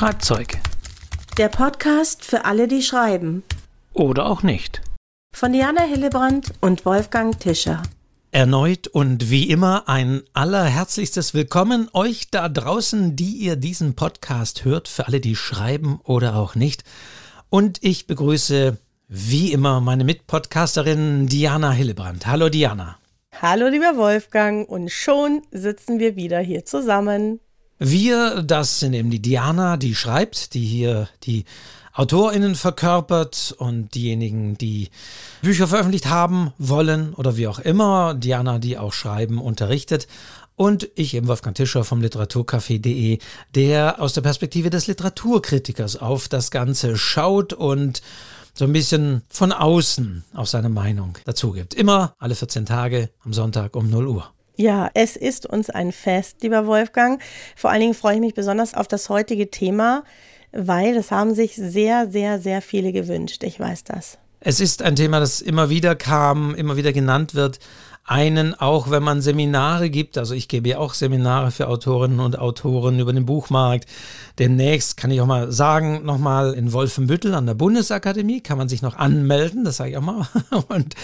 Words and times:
Schreibzeug. 0.00 0.56
Der 1.36 1.50
Podcast 1.50 2.24
für 2.24 2.46
alle, 2.46 2.68
die 2.68 2.80
schreiben. 2.80 3.42
Oder 3.92 4.24
auch 4.24 4.42
nicht. 4.42 4.80
Von 5.36 5.52
Diana 5.52 5.82
Hillebrand 5.82 6.54
und 6.62 6.86
Wolfgang 6.86 7.38
Tischer. 7.38 7.82
Erneut 8.30 8.86
und 8.86 9.30
wie 9.30 9.50
immer 9.50 9.90
ein 9.90 10.22
allerherzlichstes 10.32 11.34
Willkommen 11.34 11.90
euch 11.92 12.30
da 12.30 12.48
draußen, 12.48 13.14
die 13.14 13.32
ihr 13.32 13.56
diesen 13.56 13.94
Podcast 13.94 14.64
hört, 14.64 14.88
für 14.88 15.06
alle, 15.06 15.20
die 15.20 15.36
schreiben 15.36 16.00
oder 16.04 16.34
auch 16.36 16.54
nicht. 16.54 16.82
Und 17.50 17.76
ich 17.82 18.06
begrüße 18.06 18.78
wie 19.06 19.52
immer 19.52 19.82
meine 19.82 20.04
Mitpodcasterin 20.04 21.26
Diana 21.26 21.72
Hillebrand. 21.72 22.26
Hallo 22.26 22.48
Diana. 22.48 22.96
Hallo 23.42 23.68
lieber 23.68 23.98
Wolfgang 23.98 24.66
und 24.66 24.90
schon 24.90 25.42
sitzen 25.50 25.98
wir 25.98 26.16
wieder 26.16 26.40
hier 26.40 26.64
zusammen. 26.64 27.40
Wir, 27.82 28.42
das 28.42 28.78
sind 28.78 28.92
eben 28.92 29.08
die 29.08 29.22
Diana, 29.22 29.78
die 29.78 29.94
schreibt, 29.94 30.52
die 30.52 30.66
hier 30.66 31.08
die 31.22 31.46
AutorInnen 31.94 32.54
verkörpert 32.54 33.54
und 33.56 33.94
diejenigen, 33.94 34.58
die 34.58 34.90
Bücher 35.40 35.66
veröffentlicht 35.66 36.06
haben 36.06 36.52
wollen 36.58 37.14
oder 37.14 37.38
wie 37.38 37.48
auch 37.48 37.58
immer. 37.58 38.12
Diana, 38.12 38.58
die 38.58 38.76
auch 38.76 38.92
schreiben, 38.92 39.40
unterrichtet. 39.40 40.08
Und 40.56 40.90
ich 40.94 41.14
eben 41.14 41.26
Wolfgang 41.26 41.56
Tischer 41.56 41.84
vom 41.84 42.02
Literaturcafé.de, 42.02 43.18
der 43.54 43.98
aus 43.98 44.12
der 44.12 44.20
Perspektive 44.20 44.68
des 44.68 44.86
Literaturkritikers 44.86 45.96
auf 45.96 46.28
das 46.28 46.50
Ganze 46.50 46.98
schaut 46.98 47.54
und 47.54 48.02
so 48.52 48.66
ein 48.66 48.74
bisschen 48.74 49.22
von 49.30 49.52
außen 49.52 50.22
auf 50.34 50.50
seine 50.50 50.68
Meinung 50.68 51.16
dazu 51.24 51.52
gibt. 51.52 51.72
Immer 51.72 52.14
alle 52.18 52.34
14 52.34 52.66
Tage 52.66 53.08
am 53.24 53.32
Sonntag 53.32 53.74
um 53.74 53.88
0 53.88 54.06
Uhr. 54.06 54.30
Ja, 54.60 54.90
es 54.92 55.16
ist 55.16 55.46
uns 55.46 55.70
ein 55.70 55.90
Fest, 55.90 56.42
lieber 56.42 56.66
Wolfgang. 56.66 57.18
Vor 57.56 57.70
allen 57.70 57.80
Dingen 57.80 57.94
freue 57.94 58.16
ich 58.16 58.20
mich 58.20 58.34
besonders 58.34 58.74
auf 58.74 58.86
das 58.86 59.08
heutige 59.08 59.50
Thema, 59.50 60.04
weil 60.52 60.98
es 60.98 61.10
haben 61.10 61.34
sich 61.34 61.56
sehr, 61.56 62.10
sehr, 62.10 62.38
sehr 62.40 62.60
viele 62.60 62.92
gewünscht. 62.92 63.42
Ich 63.42 63.58
weiß 63.58 63.84
das. 63.84 64.18
Es 64.40 64.60
ist 64.60 64.82
ein 64.82 64.96
Thema, 64.96 65.18
das 65.18 65.40
immer 65.40 65.70
wieder 65.70 65.96
kam, 65.96 66.54
immer 66.54 66.76
wieder 66.76 66.92
genannt 66.92 67.34
wird 67.34 67.58
einen, 68.10 68.54
auch 68.54 68.90
wenn 68.90 69.04
man 69.04 69.22
Seminare 69.22 69.88
gibt, 69.88 70.18
also 70.18 70.34
ich 70.34 70.48
gebe 70.48 70.68
ja 70.68 70.78
auch 70.78 70.94
Seminare 70.94 71.52
für 71.52 71.68
Autorinnen 71.68 72.18
und 72.18 72.38
Autoren 72.38 72.98
über 72.98 73.12
den 73.12 73.24
Buchmarkt. 73.24 73.86
Demnächst 74.40 74.96
kann 74.96 75.12
ich 75.12 75.20
auch 75.20 75.26
mal 75.26 75.52
sagen, 75.52 76.04
nochmal 76.04 76.54
in 76.54 76.72
Wolfenbüttel 76.72 77.34
an 77.34 77.46
der 77.46 77.54
Bundesakademie 77.54 78.40
kann 78.40 78.58
man 78.58 78.68
sich 78.68 78.82
noch 78.82 78.96
anmelden, 78.96 79.64
das 79.64 79.76
sage 79.76 79.90
ich 79.90 79.96
auch 79.96 80.02
mal. 80.02 80.26
Und 80.68 80.94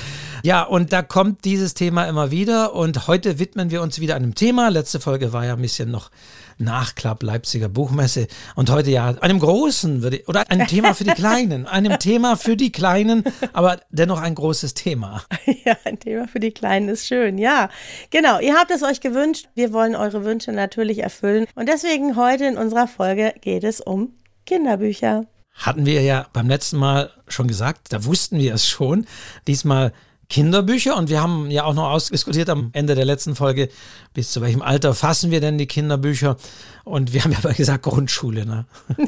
ja, 0.42 0.64
und 0.64 0.92
da 0.92 1.02
kommt 1.02 1.44
dieses 1.44 1.74
Thema 1.74 2.04
immer 2.04 2.30
wieder 2.30 2.74
und 2.74 3.08
heute 3.08 3.38
widmen 3.38 3.70
wir 3.70 3.82
uns 3.82 4.00
wieder 4.00 4.14
einem 4.14 4.34
Thema. 4.34 4.68
Letzte 4.68 5.00
Folge 5.00 5.32
war 5.32 5.44
ja 5.44 5.54
ein 5.54 5.62
bisschen 5.62 5.90
noch 5.90 6.10
Nachklapp 6.58 7.22
Leipziger 7.22 7.68
Buchmesse 7.68 8.26
und 8.54 8.70
heute 8.70 8.90
ja 8.90 9.08
einem 9.20 9.38
großen 9.38 10.02
würde 10.02 10.18
ich, 10.18 10.28
oder 10.28 10.50
einem 10.50 10.66
Thema 10.66 10.94
für 10.94 11.04
die 11.04 11.10
Kleinen, 11.14 11.66
einem 11.66 11.98
Thema 11.98 12.36
für 12.36 12.56
die 12.56 12.72
Kleinen, 12.72 13.24
aber 13.52 13.80
dennoch 13.90 14.20
ein 14.20 14.34
großes 14.34 14.74
Thema. 14.74 15.22
Ja, 15.64 15.76
ein 15.84 15.98
Thema 15.98 16.28
für 16.28 16.38
die 16.38 16.52
Kleinen 16.52 16.88
ist 16.88 17.06
schön. 17.06 17.38
Ja, 17.38 17.70
genau. 18.10 18.38
Ihr 18.38 18.54
habt 18.54 18.70
es 18.70 18.84
euch 18.84 19.00
gewünscht. 19.00 19.48
Wir 19.54 19.72
wollen 19.72 19.96
eure 19.96 20.24
Wünsche 20.24 20.52
natürlich 20.52 21.00
erfüllen 21.00 21.46
und 21.56 21.68
deswegen 21.68 22.14
heute 22.14 22.44
in 22.44 22.56
unserer 22.56 22.86
Folge 22.86 23.34
geht 23.40 23.64
es 23.64 23.80
um 23.80 24.12
Kinderbücher. 24.44 25.26
Hatten 25.54 25.86
wir 25.86 26.02
ja 26.02 26.26
beim 26.32 26.48
letzten 26.48 26.76
Mal 26.76 27.10
schon 27.26 27.48
gesagt, 27.48 27.92
da 27.92 28.04
wussten 28.04 28.38
wir 28.38 28.54
es 28.54 28.68
schon. 28.68 29.06
Diesmal 29.46 29.92
Kinderbücher 30.28 30.96
und 30.96 31.08
wir 31.08 31.22
haben 31.22 31.50
ja 31.50 31.64
auch 31.64 31.74
noch 31.74 31.90
ausdiskutiert 31.90 32.50
am 32.50 32.70
Ende 32.72 32.94
der 32.94 33.04
letzten 33.04 33.36
Folge, 33.36 33.68
bis 34.12 34.32
zu 34.32 34.40
welchem 34.40 34.60
Alter 34.60 34.92
fassen 34.92 35.30
wir 35.30 35.40
denn 35.40 35.56
die 35.56 35.66
Kinderbücher? 35.66 36.36
Und 36.84 37.12
wir 37.12 37.22
haben 37.22 37.32
ja 37.32 37.38
mal 37.42 37.54
gesagt 37.54 37.84
Grundschule, 37.84 38.44
ne? 38.44 38.66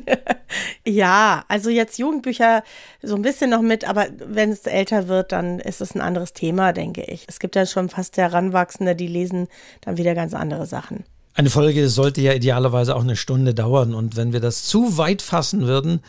ja, 0.86 1.44
also 1.48 1.70
jetzt 1.70 1.98
Jugendbücher 1.98 2.62
so 3.02 3.16
ein 3.16 3.22
bisschen 3.22 3.50
noch 3.50 3.62
mit, 3.62 3.88
aber 3.88 4.06
wenn 4.18 4.50
es 4.50 4.66
älter 4.66 5.08
wird, 5.08 5.32
dann 5.32 5.58
ist 5.58 5.80
es 5.80 5.94
ein 5.94 6.00
anderes 6.00 6.34
Thema, 6.34 6.72
denke 6.72 7.02
ich. 7.02 7.24
Es 7.26 7.40
gibt 7.40 7.56
ja 7.56 7.66
schon 7.66 7.88
fast 7.88 8.16
Heranwachsende, 8.16 8.94
die 8.94 9.08
lesen 9.08 9.48
dann 9.80 9.96
wieder 9.96 10.14
ganz 10.14 10.34
andere 10.34 10.66
Sachen. 10.66 11.04
Eine 11.34 11.50
Folge 11.50 11.88
sollte 11.88 12.20
ja 12.20 12.32
idealerweise 12.32 12.96
auch 12.96 13.02
eine 13.02 13.16
Stunde 13.16 13.54
dauern 13.54 13.94
und 13.94 14.16
wenn 14.16 14.32
wir 14.32 14.40
das 14.40 14.64
zu 14.64 14.98
weit 14.98 15.22
fassen 15.22 15.66
würden, 15.66 16.00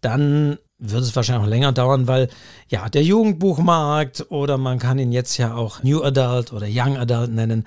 dann 0.00 0.58
wird 0.78 1.02
es 1.02 1.16
wahrscheinlich 1.16 1.46
auch 1.46 1.50
länger 1.50 1.72
dauern, 1.72 2.06
weil 2.06 2.28
ja, 2.68 2.88
der 2.88 3.02
Jugendbuchmarkt 3.02 4.26
oder 4.30 4.58
man 4.58 4.78
kann 4.78 4.98
ihn 4.98 5.12
jetzt 5.12 5.36
ja 5.38 5.54
auch 5.54 5.82
New 5.82 6.02
Adult 6.02 6.52
oder 6.52 6.66
Young 6.68 6.96
Adult 6.96 7.30
nennen, 7.30 7.66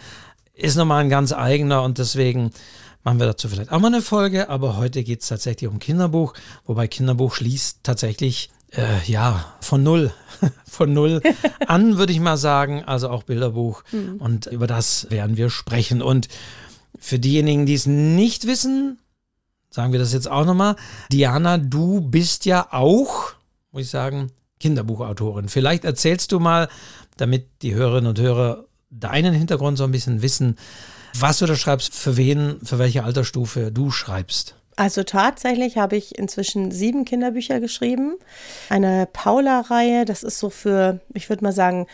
ist 0.54 0.76
nochmal 0.76 1.04
ein 1.04 1.10
ganz 1.10 1.34
eigener 1.34 1.84
und 1.84 1.98
deswegen 1.98 2.52
machen 3.04 3.20
wir 3.20 3.28
dazu 3.28 3.48
vielleicht 3.48 3.72
auch 3.72 3.80
mal 3.80 3.88
eine 3.88 4.02
Folge, 4.02 4.50
aber 4.50 4.78
heute 4.78 5.04
geht 5.04 5.22
es 5.22 5.28
tatsächlich 5.28 5.70
um 5.70 5.80
Kinderbuch, 5.80 6.34
wobei 6.66 6.88
Kinderbuch 6.88 7.34
schließt 7.34 7.80
tatsächlich 7.84 8.52
äh, 8.72 9.04
ja, 9.06 9.54
von 9.62 9.84
null, 9.84 10.12
von 10.66 10.94
null 10.94 11.22
an, 11.68 11.98
würde 11.98 12.14
ich 12.14 12.20
mal 12.20 12.38
sagen, 12.38 12.84
also 12.84 13.10
auch 13.10 13.24
Bilderbuch 13.24 13.84
mhm. 13.92 14.18
und 14.20 14.46
über 14.48 14.68
das 14.68 15.10
werden 15.10 15.38
wir 15.38 15.50
sprechen. 15.50 16.02
Und 16.02 16.28
für 16.98 17.20
diejenigen, 17.20 17.66
die 17.66 17.74
es 17.74 17.86
nicht 17.86 18.46
wissen, 18.46 19.00
sagen 19.70 19.92
wir 19.92 20.00
das 20.00 20.14
jetzt 20.14 20.30
auch 20.30 20.46
nochmal. 20.46 20.76
Diana, 21.12 21.58
du 21.58 22.02
bist 22.02 22.46
ja 22.46 22.68
auch, 22.72 23.34
muss 23.72 23.84
ich 23.84 23.90
sagen, 23.90 24.32
Kinderbuchautorin. 24.60 25.50
Vielleicht 25.50 25.86
erzählst 25.86 26.32
du 26.32 26.40
mal, 26.40 26.70
damit 27.18 27.48
die 27.62 27.74
Hörerinnen 27.74 28.10
und 28.10 28.20
Hörer 28.20 28.66
deinen 28.90 29.34
Hintergrund 29.34 29.78
so 29.78 29.84
ein 29.84 29.92
bisschen 29.92 30.22
wissen, 30.22 30.58
was 31.18 31.40
du 31.40 31.46
da 31.46 31.56
schreibst, 31.56 31.94
für 31.94 32.18
wen, 32.18 32.60
für 32.64 32.80
welche 32.80 33.04
Altersstufe 33.04 33.72
du 33.72 33.92
schreibst. 33.92 34.56
Also 34.76 35.04
tatsächlich 35.04 35.78
habe 35.78 35.98
ich 35.98 36.18
inzwischen 36.18 36.72
sieben 36.72 37.04
Kinderbücher 37.04 37.60
geschrieben. 37.60 38.14
Eine 38.70 39.08
Paula-Reihe, 39.12 40.06
das 40.06 40.24
ist 40.24 40.40
so 40.40 40.50
für, 40.50 41.02
ich 41.14 41.28
würde 41.28 41.44
mal 41.44 41.52
sagen, 41.52 41.88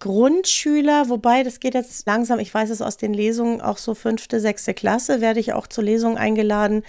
Grundschüler, 0.00 1.08
wobei 1.08 1.42
das 1.42 1.60
geht 1.60 1.74
jetzt 1.74 2.06
langsam, 2.06 2.38
ich 2.38 2.52
weiß 2.52 2.70
es 2.70 2.82
aus 2.82 2.96
den 2.96 3.14
Lesungen, 3.14 3.60
auch 3.60 3.78
so 3.78 3.94
fünfte, 3.94 4.40
sechste 4.40 4.74
Klasse, 4.74 5.20
werde 5.20 5.40
ich 5.40 5.52
auch 5.52 5.66
zur 5.66 5.84
Lesung 5.84 6.18
eingeladen. 6.18 6.82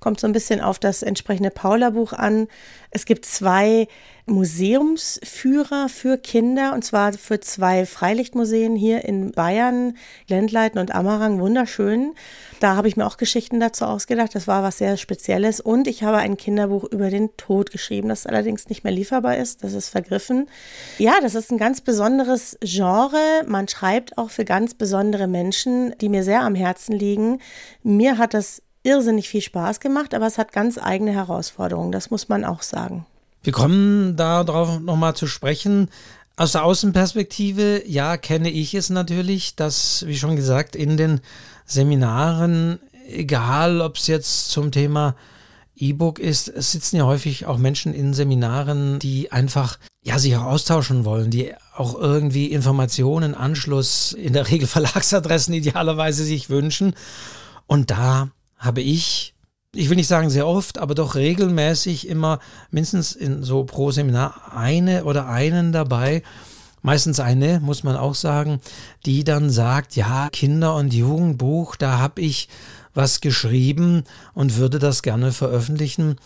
Kommt 0.00 0.18
so 0.18 0.26
ein 0.26 0.32
bisschen 0.32 0.60
auf 0.60 0.78
das 0.78 1.02
entsprechende 1.02 1.50
Paula-Buch 1.50 2.14
an. 2.14 2.48
Es 2.90 3.04
gibt 3.04 3.26
zwei 3.26 3.86
Museumsführer 4.26 5.88
für 5.88 6.16
Kinder 6.16 6.72
und 6.72 6.84
zwar 6.84 7.12
für 7.12 7.40
zwei 7.40 7.84
Freilichtmuseen 7.84 8.76
hier 8.76 9.04
in 9.04 9.32
Bayern, 9.32 9.96
Glendleiten 10.26 10.78
und 10.78 10.94
Ammerang, 10.94 11.40
wunderschön. 11.40 12.14
Da 12.60 12.76
habe 12.76 12.88
ich 12.88 12.96
mir 12.96 13.06
auch 13.06 13.16
Geschichten 13.16 13.60
dazu 13.60 13.84
ausgedacht. 13.84 14.34
Das 14.34 14.46
war 14.46 14.62
was 14.62 14.78
sehr 14.78 14.96
Spezielles. 14.96 15.60
Und 15.60 15.86
ich 15.86 16.02
habe 16.02 16.18
ein 16.18 16.36
Kinderbuch 16.36 16.84
über 16.84 17.10
den 17.10 17.36
Tod 17.36 17.70
geschrieben, 17.70 18.08
das 18.08 18.26
allerdings 18.26 18.68
nicht 18.68 18.84
mehr 18.84 18.92
lieferbar 18.92 19.36
ist. 19.36 19.64
Das 19.64 19.74
ist 19.74 19.88
vergriffen. 19.88 20.48
Ja, 20.98 21.14
das 21.20 21.34
ist 21.34 21.50
ein 21.50 21.58
ganz 21.58 21.80
besonderes 21.80 22.58
Genre. 22.62 23.44
Man 23.46 23.68
schreibt 23.68 24.16
auch 24.16 24.30
für 24.30 24.44
ganz 24.44 24.74
besondere 24.74 25.26
Menschen, 25.26 25.94
die 26.00 26.08
mir 26.08 26.22
sehr 26.22 26.42
am 26.42 26.54
Herzen 26.54 26.92
liegen. 26.94 27.40
Mir 27.82 28.18
hat 28.18 28.34
das 28.34 28.62
irrsinnig 28.82 29.28
viel 29.28 29.42
Spaß 29.42 29.80
gemacht, 29.80 30.14
aber 30.14 30.26
es 30.26 30.38
hat 30.38 30.52
ganz 30.52 30.78
eigene 30.78 31.12
Herausforderungen. 31.12 31.92
Das 31.92 32.10
muss 32.10 32.28
man 32.28 32.44
auch 32.44 32.62
sagen. 32.62 33.06
Wir 33.42 33.52
kommen 33.52 34.16
darauf 34.16 34.80
nochmal 34.80 35.16
zu 35.16 35.26
sprechen. 35.26 35.88
Aus 36.36 36.52
der 36.52 36.64
Außenperspektive, 36.64 37.82
ja, 37.86 38.16
kenne 38.16 38.50
ich 38.50 38.74
es 38.74 38.90
natürlich, 38.90 39.56
dass, 39.56 40.06
wie 40.06 40.16
schon 40.16 40.36
gesagt, 40.36 40.76
in 40.76 40.96
den 40.96 41.20
Seminaren, 41.66 42.78
egal 43.08 43.80
ob 43.80 43.96
es 43.96 44.06
jetzt 44.06 44.50
zum 44.50 44.72
Thema 44.72 45.16
E-Book 45.76 46.18
ist, 46.18 46.48
es 46.48 46.72
sitzen 46.72 46.96
ja 46.96 47.04
häufig 47.04 47.46
auch 47.46 47.58
Menschen 47.58 47.94
in 47.94 48.12
Seminaren, 48.12 48.98
die 48.98 49.32
einfach 49.32 49.78
ja 50.02 50.18
sich 50.18 50.36
auch 50.36 50.44
austauschen 50.44 51.04
wollen, 51.04 51.30
die 51.30 51.54
auch 51.74 51.94
irgendwie 51.94 52.46
Informationen, 52.46 53.34
Anschluss, 53.34 54.12
in 54.12 54.32
der 54.32 54.50
Regel 54.50 54.68
Verlagsadressen 54.68 55.54
idealerweise 55.54 56.24
sich 56.24 56.50
wünschen. 56.50 56.94
Und 57.66 57.90
da 57.90 58.30
habe 58.60 58.82
ich, 58.82 59.34
ich 59.74 59.88
will 59.88 59.96
nicht 59.96 60.06
sagen 60.06 60.30
sehr 60.30 60.46
oft, 60.46 60.78
aber 60.78 60.94
doch 60.94 61.16
regelmäßig 61.16 62.06
immer 62.06 62.38
mindestens 62.70 63.12
in 63.12 63.42
so 63.42 63.64
pro 63.64 63.90
Seminar 63.90 64.52
eine 64.54 65.04
oder 65.04 65.26
einen 65.26 65.72
dabei, 65.72 66.22
meistens 66.82 67.18
eine, 67.18 67.58
muss 67.60 67.82
man 67.82 67.96
auch 67.96 68.14
sagen, 68.14 68.60
die 69.06 69.24
dann 69.24 69.50
sagt, 69.50 69.96
ja, 69.96 70.28
Kinder- 70.30 70.76
und 70.76 70.94
Jugendbuch, 70.94 71.74
da 71.76 71.98
habe 71.98 72.20
ich 72.20 72.48
was 72.94 73.20
geschrieben 73.20 74.04
und 74.34 74.56
würde 74.56 74.78
das 74.78 75.02
gerne 75.02 75.32
veröffentlichen. 75.32 76.16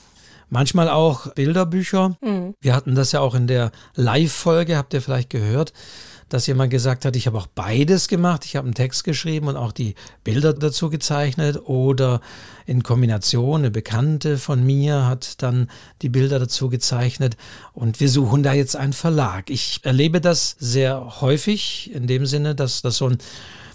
Manchmal 0.50 0.88
auch 0.88 1.32
Bilderbücher. 1.34 2.16
Mhm. 2.20 2.54
Wir 2.60 2.74
hatten 2.74 2.94
das 2.94 3.12
ja 3.12 3.20
auch 3.20 3.34
in 3.34 3.46
der 3.46 3.70
Live-Folge, 3.94 4.76
habt 4.76 4.92
ihr 4.92 5.02
vielleicht 5.02 5.30
gehört 5.30 5.72
dass 6.28 6.46
jemand 6.46 6.70
gesagt 6.70 7.04
hat, 7.04 7.16
ich 7.16 7.26
habe 7.26 7.38
auch 7.38 7.46
beides 7.46 8.08
gemacht. 8.08 8.44
Ich 8.44 8.56
habe 8.56 8.66
einen 8.66 8.74
Text 8.74 9.04
geschrieben 9.04 9.48
und 9.48 9.56
auch 9.56 9.72
die 9.72 9.94
Bilder 10.22 10.52
dazu 10.52 10.90
gezeichnet 10.90 11.60
oder 11.64 12.20
in 12.66 12.82
Kombination 12.82 13.60
eine 13.60 13.70
Bekannte 13.70 14.38
von 14.38 14.64
mir 14.64 15.06
hat 15.06 15.42
dann 15.42 15.68
die 16.02 16.08
Bilder 16.08 16.38
dazu 16.38 16.68
gezeichnet 16.68 17.36
und 17.72 18.00
wir 18.00 18.08
suchen 18.08 18.42
da 18.42 18.52
jetzt 18.52 18.76
einen 18.76 18.92
Verlag. 18.92 19.50
Ich 19.50 19.80
erlebe 19.82 20.20
das 20.20 20.56
sehr 20.58 21.20
häufig 21.20 21.90
in 21.94 22.06
dem 22.06 22.26
Sinne, 22.26 22.54
dass 22.54 22.82
das 22.82 22.96
so 22.96 23.08
ein, 23.08 23.18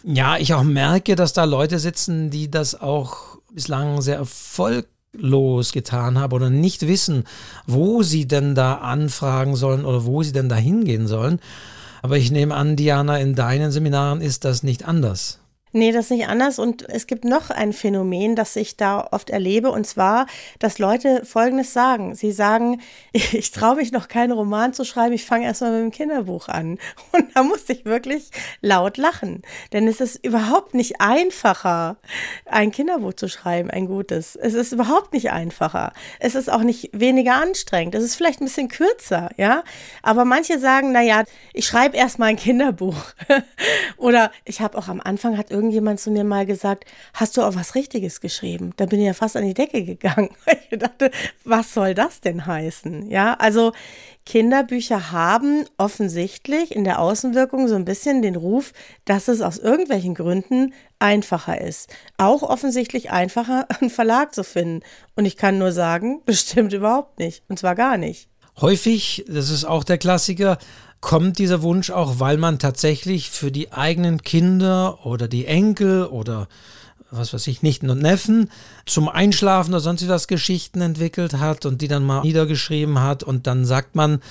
ja, 0.04 0.38
ich 0.38 0.54
auch 0.54 0.63
merke, 0.63 1.16
dass 1.16 1.34
da 1.34 1.44
Leute 1.44 1.80
sitzen, 1.80 2.30
die 2.30 2.50
das 2.50 2.80
auch 2.80 3.38
bislang 3.54 4.02
sehr 4.02 4.18
erfolgreich 4.18 4.86
losgetan 5.13 6.19
habe 6.19 6.36
oder 6.36 6.50
nicht 6.50 6.88
wissen, 6.88 7.24
wo 7.66 8.04
sie 8.04 8.28
denn 8.28 8.56
da 8.56 8.75
anfragen 8.75 9.56
sollen 9.56 9.86
oder 9.86 10.06
wo 10.06 10.24
sie 10.24 10.31
denn 10.31 10.50
da 10.50 10.56
hingehen 10.56 11.07
sollen. 11.07 11.40
Aber 12.01 12.18
ich 12.18 12.31
nehme 12.31 12.56
an, 12.56 12.75
Diana, 12.75 13.18
in 13.19 13.36
deinen 13.36 13.72
Seminaren 13.72 14.22
ist 14.22 14.46
das 14.46 14.63
nicht 14.63 14.86
anders. 14.86 15.40
Nee, 15.71 15.92
das 15.92 16.06
ist 16.06 16.12
nicht 16.12 16.27
anders. 16.27 16.57
Und 16.57 16.89
es 16.89 17.06
gibt 17.06 17.25
noch 17.25 17.51
ein 17.51 17.74
Phänomen, 17.74 18.36
das 18.36 18.56
ich 18.56 18.75
da 18.75 19.07
oft 19.12 19.30
erlebe, 19.30 19.69
und 19.71 19.86
zwar, 19.86 20.25
dass 20.57 20.80
Leute 20.80 21.25
Folgendes 21.25 21.74
sagen. 21.74 22.16
Sie 22.16 22.31
sagen, 22.31 22.81
ich 23.13 23.51
traue 23.51 23.75
mich 23.75 23.92
noch 23.92 24.07
keinen 24.07 24.31
Roman 24.31 24.74
zu 24.74 24.83
schreiben, 24.83 25.13
ich 25.13 25.25
fange 25.25 25.45
erstmal 25.45 25.71
mit 25.71 25.81
dem 25.81 25.92
Kinderbuch 25.92 26.48
an. 26.48 26.80
Und 27.12 27.36
da 27.36 27.44
musste 27.44 27.74
ich 27.74 27.86
wirklich 27.86 28.31
laut 28.62 28.98
lachen. 28.98 29.44
Denn 29.71 29.88
es 29.88 30.01
ist 30.01 30.25
überhaupt 30.25 30.74
nicht 30.74 31.01
einfacher, 31.01 31.98
ein 32.45 32.71
Kinderbuch 32.71 33.13
zu 33.13 33.27
schreiben, 33.27 33.69
ein 33.69 33.86
gutes. 33.86 34.36
Es 34.36 34.54
ist 34.54 34.71
überhaupt 34.71 35.13
nicht 35.13 35.31
einfacher. 35.31 35.94
Es 36.19 36.36
ist 36.36 36.51
auch 36.51 36.63
nicht 36.63 36.89
weniger 36.94 37.36
anstrengend. 37.36 37.95
Es 37.95 38.04
ist 38.04 38.16
vielleicht 38.16 38.42
ein 38.42 38.45
bisschen 38.45 38.69
kürzer, 38.69 39.30
ja. 39.38 39.63
Aber 40.01 40.25
manche 40.25 40.60
sagen, 40.60 40.92
na 40.92 41.01
ja, 41.01 41.24
ich 41.54 41.66
schreibe 41.66 41.95
erstmal 41.98 42.30
ein 42.30 42.38
Kinderbuch. 42.38 43.13
Oder 43.98 44.31
ich 44.45 44.62
habe 44.62 44.77
auch 44.77 44.88
am 44.88 45.01
Anfang 45.01 45.38
hat 45.38 45.51
irgendjemand 45.59 46.00
zu 46.00 46.09
mir 46.09 46.23
mal 46.23 46.45
gesagt, 46.45 46.85
hast 47.13 47.35
du 47.35 47.41
auch 47.41 47.56
was 47.56 47.75
Richtiges 47.75 48.21
geschrieben? 48.21 48.71
Da 48.77 48.85
bin 48.85 49.00
ich 49.00 49.07
ja 49.07 49.13
fast 49.13 49.35
an 49.35 49.45
die 49.45 49.53
Decke 49.53 49.83
gegangen. 49.83 50.29
Ich 50.71 50.77
dachte, 50.77 51.09
was 51.45 51.73
soll 51.73 51.95
das 51.95 52.21
denn 52.21 52.45
heißen? 52.45 53.09
Ja, 53.09 53.33
also 53.33 53.71
Kinderbücher 54.25 55.11
haben 55.11 55.65
offensichtlich 55.77 56.75
in 56.75 56.83
der 56.83 57.00
Außenwirkung 57.00 57.67
so 57.67 57.73
ein 57.73 57.85
bisschen 57.85 58.21
den 58.21 58.35
Ruf, 58.35 58.73
dass 59.06 59.27
es 59.27 59.41
aus 59.41 59.57
irgendwelchen 59.57 60.13
Gründen 60.13 60.73
einfacher 61.00 61.59
ist. 61.59 61.89
Auch 62.17 62.44
offensichtlich 62.44 63.09
einfacher, 63.09 63.65
einen 63.81 63.89
Verlag 63.89 64.35
zu 64.35 64.44
finden. 64.44 64.81
Und 65.15 65.25
ich 65.25 65.35
kann 65.35 65.57
nur 65.57 65.71
sagen, 65.71 66.21
bestimmt 66.25 66.73
überhaupt 66.73 67.17
nicht. 67.17 67.44
Und 67.50 67.57
zwar 67.57 67.73
gar 67.73 67.97
nicht. 67.97 68.29
Häufig, 68.61 69.25
das 69.27 69.50
ist 69.50 69.65
auch 69.65 69.83
der 69.83 69.97
Klassiker, 69.97 70.59
kommt 71.01 71.38
dieser 71.40 71.62
Wunsch 71.62 71.92
auch, 71.92 72.19
weil 72.19 72.38
man 72.38 72.60
tatsächlich 72.60 73.30
für 73.30 73.51
die 73.51 73.72
eigenen 73.72 74.22
Kinder 74.22 75.06
oder 75.06 75.28
die 75.28 75.46
Enkel 75.46 76.06
oder 76.06 76.48
was 77.12 77.34
weiß 77.34 77.48
ich, 77.48 77.63
Nichten 77.63 77.90
und 77.90 78.01
Neffen 78.01 78.51
zum 78.86 79.10
Einschlafen 79.10 79.74
oder 79.74 79.80
sonst 79.80 80.07
was 80.07 80.28
Geschichten 80.28 80.81
entwickelt 80.81 81.34
hat 81.34 81.66
und 81.66 81.81
die 81.81 81.88
dann 81.88 82.04
mal 82.04 82.22
niedergeschrieben 82.22 83.01
hat 83.01 83.24
und 83.24 83.48
dann 83.48 83.66
sagt 83.66 83.96
man, 83.96 84.22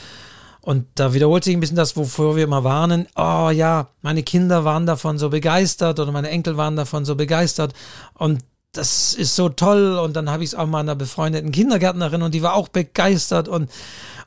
und 0.61 0.87
da 0.97 1.15
wiederholt 1.15 1.44
sich 1.44 1.56
ein 1.56 1.61
bisschen 1.61 1.76
das, 1.76 1.97
wovor 1.97 2.37
wir 2.37 2.44
immer 2.44 2.62
warnen. 2.62 3.06
Oh 3.17 3.49
ja, 3.50 3.88
meine 4.03 4.23
Kinder 4.23 4.67
waren 4.67 4.85
davon 4.85 5.17
so 5.17 5.31
begeistert 5.31 5.99
oder 5.99 6.12
meine 6.12 6.29
Enkel 6.29 6.59
waren 6.59 6.76
davon 6.76 7.06
so 7.06 7.14
begeistert. 7.14 7.73
Und 8.12 8.41
das 8.73 9.14
ist 9.14 9.35
so 9.35 9.49
toll. 9.49 9.99
Und 9.99 10.14
dann 10.14 10.29
habe 10.29 10.44
ich 10.44 10.50
es 10.50 10.55
auch 10.55 10.67
mal 10.67 10.81
einer 10.81 10.94
befreundeten 10.94 11.53
Kindergärtnerin 11.53 12.21
und 12.21 12.35
die 12.35 12.43
war 12.43 12.53
auch 12.53 12.69
begeistert. 12.69 13.49
Und 13.49 13.71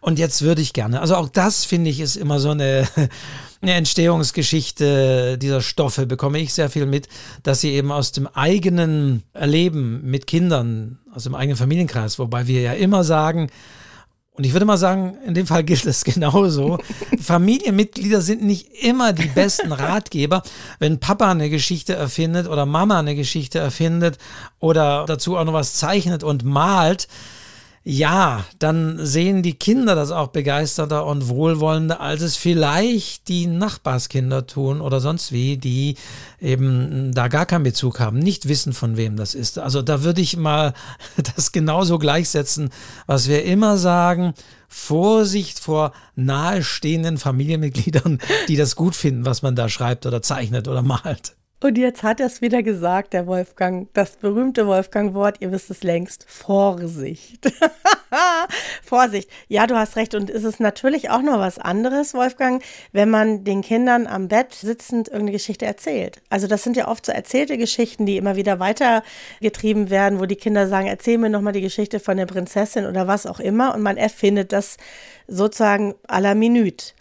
und 0.01 0.19
jetzt 0.19 0.41
würde 0.41 0.61
ich 0.61 0.73
gerne, 0.73 0.99
also 0.99 1.15
auch 1.15 1.29
das 1.29 1.63
finde 1.63 1.89
ich 1.89 1.99
ist 1.99 2.15
immer 2.15 2.39
so 2.39 2.49
eine, 2.49 2.87
eine 3.61 3.73
Entstehungsgeschichte 3.73 5.37
dieser 5.37 5.61
Stoffe, 5.61 6.07
bekomme 6.07 6.39
ich 6.39 6.53
sehr 6.53 6.69
viel 6.69 6.87
mit, 6.87 7.07
dass 7.43 7.61
sie 7.61 7.71
eben 7.71 7.91
aus 7.91 8.11
dem 8.11 8.27
eigenen 8.27 9.23
Erleben 9.33 10.01
mit 10.03 10.27
Kindern, 10.27 10.97
aus 11.13 11.23
dem 11.23 11.35
eigenen 11.35 11.57
Familienkreis, 11.57 12.17
wobei 12.17 12.47
wir 12.47 12.61
ja 12.61 12.73
immer 12.73 13.03
sagen, 13.03 13.49
und 14.33 14.45
ich 14.45 14.53
würde 14.53 14.65
mal 14.65 14.77
sagen, 14.77 15.17
in 15.27 15.35
dem 15.35 15.45
Fall 15.45 15.63
gilt 15.63 15.85
es 15.85 16.03
genauso. 16.05 16.79
Familienmitglieder 17.21 18.21
sind 18.21 18.41
nicht 18.41 18.83
immer 18.83 19.13
die 19.13 19.27
besten 19.27 19.71
Ratgeber. 19.71 20.41
Wenn 20.79 20.99
Papa 20.99 21.29
eine 21.29 21.49
Geschichte 21.49 21.93
erfindet 21.93 22.47
oder 22.47 22.65
Mama 22.65 22.97
eine 22.97 23.15
Geschichte 23.15 23.59
erfindet 23.59 24.17
oder 24.59 25.05
dazu 25.05 25.37
auch 25.37 25.43
noch 25.43 25.53
was 25.53 25.75
zeichnet 25.75 26.23
und 26.23 26.43
malt, 26.43 27.07
ja, 27.83 28.45
dann 28.59 29.03
sehen 29.03 29.41
die 29.41 29.55
Kinder 29.55 29.95
das 29.95 30.11
auch 30.11 30.27
begeisterter 30.27 31.07
und 31.07 31.29
wohlwollender, 31.29 31.99
als 31.99 32.21
es 32.21 32.37
vielleicht 32.37 33.27
die 33.27 33.47
Nachbarskinder 33.47 34.45
tun 34.45 34.81
oder 34.81 34.99
sonst 34.99 35.31
wie, 35.31 35.57
die 35.57 35.95
eben 36.39 37.11
da 37.11 37.27
gar 37.27 37.47
keinen 37.47 37.63
Bezug 37.63 37.99
haben, 37.99 38.19
nicht 38.19 38.47
wissen, 38.47 38.73
von 38.73 38.97
wem 38.97 39.15
das 39.15 39.33
ist. 39.33 39.57
Also 39.57 39.81
da 39.81 40.03
würde 40.03 40.21
ich 40.21 40.37
mal 40.37 40.73
das 41.35 41.51
genauso 41.51 41.97
gleichsetzen, 41.97 42.69
was 43.07 43.27
wir 43.27 43.43
immer 43.45 43.77
sagen. 43.77 44.35
Vorsicht 44.67 45.59
vor 45.59 45.91
nahestehenden 46.15 47.17
Familienmitgliedern, 47.17 48.19
die 48.47 48.57
das 48.57 48.75
gut 48.75 48.95
finden, 48.95 49.25
was 49.25 49.41
man 49.41 49.55
da 49.55 49.69
schreibt 49.69 50.05
oder 50.05 50.21
zeichnet 50.21 50.67
oder 50.67 50.83
malt. 50.83 51.33
Und 51.63 51.77
jetzt 51.77 52.01
hat 52.01 52.19
er 52.19 52.25
es 52.25 52.41
wieder 52.41 52.63
gesagt, 52.63 53.13
der 53.13 53.27
Wolfgang, 53.27 53.87
das 53.93 54.15
berühmte 54.15 54.65
Wolfgang-Wort, 54.65 55.37
ihr 55.41 55.51
wisst 55.51 55.69
es 55.69 55.83
längst, 55.83 56.25
Vorsicht. 56.27 57.53
Vorsicht. 58.83 59.29
Ja, 59.47 59.67
du 59.67 59.75
hast 59.75 59.95
recht. 59.95 60.15
Und 60.15 60.31
ist 60.31 60.43
es 60.43 60.59
natürlich 60.59 61.11
auch 61.11 61.21
noch 61.21 61.37
was 61.37 61.59
anderes, 61.59 62.15
Wolfgang, 62.15 62.63
wenn 62.93 63.11
man 63.11 63.43
den 63.43 63.61
Kindern 63.61 64.07
am 64.07 64.27
Bett 64.27 64.55
sitzend 64.55 65.07
irgendeine 65.07 65.33
Geschichte 65.33 65.67
erzählt. 65.67 66.19
Also 66.31 66.47
das 66.47 66.63
sind 66.63 66.77
ja 66.77 66.87
oft 66.87 67.05
so 67.05 67.11
erzählte 67.11 67.59
Geschichten, 67.59 68.07
die 68.07 68.17
immer 68.17 68.35
wieder 68.35 68.59
weitergetrieben 68.59 69.91
werden, 69.91 70.19
wo 70.19 70.25
die 70.25 70.35
Kinder 70.37 70.67
sagen, 70.67 70.87
erzähl 70.87 71.19
mir 71.19 71.29
nochmal 71.29 71.53
die 71.53 71.61
Geschichte 71.61 71.99
von 71.99 72.17
der 72.17 72.25
Prinzessin 72.25 72.87
oder 72.87 73.07
was 73.07 73.27
auch 73.27 73.39
immer. 73.39 73.75
Und 73.75 73.83
man 73.83 73.97
erfindet 73.97 74.51
das 74.51 74.77
sozusagen 75.27 75.93
à 76.07 76.19
la 76.19 76.33
minute. 76.33 76.93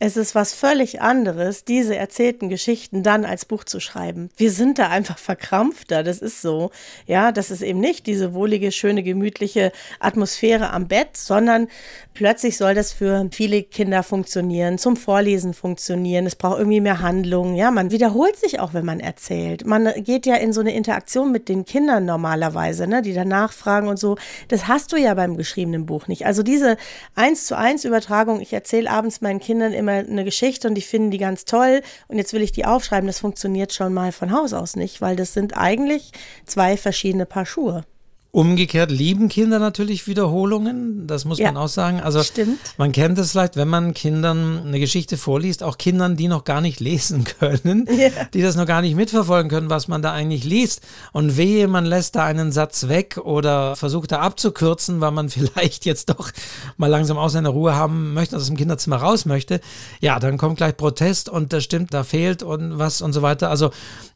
Es 0.00 0.16
ist 0.16 0.36
was 0.36 0.54
völlig 0.54 1.00
anderes, 1.00 1.64
diese 1.64 1.96
erzählten 1.96 2.48
Geschichten 2.48 3.02
dann 3.02 3.24
als 3.24 3.44
Buch 3.44 3.64
zu 3.64 3.80
schreiben. 3.80 4.30
Wir 4.36 4.52
sind 4.52 4.78
da 4.78 4.90
einfach 4.90 5.18
verkrampfter, 5.18 6.04
das 6.04 6.20
ist 6.20 6.40
so. 6.40 6.70
Ja, 7.06 7.32
das 7.32 7.50
ist 7.50 7.62
eben 7.62 7.80
nicht 7.80 8.06
diese 8.06 8.32
wohlige, 8.32 8.70
schöne, 8.70 9.02
gemütliche 9.02 9.72
Atmosphäre 9.98 10.70
am 10.70 10.86
Bett, 10.86 11.16
sondern 11.16 11.66
plötzlich 12.14 12.56
soll 12.56 12.74
das 12.74 12.92
für 12.92 13.28
viele 13.32 13.64
Kinder 13.64 14.04
funktionieren, 14.04 14.78
zum 14.78 14.96
Vorlesen 14.96 15.52
funktionieren. 15.52 16.26
Es 16.26 16.36
braucht 16.36 16.58
irgendwie 16.58 16.80
mehr 16.80 17.00
Handlung. 17.00 17.56
Ja, 17.56 17.72
man 17.72 17.90
wiederholt 17.90 18.36
sich 18.36 18.60
auch, 18.60 18.74
wenn 18.74 18.84
man 18.84 19.00
erzählt. 19.00 19.66
Man 19.66 19.92
geht 20.04 20.26
ja 20.26 20.36
in 20.36 20.52
so 20.52 20.60
eine 20.60 20.74
Interaktion 20.76 21.32
mit 21.32 21.48
den 21.48 21.64
Kindern 21.64 22.04
normalerweise, 22.04 22.86
ne, 22.86 23.02
die 23.02 23.14
danach 23.14 23.52
fragen 23.52 23.88
und 23.88 23.98
so. 23.98 24.16
Das 24.46 24.68
hast 24.68 24.92
du 24.92 24.96
ja 24.96 25.14
beim 25.14 25.36
geschriebenen 25.36 25.86
Buch 25.86 26.06
nicht. 26.06 26.24
Also 26.24 26.44
diese 26.44 26.76
eins 27.16 27.46
zu 27.46 27.56
eins 27.56 27.84
Übertragung, 27.84 28.40
ich 28.40 28.52
erzähle 28.52 28.88
abends 28.88 29.20
meinen 29.20 29.40
Kindern 29.40 29.72
immer 29.72 29.87
immer 29.88 30.08
eine 30.08 30.24
Geschichte 30.24 30.68
und 30.68 30.74
die 30.74 30.82
finden 30.82 31.10
die 31.10 31.18
ganz 31.18 31.44
toll 31.44 31.82
und 32.08 32.18
jetzt 32.18 32.32
will 32.32 32.42
ich 32.42 32.52
die 32.52 32.64
aufschreiben. 32.64 33.06
Das 33.06 33.20
funktioniert 33.20 33.72
schon 33.72 33.94
mal 33.94 34.12
von 34.12 34.32
Haus 34.32 34.52
aus 34.52 34.76
nicht, 34.76 35.00
weil 35.00 35.16
das 35.16 35.32
sind 35.34 35.56
eigentlich 35.56 36.12
zwei 36.46 36.76
verschiedene 36.76 37.26
Paar 37.26 37.46
Schuhe. 37.46 37.84
Umgekehrt 38.30 38.90
lieben 38.90 39.30
Kinder 39.30 39.58
natürlich 39.58 40.06
Wiederholungen, 40.06 41.06
das 41.06 41.24
muss 41.24 41.38
ja, 41.38 41.46
man 41.46 41.56
auch 41.56 41.68
sagen. 41.68 42.00
Also 42.00 42.22
stimmt. 42.22 42.58
man 42.76 42.92
kennt 42.92 43.18
es 43.18 43.30
vielleicht, 43.30 43.56
wenn 43.56 43.68
man 43.68 43.94
Kindern 43.94 44.64
eine 44.66 44.78
Geschichte 44.78 45.16
vorliest, 45.16 45.62
auch 45.62 45.78
Kindern, 45.78 46.14
die 46.14 46.28
noch 46.28 46.44
gar 46.44 46.60
nicht 46.60 46.78
lesen 46.78 47.24
können, 47.40 47.88
ja. 47.90 48.10
die 48.34 48.42
das 48.42 48.54
noch 48.54 48.66
gar 48.66 48.82
nicht 48.82 48.96
mitverfolgen 48.96 49.50
können, 49.50 49.70
was 49.70 49.88
man 49.88 50.02
da 50.02 50.12
eigentlich 50.12 50.44
liest. 50.44 50.82
Und 51.12 51.38
wehe, 51.38 51.68
man 51.68 51.86
lässt 51.86 52.16
da 52.16 52.24
einen 52.24 52.52
Satz 52.52 52.88
weg 52.88 53.16
oder 53.16 53.76
versucht 53.76 54.12
da 54.12 54.18
abzukürzen, 54.18 55.00
weil 55.00 55.12
man 55.12 55.28
vielleicht 55.30 55.86
jetzt 55.86 56.10
doch 56.10 56.30
mal 56.76 56.88
langsam 56.88 57.16
aus 57.16 57.32
seiner 57.32 57.48
Ruhe 57.48 57.76
haben 57.76 58.12
möchte, 58.12 58.36
aus 58.36 58.48
dem 58.48 58.58
Kinderzimmer 58.58 58.96
raus 58.96 59.24
möchte. 59.24 59.62
Ja, 60.00 60.20
dann 60.20 60.36
kommt 60.36 60.58
gleich 60.58 60.76
Protest 60.76 61.30
und 61.30 61.54
das 61.54 61.64
stimmt, 61.64 61.94
da 61.94 62.04
fehlt 62.04 62.42
und 62.42 62.78
was 62.78 63.00
und 63.00 63.14
so 63.14 63.22
weiter. 63.22 63.48
Also 63.48 63.70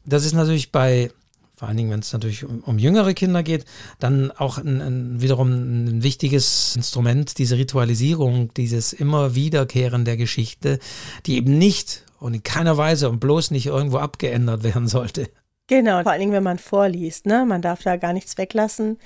das 0.05 0.23
ist 0.23 0.33
natürlich 0.33 0.71
bei 0.71 1.09
vor 1.63 1.69
allen 1.69 1.77
Dingen, 1.77 1.91
wenn 1.91 2.01
es 2.01 2.11
natürlich 2.11 2.43
um, 2.43 2.59
um, 2.59 2.77
jüngere 2.77 3.13
Kinder 3.13 3.41
geht, 3.41 3.63
dann 3.97 4.31
auch 4.31 4.57
ein, 4.57 4.81
ein, 4.81 5.21
wiederum 5.21 5.47
ein 5.47 6.03
wichtiges 6.03 6.75
Instrument, 6.75 7.37
diese 7.37 7.57
Ritualisierung, 7.57 8.53
dieses 8.53 8.91
immer 8.91 9.33
Wiederkehren 9.33 10.03
der 10.03 10.17
Geschichte, 10.17 10.77
die 11.25 11.37
eben 11.37 11.57
nicht 11.57 12.03
und 12.19 12.33
in 12.33 12.43
keiner 12.43 12.75
Weise 12.75 13.09
und 13.09 13.21
bloß 13.21 13.51
nicht 13.51 13.67
irgendwo 13.67 13.99
abgeändert 13.99 14.63
werden 14.75 14.89
sollte. 14.89 15.29
Genau, 15.67 16.03
vor 16.03 16.11
allen 16.11 16.19
Dingen, 16.19 16.33
wenn 16.33 16.43
man 16.43 16.59
vorliest, 16.59 17.25
ne? 17.25 17.45
Man 17.45 17.61
darf 17.61 17.83
da 17.83 17.95
gar 17.95 18.11
nichts 18.11 18.37
weglassen. 18.37 18.97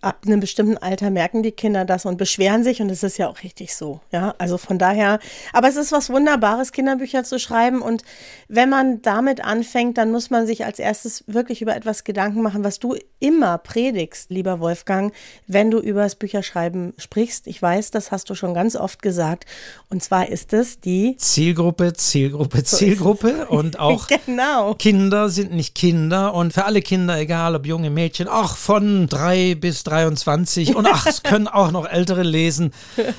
Ab 0.00 0.20
einem 0.24 0.40
bestimmten 0.40 0.78
Alter 0.78 1.10
merken 1.10 1.42
die 1.42 1.52
Kinder 1.52 1.84
das 1.84 2.06
und 2.06 2.16
beschweren 2.16 2.64
sich 2.64 2.80
und 2.80 2.88
es 2.88 3.02
ist 3.02 3.18
ja 3.18 3.28
auch 3.28 3.42
richtig 3.42 3.74
so, 3.76 4.00
ja. 4.12 4.34
Also 4.38 4.56
von 4.56 4.78
daher, 4.78 5.18
aber 5.52 5.68
es 5.68 5.76
ist 5.76 5.92
was 5.92 6.08
Wunderbares, 6.08 6.72
Kinderbücher 6.72 7.24
zu 7.24 7.38
schreiben 7.38 7.82
und 7.82 8.02
wenn 8.48 8.70
man 8.70 9.02
damit 9.02 9.44
anfängt, 9.44 9.98
dann 9.98 10.10
muss 10.10 10.30
man 10.30 10.46
sich 10.46 10.64
als 10.64 10.78
erstes 10.78 11.22
wirklich 11.26 11.60
über 11.60 11.76
etwas 11.76 12.02
Gedanken 12.02 12.40
machen, 12.40 12.64
was 12.64 12.78
du 12.78 12.96
immer 13.18 13.58
predigst, 13.58 14.30
lieber 14.30 14.58
Wolfgang, 14.58 15.12
wenn 15.46 15.70
du 15.70 15.80
über 15.80 16.02
das 16.02 16.14
Bücherschreiben 16.14 16.94
sprichst. 16.96 17.46
Ich 17.46 17.60
weiß, 17.60 17.90
das 17.90 18.10
hast 18.10 18.30
du 18.30 18.34
schon 18.34 18.54
ganz 18.54 18.74
oft 18.74 19.02
gesagt 19.02 19.44
und 19.90 20.02
zwar 20.02 20.30
ist 20.30 20.54
es 20.54 20.80
die 20.80 21.16
Zielgruppe, 21.18 21.92
Zielgruppe, 21.92 22.64
Zielgruppe 22.64 23.48
und 23.48 23.78
auch 23.78 24.06
genau. 24.06 24.72
Kinder 24.74 25.28
sind 25.28 25.52
nicht 25.52 25.74
Kinder 25.74 26.05
Kinder 26.06 26.34
und 26.34 26.52
für 26.52 26.64
alle 26.66 26.82
Kinder, 26.82 27.18
egal 27.18 27.56
ob 27.56 27.66
junge 27.66 27.90
Mädchen, 27.90 28.28
auch 28.28 28.56
von 28.56 29.08
drei 29.08 29.56
bis 29.56 29.82
23 29.82 30.76
und 30.76 30.86
ach, 30.86 31.04
es 31.04 31.24
können 31.24 31.48
auch 31.48 31.72
noch 31.72 31.84
Ältere 31.84 32.22
lesen. 32.22 32.70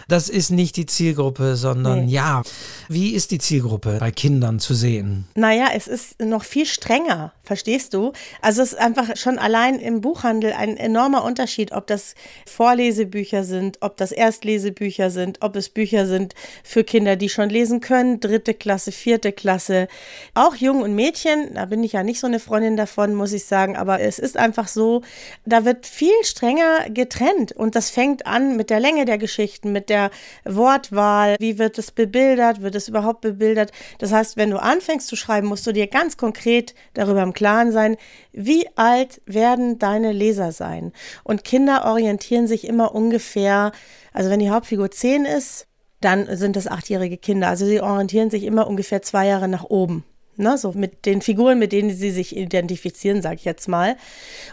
Das 0.07 0.29
ist 0.29 0.51
nicht 0.51 0.77
die 0.77 0.85
Zielgruppe, 0.85 1.57
sondern 1.57 2.05
nee. 2.05 2.13
ja. 2.13 2.43
Wie 2.87 3.09
ist 3.09 3.31
die 3.31 3.39
Zielgruppe 3.39 3.97
bei 3.99 4.11
Kindern 4.11 4.59
zu 4.59 4.73
sehen? 4.73 5.27
Naja, 5.35 5.67
es 5.75 5.87
ist 5.87 6.21
noch 6.21 6.45
viel 6.45 6.65
strenger, 6.65 7.33
verstehst 7.43 7.93
du? 7.93 8.13
Also 8.41 8.61
es 8.61 8.71
ist 8.71 8.79
einfach 8.79 9.17
schon 9.17 9.37
allein 9.37 9.79
im 9.79 9.99
Buchhandel 9.99 10.53
ein 10.53 10.77
enormer 10.77 11.25
Unterschied, 11.25 11.73
ob 11.73 11.87
das 11.87 12.15
Vorlesebücher 12.45 13.43
sind, 13.43 13.79
ob 13.81 13.97
das 13.97 14.13
Erstlesebücher 14.13 15.09
sind, 15.09 15.39
ob 15.41 15.57
es 15.57 15.67
Bücher 15.67 16.05
sind 16.05 16.35
für 16.63 16.85
Kinder, 16.85 17.17
die 17.17 17.27
schon 17.27 17.49
lesen 17.49 17.81
können, 17.81 18.21
dritte 18.21 18.53
Klasse, 18.53 18.93
vierte 18.93 19.33
Klasse, 19.33 19.89
auch 20.35 20.55
Jungen 20.55 20.83
und 20.83 20.95
Mädchen. 20.95 21.53
Da 21.55 21.65
bin 21.65 21.83
ich 21.83 21.91
ja 21.91 22.03
nicht 22.03 22.21
so 22.21 22.27
eine 22.27 22.39
Freundin 22.39 22.76
davon, 22.77 23.15
muss 23.15 23.33
ich 23.33 23.45
sagen, 23.45 23.75
aber 23.75 23.99
es 23.99 24.19
ist 24.19 24.37
einfach 24.37 24.67
so, 24.67 25.01
da 25.45 25.65
wird 25.65 25.85
viel 25.85 26.13
strenger 26.23 26.89
getrennt 26.89 27.51
und 27.51 27.75
das 27.75 27.89
fängt 27.89 28.25
an 28.25 28.55
mit 28.55 28.69
der 28.69 28.79
Länge 28.79 29.05
der 29.05 29.17
Geschichten, 29.17 29.71
mit 29.71 29.89
der 29.89 30.11
Wortwahl, 30.45 31.35
wie 31.39 31.57
wird 31.57 31.77
es 31.77 31.91
bebildert, 31.91 32.61
wird 32.61 32.75
es 32.75 32.87
überhaupt 32.87 33.21
bebildert. 33.21 33.71
Das 33.99 34.11
heißt, 34.11 34.37
wenn 34.37 34.51
du 34.51 34.57
anfängst 34.57 35.07
zu 35.07 35.15
schreiben, 35.15 35.47
musst 35.47 35.67
du 35.67 35.73
dir 35.73 35.87
ganz 35.87 36.17
konkret 36.17 36.73
darüber 36.93 37.23
im 37.23 37.33
Klaren 37.33 37.71
sein, 37.71 37.97
wie 38.31 38.67
alt 38.75 39.21
werden 39.25 39.79
deine 39.79 40.11
Leser 40.11 40.51
sein. 40.51 40.93
Und 41.23 41.43
Kinder 41.43 41.85
orientieren 41.85 42.47
sich 42.47 42.67
immer 42.67 42.95
ungefähr, 42.95 43.71
also 44.13 44.29
wenn 44.29 44.39
die 44.39 44.49
Hauptfigur 44.49 44.91
10 44.91 45.25
ist, 45.25 45.67
dann 46.01 46.35
sind 46.37 46.55
das 46.55 46.67
achtjährige 46.67 47.17
Kinder. 47.17 47.47
Also 47.47 47.65
sie 47.65 47.81
orientieren 47.81 48.29
sich 48.29 48.43
immer 48.43 48.67
ungefähr 48.67 49.01
zwei 49.01 49.27
Jahre 49.27 49.47
nach 49.47 49.63
oben. 49.63 50.03
Ne, 50.39 50.55
so 50.55 50.71
mit 50.73 51.07
den 51.07 51.23
Figuren, 51.23 51.57
mit 51.57 51.71
denen 51.71 51.89
sie 51.89 52.11
sich 52.11 52.37
identifizieren, 52.37 53.23
sage 53.23 53.37
ich 53.37 53.45
jetzt 53.45 53.67
mal. 53.67 53.97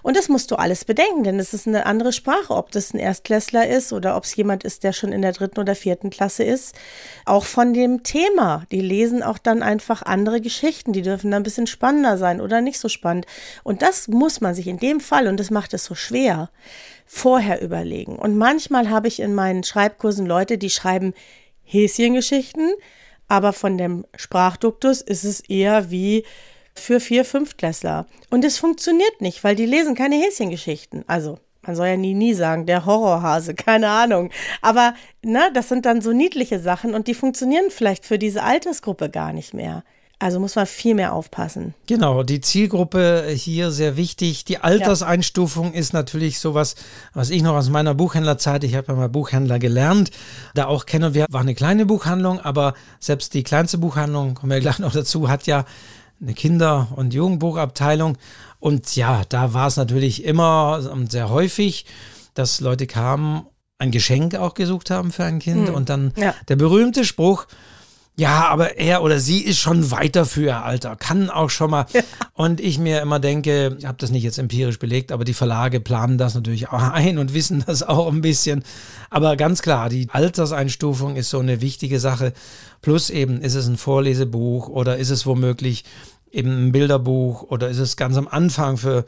Und 0.02 0.16
das 0.16 0.30
musst 0.30 0.50
du 0.50 0.56
alles 0.56 0.86
bedenken, 0.86 1.24
denn 1.24 1.38
es 1.38 1.52
ist 1.52 1.68
eine 1.68 1.84
andere 1.84 2.14
Sprache, 2.14 2.54
ob 2.54 2.72
das 2.72 2.94
ein 2.94 2.98
Erstklässler 2.98 3.68
ist 3.68 3.92
oder 3.92 4.16
ob 4.16 4.24
es 4.24 4.34
jemand 4.34 4.64
ist, 4.64 4.82
der 4.82 4.94
schon 4.94 5.12
in 5.12 5.20
der 5.20 5.32
dritten 5.32 5.60
oder 5.60 5.74
vierten 5.74 6.08
Klasse 6.08 6.42
ist. 6.42 6.74
Auch 7.26 7.44
von 7.44 7.74
dem 7.74 8.02
Thema. 8.02 8.64
Die 8.72 8.80
lesen 8.80 9.22
auch 9.22 9.36
dann 9.36 9.62
einfach 9.62 10.00
andere 10.00 10.40
Geschichten. 10.40 10.94
Die 10.94 11.02
dürfen 11.02 11.30
dann 11.30 11.42
ein 11.42 11.44
bisschen 11.44 11.66
spannender 11.66 12.16
sein 12.16 12.40
oder 12.40 12.62
nicht 12.62 12.78
so 12.78 12.88
spannend. 12.88 13.26
Und 13.62 13.82
das 13.82 14.08
muss 14.08 14.40
man 14.40 14.54
sich 14.54 14.66
in 14.68 14.78
dem 14.78 15.00
Fall, 15.00 15.28
und 15.28 15.38
das 15.38 15.50
macht 15.50 15.74
es 15.74 15.84
so 15.84 15.94
schwer, 15.94 16.48
vorher 17.04 17.60
überlegen. 17.60 18.16
Und 18.16 18.38
manchmal 18.38 18.88
habe 18.88 19.08
ich 19.08 19.20
in 19.20 19.34
meinen 19.34 19.64
Schreibkursen 19.64 20.24
Leute, 20.24 20.56
die 20.56 20.70
schreiben 20.70 21.12
Häschengeschichten, 21.62 22.72
aber 23.28 23.52
von 23.52 23.78
dem 23.78 24.04
Sprachduktus 24.16 25.00
ist 25.00 25.24
es 25.24 25.40
eher 25.40 25.90
wie 25.90 26.24
für 26.74 27.00
vier, 27.00 27.24
fünftklässler. 27.24 28.06
Und 28.30 28.44
es 28.44 28.58
funktioniert 28.58 29.20
nicht, 29.20 29.44
weil 29.44 29.54
die 29.54 29.66
lesen 29.66 29.94
keine 29.94 30.16
Häschengeschichten. 30.16 31.04
Also, 31.06 31.38
man 31.62 31.76
soll 31.76 31.86
ja 31.86 31.96
nie, 31.96 32.14
nie 32.14 32.34
sagen, 32.34 32.66
der 32.66 32.84
Horrorhase, 32.84 33.54
keine 33.54 33.88
Ahnung. 33.88 34.30
Aber, 34.60 34.94
ne, 35.22 35.50
das 35.54 35.68
sind 35.68 35.86
dann 35.86 36.00
so 36.00 36.12
niedliche 36.12 36.58
Sachen 36.58 36.94
und 36.94 37.06
die 37.06 37.14
funktionieren 37.14 37.70
vielleicht 37.70 38.04
für 38.04 38.18
diese 38.18 38.42
Altersgruppe 38.42 39.08
gar 39.10 39.32
nicht 39.32 39.54
mehr. 39.54 39.84
Also 40.24 40.40
muss 40.40 40.56
man 40.56 40.64
viel 40.64 40.94
mehr 40.94 41.12
aufpassen. 41.12 41.74
Genau, 41.86 42.22
die 42.22 42.40
Zielgruppe 42.40 43.26
hier 43.28 43.70
sehr 43.70 43.98
wichtig. 43.98 44.46
Die 44.46 44.56
Alterseinstufung 44.56 45.74
ja. 45.74 45.78
ist 45.78 45.92
natürlich 45.92 46.40
sowas, 46.40 46.76
was 47.12 47.28
ich 47.28 47.42
noch 47.42 47.54
aus 47.54 47.68
meiner 47.68 47.92
Buchhändlerzeit, 47.92 48.64
ich 48.64 48.74
habe 48.74 48.86
ja 48.88 48.94
mal 48.94 49.10
Buchhändler 49.10 49.58
gelernt, 49.58 50.12
da 50.54 50.64
auch 50.64 50.86
kennen 50.86 51.12
wir, 51.12 51.26
war 51.28 51.42
eine 51.42 51.54
kleine 51.54 51.84
Buchhandlung, 51.84 52.40
aber 52.40 52.72
selbst 53.00 53.34
die 53.34 53.42
kleinste 53.42 53.76
Buchhandlung, 53.76 54.32
kommen 54.32 54.50
wir 54.50 54.60
gleich 54.60 54.78
noch 54.78 54.94
dazu, 54.94 55.28
hat 55.28 55.46
ja 55.46 55.66
eine 56.22 56.32
Kinder- 56.32 56.88
und 56.96 57.12
Jugendbuchabteilung. 57.12 58.16
Und 58.60 58.96
ja, 58.96 59.24
da 59.28 59.52
war 59.52 59.66
es 59.66 59.76
natürlich 59.76 60.24
immer 60.24 60.80
sehr 61.06 61.28
häufig, 61.28 61.84
dass 62.32 62.62
Leute 62.62 62.86
kamen, 62.86 63.42
ein 63.76 63.90
Geschenk 63.90 64.36
auch 64.36 64.54
gesucht 64.54 64.88
haben 64.88 65.12
für 65.12 65.24
ein 65.24 65.38
Kind 65.38 65.68
hm. 65.68 65.74
und 65.74 65.90
dann 65.90 66.14
ja. 66.16 66.34
der 66.48 66.56
berühmte 66.56 67.04
Spruch, 67.04 67.46
ja, 68.16 68.46
aber 68.48 68.76
er 68.78 69.02
oder 69.02 69.18
sie 69.18 69.40
ist 69.40 69.58
schon 69.58 69.90
weiter 69.90 70.24
für 70.24 70.44
ihr 70.44 70.64
Alter, 70.64 70.94
kann 70.94 71.30
auch 71.30 71.50
schon 71.50 71.72
mal. 71.72 71.86
Ja. 71.92 72.02
Und 72.34 72.60
ich 72.60 72.78
mir 72.78 73.00
immer 73.00 73.18
denke, 73.18 73.76
ich 73.78 73.86
habe 73.86 73.98
das 73.98 74.12
nicht 74.12 74.22
jetzt 74.22 74.38
empirisch 74.38 74.78
belegt, 74.78 75.10
aber 75.10 75.24
die 75.24 75.34
Verlage 75.34 75.80
planen 75.80 76.16
das 76.16 76.34
natürlich 76.34 76.68
auch 76.68 76.82
ein 76.92 77.18
und 77.18 77.34
wissen 77.34 77.64
das 77.66 77.82
auch 77.82 78.12
ein 78.12 78.20
bisschen. 78.20 78.62
Aber 79.10 79.36
ganz 79.36 79.62
klar, 79.62 79.88
die 79.88 80.08
Alterseinstufung 80.10 81.16
ist 81.16 81.30
so 81.30 81.40
eine 81.40 81.60
wichtige 81.60 81.98
Sache. 81.98 82.32
Plus 82.82 83.10
eben, 83.10 83.40
ist 83.40 83.54
es 83.54 83.66
ein 83.66 83.76
Vorlesebuch 83.76 84.68
oder 84.68 84.96
ist 84.96 85.10
es 85.10 85.26
womöglich 85.26 85.84
eben 86.30 86.68
ein 86.68 86.72
Bilderbuch 86.72 87.42
oder 87.42 87.68
ist 87.68 87.78
es 87.78 87.96
ganz 87.96 88.16
am 88.16 88.28
Anfang 88.28 88.76
für 88.76 89.04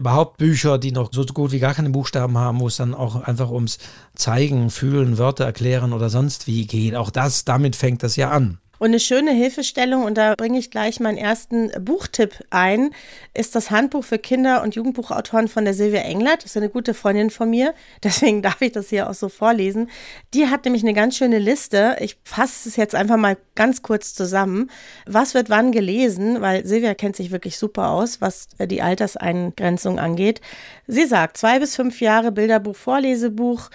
überhaupt 0.00 0.38
Bücher, 0.38 0.78
die 0.78 0.92
noch 0.92 1.12
so 1.12 1.24
gut 1.26 1.52
wie 1.52 1.60
gar 1.60 1.74
keine 1.74 1.90
Buchstaben 1.90 2.36
haben, 2.36 2.60
wo 2.60 2.66
es 2.66 2.76
dann 2.76 2.94
auch 2.94 3.22
einfach 3.22 3.50
ums 3.50 3.78
Zeigen, 4.14 4.70
Fühlen, 4.70 5.18
Wörter 5.18 5.44
erklären 5.44 5.92
oder 5.92 6.10
sonst 6.10 6.46
wie 6.46 6.66
geht. 6.66 6.96
Auch 6.96 7.10
das, 7.10 7.44
damit 7.44 7.76
fängt 7.76 8.02
das 8.02 8.16
ja 8.16 8.30
an. 8.30 8.58
Und 8.80 8.86
eine 8.86 8.98
schöne 8.98 9.32
Hilfestellung, 9.32 10.04
und 10.04 10.16
da 10.16 10.34
bringe 10.34 10.58
ich 10.58 10.70
gleich 10.70 11.00
meinen 11.00 11.18
ersten 11.18 11.70
Buchtipp 11.84 12.42
ein, 12.48 12.92
ist 13.34 13.54
das 13.54 13.70
Handbuch 13.70 14.04
für 14.04 14.18
Kinder- 14.18 14.62
und 14.62 14.74
Jugendbuchautoren 14.74 15.48
von 15.48 15.66
der 15.66 15.74
Silvia 15.74 16.00
Englert. 16.00 16.38
Das 16.38 16.52
ist 16.52 16.56
eine 16.56 16.70
gute 16.70 16.94
Freundin 16.94 17.28
von 17.28 17.50
mir, 17.50 17.74
deswegen 18.02 18.40
darf 18.40 18.62
ich 18.62 18.72
das 18.72 18.88
hier 18.88 19.10
auch 19.10 19.14
so 19.14 19.28
vorlesen. 19.28 19.90
Die 20.32 20.46
hat 20.46 20.64
nämlich 20.64 20.82
eine 20.82 20.94
ganz 20.94 21.18
schöne 21.18 21.38
Liste. 21.38 21.98
Ich 22.00 22.16
fasse 22.24 22.70
es 22.70 22.76
jetzt 22.76 22.94
einfach 22.94 23.18
mal 23.18 23.36
ganz 23.54 23.82
kurz 23.82 24.14
zusammen. 24.14 24.70
Was 25.04 25.34
wird 25.34 25.50
wann 25.50 25.72
gelesen? 25.72 26.40
Weil 26.40 26.64
Silvia 26.64 26.94
kennt 26.94 27.16
sich 27.16 27.32
wirklich 27.32 27.58
super 27.58 27.90
aus, 27.90 28.22
was 28.22 28.48
die 28.58 28.80
Alterseingrenzung 28.80 29.98
angeht. 29.98 30.40
Sie 30.86 31.04
sagt, 31.04 31.36
zwei 31.36 31.58
bis 31.58 31.76
fünf 31.76 32.00
Jahre 32.00 32.32
Bilderbuch, 32.32 32.76
Vorlesebuch, 32.76 33.68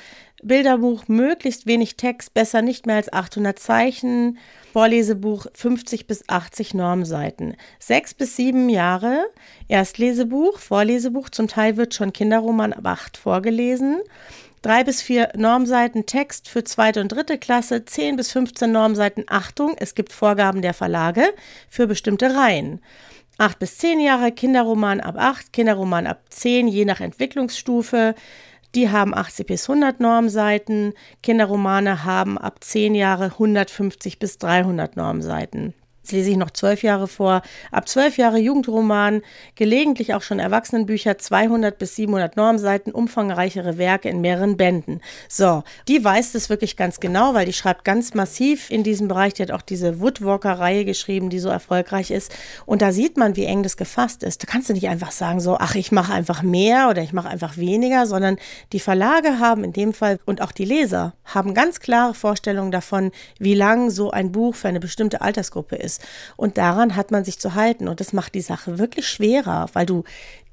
Bilderbuch, 0.44 1.08
möglichst 1.08 1.66
wenig 1.66 1.96
Text, 1.96 2.34
besser 2.34 2.62
nicht 2.62 2.86
mehr 2.86 2.98
als 2.98 3.12
800 3.12 3.58
Zeichen. 3.58 4.38
Vorlesebuch 4.74 5.48
50 5.54 6.08
bis 6.08 6.28
80 6.28 6.74
Normseiten. 6.74 7.56
Sechs 7.80 8.14
bis 8.14 8.36
sieben 8.36 8.70
Jahre 8.70 9.26
Erstlesebuch, 9.68 10.60
Vorlesebuch, 10.60 11.30
zum 11.30 11.48
Teil 11.48 11.78
wird 11.78 11.94
schon 11.94 12.14
Kinderroman 12.14 12.74
ab 12.74 12.86
acht 12.86 13.18
vorgelesen. 13.18 14.02
Drei 14.62 14.84
bis 14.84 15.02
vier 15.02 15.32
Normseiten 15.38 16.08
Text 16.08 16.50
für 16.50 16.64
zweite 16.64 17.00
und 17.00 17.10
dritte 17.10 17.38
Klasse, 17.38 17.86
zehn 17.86 18.16
bis 18.16 18.32
15 18.32 18.72
Normseiten 18.72 19.24
Achtung, 19.28 19.76
es 19.78 19.96
gibt 19.96 20.12
Vorgaben 20.12 20.62
der 20.62 20.74
Verlage 20.74 21.34
für 21.70 21.88
bestimmte 21.88 22.36
Reihen. 22.36 22.82
Acht 23.38 23.60
bis 23.60 23.78
zehn 23.78 24.00
Jahre 24.00 24.32
Kinderroman 24.32 25.02
ab 25.02 25.16
acht, 25.18 25.54
Kinderroman 25.54 26.08
ab 26.08 26.22
zehn, 26.30 26.68
je 26.68 26.86
nach 26.86 27.00
Entwicklungsstufe. 27.00 28.16
Die 28.76 28.90
haben 28.90 29.16
80 29.16 29.48
bis 29.48 29.70
100 29.70 30.02
Normseiten. 30.02 30.94
Kinderromane 31.24 32.04
haben 32.04 32.38
ab 32.38 32.62
10 32.62 32.94
Jahre 32.94 33.26
150 33.26 34.20
bis 34.20 34.38
300 34.38 34.98
Normseiten. 34.98 35.74
Jetzt 36.06 36.12
lese 36.12 36.30
ich 36.30 36.38
noch 36.38 36.52
zwölf 36.52 36.84
Jahre 36.84 37.08
vor. 37.08 37.42
Ab 37.72 37.90
zwölf 37.90 38.20
Jahre 38.20 38.38
Jugendroman, 38.38 39.24
gelegentlich 39.56 40.14
auch 40.14 40.22
schon 40.22 40.38
Erwachsenenbücher, 40.38 41.18
200 41.18 41.80
bis 41.80 41.96
700 41.96 42.38
Normseiten, 42.38 42.94
umfangreichere 42.94 43.80
Werke 43.80 44.10
in 44.10 44.22
mehreren 44.22 44.56
Bänden. 44.56 45.02
So, 45.28 45.64
die 45.88 46.04
weiß 46.04 46.34
das 46.34 46.48
wirklich 46.52 46.78
ganz 46.78 47.00
genau, 47.00 47.34
weil 47.34 47.48
die 47.48 47.54
schreibt 47.54 47.86
ganz 47.86 48.14
massiv 48.14 48.70
in 48.70 48.84
diesem 48.84 49.08
Bereich. 49.08 49.34
Die 49.34 49.42
hat 49.42 49.50
auch 49.50 49.64
diese 49.64 50.00
Woodwalker-Reihe 50.00 50.86
geschrieben, 50.86 51.32
die 51.32 51.40
so 51.40 51.50
erfolgreich 51.50 52.12
ist. 52.12 52.32
Und 52.68 52.84
da 52.84 52.92
sieht 52.92 53.18
man, 53.18 53.36
wie 53.36 53.46
eng 53.46 53.64
das 53.64 53.76
gefasst 53.76 54.22
ist. 54.22 54.44
Da 54.44 54.48
kannst 54.48 54.70
du 54.70 54.74
nicht 54.74 54.88
einfach 54.88 55.10
sagen, 55.10 55.40
so, 55.40 55.58
ach, 55.58 55.74
ich 55.74 55.92
mache 55.92 56.14
einfach 56.14 56.44
mehr 56.44 56.88
oder 56.92 57.02
ich 57.02 57.14
mache 57.14 57.30
einfach 57.30 57.58
weniger, 57.58 58.06
sondern 58.06 58.38
die 58.74 58.80
Verlage 58.80 59.40
haben 59.40 59.64
in 59.64 59.74
dem 59.74 59.92
Fall 59.92 60.20
und 60.26 60.44
auch 60.44 60.52
die 60.52 60.66
Leser 60.66 61.14
haben 61.24 61.56
ganz 61.56 61.80
klare 61.80 62.14
Vorstellungen 62.14 62.70
davon, 62.70 63.10
wie 63.40 63.56
lang 63.56 63.90
so 63.90 64.12
ein 64.12 64.32
Buch 64.32 64.54
für 64.54 64.68
eine 64.68 64.80
bestimmte 64.80 65.22
Altersgruppe 65.22 65.78
ist 65.78 65.95
ist. 65.96 66.08
Und 66.36 66.58
daran 66.58 66.96
hat 66.96 67.12
man 67.12 67.26
sich 67.26 67.40
zu 67.40 67.56
halten. 67.56 67.88
Und 67.88 68.00
das 68.00 68.14
macht 68.14 68.36
die 68.36 68.42
Sache 68.42 68.78
wirklich 68.78 69.08
schwerer, 69.08 69.68
weil 69.74 69.86
du 69.86 70.04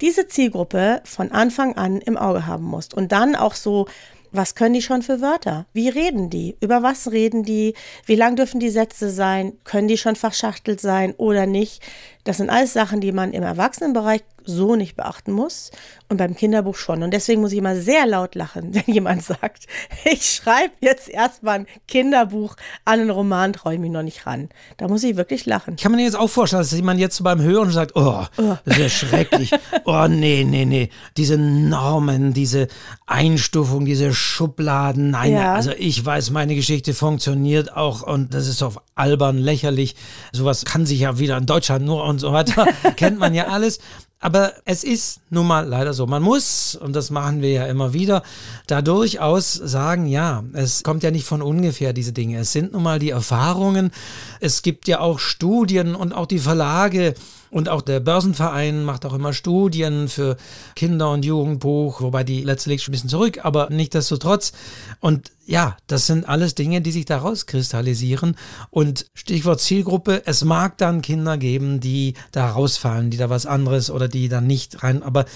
diese 0.01 0.27
Zielgruppe 0.29 1.01
von 1.05 1.31
Anfang 1.33 1.77
an 1.77 2.01
im 2.01 2.17
Auge 2.17 2.47
haben 2.47 2.65
musst. 2.65 2.95
Und 2.95 3.13
dann 3.13 3.37
auch 3.37 3.55
so 3.55 3.87
was 4.35 4.55
können 4.55 4.73
die 4.73 4.81
schon 4.81 5.03
für 5.03 5.21
Wörter? 5.21 5.67
Wie 5.75 5.91
reden 5.91 6.31
die? 6.31 6.57
Über 6.61 6.83
was 6.83 7.13
reden 7.13 7.43
die? 7.43 7.75
Wie 8.07 8.15
lang 8.15 8.35
dürfen 8.35 8.61
die 8.61 8.71
Sätze 8.71 9.11
sein? 9.11 9.53
Können 9.65 9.89
die 9.89 9.99
schon 9.99 10.17
verschachtelt 10.17 10.81
sein 10.81 11.13
oder 11.19 11.45
nicht? 11.45 11.83
Das 12.25 12.37
sind 12.37 12.51
alles 12.51 12.73
Sachen, 12.73 13.01
die 13.01 13.13
man 13.13 13.33
im 13.33 13.43
Erwachsenenbereich 13.43 14.23
so 14.45 14.77
nicht 14.77 14.97
beachten 14.97 15.33
muss 15.33 15.71
und 16.09 16.17
beim 16.17 16.35
Kinderbuch 16.35 16.77
schon. 16.77 17.03
Und 17.03 17.13
deswegen 17.13 17.41
muss 17.41 17.53
ich 17.53 17.59
immer 17.59 17.77
sehr 17.77 18.07
laut 18.07 18.35
lachen, 18.35 18.75
wenn 18.75 18.95
jemand 18.95 19.23
sagt, 19.23 19.67
ich 20.05 20.31
schreibe 20.31 20.73
jetzt 20.81 21.09
erstmal 21.09 21.61
ein 21.61 21.67
Kinderbuch 21.89 22.57
an 22.85 23.01
einen 23.01 23.11
Roman, 23.11 23.53
traue 23.53 23.75
ich 23.75 23.81
mich 23.81 23.91
noch 23.91 24.03
nicht 24.03 24.27
ran. 24.27 24.49
Da 24.77 24.89
muss 24.89 25.03
ich 25.05 25.17
wirklich 25.17 25.47
lachen. 25.47 25.75
Ich 25.77 25.83
kann 25.83 25.93
mir 25.93 26.05
jetzt 26.05 26.17
auch 26.17 26.29
vorstellen, 26.29 26.63
dass 26.63 26.73
jemand 26.73 27.01
jetzt 27.01 27.17
so 27.17 27.25
beim 27.25 27.41
Hören 27.41 27.71
sagt, 27.71 27.97
oh, 27.97 28.25
oh. 28.37 28.57
das 28.65 28.77
ist 28.77 28.81
ja 28.81 28.89
schrecklich. 28.89 29.53
oh, 29.85 30.07
nee, 30.09 30.45
nee, 30.45 30.65
nee. 30.65 30.91
Diese 31.17 31.39
Normen, 31.39 32.33
diese 32.33 32.69
Einstufung, 33.07 33.85
diese 33.85 34.13
Schubladen. 34.15 35.11
Nein, 35.11 35.33
ja. 35.33 35.55
also 35.55 35.73
ich 35.77 36.05
weiß, 36.05 36.31
meine 36.31 36.55
Geschichte 36.55 36.95
funktioniert 36.95 37.77
auch 37.77 38.03
und 38.03 38.35
das 38.35 38.49
ist 38.49 38.63
doch 38.63 38.83
albern, 38.95 39.39
lächerlich. 39.39 39.97
Sowas 40.33 40.65
kann 40.65 40.87
sich 40.87 41.01
ja 41.01 41.19
wieder 41.19 41.37
in 41.37 41.47
Deutschland 41.47 41.85
nur 41.85 42.05
und 42.13 42.21
so 42.21 42.33
weiter. 42.33 42.67
Kennt 42.97 43.19
man 43.19 43.35
ja 43.35 43.49
alles. 43.49 43.81
Aber 44.21 44.53
es 44.65 44.85
ist 44.85 45.21
nun 45.31 45.49
mal 45.49 45.67
leider 45.67 45.95
so. 45.95 46.07
Man 46.07 46.23
muss, 46.23 46.77
und 46.77 46.95
das 46.95 47.11
machen 47.11 47.43
wir 47.43 47.51
ja 47.51 47.67
immer 47.67 47.93
wieder, 47.93 48.23
da 48.69 48.81
durchaus 48.81 49.53
sagen, 49.53 50.07
ja, 50.07 50.45
es 50.53 50.85
kommt 50.85 51.03
ja 51.03 51.11
nicht 51.11 51.27
von 51.27 51.43
ungefähr, 51.43 51.93
diese 51.93 52.13
Dinge. 52.13 52.39
Es 52.39 52.53
sind 52.53 52.73
nun 52.73 52.85
mal 52.85 53.01
die 53.01 53.11
Erfahrungen. 53.11 53.91
Es 54.39 54.63
gibt 54.63 54.87
ja 54.87 55.01
auch 55.01 55.19
Studien 55.19 55.97
und 55.97 56.13
auch 56.13 56.27
die 56.27 56.39
Verlage 56.39 57.15
und 57.53 57.69
auch 57.69 57.83
der 57.83 58.01
Börsenverein 58.01 58.83
macht 58.83 59.05
auch 59.05 59.13
immer 59.13 59.35
Studien 59.35 60.09
für 60.09 60.39
Kinder- 60.75 61.11
und 61.11 61.23
Jugendbuch, 61.23 62.01
wobei 62.01 62.25
die 62.25 62.43
letztlich 62.43 62.83
schon 62.83 62.93
ein 62.93 62.95
bisschen 62.95 63.11
zurück, 63.11 63.45
aber 63.45 63.69
nichtdestotrotz. 63.69 64.53
Und 65.01 65.31
ja, 65.45 65.77
das 65.87 66.07
sind 66.07 66.27
alles 66.27 66.55
Dinge, 66.55 66.81
die 66.81 66.93
sich 66.93 67.05
daraus 67.05 67.45
kristallisieren. 67.45 68.37
Und 68.71 69.11
Stichwort 69.13 69.61
Zielgruppe, 69.61 70.23
es 70.25 70.45
mag 70.45 70.79
dann 70.79 71.03
Kinder 71.03 71.37
geben, 71.37 71.79
die 71.79 72.15
da 72.33 72.51
rausfallen, 72.51 73.11
die 73.11 73.19
da 73.19 73.29
was 73.29 73.45
anderes 73.45 73.91
oder 73.91 74.09
die 74.09 74.31
da 74.31 74.41
nicht 74.41 74.83
rein, 74.83 75.03
aber 75.03 75.27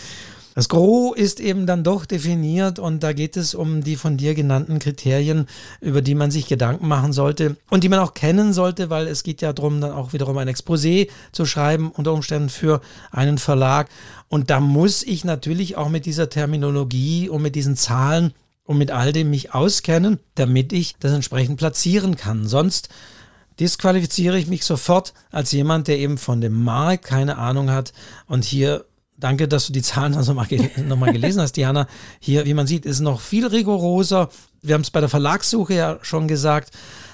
das 0.57 0.71
Gros 0.71 1.15
ist 1.15 1.39
eben 1.39 1.67
dann 1.67 1.85
doch 1.85 2.07
definiert 2.07 2.79
und 2.79 3.03
da 3.03 3.13
geht 3.13 3.37
es 3.37 3.55
um 3.55 3.85
die 3.85 3.95
von 3.95 4.17
dir 4.17 4.35
genannten 4.35 4.79
Kriterien, 4.79 5.49
über 5.83 6.01
die 6.01 6.15
man 6.15 6.31
sich 6.31 6.49
Gedanken 6.49 6.89
machen 6.89 7.13
sollte 7.13 7.57
und 7.69 7.85
die 7.85 7.91
man 7.91 7.99
auch 7.99 8.15
kennen 8.15 8.55
sollte, 8.55 8.89
weil 8.89 9.07
es 9.07 9.23
geht 9.23 9.43
ja 9.43 9.53
darum, 9.53 9.83
dann 9.83 9.93
auch 9.93 10.15
wiederum 10.15 10.39
ein 10.39 10.49
Exposé 10.49 11.11
zu 11.31 11.45
schreiben, 11.45 11.91
unter 11.91 12.15
Umständen 12.15 12.49
für 12.49 12.81
einen 13.11 13.37
Verlag. 13.37 13.91
Und 14.29 14.49
da 14.49 14.61
muss 14.61 15.03
ich 15.03 15.27
natürlich 15.27 15.77
auch 15.77 15.91
mit 15.91 16.07
dieser 16.07 16.31
Terminologie 16.31 17.29
und 17.29 17.43
mit 17.43 17.55
diesen 17.55 17.77
Zahlen 17.77 18.33
und 18.65 18.79
mit 18.79 18.91
all 18.91 19.13
dem 19.13 19.29
mich 19.29 19.53
auskennen, 19.53 20.21
damit 20.37 20.73
ich 20.73 20.97
das 21.01 21.13
entsprechend 21.13 21.59
platzieren 21.59 22.17
kann. 22.17 22.49
Sonst 22.49 22.89
disqualifiziere 23.61 24.39
ich 24.39 24.47
mich 24.47 24.65
sofort 24.65 25.13
als 25.31 25.53
jemand, 25.53 25.87
der 25.87 25.99
eben 25.99 26.17
von 26.17 26.41
dem 26.41 26.65
Markt 26.65 27.05
keine 27.05 27.37
Ahnung 27.37 27.71
hat 27.71 27.93
und 28.27 28.47
hier 28.47 28.87
Danke, 29.19 29.49
dass 29.49 29.67
du 29.67 29.73
die 29.73 29.83
Zahlen 29.83 30.15
also 30.15 30.33
nochmal 30.77 30.97
mal 30.97 31.13
gelesen 31.13 31.41
hast, 31.41 31.57
Diana. 31.57 31.87
Hier, 32.21 32.45
wie 32.45 32.55
man 32.55 32.67
sieht, 32.67 32.85
ist 32.85 33.01
noch 33.01 33.21
viel 33.21 33.47
rigoroser. 33.47 34.29
Wir 34.63 34.75
haben 34.75 34.83
es 34.83 34.91
bei 34.91 35.01
der 35.01 35.09
Verlagssuche 35.09 35.75
ja 35.75 35.99
schon 36.03 36.29
gesagt, 36.29 36.71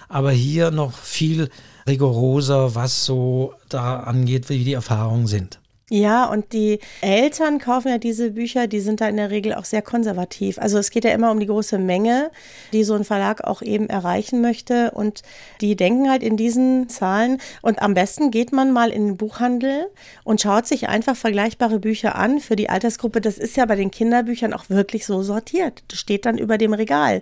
aber 0.09 0.33
hier 0.33 0.71
noch 0.71 0.93
viel 0.93 1.49
rigoroser, 1.87 2.75
was 2.75 3.05
so 3.05 3.55
da 3.69 4.01
angeht, 4.01 4.49
wie 4.49 4.65
die 4.65 4.73
Erfahrungen 4.73 5.27
sind. 5.27 5.62
Ja, 5.93 6.25
und 6.25 6.55
die 6.55 6.79
Eltern 7.03 7.59
kaufen 7.59 7.89
ja 7.89 7.99
diese 7.99 8.31
Bücher, 8.31 8.67
die 8.67 8.81
sind 8.81 9.03
da 9.03 9.09
in 9.09 9.19
der 9.19 9.29
Regel 9.29 9.53
auch 9.53 9.67
sehr 9.67 9.83
konservativ. 9.83 10.59
Also 10.59 10.79
es 10.79 10.91
geht 10.91 11.05
ja 11.05 11.11
immer 11.11 11.31
um 11.31 11.39
die 11.39 11.45
große 11.45 11.77
Menge, 11.77 12.31
die 12.73 12.83
so 12.83 12.95
ein 12.95 13.05
Verlag 13.05 13.45
auch 13.45 13.61
eben 13.61 13.91
erreichen 13.91 14.41
möchte. 14.41 14.93
Und 14.93 15.21
die 15.61 15.77
denken 15.77 16.09
halt 16.09 16.23
in 16.23 16.39
diesen 16.39 16.89
Zahlen. 16.89 17.43
Und 17.61 17.83
am 17.83 17.93
besten 17.93 18.31
geht 18.31 18.53
man 18.53 18.73
mal 18.73 18.89
in 18.89 19.09
den 19.09 19.17
Buchhandel 19.19 19.85
und 20.25 20.41
schaut 20.41 20.67
sich 20.67 20.89
einfach 20.89 21.15
vergleichbare 21.15 21.79
Bücher 21.79 22.15
an 22.15 22.41
für 22.41 22.57
die 22.57 22.71
Altersgruppe. 22.71 23.21
Das 23.21 23.37
ist 23.37 23.59
ja 23.59 23.67
bei 23.67 23.77
den 23.77 23.91
Kinderbüchern 23.91 24.55
auch 24.55 24.71
wirklich 24.71 25.05
so 25.05 25.23
sortiert. 25.23 25.83
Das 25.89 25.99
steht 25.99 26.25
dann 26.25 26.39
über 26.39 26.57
dem 26.57 26.73
Regal. 26.73 27.21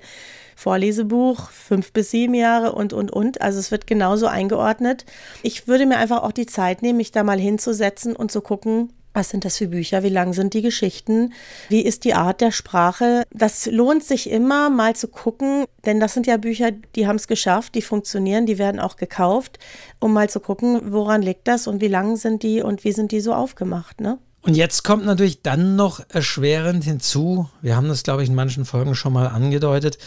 Vorlesebuch, 0.60 1.50
fünf 1.50 1.92
bis 1.92 2.10
sieben 2.10 2.34
Jahre 2.34 2.72
und, 2.72 2.92
und, 2.92 3.10
und. 3.10 3.40
Also 3.40 3.58
es 3.58 3.70
wird 3.70 3.86
genauso 3.86 4.26
eingeordnet. 4.26 5.06
Ich 5.42 5.66
würde 5.66 5.86
mir 5.86 5.96
einfach 5.96 6.22
auch 6.22 6.32
die 6.32 6.44
Zeit 6.44 6.82
nehmen, 6.82 6.98
mich 6.98 7.12
da 7.12 7.22
mal 7.24 7.40
hinzusetzen 7.40 8.14
und 8.14 8.30
zu 8.30 8.42
gucken, 8.42 8.92
was 9.14 9.30
sind 9.30 9.44
das 9.44 9.56
für 9.56 9.68
Bücher? 9.68 10.02
Wie 10.02 10.10
lang 10.10 10.34
sind 10.34 10.54
die 10.54 10.62
Geschichten? 10.62 11.32
Wie 11.68 11.80
ist 11.80 12.04
die 12.04 12.14
Art 12.14 12.40
der 12.40 12.52
Sprache? 12.52 13.24
Das 13.32 13.66
lohnt 13.66 14.04
sich 14.04 14.30
immer 14.30 14.70
mal 14.70 14.94
zu 14.94 15.08
gucken, 15.08 15.64
denn 15.86 15.98
das 15.98 16.14
sind 16.14 16.26
ja 16.26 16.36
Bücher, 16.36 16.70
die 16.94 17.06
haben 17.06 17.16
es 17.16 17.26
geschafft, 17.26 17.74
die 17.74 17.82
funktionieren, 17.82 18.46
die 18.46 18.58
werden 18.58 18.80
auch 18.80 18.96
gekauft, 18.96 19.58
um 19.98 20.12
mal 20.12 20.28
zu 20.28 20.40
gucken, 20.40 20.92
woran 20.92 21.22
liegt 21.22 21.48
das 21.48 21.66
und 21.66 21.80
wie 21.80 21.88
lang 21.88 22.16
sind 22.16 22.42
die 22.42 22.62
und 22.62 22.84
wie 22.84 22.92
sind 22.92 23.12
die 23.12 23.20
so 23.20 23.32
aufgemacht, 23.32 24.00
ne? 24.00 24.18
Und 24.42 24.56
jetzt 24.56 24.84
kommt 24.84 25.04
natürlich 25.04 25.42
dann 25.42 25.76
noch 25.76 26.00
erschwerend 26.08 26.84
hinzu, 26.84 27.50
wir 27.60 27.76
haben 27.76 27.88
das, 27.88 28.02
glaube 28.02 28.22
ich, 28.22 28.30
in 28.30 28.34
manchen 28.34 28.64
Folgen 28.64 28.94
schon 28.94 29.12
mal 29.12 29.26
angedeutet, 29.26 29.98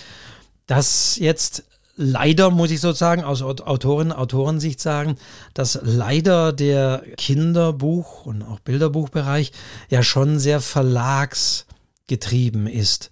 dass 0.68 1.18
jetzt 1.18 1.64
leider, 1.96 2.50
muss 2.50 2.72
ich 2.72 2.82
sozusagen 2.82 3.24
aus 3.24 3.44
Autorin, 3.44 4.12
Autorensicht 4.12 4.80
sagen, 4.80 5.18
dass 5.54 5.78
leider 5.84 6.52
der 6.54 7.04
Kinderbuch- 7.18 8.26
und 8.26 8.42
auch 8.42 8.60
Bilderbuchbereich 8.60 9.52
ja 9.90 10.02
schon 10.04 10.40
sehr 10.40 10.60
verlagsgetrieben 10.60 12.66
ist. 12.68 13.12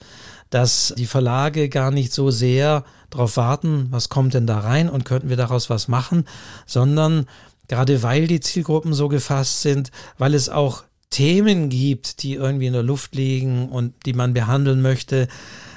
Dass 0.49 0.93
die 0.97 1.05
Verlage 1.05 1.69
gar 1.69 1.91
nicht 1.91 2.11
so 2.11 2.31
sehr 2.31 2.83
darauf 3.09 3.37
warten, 3.37 3.87
was 3.91 4.09
kommt 4.09 4.33
denn 4.33 4.47
da 4.47 4.59
rein 4.59 4.89
und 4.89 5.05
könnten 5.05 5.29
wir 5.29 5.37
daraus 5.37 5.69
was 5.69 5.87
machen, 5.87 6.25
sondern 6.65 7.27
gerade 7.67 8.01
weil 8.03 8.27
die 8.27 8.41
Zielgruppen 8.41 8.93
so 8.93 9.07
gefasst 9.07 9.61
sind, 9.61 9.91
weil 10.17 10.33
es 10.33 10.49
auch 10.49 10.83
Themen 11.11 11.69
gibt, 11.69 12.23
die 12.23 12.33
irgendwie 12.33 12.67
in 12.67 12.73
der 12.73 12.83
Luft 12.83 13.13
liegen 13.13 13.69
und 13.69 13.93
die 14.05 14.13
man 14.13 14.33
behandeln 14.33 14.81
möchte, 14.81 15.27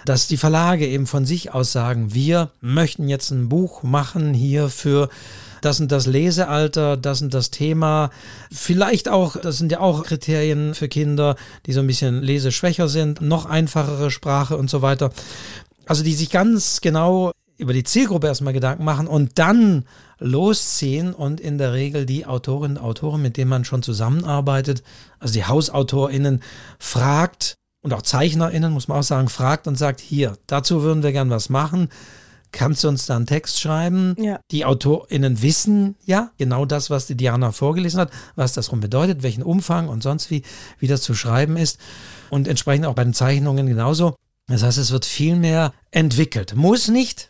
dass 0.06 0.28
die 0.28 0.36
Verlage 0.36 0.86
eben 0.86 1.06
von 1.06 1.26
sich 1.26 1.52
aus 1.52 1.72
sagen, 1.72 2.14
wir 2.14 2.50
möchten 2.60 3.08
jetzt 3.08 3.30
ein 3.30 3.48
Buch 3.48 3.82
machen 3.82 4.32
hier 4.32 4.68
für 4.68 5.08
das 5.60 5.80
und 5.80 5.90
das 5.90 6.06
Lesealter, 6.06 6.96
das 6.96 7.22
und 7.22 7.32
das 7.32 7.50
Thema. 7.50 8.10
Vielleicht 8.52 9.08
auch, 9.08 9.36
das 9.36 9.56
sind 9.56 9.72
ja 9.72 9.80
auch 9.80 10.04
Kriterien 10.04 10.74
für 10.74 10.88
Kinder, 10.88 11.36
die 11.66 11.72
so 11.72 11.80
ein 11.80 11.86
bisschen 11.86 12.22
leseschwächer 12.22 12.88
sind, 12.88 13.22
noch 13.22 13.46
einfachere 13.46 14.10
Sprache 14.10 14.56
und 14.56 14.68
so 14.68 14.82
weiter. 14.82 15.10
Also 15.86 16.04
die 16.04 16.14
sich 16.14 16.30
ganz 16.30 16.80
genau 16.80 17.32
über 17.56 17.72
die 17.72 17.84
Zielgruppe 17.84 18.26
erstmal 18.26 18.52
Gedanken 18.52 18.84
machen 18.84 19.06
und 19.06 19.38
dann 19.38 19.84
losziehen 20.18 21.14
und 21.14 21.40
in 21.40 21.58
der 21.58 21.72
Regel 21.72 22.06
die 22.06 22.26
Autorinnen 22.26 22.76
und 22.76 22.82
Autoren, 22.82 23.22
mit 23.22 23.36
denen 23.36 23.50
man 23.50 23.64
schon 23.64 23.82
zusammenarbeitet, 23.82 24.82
also 25.18 25.34
die 25.34 25.44
HausautorInnen, 25.44 26.42
fragt 26.78 27.54
und 27.82 27.92
auch 27.92 28.02
ZeichnerInnen, 28.02 28.72
muss 28.72 28.88
man 28.88 28.98
auch 28.98 29.04
sagen, 29.04 29.28
fragt 29.28 29.66
und 29.66 29.76
sagt, 29.76 30.00
hier, 30.00 30.36
dazu 30.46 30.82
würden 30.82 31.02
wir 31.02 31.12
gern 31.12 31.30
was 31.30 31.48
machen. 31.48 31.90
Kannst 32.50 32.84
du 32.84 32.88
uns 32.88 33.06
da 33.06 33.16
einen 33.16 33.26
Text 33.26 33.60
schreiben? 33.60 34.14
Ja. 34.16 34.38
Die 34.52 34.64
AutorInnen 34.64 35.42
wissen 35.42 35.96
ja 36.06 36.30
genau 36.38 36.64
das, 36.64 36.88
was 36.88 37.06
die 37.06 37.16
Diana 37.16 37.50
vorgelesen 37.50 38.00
hat, 38.00 38.10
was 38.36 38.52
das 38.52 38.70
rum 38.70 38.80
bedeutet, 38.80 39.24
welchen 39.24 39.42
Umfang 39.42 39.88
und 39.88 40.04
sonst 40.04 40.30
wie, 40.30 40.42
wie 40.78 40.86
das 40.86 41.02
zu 41.02 41.14
schreiben 41.14 41.56
ist. 41.56 41.78
Und 42.30 42.46
entsprechend 42.46 42.86
auch 42.86 42.94
bei 42.94 43.02
den 43.02 43.12
Zeichnungen 43.12 43.66
genauso. 43.66 44.14
Das 44.46 44.62
heißt, 44.62 44.78
es 44.78 44.92
wird 44.92 45.04
viel 45.04 45.34
mehr 45.34 45.72
entwickelt. 45.90 46.54
Muss 46.54 46.88
nicht, 46.88 47.28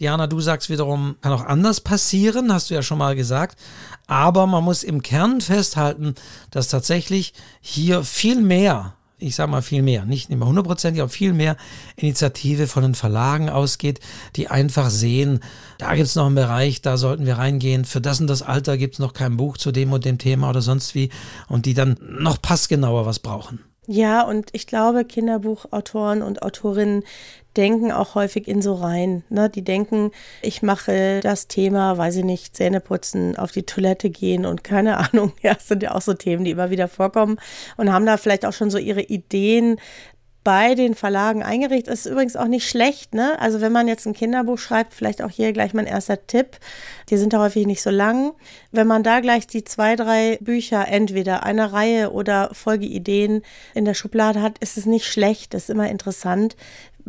Diana, 0.00 0.28
du 0.28 0.40
sagst 0.40 0.70
wiederum, 0.70 1.16
kann 1.22 1.32
auch 1.32 1.44
anders 1.44 1.80
passieren, 1.80 2.52
hast 2.52 2.70
du 2.70 2.74
ja 2.74 2.82
schon 2.82 2.98
mal 2.98 3.16
gesagt. 3.16 3.58
Aber 4.06 4.46
man 4.46 4.62
muss 4.62 4.84
im 4.84 5.02
Kern 5.02 5.40
festhalten, 5.40 6.14
dass 6.52 6.68
tatsächlich 6.68 7.34
hier 7.60 8.04
viel 8.04 8.40
mehr, 8.40 8.94
ich 9.18 9.34
sage 9.34 9.50
mal 9.50 9.60
viel 9.60 9.82
mehr, 9.82 10.04
nicht 10.04 10.30
immer 10.30 10.46
hundertprozentig, 10.46 11.02
aber 11.02 11.10
viel 11.10 11.32
mehr 11.32 11.56
Initiative 11.96 12.68
von 12.68 12.84
den 12.84 12.94
Verlagen 12.94 13.50
ausgeht, 13.50 13.98
die 14.36 14.46
einfach 14.46 14.88
sehen, 14.88 15.40
da 15.78 15.96
gibt 15.96 16.06
es 16.06 16.14
noch 16.14 16.26
einen 16.26 16.36
Bereich, 16.36 16.80
da 16.80 16.96
sollten 16.96 17.26
wir 17.26 17.38
reingehen. 17.38 17.84
Für 17.84 18.00
das 18.00 18.20
und 18.20 18.28
das 18.28 18.42
Alter 18.42 18.78
gibt 18.78 18.94
es 18.94 18.98
noch 19.00 19.14
kein 19.14 19.36
Buch 19.36 19.56
zu 19.58 19.72
dem 19.72 19.92
und 19.92 20.04
dem 20.04 20.18
Thema 20.18 20.48
oder 20.48 20.62
sonst 20.62 20.94
wie. 20.94 21.10
Und 21.48 21.66
die 21.66 21.74
dann 21.74 21.98
noch 22.00 22.40
passgenauer 22.40 23.04
was 23.04 23.18
brauchen. 23.18 23.64
Ja, 23.90 24.22
und 24.22 24.50
ich 24.52 24.66
glaube, 24.66 25.06
Kinderbuchautoren 25.06 26.20
und 26.22 26.42
Autorinnen 26.42 27.04
denken 27.58 27.90
auch 27.90 28.14
häufig 28.14 28.46
in 28.46 28.62
so 28.62 28.74
rein. 28.74 29.24
Ne? 29.28 29.50
Die 29.50 29.64
denken, 29.64 30.12
ich 30.40 30.62
mache 30.62 31.20
das 31.20 31.48
Thema, 31.48 31.98
weiß 31.98 32.16
ich 32.16 32.24
nicht, 32.24 32.56
Zähne 32.56 32.80
putzen, 32.80 33.36
auf 33.36 33.50
die 33.50 33.64
Toilette 33.64 34.10
gehen 34.10 34.46
und 34.46 34.62
keine 34.62 34.96
Ahnung. 35.12 35.32
Ja, 35.42 35.54
das 35.54 35.68
sind 35.68 35.82
ja 35.82 35.94
auch 35.94 36.00
so 36.00 36.14
Themen, 36.14 36.44
die 36.44 36.52
immer 36.52 36.70
wieder 36.70 36.88
vorkommen 36.88 37.38
und 37.76 37.92
haben 37.92 38.06
da 38.06 38.16
vielleicht 38.16 38.46
auch 38.46 38.52
schon 38.52 38.70
so 38.70 38.78
ihre 38.78 39.02
Ideen 39.02 39.76
bei 40.48 40.74
den 40.74 40.94
Verlagen 40.94 41.42
eingerichtet. 41.42 41.92
Ist 41.92 42.06
übrigens 42.06 42.34
auch 42.34 42.46
nicht 42.46 42.66
schlecht, 42.66 43.12
ne? 43.12 43.38
Also 43.38 43.60
wenn 43.60 43.70
man 43.70 43.86
jetzt 43.86 44.06
ein 44.06 44.14
Kinderbuch 44.14 44.56
schreibt, 44.56 44.94
vielleicht 44.94 45.20
auch 45.20 45.30
hier 45.30 45.52
gleich 45.52 45.74
mein 45.74 45.84
erster 45.84 46.26
Tipp. 46.26 46.58
Die 47.10 47.18
sind 47.18 47.34
da 47.34 47.40
häufig 47.40 47.66
nicht 47.66 47.82
so 47.82 47.90
lang. 47.90 48.32
Wenn 48.72 48.86
man 48.86 49.02
da 49.02 49.20
gleich 49.20 49.46
die 49.46 49.64
zwei, 49.64 49.94
drei 49.94 50.38
Bücher, 50.40 50.88
entweder 50.88 51.42
eine 51.42 51.74
Reihe 51.74 52.12
oder 52.12 52.48
Folgeideen 52.52 53.42
in 53.74 53.84
der 53.84 53.92
Schublade 53.92 54.40
hat, 54.40 54.56
ist 54.60 54.78
es 54.78 54.86
nicht 54.86 55.04
schlecht. 55.04 55.52
Das 55.52 55.64
ist 55.64 55.70
immer 55.70 55.90
interessant, 55.90 56.56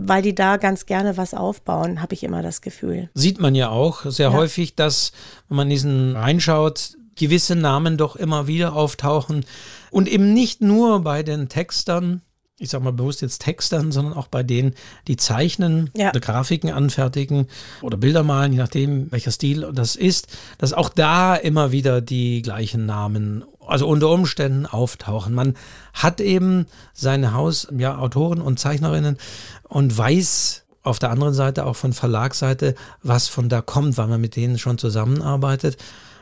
weil 0.01 0.21
die 0.21 0.33
da 0.33 0.57
ganz 0.57 0.85
gerne 0.85 1.17
was 1.17 1.33
aufbauen, 1.33 2.01
habe 2.01 2.13
ich 2.13 2.23
immer 2.23 2.41
das 2.41 2.61
Gefühl. 2.61 3.09
Sieht 3.13 3.39
man 3.39 3.53
ja 3.53 3.69
auch 3.69 4.05
sehr 4.05 4.29
ja. 4.29 4.33
häufig, 4.33 4.75
dass, 4.75 5.11
wenn 5.49 5.57
man 5.57 5.69
diesen 5.69 6.15
reinschaut, 6.15 6.97
gewisse 7.15 7.55
Namen 7.55 7.97
doch 7.97 8.15
immer 8.15 8.47
wieder 8.47 8.73
auftauchen 8.73 9.45
und 9.91 10.07
eben 10.07 10.33
nicht 10.33 10.61
nur 10.61 11.01
bei 11.01 11.21
den 11.21 11.49
Textern, 11.49 12.21
ich 12.59 12.69
sag 12.69 12.83
mal 12.83 12.91
bewusst 12.91 13.21
jetzt 13.21 13.41
Textern, 13.41 13.91
sondern 13.91 14.13
auch 14.13 14.27
bei 14.27 14.43
denen, 14.43 14.75
die 15.07 15.15
zeichnen 15.15 15.89
ja. 15.95 16.09
oder 16.09 16.19
Grafiken 16.19 16.71
anfertigen 16.71 17.47
oder 17.81 17.97
Bilder 17.97 18.23
malen, 18.23 18.51
je 18.51 18.59
nachdem, 18.59 19.11
welcher 19.11 19.31
Stil 19.31 19.71
das 19.73 19.95
ist, 19.95 20.27
dass 20.57 20.73
auch 20.73 20.89
da 20.89 21.35
immer 21.35 21.71
wieder 21.71 22.01
die 22.01 22.41
gleichen 22.41 22.85
Namen, 22.85 23.45
also 23.65 23.87
unter 23.87 24.09
Umständen 24.09 24.65
auftauchen. 24.65 25.33
Man 25.33 25.55
hat 25.93 26.21
eben 26.21 26.65
seine 26.93 27.33
Haus, 27.33 27.67
ja, 27.75 27.97
Autoren 27.97 28.41
und 28.41 28.59
Zeichnerinnen 28.59 29.17
und 29.63 29.97
weiß 29.97 30.63
auf 30.83 30.99
der 30.99 31.11
anderen 31.11 31.33
Seite 31.33 31.65
auch 31.65 31.75
von 31.75 31.93
Verlagsseite, 31.93 32.75
was 33.03 33.27
von 33.27 33.49
da 33.49 33.61
kommt, 33.61 33.97
weil 33.97 34.07
man 34.07 34.21
mit 34.21 34.35
denen 34.35 34.57
schon 34.57 34.77
zusammenarbeitet. 34.77 35.77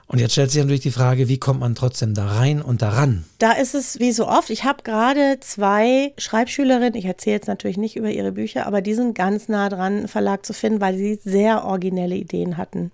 Und 0.10 0.20
jetzt 0.20 0.32
stellt 0.32 0.52
sich 0.52 0.62
natürlich 0.62 0.82
die 0.82 0.92
Frage, 0.92 1.28
wie 1.28 1.38
kommt 1.38 1.60
man 1.60 1.76
trotzdem 1.76 2.14
da 2.14 2.26
rein 2.28 2.62
und 2.62 2.82
daran? 2.82 3.26
Da 3.40 3.52
ist 3.52 3.76
es 3.76 4.00
wie 4.00 4.14
so 4.14 4.26
oft. 4.26 4.50
Ich 4.50 4.64
habe 4.64 4.82
gerade 4.84 5.38
zwei 5.42 6.14
Schreibschülerinnen, 6.18 6.96
ich 6.96 7.04
erzähle 7.04 7.36
jetzt 7.36 7.48
natürlich 7.48 7.78
nicht 7.78 7.98
über 7.98 8.10
ihre 8.10 8.32
Bücher, 8.32 8.66
aber 8.68 8.82
die 8.82 8.94
sind 8.94 9.16
ganz 9.16 9.50
nah 9.50 9.68
dran, 9.68 9.98
einen 9.98 10.08
Verlag 10.08 10.46
zu 10.46 10.54
finden, 10.54 10.80
weil 10.80 10.96
sie 10.96 11.20
sehr 11.22 11.66
originelle 11.66 12.16
Ideen 12.16 12.56
hatten. 12.56 12.92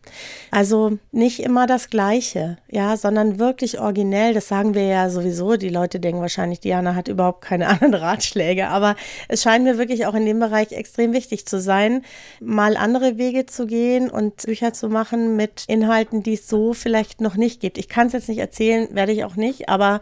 Also 0.49 0.97
nicht 1.11 1.39
immer 1.39 1.67
das 1.67 1.91
Gleiche, 1.91 2.57
ja, 2.67 2.97
sondern 2.97 3.37
wirklich 3.37 3.79
originell. 3.79 4.33
Das 4.33 4.47
sagen 4.47 4.73
wir 4.73 4.87
ja 4.87 5.11
sowieso. 5.11 5.55
Die 5.55 5.69
Leute 5.69 5.99
denken 5.99 6.19
wahrscheinlich, 6.19 6.61
Diana 6.61 6.95
hat 6.95 7.09
überhaupt 7.09 7.41
keine 7.41 7.67
anderen 7.69 7.93
Ratschläge, 7.93 8.69
aber 8.69 8.95
es 9.27 9.43
scheint 9.43 9.65
mir 9.65 9.77
wirklich 9.77 10.07
auch 10.07 10.15
in 10.15 10.25
dem 10.25 10.39
Bereich 10.39 10.71
extrem 10.71 11.13
wichtig 11.13 11.45
zu 11.45 11.61
sein, 11.61 12.01
mal 12.41 12.75
andere 12.75 13.19
Wege 13.19 13.45
zu 13.45 13.67
gehen 13.67 14.09
und 14.09 14.37
Bücher 14.37 14.73
zu 14.73 14.89
machen 14.89 15.35
mit 15.35 15.65
Inhalten, 15.67 16.23
die 16.23 16.33
es 16.33 16.47
so 16.47 16.73
vielleicht 16.73 17.02
vielleicht 17.03 17.21
noch 17.21 17.35
nicht 17.35 17.59
gibt. 17.59 17.77
Ich 17.77 17.89
kann 17.89 18.07
es 18.07 18.13
jetzt 18.13 18.29
nicht 18.29 18.37
erzählen, 18.37 18.87
werde 18.91 19.11
ich 19.11 19.25
auch 19.25 19.35
nicht, 19.35 19.67
aber 19.67 19.99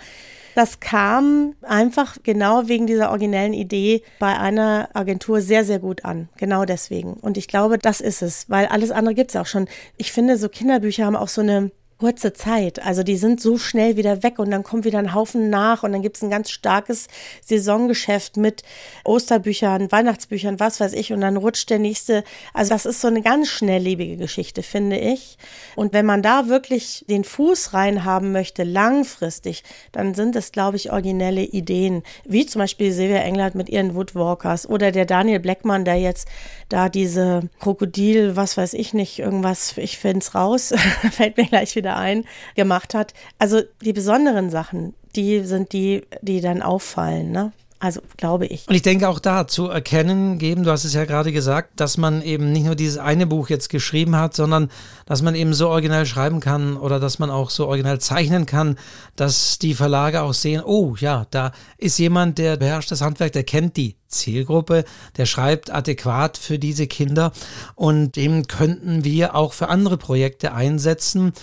das 0.53 0.79
kam 0.79 1.55
einfach 1.61 2.17
genau 2.23 2.67
wegen 2.67 2.85
dieser 2.85 3.09
originellen 3.09 3.53
Idee 3.53 4.03
bei 4.19 4.37
einer 4.37 4.89
Agentur 4.93 5.41
sehr, 5.41 5.63
sehr 5.63 5.79
gut 5.79 6.05
an. 6.05 6.29
Genau 6.37 6.65
deswegen. 6.65 7.13
Und 7.13 7.37
ich 7.37 7.47
glaube, 7.47 7.77
das 7.77 8.01
ist 8.01 8.21
es, 8.21 8.49
weil 8.49 8.67
alles 8.67 8.91
andere 8.91 9.15
gibt 9.15 9.31
es 9.31 9.37
auch 9.37 9.45
schon. 9.45 9.67
Ich 9.97 10.11
finde, 10.11 10.37
so 10.37 10.49
Kinderbücher 10.49 11.05
haben 11.05 11.15
auch 11.15 11.29
so 11.29 11.41
eine 11.41 11.71
kurze 12.01 12.33
Zeit. 12.33 12.83
Also 12.83 13.03
die 13.03 13.15
sind 13.15 13.39
so 13.39 13.59
schnell 13.59 13.95
wieder 13.95 14.23
weg 14.23 14.39
und 14.39 14.49
dann 14.49 14.63
kommt 14.63 14.85
wieder 14.85 14.97
ein 14.97 15.13
Haufen 15.13 15.51
nach 15.51 15.83
und 15.83 15.91
dann 15.91 16.01
gibt 16.01 16.17
es 16.17 16.23
ein 16.23 16.31
ganz 16.31 16.49
starkes 16.49 17.07
Saisongeschäft 17.45 18.37
mit 18.37 18.63
Osterbüchern, 19.03 19.91
Weihnachtsbüchern, 19.91 20.59
was 20.59 20.79
weiß 20.79 20.93
ich 20.93 21.13
und 21.13 21.21
dann 21.21 21.37
rutscht 21.37 21.69
der 21.69 21.77
nächste. 21.77 22.23
Also 22.55 22.71
das 22.71 22.87
ist 22.87 23.01
so 23.01 23.07
eine 23.07 23.21
ganz 23.21 23.49
schnelllebige 23.49 24.17
Geschichte, 24.17 24.63
finde 24.63 24.97
ich. 24.97 25.37
Und 25.75 25.93
wenn 25.93 26.07
man 26.07 26.23
da 26.23 26.47
wirklich 26.47 27.05
den 27.07 27.23
Fuß 27.23 27.75
reinhaben 27.75 28.31
möchte, 28.31 28.63
langfristig, 28.63 29.63
dann 29.91 30.15
sind 30.15 30.35
es, 30.35 30.51
glaube 30.51 30.77
ich, 30.77 30.91
originelle 30.91 31.43
Ideen, 31.43 32.01
wie 32.25 32.47
zum 32.47 32.61
Beispiel 32.61 32.93
Silvia 32.93 33.19
Englert 33.19 33.53
mit 33.53 33.69
ihren 33.69 33.93
Woodwalkers 33.93 34.67
oder 34.67 34.91
der 34.91 35.05
Daniel 35.05 35.39
Blackman, 35.39 35.85
der 35.85 35.97
jetzt 35.97 36.27
da 36.67 36.89
diese 36.89 37.43
Krokodil, 37.59 38.35
was 38.35 38.57
weiß 38.57 38.73
ich 38.73 38.95
nicht, 38.95 39.19
irgendwas, 39.19 39.77
ich 39.77 39.99
finde 39.99 40.19
es 40.19 40.33
raus, 40.33 40.73
fällt 41.11 41.37
mir 41.37 41.45
gleich 41.45 41.75
wieder 41.75 41.90
ein, 41.97 42.25
gemacht 42.55 42.93
hat. 42.93 43.13
Also 43.39 43.61
die 43.81 43.93
besonderen 43.93 44.49
Sachen, 44.49 44.93
die 45.15 45.41
sind 45.41 45.73
die, 45.73 46.03
die 46.21 46.41
dann 46.41 46.61
auffallen, 46.61 47.31
ne? 47.31 47.51
Also 47.81 47.99
glaube 48.15 48.45
ich. 48.45 48.67
Und 48.67 48.75
ich 48.75 48.83
denke 48.83 49.09
auch 49.09 49.17
da 49.17 49.47
zu 49.47 49.67
erkennen 49.67 50.37
geben, 50.37 50.63
du 50.63 50.69
hast 50.69 50.83
es 50.83 50.93
ja 50.93 51.05
gerade 51.05 51.31
gesagt, 51.31 51.79
dass 51.79 51.97
man 51.97 52.21
eben 52.21 52.51
nicht 52.51 52.65
nur 52.65 52.75
dieses 52.75 52.99
eine 52.99 53.25
Buch 53.25 53.49
jetzt 53.49 53.69
geschrieben 53.69 54.15
hat, 54.15 54.35
sondern 54.35 54.69
dass 55.07 55.23
man 55.23 55.33
eben 55.33 55.55
so 55.55 55.67
originell 55.67 56.05
schreiben 56.05 56.41
kann 56.41 56.77
oder 56.77 56.99
dass 56.99 57.17
man 57.17 57.31
auch 57.31 57.49
so 57.49 57.65
originell 57.65 57.97
zeichnen 57.97 58.45
kann, 58.45 58.77
dass 59.15 59.57
die 59.57 59.73
Verlage 59.73 60.21
auch 60.21 60.35
sehen, 60.35 60.61
oh 60.63 60.95
ja, 60.99 61.25
da 61.31 61.53
ist 61.79 61.97
jemand, 61.97 62.37
der 62.37 62.57
beherrscht 62.57 62.91
das 62.91 63.01
Handwerk, 63.01 63.31
der 63.31 63.45
kennt 63.45 63.77
die 63.77 63.95
Zielgruppe, 64.07 64.85
der 65.17 65.25
schreibt 65.25 65.73
adäquat 65.73 66.37
für 66.37 66.59
diese 66.59 66.85
Kinder 66.85 67.31
und 67.73 68.15
dem 68.15 68.45
könnten 68.45 69.03
wir 69.03 69.33
auch 69.33 69.53
für 69.53 69.69
andere 69.69 69.97
Projekte 69.97 70.53
einsetzen. 70.53 71.33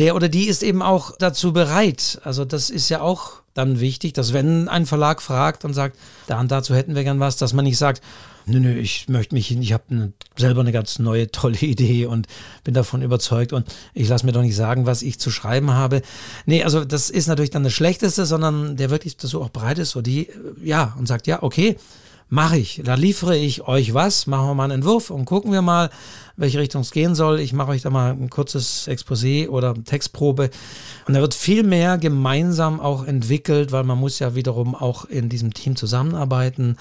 Der 0.00 0.16
oder 0.16 0.28
die 0.28 0.48
ist 0.48 0.64
eben 0.64 0.82
auch 0.82 1.12
dazu 1.16 1.52
bereit. 1.52 2.20
Also 2.24 2.44
das 2.44 2.68
ist 2.68 2.88
ja 2.88 3.00
auch 3.00 3.43
dann 3.54 3.80
wichtig, 3.80 4.12
dass 4.12 4.32
wenn 4.32 4.68
ein 4.68 4.86
Verlag 4.86 5.22
fragt 5.22 5.64
und 5.64 5.74
sagt, 5.74 5.96
da 6.26 6.40
und 6.40 6.50
dazu 6.50 6.74
hätten 6.74 6.94
wir 6.94 7.04
gern 7.04 7.20
was, 7.20 7.36
dass 7.36 7.52
man 7.52 7.64
nicht 7.64 7.78
sagt, 7.78 8.02
nö, 8.46 8.60
nö, 8.60 8.72
ich 8.74 9.08
möchte 9.08 9.34
mich, 9.34 9.50
ich 9.50 9.72
habe 9.72 9.84
eine, 9.90 10.12
selber 10.36 10.60
eine 10.60 10.72
ganz 10.72 10.98
neue, 10.98 11.30
tolle 11.30 11.58
Idee 11.60 12.06
und 12.06 12.26
bin 12.64 12.74
davon 12.74 13.02
überzeugt 13.02 13.52
und 13.52 13.66
ich 13.94 14.08
lasse 14.08 14.26
mir 14.26 14.32
doch 14.32 14.42
nicht 14.42 14.56
sagen, 14.56 14.86
was 14.86 15.02
ich 15.02 15.18
zu 15.18 15.30
schreiben 15.30 15.70
habe. 15.70 16.02
Nee, 16.46 16.64
also 16.64 16.84
das 16.84 17.10
ist 17.10 17.26
natürlich 17.26 17.50
dann 17.50 17.64
das 17.64 17.72
Schlechteste, 17.72 18.26
sondern 18.26 18.76
der 18.76 18.90
wirklich 18.90 19.16
dazu 19.16 19.42
auch 19.42 19.50
bereit 19.50 19.78
ist, 19.78 19.90
so 19.90 20.02
die, 20.02 20.28
ja, 20.62 20.94
und 20.98 21.06
sagt, 21.06 21.26
ja, 21.26 21.42
okay, 21.42 21.76
mache 22.28 22.58
ich. 22.58 22.82
Da 22.84 22.94
liefere 22.94 23.36
ich 23.36 23.62
euch 23.68 23.94
was, 23.94 24.26
machen 24.26 24.48
wir 24.48 24.54
mal 24.54 24.64
einen 24.64 24.82
Entwurf 24.82 25.10
und 25.10 25.24
gucken 25.24 25.52
wir 25.52 25.62
mal, 25.62 25.90
welche 26.36 26.58
Richtung 26.58 26.82
es 26.82 26.90
gehen 26.90 27.14
soll. 27.14 27.40
Ich 27.40 27.52
mache 27.52 27.70
euch 27.70 27.82
da 27.82 27.90
mal 27.90 28.12
ein 28.12 28.30
kurzes 28.30 28.88
Exposé 28.88 29.48
oder 29.48 29.74
Textprobe. 29.74 30.50
Und 31.06 31.14
da 31.14 31.20
wird 31.20 31.34
viel 31.34 31.62
mehr 31.62 31.98
gemeinsam 31.98 32.80
auch 32.80 33.04
entwickelt, 33.04 33.72
weil 33.72 33.84
man 33.84 33.98
muss 33.98 34.18
ja 34.18 34.34
wiederum 34.34 34.74
auch 34.74 35.04
in 35.04 35.28
diesem 35.28 35.54
Team 35.54 35.76
zusammenarbeiten, 35.76 36.76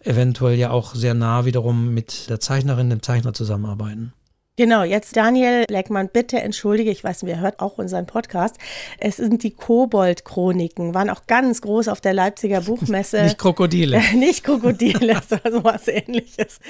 eventuell 0.00 0.58
ja 0.58 0.70
auch 0.70 0.94
sehr 0.94 1.14
nah 1.14 1.44
wiederum 1.44 1.92
mit 1.92 2.28
der 2.30 2.40
Zeichnerin, 2.40 2.90
dem 2.90 3.02
Zeichner 3.02 3.34
zusammenarbeiten. 3.34 4.12
Genau, 4.56 4.84
jetzt 4.84 5.16
Daniel 5.16 5.64
Bleckmann, 5.66 6.08
bitte 6.12 6.40
entschuldige, 6.40 6.92
ich 6.92 7.02
weiß, 7.02 7.26
wer 7.26 7.40
hört 7.40 7.58
auch 7.58 7.76
unseren 7.76 8.06
Podcast. 8.06 8.54
Es 9.00 9.16
sind 9.16 9.42
die 9.42 9.50
Kobold-Chroniken, 9.50 10.94
waren 10.94 11.10
auch 11.10 11.26
ganz 11.26 11.60
groß 11.60 11.88
auf 11.88 12.00
der 12.00 12.14
Leipziger 12.14 12.60
Buchmesse. 12.60 13.20
nicht 13.24 13.38
Krokodile. 13.38 14.00
nicht 14.14 14.44
Krokodile, 14.44 15.20
so 15.28 15.64
was 15.64 15.88
ähnliches. 15.88 16.60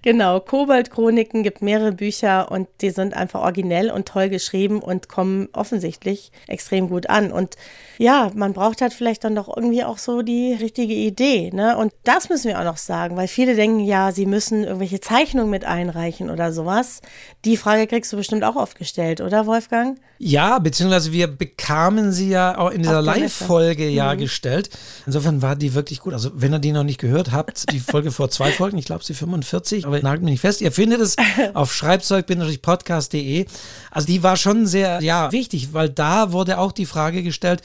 Genau, 0.00 0.40
Kobold-Chroniken 0.40 1.42
gibt 1.42 1.60
mehrere 1.60 1.92
Bücher 1.92 2.50
und 2.50 2.66
die 2.80 2.88
sind 2.88 3.12
einfach 3.12 3.42
originell 3.42 3.90
und 3.90 4.08
toll 4.08 4.30
geschrieben 4.30 4.80
und 4.80 5.10
kommen 5.10 5.50
offensichtlich 5.52 6.32
extrem 6.48 6.88
gut 6.88 7.10
an. 7.10 7.30
Und 7.30 7.56
ja, 7.98 8.30
man 8.34 8.54
braucht 8.54 8.80
halt 8.80 8.94
vielleicht 8.94 9.22
dann 9.22 9.34
doch 9.34 9.54
irgendwie 9.54 9.84
auch 9.84 9.98
so 9.98 10.22
die 10.22 10.54
richtige 10.54 10.94
Idee. 10.94 11.50
Ne? 11.52 11.76
Und 11.76 11.92
das 12.04 12.30
müssen 12.30 12.48
wir 12.48 12.58
auch 12.58 12.64
noch 12.64 12.78
sagen, 12.78 13.18
weil 13.18 13.28
viele 13.28 13.54
denken, 13.54 13.80
ja, 13.80 14.12
sie 14.12 14.24
müssen 14.24 14.64
irgendwelche 14.64 15.00
Zeichnungen 15.00 15.50
mit 15.50 15.66
einreichen 15.66 16.30
oder 16.30 16.50
sowas. 16.50 17.02
Die 17.44 17.56
Frage 17.58 17.86
kriegst 17.86 18.12
du 18.12 18.16
bestimmt 18.16 18.42
auch 18.42 18.56
oft 18.56 18.78
gestellt, 18.78 19.20
oder 19.20 19.46
Wolfgang? 19.46 19.98
Ja, 20.18 20.58
beziehungsweise 20.58 21.12
wir 21.12 21.26
bekamen 21.26 22.12
sie 22.12 22.30
ja 22.30 22.56
auch 22.56 22.70
in 22.70 22.82
dieser 22.82 23.02
Live-Folge 23.02 23.88
ja 23.88 24.14
mhm. 24.14 24.18
gestellt. 24.18 24.70
Insofern 25.04 25.42
war 25.42 25.54
die 25.54 25.74
wirklich 25.74 26.00
gut. 26.00 26.14
Also 26.14 26.30
wenn 26.34 26.54
ihr 26.54 26.58
die 26.58 26.72
noch 26.72 26.84
nicht 26.84 27.00
gehört 27.00 27.32
habt, 27.32 27.70
die 27.72 27.80
Folge 27.80 28.10
vor 28.12 28.30
zwei 28.30 28.50
Folgen, 28.50 28.78
ich 28.78 28.86
glaube 28.86 29.04
sie 29.04 29.12
45, 29.12 29.86
aber 29.86 30.00
nagelt 30.00 30.22
mich 30.22 30.32
nicht 30.32 30.40
fest. 30.40 30.62
Ihr 30.62 30.72
findet 30.72 31.00
es 31.00 31.16
auf 31.54 31.74
schreibzeug-podcast.de. 31.74 33.46
Also 33.90 34.06
die 34.06 34.22
war 34.22 34.36
schon 34.36 34.66
sehr, 34.66 35.02
ja, 35.02 35.30
wichtig, 35.30 35.72
weil 35.72 35.90
da 35.90 36.32
wurde 36.32 36.58
auch 36.58 36.72
die 36.72 36.86
Frage 36.86 37.22
gestellt, 37.22 37.62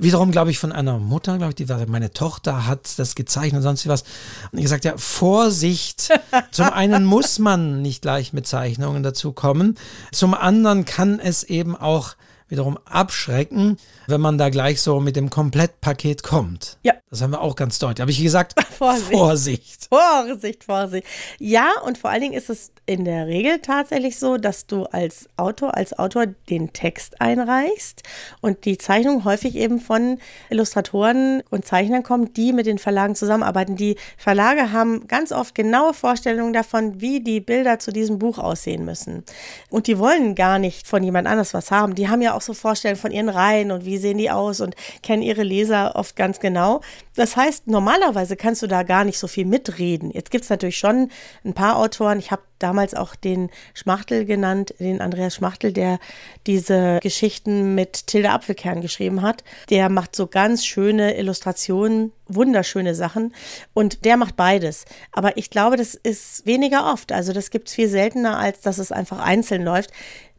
wiederum, 0.00 0.30
glaube 0.30 0.50
ich, 0.50 0.58
von 0.58 0.72
einer 0.72 0.98
Mutter, 0.98 1.36
glaube 1.38 1.50
ich, 1.50 1.56
die 1.56 1.68
war, 1.68 1.84
meine 1.86 2.12
Tochter 2.12 2.66
hat 2.66 2.98
das 2.98 3.14
gezeichnet 3.14 3.58
und 3.58 3.62
sonst 3.62 3.86
was. 3.86 4.02
Und 4.50 4.58
ich 4.58 4.64
gesagt, 4.64 4.84
ja, 4.84 4.96
Vorsicht. 4.96 6.10
Zum 6.50 6.70
einen 6.70 7.04
muss 7.04 7.38
man 7.38 7.82
nicht 7.82 8.02
gleich 8.02 8.32
mit 8.32 8.46
Zeichnungen 8.46 9.02
dazu 9.02 9.32
kommen. 9.32 9.76
Zum 10.12 10.34
anderen 10.34 10.84
kann 10.84 11.20
es 11.20 11.42
eben 11.44 11.76
auch 11.76 12.14
wiederum 12.50 12.78
abschrecken, 12.84 13.78
wenn 14.06 14.20
man 14.20 14.36
da 14.36 14.50
gleich 14.50 14.82
so 14.82 15.00
mit 15.00 15.16
dem 15.16 15.30
Komplettpaket 15.30 16.22
kommt. 16.22 16.78
Ja. 16.82 16.94
Das 17.10 17.22
haben 17.22 17.32
wir 17.32 17.40
auch 17.40 17.56
ganz 17.56 17.78
deutlich. 17.78 18.00
Habe 18.02 18.10
ich 18.10 18.22
gesagt, 18.22 18.54
Vorsicht. 18.78 19.10
Vorsicht. 19.10 19.88
Vorsicht, 19.88 20.64
Vorsicht. 20.64 21.06
Ja, 21.38 21.72
und 21.84 21.98
vor 21.98 22.10
allen 22.10 22.20
Dingen 22.20 22.34
ist 22.34 22.50
es 22.50 22.70
in 22.86 23.04
der 23.04 23.26
Regel 23.26 23.60
tatsächlich 23.60 24.18
so, 24.18 24.36
dass 24.36 24.66
du 24.66 24.84
als 24.84 25.28
Autor, 25.36 25.76
als 25.76 25.98
Autor 25.98 26.26
den 26.26 26.72
Text 26.72 27.20
einreichst 27.20 28.02
und 28.40 28.64
die 28.64 28.78
Zeichnung 28.78 29.24
häufig 29.24 29.56
eben 29.56 29.80
von 29.80 30.18
Illustratoren 30.50 31.42
und 31.50 31.64
Zeichnern 31.64 32.02
kommt, 32.02 32.36
die 32.36 32.52
mit 32.52 32.66
den 32.66 32.78
Verlagen 32.78 33.14
zusammenarbeiten. 33.14 33.76
Die 33.76 33.96
Verlage 34.16 34.72
haben 34.72 35.08
ganz 35.08 35.32
oft 35.32 35.54
genaue 35.54 35.94
Vorstellungen 35.94 36.52
davon, 36.52 37.00
wie 37.00 37.20
die 37.20 37.40
Bilder 37.40 37.78
zu 37.78 37.92
diesem 37.92 38.18
Buch 38.18 38.38
aussehen 38.38 38.84
müssen. 38.84 39.24
Und 39.68 39.86
die 39.86 39.98
wollen 39.98 40.34
gar 40.34 40.58
nicht 40.58 40.86
von 40.86 41.02
jemand 41.02 41.26
anders 41.26 41.54
was 41.54 41.70
haben. 41.70 41.94
Die 41.94 42.08
haben 42.08 42.22
ja 42.22 42.34
auch 42.34 42.39
so 42.40 42.54
Vorstellungen 42.54 43.00
von 43.00 43.12
ihren 43.12 43.28
Reihen 43.28 43.70
und 43.70 43.84
wie 43.84 43.98
sehen 43.98 44.18
die 44.18 44.30
aus 44.30 44.60
und 44.60 44.74
kennen 45.02 45.22
ihre 45.22 45.42
Leser 45.42 45.96
oft 45.96 46.16
ganz 46.16 46.40
genau. 46.40 46.80
Das 47.16 47.36
heißt, 47.36 47.66
normalerweise 47.66 48.36
kannst 48.36 48.62
du 48.62 48.66
da 48.66 48.82
gar 48.82 49.04
nicht 49.04 49.18
so 49.18 49.26
viel 49.26 49.44
mitreden. 49.44 50.10
Jetzt 50.10 50.30
gibt 50.30 50.44
es 50.44 50.50
natürlich 50.50 50.78
schon 50.78 51.10
ein 51.44 51.54
paar 51.54 51.76
Autoren. 51.76 52.18
Ich 52.18 52.30
habe 52.30 52.42
damals 52.58 52.94
auch 52.94 53.16
den 53.16 53.50
Schmachtel 53.74 54.24
genannt, 54.24 54.74
den 54.78 55.00
Andreas 55.00 55.34
Schmachtel, 55.34 55.72
der 55.72 55.98
diese 56.46 56.98
Geschichten 57.02 57.74
mit 57.74 58.06
Tilde 58.06 58.30
Apfelkern 58.30 58.80
geschrieben 58.80 59.22
hat. 59.22 59.42
Der 59.70 59.88
macht 59.88 60.14
so 60.14 60.26
ganz 60.26 60.64
schöne 60.64 61.16
Illustrationen, 61.16 62.12
wunderschöne 62.28 62.94
Sachen 62.94 63.34
und 63.74 64.04
der 64.04 64.16
macht 64.16 64.36
beides. 64.36 64.84
Aber 65.12 65.36
ich 65.36 65.50
glaube, 65.50 65.76
das 65.76 65.94
ist 65.94 66.46
weniger 66.46 66.92
oft. 66.92 67.12
Also 67.12 67.32
das 67.32 67.50
gibt 67.50 67.68
es 67.68 67.74
viel 67.74 67.88
seltener, 67.88 68.38
als 68.38 68.60
dass 68.60 68.78
es 68.78 68.92
einfach 68.92 69.18
einzeln 69.18 69.64
läuft. 69.64 69.90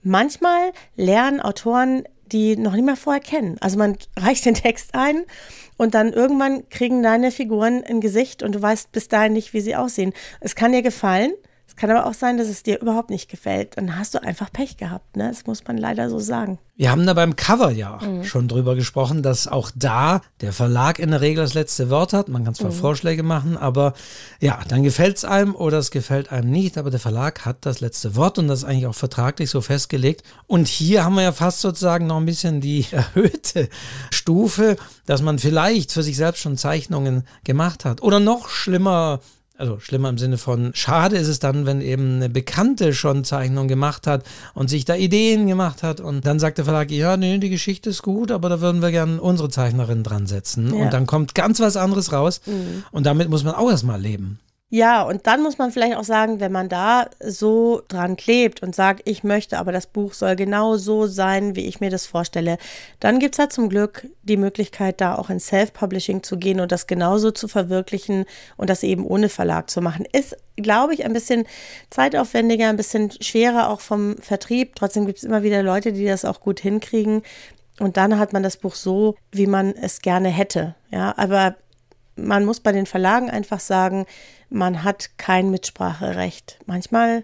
Manchmal 0.03 0.71
lernen 0.95 1.39
Autoren 1.39 2.03
die 2.31 2.55
noch 2.55 2.73
nicht 2.73 2.85
mal 2.85 2.95
vorher 2.95 3.21
kennen. 3.21 3.57
Also 3.59 3.77
man 3.77 3.97
reicht 4.17 4.45
den 4.45 4.53
Text 4.53 4.95
ein 4.95 5.23
und 5.77 5.93
dann 5.93 6.13
irgendwann 6.13 6.67
kriegen 6.69 7.03
deine 7.03 7.31
Figuren 7.31 7.83
ein 7.83 8.01
Gesicht 8.01 8.43
und 8.43 8.55
du 8.55 8.61
weißt 8.61 8.91
bis 8.91 9.07
dahin 9.07 9.33
nicht, 9.33 9.53
wie 9.53 9.61
sie 9.61 9.75
aussehen. 9.75 10.13
Es 10.39 10.55
kann 10.55 10.71
dir 10.71 10.81
gefallen, 10.81 11.33
Es 11.71 11.77
kann 11.77 11.89
aber 11.89 12.05
auch 12.05 12.13
sein, 12.13 12.37
dass 12.37 12.49
es 12.49 12.63
dir 12.63 12.81
überhaupt 12.81 13.09
nicht 13.09 13.29
gefällt. 13.29 13.77
Dann 13.77 13.97
hast 13.97 14.13
du 14.13 14.21
einfach 14.21 14.51
Pech 14.51 14.75
gehabt. 14.75 15.15
Ne? 15.15 15.29
Das 15.29 15.45
muss 15.45 15.63
man 15.65 15.77
leider 15.77 16.09
so 16.09 16.19
sagen. 16.19 16.59
Wir 16.75 16.91
haben 16.91 17.05
da 17.05 17.13
beim 17.13 17.37
Cover 17.37 17.71
ja 17.71 17.97
mhm. 18.01 18.25
schon 18.25 18.49
drüber 18.49 18.75
gesprochen, 18.75 19.23
dass 19.23 19.47
auch 19.47 19.71
da 19.73 20.19
der 20.41 20.51
Verlag 20.51 20.99
in 20.99 21.11
der 21.11 21.21
Regel 21.21 21.45
das 21.45 21.53
letzte 21.53 21.89
Wort 21.89 22.11
hat. 22.11 22.27
Man 22.27 22.43
kann 22.43 22.55
zwar 22.55 22.71
mhm. 22.71 22.75
Vorschläge 22.75 23.23
machen, 23.23 23.55
aber 23.55 23.93
ja, 24.41 24.59
dann 24.67 24.83
gefällt 24.83 25.15
es 25.15 25.23
einem 25.23 25.55
oder 25.55 25.77
es 25.77 25.91
gefällt 25.91 26.29
einem 26.29 26.51
nicht. 26.51 26.77
Aber 26.77 26.89
der 26.89 26.99
Verlag 26.99 27.45
hat 27.45 27.65
das 27.65 27.79
letzte 27.79 28.17
Wort 28.17 28.37
und 28.37 28.49
das 28.49 28.59
ist 28.59 28.65
eigentlich 28.65 28.87
auch 28.87 28.93
vertraglich 28.95 29.49
so 29.49 29.61
festgelegt. 29.61 30.23
Und 30.47 30.67
hier 30.67 31.05
haben 31.05 31.15
wir 31.15 31.23
ja 31.23 31.31
fast 31.31 31.61
sozusagen 31.61 32.05
noch 32.05 32.17
ein 32.17 32.25
bisschen 32.25 32.59
die 32.59 32.85
erhöhte 32.91 33.69
Stufe, 34.09 34.75
dass 35.05 35.21
man 35.21 35.39
vielleicht 35.39 35.93
für 35.93 36.03
sich 36.03 36.17
selbst 36.17 36.41
schon 36.41 36.57
Zeichnungen 36.57 37.23
gemacht 37.45 37.85
hat. 37.85 38.01
Oder 38.01 38.19
noch 38.19 38.49
schlimmer, 38.49 39.21
also 39.61 39.79
schlimmer 39.79 40.09
im 40.09 40.17
Sinne 40.17 40.39
von 40.39 40.71
schade 40.73 41.17
ist 41.17 41.27
es 41.27 41.39
dann, 41.39 41.67
wenn 41.67 41.81
eben 41.81 42.15
eine 42.15 42.29
Bekannte 42.29 42.93
schon 42.93 43.23
Zeichnung 43.23 43.67
gemacht 43.67 44.07
hat 44.07 44.23
und 44.55 44.69
sich 44.69 44.85
da 44.85 44.95
Ideen 44.95 45.45
gemacht 45.45 45.83
hat 45.83 46.01
und 46.01 46.25
dann 46.25 46.39
sagt 46.39 46.57
der 46.57 46.65
Verlag, 46.65 46.89
ja, 46.89 47.15
nee, 47.15 47.37
die 47.37 47.49
Geschichte 47.49 47.91
ist 47.91 48.01
gut, 48.01 48.31
aber 48.31 48.49
da 48.49 48.59
würden 48.59 48.81
wir 48.81 48.89
gerne 48.89 49.21
unsere 49.21 49.49
Zeichnerin 49.49 50.03
dran 50.03 50.25
setzen 50.25 50.75
ja. 50.75 50.83
und 50.83 50.91
dann 50.91 51.05
kommt 51.05 51.35
ganz 51.35 51.59
was 51.59 51.77
anderes 51.77 52.11
raus 52.11 52.41
mhm. 52.47 52.83
und 52.91 53.05
damit 53.05 53.29
muss 53.29 53.43
man 53.43 53.53
auch 53.53 53.69
erstmal 53.69 54.01
leben. 54.01 54.39
Ja, 54.73 55.03
und 55.03 55.27
dann 55.27 55.43
muss 55.43 55.57
man 55.57 55.73
vielleicht 55.73 55.97
auch 55.97 56.05
sagen, 56.05 56.39
wenn 56.39 56.53
man 56.53 56.69
da 56.69 57.09
so 57.19 57.81
dran 57.89 58.15
klebt 58.15 58.63
und 58.63 58.73
sagt, 58.73 59.01
ich 59.03 59.21
möchte, 59.21 59.57
aber 59.59 59.73
das 59.73 59.85
Buch 59.85 60.13
soll 60.13 60.37
genau 60.37 60.77
so 60.77 61.07
sein, 61.07 61.57
wie 61.57 61.67
ich 61.67 61.81
mir 61.81 61.89
das 61.89 62.05
vorstelle, 62.05 62.57
dann 63.01 63.19
gibt 63.19 63.35
es 63.35 63.39
halt 63.39 63.51
zum 63.51 63.67
Glück 63.67 64.07
die 64.23 64.37
Möglichkeit, 64.37 65.01
da 65.01 65.15
auch 65.15 65.29
in 65.29 65.41
Self-Publishing 65.41 66.23
zu 66.23 66.37
gehen 66.37 66.61
und 66.61 66.71
das 66.71 66.87
genauso 66.87 67.31
zu 67.31 67.49
verwirklichen 67.49 68.23
und 68.55 68.69
das 68.69 68.83
eben 68.83 69.05
ohne 69.05 69.27
Verlag 69.27 69.69
zu 69.69 69.81
machen. 69.81 70.05
Ist, 70.13 70.37
glaube 70.55 70.93
ich, 70.93 71.03
ein 71.03 71.11
bisschen 71.11 71.43
zeitaufwendiger, 71.89 72.69
ein 72.69 72.77
bisschen 72.77 73.11
schwerer 73.11 73.71
auch 73.71 73.81
vom 73.81 74.15
Vertrieb. 74.19 74.77
Trotzdem 74.77 75.05
gibt 75.05 75.17
es 75.17 75.25
immer 75.25 75.43
wieder 75.43 75.63
Leute, 75.63 75.91
die 75.91 76.05
das 76.05 76.23
auch 76.23 76.39
gut 76.39 76.61
hinkriegen. 76.61 77.23
Und 77.81 77.97
dann 77.97 78.17
hat 78.17 78.31
man 78.31 78.41
das 78.41 78.55
Buch 78.55 78.75
so, 78.75 79.17
wie 79.33 79.47
man 79.47 79.75
es 79.75 80.01
gerne 80.01 80.29
hätte. 80.29 80.75
Ja, 80.91 81.13
aber 81.17 81.57
man 82.15 82.45
muss 82.45 82.61
bei 82.61 82.71
den 82.71 82.85
Verlagen 82.85 83.29
einfach 83.29 83.59
sagen, 83.59 84.05
man 84.51 84.83
hat 84.83 85.17
kein 85.17 85.49
Mitspracherecht. 85.49 86.59
Manchmal, 86.65 87.23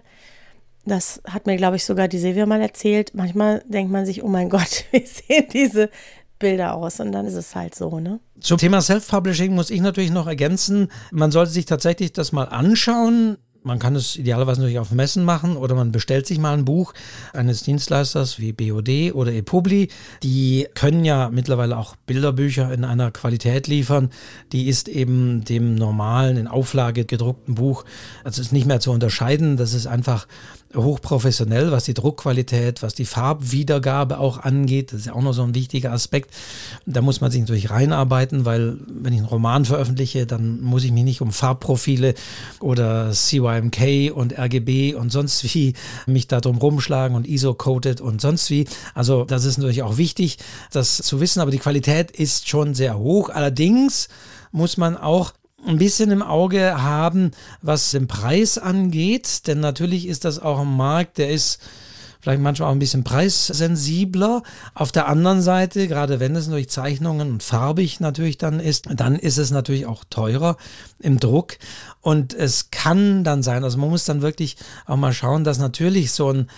das 0.84 1.22
hat 1.28 1.46
mir, 1.46 1.56
glaube 1.56 1.76
ich, 1.76 1.84
sogar 1.84 2.08
die 2.08 2.18
Silvia 2.18 2.46
mal 2.46 2.60
erzählt, 2.60 3.12
manchmal 3.14 3.62
denkt 3.68 3.92
man 3.92 4.06
sich, 4.06 4.24
oh 4.24 4.28
mein 4.28 4.48
Gott, 4.50 4.84
wie 4.90 5.06
sehen 5.06 5.46
diese 5.52 5.90
Bilder 6.38 6.74
aus 6.74 7.00
und 7.00 7.12
dann 7.12 7.26
ist 7.26 7.34
es 7.34 7.54
halt 7.54 7.74
so, 7.74 8.00
ne? 8.00 8.20
Zum 8.40 8.58
Thema 8.58 8.80
Self-Publishing 8.80 9.54
muss 9.54 9.70
ich 9.70 9.80
natürlich 9.80 10.12
noch 10.12 10.26
ergänzen, 10.26 10.88
man 11.10 11.30
sollte 11.30 11.50
sich 11.50 11.66
tatsächlich 11.66 12.12
das 12.12 12.32
mal 12.32 12.44
anschauen. 12.44 13.38
Man 13.62 13.78
kann 13.78 13.96
es 13.96 14.16
idealerweise 14.16 14.60
natürlich 14.60 14.78
auf 14.78 14.92
Messen 14.92 15.24
machen 15.24 15.56
oder 15.56 15.74
man 15.74 15.90
bestellt 15.90 16.26
sich 16.26 16.38
mal 16.38 16.54
ein 16.54 16.64
Buch 16.64 16.94
eines 17.32 17.64
Dienstleisters 17.64 18.38
wie 18.38 18.52
BOD 18.52 19.12
oder 19.14 19.32
ePubli. 19.32 19.88
Die 20.22 20.68
können 20.74 21.04
ja 21.04 21.28
mittlerweile 21.30 21.76
auch 21.76 21.96
Bilderbücher 22.06 22.72
in 22.72 22.84
einer 22.84 23.10
Qualität 23.10 23.66
liefern, 23.66 24.10
die 24.52 24.68
ist 24.68 24.88
eben 24.88 25.44
dem 25.44 25.74
normalen, 25.74 26.36
in 26.36 26.46
Auflage 26.46 27.04
gedruckten 27.04 27.56
Buch, 27.56 27.84
also 28.22 28.40
ist 28.40 28.52
nicht 28.52 28.66
mehr 28.66 28.80
zu 28.80 28.92
unterscheiden. 28.92 29.56
Das 29.56 29.74
ist 29.74 29.86
einfach 29.86 30.28
hochprofessionell, 30.74 31.72
was 31.72 31.84
die 31.84 31.94
Druckqualität, 31.94 32.82
was 32.82 32.94
die 32.94 33.06
Farbwiedergabe 33.06 34.18
auch 34.18 34.38
angeht. 34.38 34.92
Das 34.92 35.00
ist 35.00 35.06
ja 35.06 35.14
auch 35.14 35.22
noch 35.22 35.32
so 35.32 35.42
ein 35.42 35.54
wichtiger 35.54 35.92
Aspekt. 35.92 36.34
Da 36.84 37.00
muss 37.00 37.20
man 37.20 37.30
sich 37.30 37.40
natürlich 37.40 37.70
reinarbeiten, 37.70 38.44
weil 38.44 38.76
wenn 38.86 39.12
ich 39.12 39.20
einen 39.20 39.28
Roman 39.28 39.64
veröffentliche, 39.64 40.26
dann 40.26 40.60
muss 40.60 40.84
ich 40.84 40.92
mich 40.92 41.04
nicht 41.04 41.20
um 41.20 41.32
Farbprofile 41.32 42.14
oder 42.60 43.12
CYMK 43.12 44.12
und 44.14 44.38
RGB 44.38 44.94
und 44.94 45.10
sonst 45.10 45.42
wie 45.54 45.74
mich 46.06 46.28
da 46.28 46.40
drum 46.40 46.58
rumschlagen 46.58 47.16
und 47.16 47.26
ISO-coded 47.26 48.00
und 48.00 48.20
sonst 48.20 48.50
wie. 48.50 48.66
Also 48.94 49.24
das 49.24 49.44
ist 49.44 49.56
natürlich 49.58 49.82
auch 49.82 49.96
wichtig, 49.96 50.38
das 50.70 50.98
zu 50.98 51.20
wissen, 51.20 51.40
aber 51.40 51.50
die 51.50 51.58
Qualität 51.58 52.10
ist 52.10 52.48
schon 52.48 52.74
sehr 52.74 52.98
hoch. 52.98 53.30
Allerdings 53.30 54.08
muss 54.52 54.76
man 54.76 54.96
auch 54.96 55.32
ein 55.66 55.78
bisschen 55.78 56.10
im 56.10 56.22
Auge 56.22 56.82
haben, 56.82 57.32
was 57.62 57.90
den 57.90 58.06
Preis 58.06 58.58
angeht, 58.58 59.46
denn 59.46 59.60
natürlich 59.60 60.06
ist 60.06 60.24
das 60.24 60.38
auch 60.38 60.60
ein 60.60 60.76
Markt, 60.76 61.18
der 61.18 61.30
ist 61.30 61.60
vielleicht 62.20 62.40
manchmal 62.40 62.68
auch 62.68 62.72
ein 62.72 62.78
bisschen 62.78 63.04
preissensibler. 63.04 64.42
Auf 64.74 64.92
der 64.92 65.08
anderen 65.08 65.40
Seite, 65.40 65.88
gerade 65.88 66.20
wenn 66.20 66.36
es 66.36 66.48
durch 66.48 66.68
Zeichnungen 66.68 67.30
und 67.30 67.42
farbig 67.42 68.00
natürlich 68.00 68.38
dann 68.38 68.60
ist, 68.60 68.86
dann 68.92 69.16
ist 69.16 69.38
es 69.38 69.50
natürlich 69.50 69.86
auch 69.86 70.04
teurer 70.10 70.56
im 70.98 71.20
Druck. 71.20 71.58
Und 72.00 72.34
es 72.34 72.70
kann 72.70 73.24
dann 73.24 73.42
sein, 73.42 73.64
also 73.64 73.78
man 73.78 73.90
muss 73.90 74.04
dann 74.04 74.22
wirklich 74.22 74.56
auch 74.86 74.96
mal 74.96 75.12
schauen, 75.12 75.44
dass 75.44 75.58
natürlich 75.58 76.12
so 76.12 76.30
ein 76.30 76.50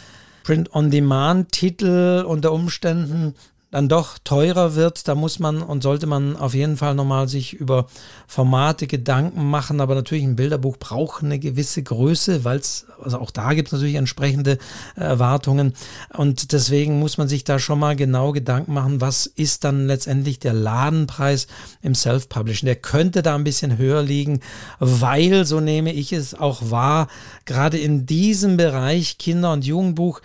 Print-on-Demand-Titel 0.45 2.25
unter 2.27 2.53
Umständen 2.53 3.35
dann 3.71 3.89
doch 3.89 4.19
teurer 4.19 4.75
wird, 4.75 5.07
da 5.07 5.15
muss 5.15 5.39
man 5.39 5.63
und 5.63 5.83
sollte 5.83 6.09
man 6.09 6.37
auf 6.37 6.55
jeden 6.55 6.77
Fall 6.77 6.97
nochmal 6.97 7.29
sich 7.29 7.53
über 7.53 7.87
Formate 8.27 8.89
Gedanken 8.89 9.49
machen. 9.49 9.81
Aber 9.81 9.95
natürlich 9.95 10.25
ein 10.25 10.35
Bilderbuch 10.35 10.77
braucht 10.77 11.23
eine 11.23 11.39
gewisse 11.39 11.83
Größe, 11.83 12.45
weil 12.45 12.59
es, 12.59 12.87
also 13.01 13.19
auch 13.19 13.31
da 13.31 13.55
gibt 13.55 13.69
es 13.69 13.73
natürlich 13.73 13.95
entsprechende 13.95 14.59
äh, 14.97 15.03
Erwartungen. 15.03 15.75
Und 16.17 16.53
deswegen 16.53 16.99
muss 16.99 17.17
man 17.17 17.29
sich 17.29 17.45
da 17.45 17.61
schon 17.61 17.79
mal 17.79 17.95
genau 17.95 18.33
Gedanken 18.33 18.75
machen, 18.75 19.01
was 19.01 19.27
ist 19.27 19.63
dann 19.63 19.87
letztendlich 19.87 20.41
der 20.41 20.53
Ladenpreis 20.53 21.47
im 21.81 21.95
Self-Publishing. 21.95 22.67
Der 22.67 22.77
könnte 22.77 23.23
da 23.23 23.37
ein 23.37 23.45
bisschen 23.45 23.79
höher 23.79 24.03
liegen, 24.03 24.41
weil, 24.81 25.45
so 25.45 25.61
nehme 25.61 25.93
ich 25.93 26.13
es 26.13 26.35
auch 26.35 26.71
wahr, 26.71 27.07
gerade 27.45 27.79
in 27.79 28.05
diesem 28.05 28.57
Bereich 28.57 29.19
Kinder- 29.19 29.53
und 29.53 29.65
Jugendbuch 29.65 30.21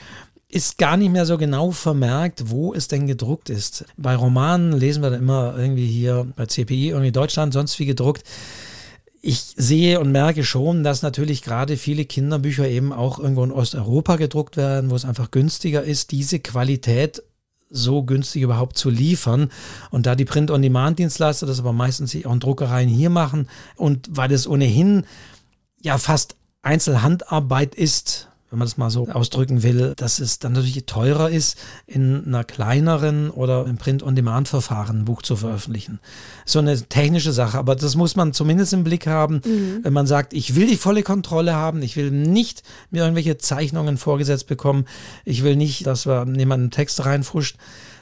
ist 0.56 0.78
gar 0.78 0.96
nicht 0.96 1.12
mehr 1.12 1.26
so 1.26 1.38
genau 1.38 1.72
vermerkt, 1.72 2.50
wo 2.50 2.74
es 2.74 2.88
denn 2.88 3.08
gedruckt 3.08 3.50
ist. 3.50 3.84
Bei 3.98 4.16
Romanen 4.16 4.72
lesen 4.72 5.04
wir 5.04 5.10
dann 5.10 5.20
immer 5.20 5.54
irgendwie 5.58 5.86
hier 5.86 6.26
bei 6.38 6.46
CPI, 6.46 6.92
irgendwie 6.92 7.12
Deutschland, 7.12 7.52
sonst 7.52 7.78
wie 7.78 7.86
gedruckt. 7.86 8.24
Ich 9.22 9.54
sehe 9.58 10.00
und 10.00 10.14
merke 10.14 10.46
schon, 10.46 10.86
dass 10.86 11.02
natürlich 11.02 11.42
gerade 11.42 11.76
viele 11.76 12.06
Kinderbücher 12.06 12.70
eben 12.70 12.94
auch 12.94 13.20
irgendwo 13.20 13.44
in 13.44 13.52
Osteuropa 13.52 14.16
gedruckt 14.16 14.56
werden, 14.56 14.92
wo 14.92 14.96
es 14.96 15.04
einfach 15.04 15.30
günstiger 15.30 15.84
ist, 15.84 16.12
diese 16.12 16.40
Qualität 16.40 17.22
so 17.70 18.04
günstig 18.04 18.42
überhaupt 18.42 18.78
zu 18.78 18.90
liefern. 18.90 19.52
Und 19.92 20.06
da 20.06 20.16
die 20.16 20.24
Print-on-Demand-Dienstleister 20.24 21.46
das 21.46 21.60
aber 21.60 21.74
meistens 21.74 22.16
auch 22.26 22.32
in 22.32 22.40
Druckereien 22.40 22.88
hier 22.88 23.10
machen 23.10 23.50
und 23.76 24.08
weil 24.10 24.32
es 24.32 24.48
ohnehin 24.48 25.06
ja 25.82 25.98
fast 25.98 26.38
Einzelhandarbeit 26.62 27.76
ist, 27.76 28.30
wenn 28.56 28.60
man 28.60 28.68
das 28.68 28.78
mal 28.78 28.90
so 28.90 29.10
ausdrücken 29.10 29.64
will, 29.64 29.96
dass 29.98 30.20
es 30.20 30.40
dann 30.40 30.54
natürlich 30.54 30.86
teurer 30.86 31.30
ist, 31.30 31.58
in 31.88 32.26
einer 32.26 32.46
kleineren 32.46 33.30
oder 33.30 33.66
im 33.66 33.76
Print-on-Demand-Verfahren 33.76 35.02
ein 35.02 35.06
Buch 35.06 35.24
zu 35.24 35.36
veröffentlichen. 35.36 36.00
So 36.46 36.60
eine 36.60 36.80
technische 36.80 37.34
Sache, 37.34 37.58
aber 37.58 37.76
das 37.76 37.98
muss 37.98 38.16
man 38.16 38.32
zumindest 38.32 38.72
im 38.72 38.86
Blick 38.86 39.08
haben, 39.08 39.42
mhm. 39.46 39.80
wenn 39.84 39.92
man 39.92 40.08
sagt, 40.08 40.32
ich 40.32 40.56
will 40.56 40.68
die 40.68 40.78
volle 40.78 41.04
Kontrolle 41.04 41.54
haben, 41.54 41.82
ich 41.82 41.98
will 41.98 42.12
nicht 42.12 42.64
mir 42.92 43.04
irgendwelche 43.04 43.38
Zeichnungen 43.38 43.98
vorgesetzt 43.98 44.48
bekommen, 44.48 44.86
ich 45.26 45.44
will 45.44 45.58
nicht, 45.58 45.86
dass 45.86 46.06
wir 46.06 46.26
jemand 46.26 46.62
einen 46.62 46.72
Text 46.72 47.06
reinfuscht 47.06 47.58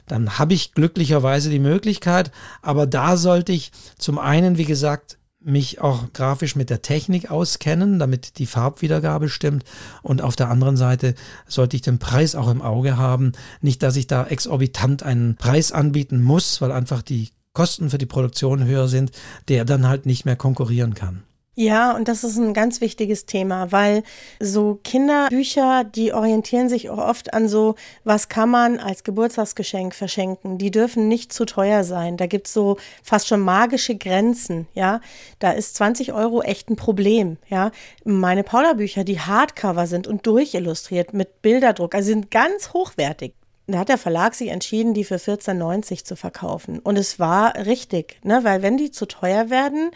dann 0.06 0.38
habe 0.38 0.54
ich 0.54 0.74
glücklicherweise 0.74 1.50
die 1.50 1.60
Möglichkeit. 1.60 2.30
Aber 2.62 2.86
da 2.86 3.16
sollte 3.16 3.54
ich 3.54 3.72
zum 3.98 4.20
einen, 4.20 4.58
wie 4.58 4.66
gesagt, 4.66 5.18
mich 5.46 5.82
auch 5.82 6.14
grafisch 6.14 6.56
mit 6.56 6.70
der 6.70 6.82
Technik 6.82 7.30
auskennen, 7.30 8.00
damit 8.00 8.38
die 8.40 8.46
Farbwiedergabe 8.46 9.30
stimmt. 9.30 9.64
Und 10.02 10.22
auf 10.22 10.36
der 10.36 10.50
anderen 10.50 10.78
Seite 10.78 11.16
sollte 11.48 11.76
ich 11.76 11.82
den 11.82 12.00
Preis 12.00 12.36
auch 12.36 12.50
im 12.50 12.62
Auge 12.62 12.98
haben. 12.98 13.34
Nicht, 13.62 13.84
dass 13.84 13.96
ich 13.96 14.08
da 14.08 14.26
exorbitant 14.26 15.04
einen 15.04 15.36
Preis 15.36 15.72
anbieten 15.72 16.22
muss, 16.22 16.62
weil 16.62 16.72
einfach 16.72 17.02
die 17.02 17.30
Kosten 17.54 17.90
für 17.90 17.98
die 17.98 18.06
Produktion 18.06 18.66
höher 18.66 18.88
sind, 18.88 19.12
der 19.48 19.66
dann 19.66 19.88
halt 19.88 20.06
nicht 20.06 20.26
mehr 20.26 20.36
konkurrieren 20.36 20.94
kann. 20.94 21.24
Ja, 21.56 21.96
und 21.96 22.08
das 22.08 22.24
ist 22.24 22.38
ein 22.38 22.56
ganz 22.56 22.82
wichtiges 22.82 23.28
Thema, 23.28 23.72
weil 23.72 24.02
so 24.40 24.80
Kinderbücher, 24.84 25.84
die 25.84 26.12
orientieren 26.12 26.68
sich 26.68 26.90
auch 26.90 26.98
oft 26.98 27.32
an 27.36 27.48
so, 27.48 27.76
was 28.04 28.28
kann 28.28 28.50
man 28.50 28.80
als 28.80 29.04
Geburtstagsgeschenk 29.04 29.94
verschenken. 29.94 30.58
Die 30.58 30.72
dürfen 30.72 31.08
nicht 31.08 31.32
zu 31.32 31.46
teuer 31.46 31.84
sein. 31.84 32.18
Da 32.18 32.26
gibt's 32.26 32.54
so 32.54 32.78
fast 33.04 33.28
schon 33.28 33.42
magische 33.42 33.96
Grenzen, 33.96 34.68
ja. 34.74 35.00
Da 35.38 35.52
ist 35.52 35.76
20 35.76 36.14
Euro 36.14 36.42
echt 36.42 36.72
ein 36.72 36.76
Problem, 36.76 37.38
ja. 37.50 37.70
Meine 38.04 38.44
Paula-Bücher, 38.44 39.04
die 39.04 39.20
Hardcover 39.20 39.86
sind 39.86 40.08
und 40.08 40.26
durchillustriert 40.26 41.14
mit 41.14 41.44
Bilderdruck, 41.44 41.94
also 41.94 42.08
sind 42.08 42.32
ganz 42.32 42.74
hochwertig. 42.74 43.36
Da 43.68 43.78
hat 43.78 43.90
der 43.90 43.98
Verlag 44.00 44.34
sich 44.34 44.50
entschieden, 44.50 44.94
die 44.94 45.06
für 45.06 45.16
14,90 45.16 46.04
zu 46.04 46.16
verkaufen. 46.16 46.80
Und 46.80 46.98
es 46.98 47.20
war 47.20 47.56
richtig, 47.56 48.20
ne? 48.24 48.44
weil 48.44 48.62
wenn 48.62 48.76
die 48.76 48.92
zu 48.92 49.06
teuer 49.06 49.50
werden, 49.50 49.92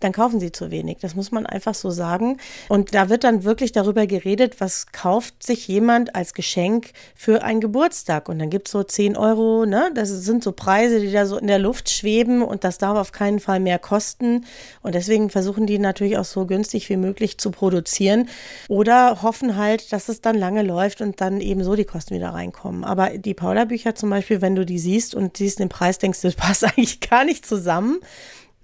dann 0.00 0.12
kaufen 0.12 0.38
sie 0.38 0.52
zu 0.52 0.70
wenig. 0.70 0.98
Das 1.00 1.14
muss 1.14 1.32
man 1.32 1.46
einfach 1.46 1.74
so 1.74 1.90
sagen. 1.90 2.38
Und 2.68 2.94
da 2.94 3.08
wird 3.08 3.24
dann 3.24 3.44
wirklich 3.44 3.72
darüber 3.72 4.06
geredet, 4.06 4.60
was 4.60 4.92
kauft 4.92 5.42
sich 5.42 5.66
jemand 5.66 6.14
als 6.14 6.34
Geschenk 6.34 6.92
für 7.14 7.42
einen 7.42 7.60
Geburtstag. 7.60 8.28
Und 8.28 8.38
dann 8.38 8.50
gibt 8.50 8.68
es 8.68 8.72
so 8.72 8.82
10 8.82 9.16
Euro, 9.16 9.66
ne? 9.66 9.90
Das 9.94 10.08
sind 10.08 10.44
so 10.44 10.52
Preise, 10.52 11.00
die 11.00 11.10
da 11.10 11.26
so 11.26 11.36
in 11.36 11.48
der 11.48 11.58
Luft 11.58 11.90
schweben 11.90 12.42
und 12.42 12.62
das 12.62 12.78
darf 12.78 12.96
auf 12.96 13.12
keinen 13.12 13.40
Fall 13.40 13.58
mehr 13.58 13.78
kosten. 13.78 14.44
Und 14.82 14.94
deswegen 14.94 15.30
versuchen 15.30 15.66
die 15.66 15.78
natürlich 15.78 16.16
auch 16.16 16.24
so 16.24 16.46
günstig 16.46 16.88
wie 16.88 16.96
möglich 16.96 17.38
zu 17.38 17.50
produzieren 17.50 18.28
oder 18.68 19.22
hoffen 19.22 19.56
halt, 19.56 19.92
dass 19.92 20.08
es 20.08 20.20
dann 20.20 20.36
lange 20.36 20.62
läuft 20.62 21.00
und 21.00 21.20
dann 21.20 21.40
eben 21.40 21.64
so 21.64 21.74
die 21.74 21.84
Kosten 21.84 22.14
wieder 22.14 22.30
reinkommen. 22.30 22.84
Aber 22.84 23.10
die 23.18 23.34
Paula-Bücher 23.34 23.94
zum 23.94 24.10
Beispiel, 24.10 24.40
wenn 24.42 24.54
du 24.54 24.64
die 24.64 24.78
siehst 24.78 25.14
und 25.14 25.36
siehst 25.36 25.58
den 25.58 25.68
Preis, 25.68 25.98
denkst 25.98 26.20
du, 26.20 26.28
das 26.28 26.36
passt 26.36 26.64
eigentlich 26.76 27.00
gar 27.00 27.24
nicht 27.24 27.44
zusammen. 27.44 28.00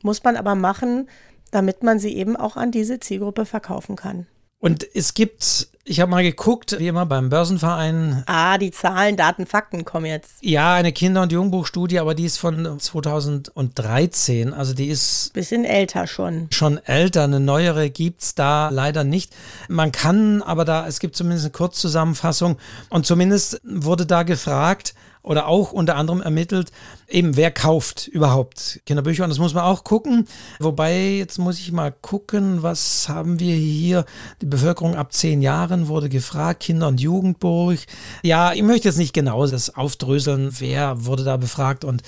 Muss 0.05 0.23
man 0.23 0.37
aber 0.37 0.55
machen, 0.55 1.09
damit 1.51 1.83
man 1.83 1.99
sie 1.99 2.15
eben 2.15 2.37
auch 2.37 2.57
an 2.59 2.71
diese 2.71 3.01
Zielgruppe 3.01 3.47
verkaufen 3.47 3.97
kann. 3.97 4.27
Und 4.59 4.87
es 4.95 5.15
gibt, 5.15 5.69
ich 5.85 6.01
habe 6.01 6.11
mal 6.11 6.23
geguckt, 6.23 6.79
wie 6.79 6.89
immer 6.89 7.07
beim 7.07 7.31
Börsenverein. 7.31 8.23
Ah, 8.27 8.59
die 8.59 8.71
Zahlen, 8.71 9.17
Daten, 9.17 9.47
Fakten 9.47 9.87
kommen 9.87 10.05
jetzt. 10.05 10.37
Ja, 10.43 10.75
eine 10.75 10.93
Kinder- 10.93 11.23
und 11.23 11.33
Jugendbuchstudie, 11.33 11.99
aber 11.99 12.15
die 12.15 12.27
ist 12.27 12.37
von 12.37 12.79
2013. 12.79 14.53
Also 14.53 14.75
die 14.75 14.89
ist. 14.89 15.33
Bisschen 15.33 15.65
älter 15.65 16.07
schon. 16.07 16.49
Schon 16.51 16.79
älter. 16.85 17.25
Eine 17.25 17.41
neuere 17.41 17.89
gibt 17.89 18.23
es 18.23 18.35
da 18.35 18.69
leider 18.69 19.05
nicht. 19.05 19.35
Man 19.69 19.91
kann 19.91 20.43
aber 20.43 20.67
da, 20.67 20.87
es 20.87 21.01
gibt 21.01 21.17
zumindest 21.17 21.47
eine 21.47 21.53
Kurzzusammenfassung. 21.53 22.59
Und 22.91 23.07
zumindest 23.07 23.59
wurde 23.65 24.05
da 24.05 24.23
gefragt, 24.23 24.95
oder 25.25 25.49
auch 25.49 25.73
unter 25.73 25.97
anderem 25.97 26.21
ermittelt, 26.21 26.71
eben 27.09 27.35
wer 27.37 27.51
kauft 27.51 28.07
überhaupt 28.09 28.81
Kinderbücher. 28.85 29.25
Und 29.25 29.31
das 29.31 29.39
muss 29.39 29.55
man 29.55 29.65
auch 29.65 29.83
gucken. 29.83 30.29
Wobei, 30.61 31.15
jetzt 31.15 31.39
muss 31.39 31.59
ich 31.59 31.73
mal 31.73 31.93
gucken, 31.93 32.63
was 32.63 33.09
haben 33.09 33.41
wir 33.41 33.55
hier? 33.57 34.05
Die 34.43 34.47
Bevölkerung 34.47 34.95
ab 34.97 35.15
zehn 35.15 35.41
Jahren 35.41 35.89
wurde 35.89 36.11
gefragt, 36.11 36.61
Kinder- 36.61 36.89
und 36.89 37.01
Jugendbuch. 37.01 37.75
Ja, 38.23 38.53
ich 38.53 38.63
möchte 38.63 38.89
jetzt 38.89 38.99
nicht 38.99 39.15
genau 39.15 39.47
das 39.47 39.75
aufdröseln, 39.75 40.51
wer 40.59 41.07
wurde 41.07 41.25
da 41.25 41.39
befragt. 41.39 41.85
Und, 41.85 42.03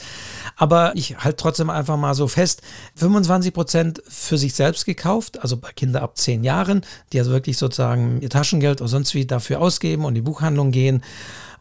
aber 0.56 0.94
ich 0.94 1.16
halte 1.16 1.36
trotzdem 1.36 1.70
einfach 1.70 1.96
mal 1.96 2.14
so 2.14 2.28
fest, 2.28 2.60
25 2.96 3.54
Prozent 3.54 4.02
für 4.06 4.36
sich 4.36 4.52
selbst 4.52 4.84
gekauft, 4.84 5.40
also 5.40 5.56
bei 5.56 5.72
Kindern 5.72 6.02
ab 6.02 6.18
zehn 6.18 6.44
Jahren, 6.44 6.82
die 7.14 7.18
also 7.18 7.30
wirklich 7.30 7.56
sozusagen 7.56 8.20
ihr 8.20 8.28
Taschengeld 8.28 8.82
oder 8.82 8.88
sonst 8.88 9.14
wie 9.14 9.24
dafür 9.24 9.62
ausgeben 9.62 10.04
und 10.04 10.10
in 10.10 10.16
die 10.16 10.20
Buchhandlung 10.20 10.70
gehen. 10.70 11.02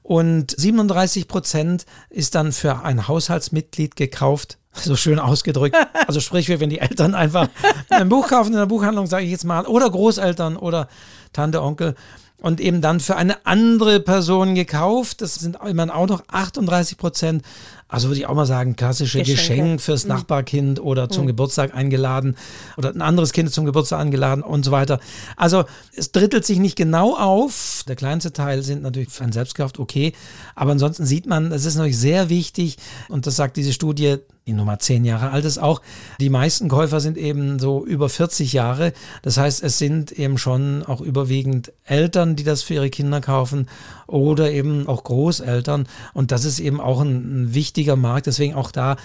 Und 0.06 0.54
37 0.56 1.28
Prozent 1.28 1.88
ist 2.12 2.36
dann 2.36 2.52
für 2.52 2.84
ein 2.84 3.08
Haushaltsmitglied 3.08 3.96
gekauft. 3.96 4.60
So 4.78 4.98
schön 4.98 5.20
ausgedrückt. 5.20 5.78
Also 6.06 6.20
sprich, 6.20 6.50
wenn 6.50 6.70
die 6.70 6.80
Eltern 6.80 7.16
einfach 7.16 7.48
ein 7.90 8.10
Buch 8.10 8.28
kaufen 8.28 8.52
in 8.52 8.60
der 8.60 8.66
Buchhandlung, 8.66 9.08
sage 9.08 9.24
ich 9.24 9.32
jetzt 9.32 9.46
mal, 9.46 9.66
oder 9.66 9.90
Großeltern 9.90 10.58
oder 10.58 10.90
Tante, 11.32 11.64
Onkel 11.64 11.96
und 12.42 12.60
eben 12.60 12.82
dann 12.82 13.00
für 13.00 13.16
eine 13.16 13.46
andere 13.46 14.02
Person 14.02 14.54
gekauft. 14.54 15.22
Das 15.22 15.36
sind 15.36 15.58
immerhin 15.66 15.90
auch 15.90 16.08
noch 16.08 16.24
38 16.28 16.98
Prozent. 16.98 17.44
Also 17.88 18.08
würde 18.08 18.20
ich 18.20 18.26
auch 18.26 18.34
mal 18.34 18.48
sagen, 18.48 18.76
klassische 18.76 19.20
Geschenke. 19.20 19.36
Geschenk 19.36 19.82
fürs 19.82 20.04
mhm. 20.06 20.10
Nachbarkind 20.10 20.80
oder 20.80 21.08
zum 21.08 21.24
mhm. 21.24 21.28
Geburtstag 21.28 21.76
eingeladen 21.76 22.36
oder 22.78 22.90
ein 22.90 23.02
anderes 23.02 23.32
Kind 23.32 23.52
zum 23.52 23.66
Geburtstag 23.66 24.00
eingeladen 24.00 24.44
und 24.44 24.66
so 24.66 24.72
weiter. 24.72 25.00
Also 25.38 25.66
es 25.96 26.12
drittelt 26.12 26.46
sich 26.46 26.58
nicht 26.58 26.76
genau 26.76 27.16
auf. 27.16 27.84
Der 27.88 27.96
kleinste 27.96 28.34
Teil 28.34 28.64
sind 28.64 28.82
natürlich 28.82 29.10
für 29.10 29.24
ein 29.24 29.32
Selbstkraft 29.32 29.78
okay. 29.80 30.14
Aber 30.56 30.72
ansonsten 30.72 31.06
sieht 31.06 31.28
man, 31.28 31.52
es 31.52 31.66
ist 31.66 31.76
natürlich 31.76 32.00
sehr 32.00 32.30
wichtig 32.30 32.78
und 33.08 33.28
das 33.28 33.36
sagt 33.36 33.56
diese 33.56 33.72
Studie, 33.72 34.18
die 34.48 34.54
Nummer 34.54 34.78
zehn 34.78 35.06
Jahre 35.06 35.32
alt 35.32 35.44
ist 35.44 35.58
auch. 35.58 35.82
Die 36.20 36.30
meisten 36.30 36.70
Käufer 36.70 37.00
sind 37.00 37.18
eben 37.18 37.58
so 37.58 37.84
über 37.84 38.10
40 38.10 38.54
Jahre. 38.54 38.94
Das 39.24 39.38
heißt, 39.38 39.64
es 39.64 39.80
sind 39.80 40.12
eben 40.12 40.38
schon 40.38 40.84
auch 40.84 41.02
überwiegend 41.02 41.74
Eltern, 41.84 42.36
die 42.36 42.44
das 42.44 42.62
für 42.62 42.76
ihre 42.76 42.92
Kinder 42.92 43.22
kaufen 43.22 43.68
oder 44.06 44.52
eben 44.52 44.88
auch 44.88 45.04
Großeltern. 45.04 45.88
Und 46.14 46.32
das 46.32 46.46
ist 46.46 46.60
eben 46.60 46.80
auch 46.80 47.02
ein, 47.02 47.46
ein 47.46 47.54
wichtiger 47.76 47.98
Markt. 47.98 48.28
Deswegen 48.28 48.56
auch 48.56 48.72
da, 48.72 48.96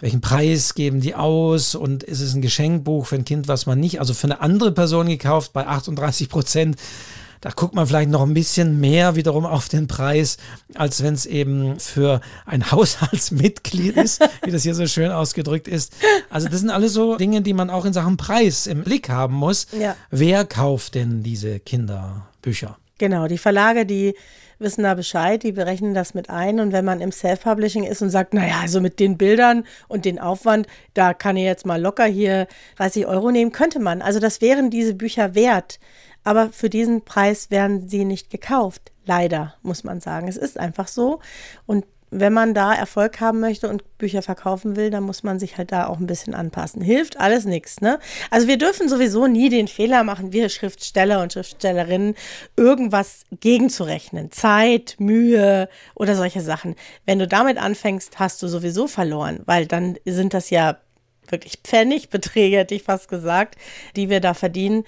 welchen 0.00 0.20
Preis 0.20 0.74
geben 0.74 1.00
die 1.00 1.16
aus 1.16 1.74
und 1.74 2.04
ist 2.04 2.20
es 2.20 2.34
ein 2.34 2.42
Geschenkbuch 2.42 3.06
für 3.06 3.16
ein 3.16 3.24
Kind, 3.24 3.48
was 3.48 3.66
man 3.66 3.80
nicht, 3.80 3.98
also 3.98 4.14
für 4.14 4.28
eine 4.28 4.40
andere 4.40 4.70
Person 4.72 5.08
gekauft 5.08 5.52
bei 5.52 5.66
38 5.66 6.28
Prozent 6.28 6.76
da 7.42 7.48
guckt 7.48 7.74
man 7.74 7.86
vielleicht 7.86 8.10
noch 8.10 8.20
ein 8.20 8.34
bisschen 8.34 8.80
mehr 8.80 9.16
wiederum 9.16 9.46
auf 9.46 9.70
den 9.70 9.86
Preis, 9.86 10.36
als 10.74 11.02
wenn 11.02 11.14
es 11.14 11.24
eben 11.24 11.80
für 11.80 12.20
ein 12.44 12.70
Haushaltsmitglied 12.70 13.96
ist, 13.96 14.22
wie 14.44 14.50
das 14.50 14.62
hier 14.62 14.74
so 14.74 14.86
schön 14.86 15.10
ausgedrückt 15.10 15.66
ist. 15.66 15.94
Also 16.28 16.50
das 16.50 16.60
sind 16.60 16.68
alles 16.68 16.92
so 16.92 17.16
Dinge, 17.16 17.40
die 17.40 17.54
man 17.54 17.70
auch 17.70 17.86
in 17.86 17.94
Sachen 17.94 18.18
Preis 18.18 18.66
im 18.66 18.84
Blick 18.84 19.08
haben 19.08 19.36
muss. 19.36 19.68
Ja. 19.72 19.96
Wer 20.10 20.44
kauft 20.44 20.94
denn 20.96 21.22
diese 21.22 21.60
Kinderbücher? 21.60 22.76
Genau, 22.98 23.26
die 23.26 23.38
Verlage, 23.38 23.86
die 23.86 24.14
wissen 24.60 24.82
da 24.82 24.94
Bescheid, 24.94 25.42
die 25.42 25.52
berechnen 25.52 25.94
das 25.94 26.14
mit 26.14 26.30
ein. 26.30 26.60
Und 26.60 26.72
wenn 26.72 26.84
man 26.84 27.00
im 27.00 27.12
Self-Publishing 27.12 27.84
ist 27.84 28.02
und 28.02 28.10
sagt, 28.10 28.34
naja, 28.34 28.60
also 28.60 28.80
mit 28.80 29.00
den 29.00 29.16
Bildern 29.18 29.64
und 29.88 30.04
den 30.04 30.18
Aufwand, 30.18 30.66
da 30.94 31.14
kann 31.14 31.36
ich 31.36 31.44
jetzt 31.44 31.66
mal 31.66 31.80
locker 31.80 32.04
hier 32.04 32.46
30 32.76 33.06
Euro 33.06 33.30
nehmen, 33.30 33.52
könnte 33.52 33.80
man. 33.80 34.02
Also 34.02 34.20
das 34.20 34.40
wären 34.40 34.70
diese 34.70 34.94
Bücher 34.94 35.34
wert. 35.34 35.80
Aber 36.22 36.50
für 36.50 36.68
diesen 36.68 37.02
Preis 37.02 37.50
werden 37.50 37.88
sie 37.88 38.04
nicht 38.04 38.30
gekauft. 38.30 38.92
Leider, 39.06 39.54
muss 39.62 39.84
man 39.84 40.00
sagen. 40.00 40.28
Es 40.28 40.36
ist 40.36 40.58
einfach 40.58 40.86
so. 40.86 41.20
Und 41.66 41.86
wenn 42.10 42.32
man 42.32 42.54
da 42.54 42.74
Erfolg 42.74 43.20
haben 43.20 43.40
möchte 43.40 43.68
und 43.68 43.98
Bücher 43.98 44.22
verkaufen 44.22 44.76
will, 44.76 44.90
dann 44.90 45.04
muss 45.04 45.22
man 45.22 45.38
sich 45.38 45.58
halt 45.58 45.72
da 45.72 45.86
auch 45.86 45.98
ein 45.98 46.06
bisschen 46.06 46.34
anpassen. 46.34 46.82
Hilft 46.82 47.18
alles 47.20 47.44
nichts, 47.44 47.80
ne? 47.80 47.98
Also 48.30 48.48
wir 48.48 48.58
dürfen 48.58 48.88
sowieso 48.88 49.26
nie 49.26 49.48
den 49.48 49.68
Fehler 49.68 50.02
machen, 50.02 50.32
wir 50.32 50.48
Schriftsteller 50.48 51.22
und 51.22 51.32
Schriftstellerinnen, 51.32 52.16
irgendwas 52.56 53.24
gegenzurechnen. 53.40 54.32
Zeit, 54.32 54.96
Mühe 54.98 55.68
oder 55.94 56.16
solche 56.16 56.40
Sachen. 56.40 56.74
Wenn 57.06 57.18
du 57.18 57.28
damit 57.28 57.58
anfängst, 57.58 58.18
hast 58.18 58.42
du 58.42 58.48
sowieso 58.48 58.86
verloren, 58.88 59.40
weil 59.46 59.66
dann 59.66 59.96
sind 60.04 60.34
das 60.34 60.50
ja 60.50 60.78
wirklich 61.28 61.60
Pfennigbeträge, 61.62 62.58
hätte 62.58 62.74
ich 62.74 62.82
fast 62.82 63.08
gesagt, 63.08 63.56
die 63.94 64.08
wir 64.08 64.20
da 64.20 64.34
verdienen. 64.34 64.84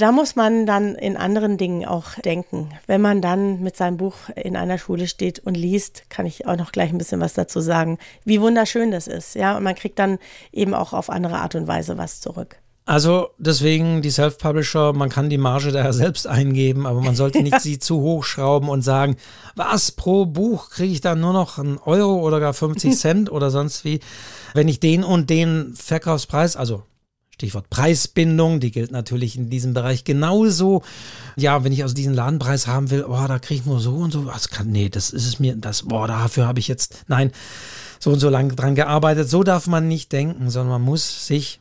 Da 0.00 0.12
muss 0.12 0.34
man 0.34 0.64
dann 0.64 0.94
in 0.94 1.18
anderen 1.18 1.58
Dingen 1.58 1.84
auch 1.84 2.14
denken. 2.24 2.70
Wenn 2.86 3.02
man 3.02 3.20
dann 3.20 3.60
mit 3.60 3.76
seinem 3.76 3.98
Buch 3.98 4.14
in 4.34 4.56
einer 4.56 4.78
Schule 4.78 5.06
steht 5.06 5.40
und 5.40 5.58
liest, 5.58 6.04
kann 6.08 6.24
ich 6.24 6.46
auch 6.46 6.56
noch 6.56 6.72
gleich 6.72 6.90
ein 6.90 6.96
bisschen 6.96 7.20
was 7.20 7.34
dazu 7.34 7.60
sagen, 7.60 7.98
wie 8.24 8.40
wunderschön 8.40 8.92
das 8.92 9.06
ist. 9.06 9.34
Ja, 9.34 9.58
und 9.58 9.62
man 9.62 9.74
kriegt 9.74 9.98
dann 9.98 10.18
eben 10.52 10.72
auch 10.72 10.94
auf 10.94 11.10
andere 11.10 11.36
Art 11.36 11.54
und 11.54 11.68
Weise 11.68 11.98
was 11.98 12.22
zurück. 12.22 12.56
Also 12.86 13.28
deswegen 13.36 14.00
die 14.00 14.08
Self-Publisher, 14.08 14.94
man 14.94 15.10
kann 15.10 15.28
die 15.28 15.36
Marge 15.36 15.70
daher 15.70 15.92
selbst 15.92 16.26
eingeben, 16.26 16.86
aber 16.86 17.02
man 17.02 17.14
sollte 17.14 17.42
nicht 17.42 17.60
sie 17.60 17.78
zu 17.78 18.00
hoch 18.00 18.24
schrauben 18.24 18.70
und 18.70 18.80
sagen, 18.80 19.16
was 19.54 19.92
pro 19.92 20.24
Buch 20.24 20.70
kriege 20.70 20.94
ich 20.94 21.02
dann 21.02 21.20
nur 21.20 21.34
noch 21.34 21.58
einen 21.58 21.76
Euro 21.76 22.26
oder 22.26 22.40
gar 22.40 22.54
50 22.54 22.96
Cent 22.96 23.30
oder 23.30 23.50
sonst 23.50 23.84
wie, 23.84 24.00
wenn 24.54 24.66
ich 24.66 24.80
den 24.80 25.04
und 25.04 25.28
den 25.28 25.74
Verkaufspreis, 25.76 26.56
also 26.56 26.84
Stichwort 27.40 27.70
Preisbindung, 27.70 28.60
die 28.60 28.70
gilt 28.70 28.90
natürlich 28.92 29.34
in 29.34 29.48
diesem 29.48 29.72
Bereich 29.72 30.04
genauso. 30.04 30.82
Ja, 31.36 31.64
wenn 31.64 31.72
ich 31.72 31.82
also 31.82 31.94
diesen 31.94 32.12
Ladenpreis 32.12 32.66
haben 32.66 32.90
will, 32.90 33.04
oh, 33.08 33.26
da 33.26 33.38
kriege 33.38 33.60
ich 33.60 33.66
nur 33.66 33.80
so 33.80 33.94
und 33.94 34.10
so, 34.10 34.24
das 34.24 34.50
kann, 34.50 34.68
nee, 34.68 34.90
das 34.90 35.08
ist 35.08 35.26
es 35.26 35.38
mir, 35.38 35.56
das, 35.56 35.84
boah, 35.84 36.06
dafür 36.06 36.46
habe 36.46 36.58
ich 36.58 36.68
jetzt, 36.68 37.04
nein, 37.08 37.32
so 37.98 38.10
und 38.10 38.20
so 38.20 38.28
lange 38.28 38.54
dran 38.54 38.74
gearbeitet. 38.74 39.30
So 39.30 39.42
darf 39.42 39.66
man 39.66 39.88
nicht 39.88 40.12
denken, 40.12 40.50
sondern 40.50 40.72
man 40.72 40.82
muss 40.82 41.26
sich 41.26 41.60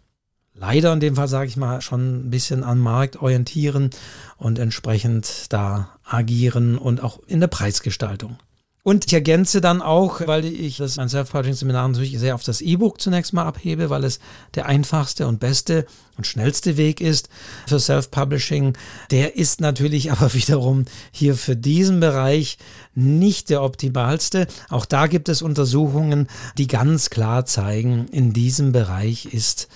leider 0.54 0.92
in 0.92 1.00
dem 1.00 1.16
Fall, 1.16 1.30
sage 1.30 1.48
ich 1.48 1.56
mal, 1.56 1.80
schon 1.80 2.28
ein 2.28 2.30
bisschen 2.30 2.66
am 2.66 2.80
Markt 2.80 3.22
orientieren 3.22 3.90
und 4.36 4.60
entsprechend 4.60 5.46
da 5.48 5.98
agieren 6.04 6.78
und 6.78 7.02
auch 7.02 7.22
in 7.26 7.40
der 7.40 7.48
Preisgestaltung. 7.48 8.38
Und 8.82 9.06
ich 9.06 9.14
ergänze 9.14 9.60
dann 9.60 9.82
auch, 9.82 10.26
weil 10.26 10.46
ich 10.46 10.78
das 10.78 10.96
mein 10.96 11.10
Self-Publishing-Seminar 11.10 11.90
natürlich 11.90 12.18
sehr 12.18 12.34
auf 12.34 12.44
das 12.44 12.62
E-Book 12.62 13.02
zunächst 13.02 13.34
mal 13.34 13.44
abhebe, 13.44 13.90
weil 13.90 14.06
es 14.06 14.20
der 14.56 14.68
einfachste 14.68 15.28
und 15.28 15.42
beste 15.42 15.86
und 16.18 16.26
schnellste 16.26 16.78
Weg 16.78 17.02
ist 17.02 17.30
für 17.68 17.80
Self-Publishing. 17.80 18.78
Der 19.12 19.36
ist 19.36 19.60
natürlich 19.60 20.12
aber 20.14 20.34
wiederum 20.34 20.86
hier 21.12 21.36
für 21.36 21.58
diesen 21.58 22.00
Bereich 22.00 22.58
nicht 22.96 23.50
der 23.50 23.64
optimalste. 23.64 24.48
Auch 24.70 24.86
da 24.86 25.08
gibt 25.08 25.28
es 25.28 25.42
Untersuchungen, 25.42 26.28
die 26.58 26.68
ganz 26.68 27.10
klar 27.10 27.46
zeigen, 27.46 28.08
in 28.08 28.32
diesem 28.32 28.72
Bereich 28.72 29.26
ist 29.26 29.68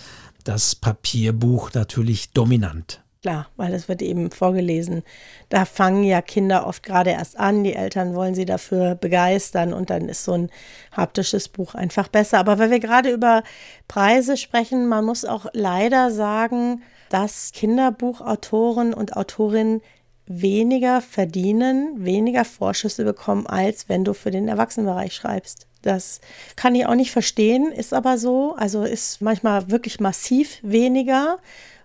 das 0.45 0.75
Papierbuch 0.75 1.73
natürlich 1.73 2.31
dominant. 2.31 3.02
Klar, 3.23 3.47
weil 3.55 3.73
es 3.73 3.87
wird 3.87 4.01
eben 4.01 4.31
vorgelesen. 4.31 5.01
Da 5.47 5.63
fangen 5.63 6.03
ja 6.03 6.21
Kinder 6.21 6.67
oft 6.67 6.83
gerade 6.83 7.11
erst 7.11 7.39
an, 7.39 7.63
die 7.63 7.73
Eltern 7.73 8.15
wollen 8.15 8.35
sie 8.35 8.43
dafür 8.43 8.95
begeistern 8.95 9.71
und 9.71 9.89
dann 9.89 10.09
ist 10.09 10.25
so 10.25 10.33
ein 10.33 10.49
haptisches 10.91 11.47
Buch 11.47 11.73
einfach 11.73 12.09
besser. 12.09 12.37
Aber 12.39 12.59
weil 12.59 12.69
wir 12.69 12.81
gerade 12.81 13.11
über 13.11 13.43
Preise 13.87 14.35
sprechen, 14.35 14.89
man 14.89 15.05
muss 15.05 15.23
auch 15.23 15.45
leider 15.53 16.11
sagen, 16.11 16.83
dass 17.09 17.53
Kinderbuchautoren 17.53 18.93
und 18.93 19.15
Autorinnen 19.15 19.81
weniger 20.25 20.99
verdienen, 20.99 22.03
weniger 22.03 22.43
Vorschüsse 22.43 23.05
bekommen, 23.05 23.47
als 23.47 23.87
wenn 23.87 24.03
du 24.03 24.13
für 24.13 24.31
den 24.31 24.49
Erwachsenenbereich 24.49 25.15
schreibst. 25.15 25.67
Das 25.81 26.19
kann 26.55 26.75
ich 26.75 26.85
auch 26.85 26.95
nicht 26.95 27.11
verstehen, 27.11 27.71
ist 27.71 27.93
aber 27.93 28.17
so. 28.17 28.55
Also 28.57 28.83
ist 28.83 29.21
manchmal 29.21 29.69
wirklich 29.69 29.99
massiv 29.99 30.59
weniger. 30.61 31.37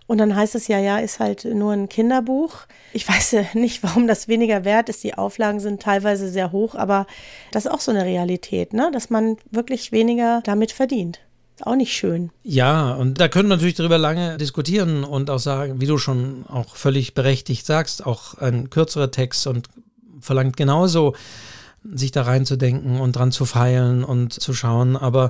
Und 0.09 0.17
dann 0.17 0.35
heißt 0.35 0.55
es 0.55 0.67
ja, 0.67 0.79
ja, 0.79 0.97
ist 0.97 1.19
halt 1.19 1.45
nur 1.45 1.71
ein 1.71 1.87
Kinderbuch. 1.87 2.65
Ich 2.93 3.07
weiß 3.07 3.35
nicht, 3.53 3.83
warum 3.83 4.07
das 4.07 4.27
weniger 4.27 4.65
wert 4.65 4.89
ist. 4.89 5.03
Die 5.03 5.13
Auflagen 5.13 5.59
sind 5.59 5.83
teilweise 5.83 6.29
sehr 6.29 6.51
hoch, 6.51 6.73
aber 6.73 7.05
das 7.51 7.67
ist 7.67 7.71
auch 7.71 7.79
so 7.79 7.91
eine 7.91 8.05
Realität, 8.05 8.73
ne? 8.73 8.89
dass 8.91 9.11
man 9.11 9.37
wirklich 9.51 9.91
weniger 9.91 10.41
damit 10.43 10.71
verdient. 10.71 11.19
Auch 11.61 11.75
nicht 11.75 11.93
schön. 11.93 12.31
Ja, 12.41 12.95
und 12.95 13.19
da 13.19 13.27
können 13.27 13.49
wir 13.49 13.55
natürlich 13.55 13.75
darüber 13.75 13.99
lange 13.99 14.37
diskutieren 14.37 15.03
und 15.03 15.29
auch 15.29 15.37
sagen, 15.37 15.79
wie 15.79 15.85
du 15.85 15.99
schon 15.99 16.43
auch 16.47 16.75
völlig 16.75 17.13
berechtigt 17.13 17.67
sagst, 17.67 18.03
auch 18.03 18.33
ein 18.39 18.71
kürzerer 18.71 19.11
Text 19.11 19.45
und 19.45 19.67
verlangt 20.19 20.57
genauso, 20.57 21.13
sich 21.83 22.11
da 22.11 22.23
reinzudenken 22.23 22.99
und 22.99 23.11
dran 23.11 23.31
zu 23.31 23.45
feilen 23.45 24.03
und 24.03 24.33
zu 24.33 24.55
schauen. 24.55 24.97
Aber 24.97 25.29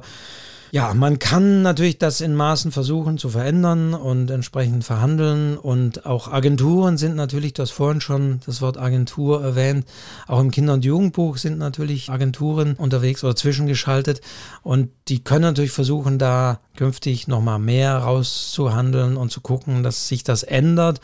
ja, 0.71 0.93
man 0.93 1.17
kann 1.17 1.61
natürlich 1.61 1.97
das 1.97 2.21
in 2.21 2.35
Maßen 2.35 2.71
versuchen 2.71 3.17
zu 3.17 3.29
verändern 3.29 3.93
und 3.93 4.29
entsprechend 4.29 4.83
verhandeln. 4.83 5.57
Und 5.57 6.05
auch 6.05 6.31
Agenturen 6.31 6.97
sind 6.97 7.15
natürlich, 7.15 7.53
du 7.53 7.63
hast 7.63 7.71
vorhin 7.71 8.01
schon 8.01 8.41
das 8.45 8.61
Wort 8.61 8.77
Agentur 8.77 9.43
erwähnt, 9.43 9.85
auch 10.27 10.39
im 10.39 10.51
Kinder- 10.51 10.73
und 10.73 10.85
Jugendbuch 10.85 11.37
sind 11.37 11.57
natürlich 11.57 12.09
Agenturen 12.09 12.75
unterwegs 12.75 13.23
oder 13.23 13.35
zwischengeschaltet. 13.35 14.21
Und 14.61 14.89
die 15.07 15.23
können 15.23 15.41
natürlich 15.41 15.71
versuchen, 15.71 16.19
da 16.19 16.59
künftig 16.75 17.27
nochmal 17.27 17.59
mehr 17.59 17.97
rauszuhandeln 17.97 19.17
und 19.17 19.31
zu 19.31 19.41
gucken, 19.41 19.81
dass 19.81 20.07
sich 20.07 20.23
das 20.23 20.43
ändert. 20.43 21.01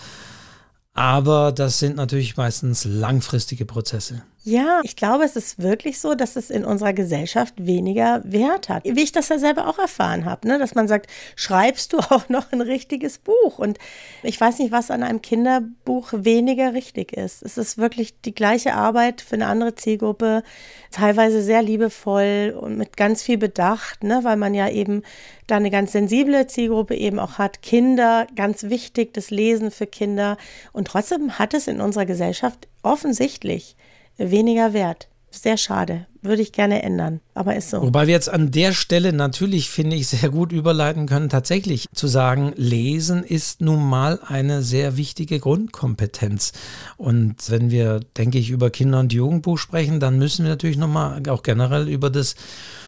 Aber 0.94 1.52
das 1.52 1.80
sind 1.80 1.96
natürlich 1.96 2.38
meistens 2.38 2.86
langfristige 2.86 3.66
Prozesse. 3.66 4.24
Ja, 4.48 4.82
ich 4.84 4.96
glaube, 4.96 5.24
es 5.24 5.36
ist 5.36 5.58
wirklich 5.58 6.00
so, 6.00 6.14
dass 6.14 6.36
es 6.36 6.52
in 6.52 6.66
unserer 6.66 6.94
Gesellschaft 6.94 7.56
weniger 7.58 8.22
Wert 8.26 8.70
hat. 8.70 8.84
Wie 8.86 9.02
ich 9.02 9.12
das 9.12 9.30
ja 9.30 9.40
selber 9.40 9.68
auch 9.68 9.80
erfahren 9.80 10.26
habe, 10.26 10.48
ne? 10.48 10.60
dass 10.60 10.76
man 10.76 10.88
sagt, 10.88 11.10
schreibst 11.36 11.94
du 11.94 11.98
auch 12.12 12.30
noch 12.30 12.52
ein 12.52 12.62
richtiges 12.62 13.18
Buch? 13.18 13.58
Und 13.58 13.80
ich 14.22 14.40
weiß 14.40 14.60
nicht, 14.60 14.72
was 14.72 14.92
an 14.92 15.02
einem 15.02 15.24
Kinderbuch 15.24 16.10
weniger 16.14 16.76
richtig 16.76 17.12
ist. 17.12 17.42
Es 17.42 17.58
ist 17.58 17.80
wirklich 17.80 18.22
die 18.22 18.36
gleiche 18.36 18.76
Arbeit 18.76 19.22
für 19.22 19.34
eine 19.34 19.48
andere 19.48 19.74
Zielgruppe, 19.74 20.44
teilweise 20.92 21.42
sehr 21.42 21.64
liebevoll 21.64 22.56
und 22.60 22.78
mit 22.78 22.98
ganz 22.98 23.24
viel 23.24 23.40
Bedacht, 23.40 24.04
ne? 24.04 24.20
weil 24.22 24.38
man 24.38 24.54
ja 24.54 24.70
eben 24.70 25.02
da 25.48 25.56
eine 25.56 25.72
ganz 25.72 25.92
sensible 25.92 26.46
Zielgruppe 26.46 26.94
eben 26.94 27.18
auch 27.18 27.40
hat. 27.40 27.64
Kinder, 27.64 28.28
ganz 28.36 28.64
wichtig, 28.64 29.12
das 29.16 29.32
Lesen 29.32 29.72
für 29.72 29.88
Kinder. 29.88 30.38
Und 30.72 30.88
trotzdem 30.88 31.40
hat 31.40 31.56
es 31.56 31.68
in 31.68 31.82
unserer 31.82 32.06
Gesellschaft 32.06 32.68
offensichtlich 32.84 33.76
weniger 34.18 34.74
wert. 34.74 35.08
Sehr 35.32 35.58
schade. 35.58 36.06
Würde 36.22 36.42
ich 36.42 36.54
gerne 36.54 36.82
ändern, 36.82 37.20
aber 37.36 37.56
ist 37.56 37.70
so. 37.70 37.82
Wobei 37.82 38.08
wir 38.08 38.14
jetzt 38.14 38.30
an 38.30 38.50
der 38.50 38.74
Stelle 38.74 39.14
natürlich, 39.14 39.70
finde 39.70 39.96
ich, 39.96 40.08
sehr 40.08 40.30
gut 40.30 40.52
überleiten 40.52 41.06
können, 41.08 41.30
tatsächlich 41.30 41.88
zu 41.94 42.08
sagen, 42.08 42.54
Lesen 42.56 43.24
ist 43.24 43.62
nun 43.62 43.88
mal 43.88 44.20
eine 44.26 44.64
sehr 44.64 44.98
wichtige 44.98 45.40
Grundkompetenz. 45.40 46.54
Und 46.98 47.36
wenn 47.50 47.70
wir, 47.70 48.00
denke 48.18 48.40
ich, 48.40 48.50
über 48.50 48.70
Kinder- 48.70 49.02
und 49.02 49.14
Jugendbuch 49.14 49.58
sprechen, 49.58 50.00
dann 50.00 50.18
müssen 50.18 50.46
wir 50.46 50.52
natürlich 50.52 50.78
nochmal 50.78 51.22
auch 51.30 51.44
generell 51.44 51.90
über 51.90 52.10
das, 52.10 52.36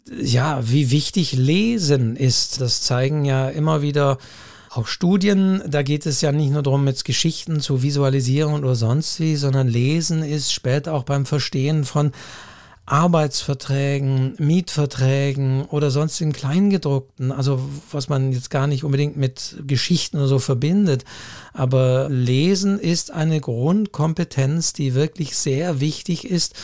ja, 0.09 0.61
wie 0.67 0.89
wichtig 0.89 1.34
Lesen 1.34 2.15
ist. 2.15 2.61
Das 2.61 2.82
zeigen 2.82 3.25
ja 3.25 3.49
immer 3.49 3.82
wieder 3.82 4.17
auch 4.78 4.88
Studien, 4.88 5.61
da 5.67 5.82
geht 5.82 6.05
es 6.05 6.21
ja 6.21 6.32
nicht 6.32 6.51
nur 6.51 6.63
darum, 6.63 6.88
jetzt 6.88 7.05
Geschichten 7.05 7.59
zu 7.59 7.84
visualisieren 7.84 8.53
oder 8.53 8.75
sonst 8.75 9.19
wie, 9.19 9.36
sondern 9.36 9.67
Lesen 9.67 10.23
ist 10.23 10.53
später 10.53 10.93
auch 10.93 11.03
beim 11.03 11.25
Verstehen 11.25 11.84
von 11.84 12.11
Arbeitsverträgen, 12.86 14.36
Mietverträgen 14.38 15.65
oder 15.65 15.91
sonstigen 15.91 16.32
Kleingedruckten, 16.32 17.34
also 17.34 17.59
was 17.91 18.07
man 18.07 18.32
jetzt 18.32 18.49
gar 18.49 18.65
nicht 18.65 18.86
unbedingt 18.86 19.17
mit 19.17 19.57
Geschichten 19.67 20.17
oder 20.17 20.28
so 20.28 20.39
verbindet. 20.39 21.03
Aber 21.51 22.07
Lesen 22.09 22.80
ist 22.80 23.11
eine 23.11 23.41
Grundkompetenz, 23.41 24.71
die 24.71 24.93
wirklich 24.93 25.36
sehr 25.36 25.82
wichtig 25.82 26.30
ist 26.30 26.55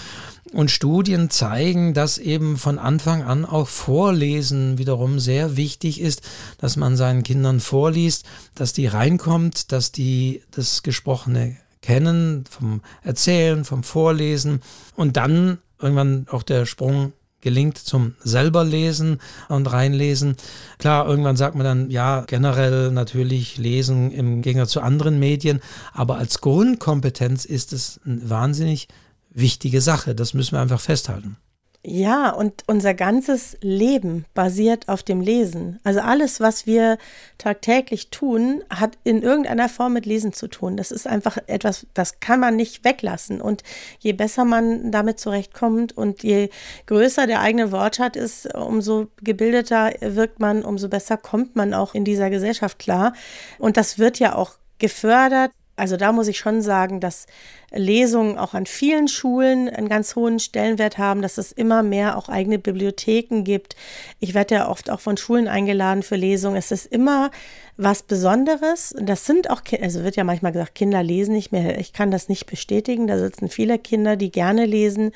und 0.53 0.71
Studien 0.71 1.29
zeigen, 1.29 1.93
dass 1.93 2.17
eben 2.17 2.57
von 2.57 2.77
Anfang 2.77 3.23
an 3.23 3.45
auch 3.45 3.67
Vorlesen 3.67 4.77
wiederum 4.77 5.19
sehr 5.19 5.57
wichtig 5.57 5.99
ist, 5.99 6.21
dass 6.59 6.75
man 6.77 6.95
seinen 6.95 7.23
Kindern 7.23 7.59
vorliest, 7.59 8.25
dass 8.55 8.73
die 8.73 8.87
reinkommt, 8.87 9.71
dass 9.71 9.91
die 9.91 10.43
das 10.51 10.83
Gesprochene 10.83 11.57
kennen, 11.81 12.45
vom 12.49 12.81
Erzählen, 13.01 13.65
vom 13.65 13.83
Vorlesen 13.83 14.61
und 14.95 15.17
dann 15.17 15.57
irgendwann 15.81 16.27
auch 16.29 16.43
der 16.43 16.65
Sprung 16.65 17.13
gelingt 17.41 17.77
zum 17.77 18.15
selber 18.23 18.63
lesen 18.63 19.19
und 19.49 19.71
reinlesen. 19.71 20.37
Klar, 20.79 21.05
irgendwann 21.07 21.35
sagt 21.35 21.55
man 21.55 21.65
dann, 21.65 21.91
ja, 21.91 22.21
generell 22.21 22.91
natürlich 22.91 23.57
lesen 23.57 24.11
im 24.11 24.41
Gegensatz 24.41 24.71
zu 24.71 24.81
anderen 24.81 25.19
Medien, 25.19 25.59
aber 25.91 26.17
als 26.17 26.39
Grundkompetenz 26.39 27.43
ist 27.43 27.73
es 27.73 27.99
ein 28.05 28.29
wahnsinnig 28.29 28.87
wichtige 29.33 29.81
Sache. 29.81 30.15
Das 30.15 30.33
müssen 30.33 30.53
wir 30.53 30.61
einfach 30.61 30.81
festhalten. 30.81 31.37
Ja, 31.85 32.29
und 32.29 32.63
unser 32.67 32.93
ganzes 32.93 33.57
Leben 33.59 34.23
basiert 34.33 34.87
auf 34.87 35.03
dem 35.03 35.19
Lesen. 35.19 35.81
Also 35.83 35.99
alles, 35.99 36.39
was 36.39 36.65
wir 36.65 36.97
tagtäglich 37.37 38.09
tun, 38.09 38.63
hat 38.69 38.97
in 39.03 39.21
irgendeiner 39.21 39.67
Form 39.67 39.91
mit 39.91 40.05
Lesen 40.05 40.31
zu 40.31 40.47
tun. 40.47 40.77
Das 40.77 40.91
ist 40.91 41.07
einfach 41.07 41.37
etwas, 41.47 41.85
das 41.93 42.21
kann 42.21 42.39
man 42.39 42.55
nicht 42.55 42.85
weglassen. 42.85 43.41
Und 43.41 43.63
je 43.99 44.13
besser 44.13 44.45
man 44.45 44.93
damit 44.93 45.19
zurechtkommt 45.19 45.91
und 45.91 46.23
je 46.23 46.49
größer 46.85 47.27
der 47.27 47.41
eigene 47.41 47.73
Wortschatz 47.73 48.15
ist, 48.15 48.55
umso 48.55 49.07
gebildeter 49.21 49.91
wirkt 49.99 50.39
man, 50.39 50.63
umso 50.63 50.87
besser 50.87 51.17
kommt 51.17 51.57
man 51.57 51.73
auch 51.73 51.93
in 51.95 52.05
dieser 52.05 52.29
Gesellschaft 52.29 52.79
klar. 52.79 53.11
Und 53.59 53.75
das 53.75 53.99
wird 53.99 54.19
ja 54.19 54.35
auch 54.35 54.53
gefördert 54.79 55.51
also 55.75 55.97
da 55.97 56.11
muss 56.11 56.27
ich 56.27 56.37
schon 56.37 56.61
sagen, 56.61 56.99
dass 56.99 57.25
Lesungen 57.71 58.37
auch 58.37 58.53
an 58.53 58.67
vielen 58.67 59.07
Schulen 59.07 59.67
einen 59.67 59.89
ganz 59.89 60.15
hohen 60.15 60.37
Stellenwert 60.37 60.99
haben, 60.99 61.23
dass 61.23 61.39
es 61.39 61.51
immer 61.51 61.81
mehr 61.81 62.15
auch 62.17 62.29
eigene 62.29 62.59
Bibliotheken 62.59 63.43
gibt. 63.43 63.75
Ich 64.19 64.35
werde 64.35 64.55
ja 64.55 64.69
oft 64.69 64.91
auch 64.91 64.99
von 64.99 65.17
Schulen 65.17 65.47
eingeladen 65.47 66.03
für 66.03 66.15
Lesungen. 66.15 66.57
Es 66.57 66.71
ist 66.71 66.85
immer 66.85 67.31
was 67.75 68.03
Besonderes. 68.03 68.93
Das 68.99 69.25
sind 69.25 69.49
auch, 69.49 69.61
also 69.81 70.03
wird 70.03 70.15
ja 70.15 70.23
manchmal 70.23 70.51
gesagt, 70.51 70.75
Kinder 70.75 71.01
lesen 71.01 71.33
nicht 71.33 71.51
mehr. 71.51 71.79
Ich 71.79 71.91
kann 71.91 72.11
das 72.11 72.29
nicht 72.29 72.45
bestätigen. 72.45 73.07
Da 73.07 73.17
sitzen 73.17 73.49
viele 73.49 73.79
Kinder, 73.79 74.15
die 74.15 74.31
gerne 74.31 74.67
lesen 74.67 75.11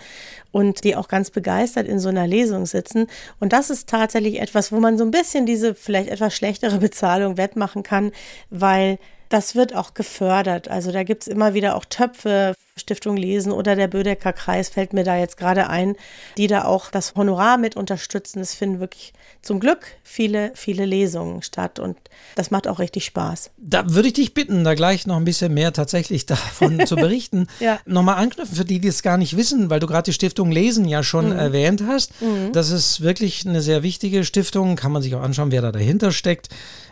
und 0.52 0.84
die 0.84 0.96
auch 0.96 1.08
ganz 1.08 1.30
begeistert 1.30 1.88
in 1.88 2.00
so 2.00 2.10
einer 2.10 2.26
Lesung 2.26 2.66
sitzen. 2.66 3.06
Und 3.40 3.54
das 3.54 3.70
ist 3.70 3.88
tatsächlich 3.90 4.42
etwas, 4.42 4.72
wo 4.72 4.80
man 4.80 4.98
so 4.98 5.04
ein 5.04 5.12
bisschen 5.12 5.46
diese 5.46 5.76
vielleicht 5.76 6.10
etwas 6.10 6.34
schlechtere 6.34 6.80
Bezahlung 6.80 7.38
wettmachen 7.38 7.84
kann, 7.84 8.12
weil 8.50 8.98
das 9.30 9.56
wird 9.56 9.76
auch 9.76 9.94
gefördert. 9.94 10.70
Also 10.70 10.92
da 10.92 11.04
gibt 11.04 11.24
es 11.24 11.28
immer 11.28 11.54
wieder 11.54 11.76
auch 11.76 11.86
Töpfe, 11.86 12.54
Stiftung 12.80 13.18
Lesen 13.18 13.52
oder 13.52 13.76
der 13.76 13.88
Bödecker 13.88 14.34
Kreis 14.34 14.70
fällt 14.70 14.94
mir 14.94 15.04
da 15.04 15.18
jetzt 15.18 15.38
gerade 15.38 15.70
ein, 15.70 15.96
die 16.38 16.48
da 16.48 16.66
auch 16.66 16.92
das 16.92 17.16
Honorar 17.16 17.58
mit 17.58 17.76
unterstützen. 17.76 18.40
Es 18.40 18.54
finden 18.54 18.80
wirklich 18.80 19.14
zum 19.42 19.60
Glück 19.60 19.88
viele, 20.04 20.52
viele 20.56 20.86
Lesungen 20.86 21.42
statt 21.42 21.80
und 21.80 21.98
das 22.36 22.52
macht 22.52 22.68
auch 22.68 22.80
richtig 22.80 23.06
Spaß. 23.06 23.52
Da 23.58 23.94
würde 23.94 24.10
ich 24.10 24.14
dich 24.14 24.34
bitten, 24.34 24.64
da 24.64 24.76
gleich 24.76 25.08
noch 25.08 25.18
ein 25.18 25.26
bisschen 25.26 25.54
mehr 25.54 25.74
tatsächlich 25.74 26.26
davon 26.26 26.86
zu 26.86 26.96
berichten. 26.96 27.48
ja. 27.60 27.80
Nochmal 27.86 28.16
anknüpfen 28.16 28.56
für 28.56 28.66
die, 28.66 28.80
die 28.80 28.88
es 28.88 29.02
gar 29.02 29.18
nicht 29.18 29.38
wissen, 29.38 29.70
weil 29.70 29.80
du 29.80 29.88
gerade 29.88 30.06
die 30.06 30.14
Stiftung 30.14 30.52
Lesen 30.52 30.88
ja 30.88 31.04
schon 31.04 31.28
mhm. 31.32 31.40
erwähnt 31.40 31.84
hast. 31.88 32.22
Mhm. 32.22 32.52
Das 32.54 32.70
ist 32.70 33.02
wirklich 33.02 33.48
eine 33.48 33.62
sehr 33.62 33.84
wichtige 33.84 34.24
Stiftung, 34.24 34.76
kann 34.76 34.92
man 34.92 35.02
sich 35.02 35.16
auch 35.16 35.22
anschauen, 35.22 35.52
wer 35.52 35.62
da 35.62 35.72
dahinter 35.72 36.12
steckt 36.12 36.50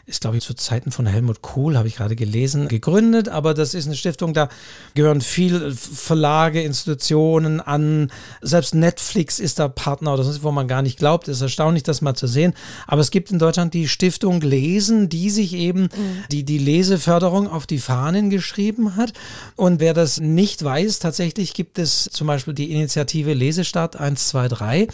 ist, 0.08 0.22
glaube 0.22 0.38
ich, 0.38 0.44
zu 0.44 0.54
Zeiten 0.54 0.92
von 0.92 1.08
Helmut 1.08 1.42
Kohl, 1.42 1.78
habe 1.78 1.88
ich 1.88 1.96
gerade 1.96 2.16
gelesen, 2.16 2.68
gegründet. 2.68 3.28
Aber 3.28 3.56
das 3.56 3.74
ist 3.74 3.88
eine 3.88 3.96
Stiftung, 3.96 4.36
da 4.36 4.50
gehören 4.94 5.20
viel 5.20 5.74
Verlage, 5.74 6.62
Institutionen 6.62 7.60
an. 7.60 8.12
Selbst 8.42 8.76
Netflix 8.76 9.40
ist 9.40 9.58
da 9.58 9.68
Partner 9.68 10.14
oder 10.14 10.24
sonst, 10.24 10.44
wo 10.44 10.52
man 10.52 10.68
gar 10.68 10.84
nicht 10.84 11.00
glaubt. 11.00 11.28
ist 11.28 11.42
erstaunlich, 11.42 11.82
das 11.82 12.02
mal 12.02 12.14
zu 12.14 12.28
sehen. 12.28 12.54
Aber 12.86 13.02
es 13.02 13.10
gibt 13.10 13.32
in 13.32 13.40
Deutschland 13.40 13.74
die 13.74 13.88
Stiftung 13.88 14.42
Lesen, 14.42 15.10
die 15.10 15.32
sich 15.32 15.54
eben 15.54 15.84
mhm. 15.84 16.24
die, 16.32 16.44
die 16.44 16.60
Leseförderung 16.60 17.48
auf 17.48 17.66
die 17.66 17.80
Fahnen 17.80 18.30
geschrieben 18.30 18.96
hat. 18.96 19.14
Und 19.56 19.80
wer 19.80 19.96
das 19.96 20.20
nicht 20.20 20.64
weiß, 20.64 21.00
tatsächlich 21.00 21.56
gibt 21.56 21.80
es 21.80 22.10
zum 22.12 22.28
Beispiel 22.28 22.54
die 22.54 22.72
Initiative 22.72 23.34
Lesestart 23.34 23.96
123. 23.96 24.88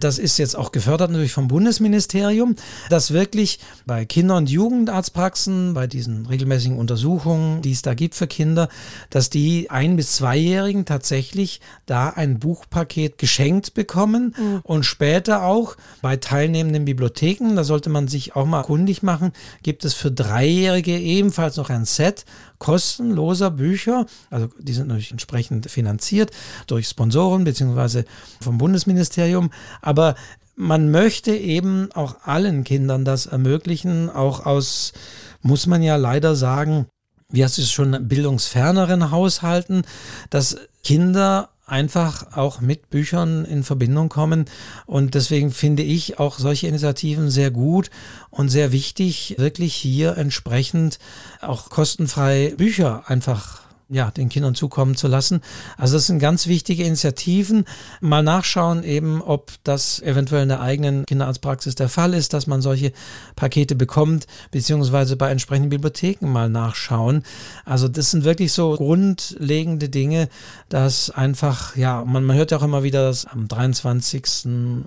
Das 0.00 0.18
ist 0.18 0.38
jetzt 0.38 0.56
auch 0.56 0.70
gefördert 0.70 1.10
natürlich 1.10 1.32
vom 1.32 1.48
Bundesministerium, 1.48 2.56
das 2.90 3.12
wirklich 3.12 3.58
bei 3.86 4.04
Kindern 4.04 4.49
und 4.50 4.54
Jugendarztpraxen, 4.54 5.74
bei 5.74 5.86
diesen 5.86 6.26
regelmäßigen 6.26 6.76
Untersuchungen, 6.76 7.62
die 7.62 7.72
es 7.72 7.82
da 7.82 7.94
gibt 7.94 8.14
für 8.14 8.26
Kinder, 8.26 8.68
dass 9.08 9.30
die 9.30 9.70
ein- 9.70 9.96
bis 9.96 10.16
zweijährigen 10.16 10.84
tatsächlich 10.84 11.60
da 11.86 12.10
ein 12.10 12.38
Buchpaket 12.38 13.18
geschenkt 13.18 13.74
bekommen 13.74 14.34
mhm. 14.36 14.60
und 14.64 14.84
später 14.84 15.44
auch 15.44 15.76
bei 16.02 16.16
teilnehmenden 16.16 16.84
Bibliotheken, 16.84 17.54
da 17.54 17.64
sollte 17.64 17.90
man 17.90 18.08
sich 18.08 18.34
auch 18.34 18.46
mal 18.46 18.62
kundig 18.62 19.02
machen, 19.02 19.32
gibt 19.62 19.84
es 19.84 19.94
für 19.94 20.10
Dreijährige 20.10 20.98
ebenfalls 20.98 21.56
noch 21.56 21.70
ein 21.70 21.84
Set 21.84 22.24
kostenloser 22.58 23.50
Bücher, 23.50 24.06
also 24.28 24.48
die 24.58 24.74
sind 24.74 24.88
natürlich 24.88 25.12
entsprechend 25.12 25.70
finanziert 25.70 26.30
durch 26.66 26.88
Sponsoren 26.88 27.44
beziehungsweise 27.44 28.04
vom 28.40 28.58
Bundesministerium, 28.58 29.50
aber 29.80 30.14
man 30.60 30.90
möchte 30.90 31.34
eben 31.34 31.88
auch 31.94 32.16
allen 32.24 32.64
Kindern 32.64 33.06
das 33.06 33.24
ermöglichen, 33.24 34.10
auch 34.10 34.44
aus, 34.44 34.92
muss 35.40 35.66
man 35.66 35.82
ja 35.82 35.96
leider 35.96 36.36
sagen, 36.36 36.86
wie 37.30 37.42
hast 37.42 37.56
du 37.56 37.62
es 37.62 37.72
schon, 37.72 38.08
bildungsferneren 38.08 39.10
Haushalten, 39.10 39.82
dass 40.28 40.58
Kinder 40.84 41.48
einfach 41.64 42.36
auch 42.36 42.60
mit 42.60 42.90
Büchern 42.90 43.46
in 43.46 43.62
Verbindung 43.62 44.10
kommen. 44.10 44.44
Und 44.84 45.14
deswegen 45.14 45.50
finde 45.50 45.82
ich 45.82 46.18
auch 46.18 46.38
solche 46.38 46.66
Initiativen 46.66 47.30
sehr 47.30 47.50
gut 47.50 47.90
und 48.28 48.50
sehr 48.50 48.70
wichtig, 48.70 49.36
wirklich 49.38 49.74
hier 49.74 50.18
entsprechend 50.18 50.98
auch 51.40 51.70
kostenfrei 51.70 52.52
Bücher 52.56 53.04
einfach 53.06 53.62
ja, 53.90 54.10
den 54.10 54.28
Kindern 54.28 54.54
zukommen 54.54 54.94
zu 54.94 55.08
lassen. 55.08 55.40
Also 55.76 55.94
das 55.94 56.06
sind 56.06 56.20
ganz 56.20 56.46
wichtige 56.46 56.84
Initiativen. 56.84 57.64
Mal 58.00 58.22
nachschauen 58.22 58.84
eben, 58.84 59.20
ob 59.20 59.52
das 59.64 60.00
eventuell 60.00 60.44
in 60.44 60.48
der 60.48 60.60
eigenen 60.60 61.04
Kinderarztpraxis 61.06 61.74
der 61.74 61.88
Fall 61.88 62.14
ist, 62.14 62.32
dass 62.32 62.46
man 62.46 62.62
solche 62.62 62.92
Pakete 63.34 63.74
bekommt, 63.74 64.26
beziehungsweise 64.52 65.16
bei 65.16 65.30
entsprechenden 65.30 65.70
Bibliotheken 65.70 66.26
mal 66.28 66.48
nachschauen. 66.48 67.24
Also 67.64 67.88
das 67.88 68.12
sind 68.12 68.24
wirklich 68.24 68.52
so 68.52 68.76
grundlegende 68.76 69.88
Dinge, 69.88 70.28
dass 70.68 71.10
einfach, 71.10 71.74
ja, 71.74 72.04
man, 72.04 72.22
man 72.22 72.36
hört 72.36 72.52
ja 72.52 72.58
auch 72.58 72.62
immer 72.62 72.84
wieder, 72.84 73.02
dass 73.02 73.26
am 73.26 73.48
23. 73.48 74.22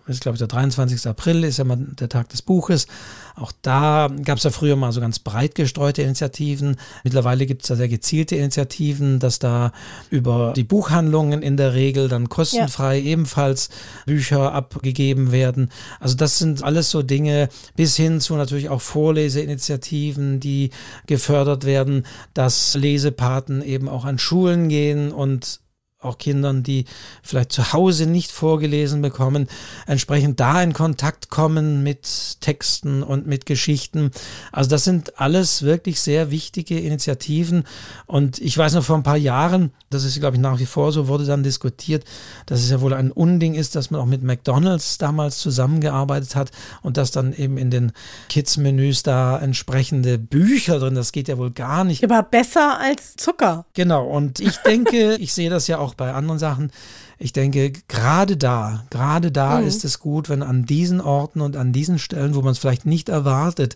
ist 0.08 0.22
glaube 0.22 0.36
ich 0.36 0.40
der 0.40 0.48
23. 0.48 1.06
April 1.08 1.44
ist 1.44 1.58
ja 1.58 1.66
mal 1.66 1.76
der 1.78 2.08
Tag 2.08 2.30
des 2.30 2.42
Buches. 2.42 2.88
Auch 3.36 3.52
da 3.62 4.10
gab 4.24 4.38
es 4.38 4.44
ja 4.44 4.52
früher 4.52 4.76
mal 4.76 4.92
so 4.92 5.02
ganz 5.02 5.20
breit 5.20 5.56
gestreute 5.56 6.04
Initiativen. 6.04 6.78
Mittlerweile 7.04 7.46
gibt 7.46 7.64
es 7.64 7.68
da 7.68 7.76
sehr 7.76 7.88
gezielte 7.88 8.36
Initiativen, 8.36 9.20
dass 9.20 9.40
da 9.40 9.72
über 10.12 10.54
die 10.56 10.64
Buchhandlungen 10.64 11.42
in 11.42 11.58
der 11.58 11.74
Regel 11.74 12.10
dann 12.10 12.30
kostenfrei 12.30 12.98
ja. 12.98 13.06
ebenfalls 13.06 13.70
Bücher 14.06 14.54
abgegeben 14.54 15.32
werden. 15.32 15.72
Also 16.00 16.16
das 16.16 16.38
sind 16.38 16.64
alles 16.64 16.92
so 16.92 17.02
Dinge 17.02 17.50
bis 17.76 17.96
hin 17.96 18.22
zu 18.22 18.36
natürlich 18.36 18.70
auch 18.70 18.82
Vorleseinitiativen, 18.82 20.40
die 20.40 20.70
gefördert 21.08 21.66
werden, 21.66 22.06
dass 22.34 22.76
Lesepaten 22.76 23.64
eben 23.64 23.90
auch 23.90 24.06
an 24.06 24.20
Schulen 24.20 24.70
gehen 24.70 25.12
und 25.12 25.63
auch 26.06 26.18
Kindern, 26.18 26.64
die 26.64 26.86
vielleicht 27.22 27.52
zu 27.52 27.74
Hause 27.74 28.06
nicht 28.06 28.32
vorgelesen 28.32 29.02
bekommen, 29.02 29.48
entsprechend 29.88 30.40
da 30.40 30.62
in 30.62 30.74
Kontakt 30.74 31.30
kommen 31.30 31.84
mit 31.84 32.42
Texten 32.42 33.04
und 33.04 33.28
mit 33.28 33.46
Geschichten. 33.46 34.12
Also 34.52 34.70
das 34.70 34.84
sind 34.84 35.20
alles 35.20 35.64
wirklich 35.64 36.00
sehr 36.00 36.32
wichtige 36.32 36.80
Initiativen. 36.80 37.64
Und 38.06 38.40
ich 38.40 38.58
weiß 38.58 38.74
noch 38.74 38.84
vor 38.84 38.98
ein 38.98 39.04
paar 39.04 39.18
Jahren, 39.18 39.72
das 39.90 40.04
ist, 40.04 40.20
glaube 40.20 40.36
ich, 40.36 40.42
nach 40.42 40.60
wie 40.60 40.66
vor 40.66 40.92
so, 40.92 41.08
wurde 41.08 41.26
dann 41.26 41.44
diskutiert, 41.44 42.04
dass 42.46 42.62
es 42.62 42.70
ja 42.70 42.82
wohl 42.82 42.94
ein 42.94 43.12
Unding 43.12 43.54
ist, 43.54 43.76
dass 43.76 43.92
man 43.92 44.02
auch 44.02 44.06
mit 44.06 44.24
McDonald's 44.24 44.98
damals 44.98 45.38
zusammengearbeitet 45.40 46.36
hat 46.36 46.52
und 46.82 46.98
dass 46.98 47.12
dann 47.12 47.34
eben 47.34 47.58
in 47.58 47.70
den 47.70 47.92
Kids-Menüs 48.30 49.04
da 49.04 49.40
entsprechende 49.40 50.18
Bücher 50.18 50.80
drin, 50.80 50.96
das 50.96 51.12
geht 51.12 51.28
ja 51.28 51.38
wohl 51.38 51.52
gar 51.52 51.84
nicht. 51.84 52.04
Aber 52.04 52.24
besser 52.24 52.80
als 52.80 53.16
Zucker. 53.16 53.66
Genau. 53.74 54.06
Und 54.08 54.40
ich 54.40 54.58
denke, 54.58 55.16
ich 55.16 55.34
sehe 55.34 55.50
das 55.50 55.68
ja 55.68 55.78
auch 55.78 55.93
bei 55.96 56.14
anderen 56.14 56.40
Sachen. 56.40 56.72
Ich 57.18 57.34
denke, 57.34 57.72
gerade 57.88 58.38
da, 58.38 58.86
gerade 58.90 59.32
da 59.32 59.60
mhm. 59.60 59.68
ist 59.68 59.86
es 59.86 60.00
gut, 60.00 60.30
wenn 60.30 60.44
an 60.44 60.66
diesen 60.66 61.02
Orten 61.02 61.42
und 61.42 61.56
an 61.56 61.74
diesen 61.74 62.00
Stellen, 62.00 62.36
wo 62.36 62.42
man 62.42 62.52
es 62.52 62.60
vielleicht 62.60 62.86
nicht 62.86 63.10
erwartet, 63.10 63.76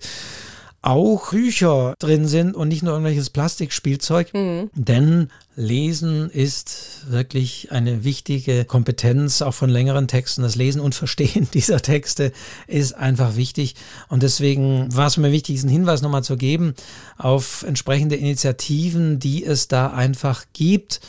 auch 0.82 1.32
Bücher 1.32 1.96
drin 2.00 2.28
sind 2.28 2.56
und 2.56 2.70
nicht 2.70 2.84
nur 2.84 2.94
irgendwelches 2.94 3.30
Plastikspielzeug. 3.30 4.34
Mhm. 4.34 4.70
Denn 4.74 5.30
Lesen 5.56 6.30
ist 6.30 7.06
wirklich 7.10 7.72
eine 7.72 8.04
wichtige 8.04 8.64
Kompetenz, 8.64 9.42
auch 9.42 9.54
von 9.54 9.70
längeren 9.70 10.08
Texten. 10.08 10.44
Das 10.44 10.56
Lesen 10.56 10.80
und 10.80 10.96
Verstehen 10.96 11.48
dieser 11.54 11.82
Texte 11.82 12.32
ist 12.68 12.94
einfach 12.94 13.36
wichtig. 13.36 13.76
Und 14.08 14.24
deswegen 14.24 14.88
war 14.96 15.08
es 15.08 15.18
mir 15.18 15.32
wichtig, 15.32 15.56
diesen 15.56 15.70
Hinweis 15.70 16.02
nochmal 16.02 16.24
zu 16.24 16.38
geben 16.38 16.74
auf 17.18 17.64
entsprechende 17.64 18.16
Initiativen, 18.16 19.20
die 19.20 19.44
es 19.44 19.68
da 19.68 19.88
einfach 19.88 20.46
gibt. 20.54 21.02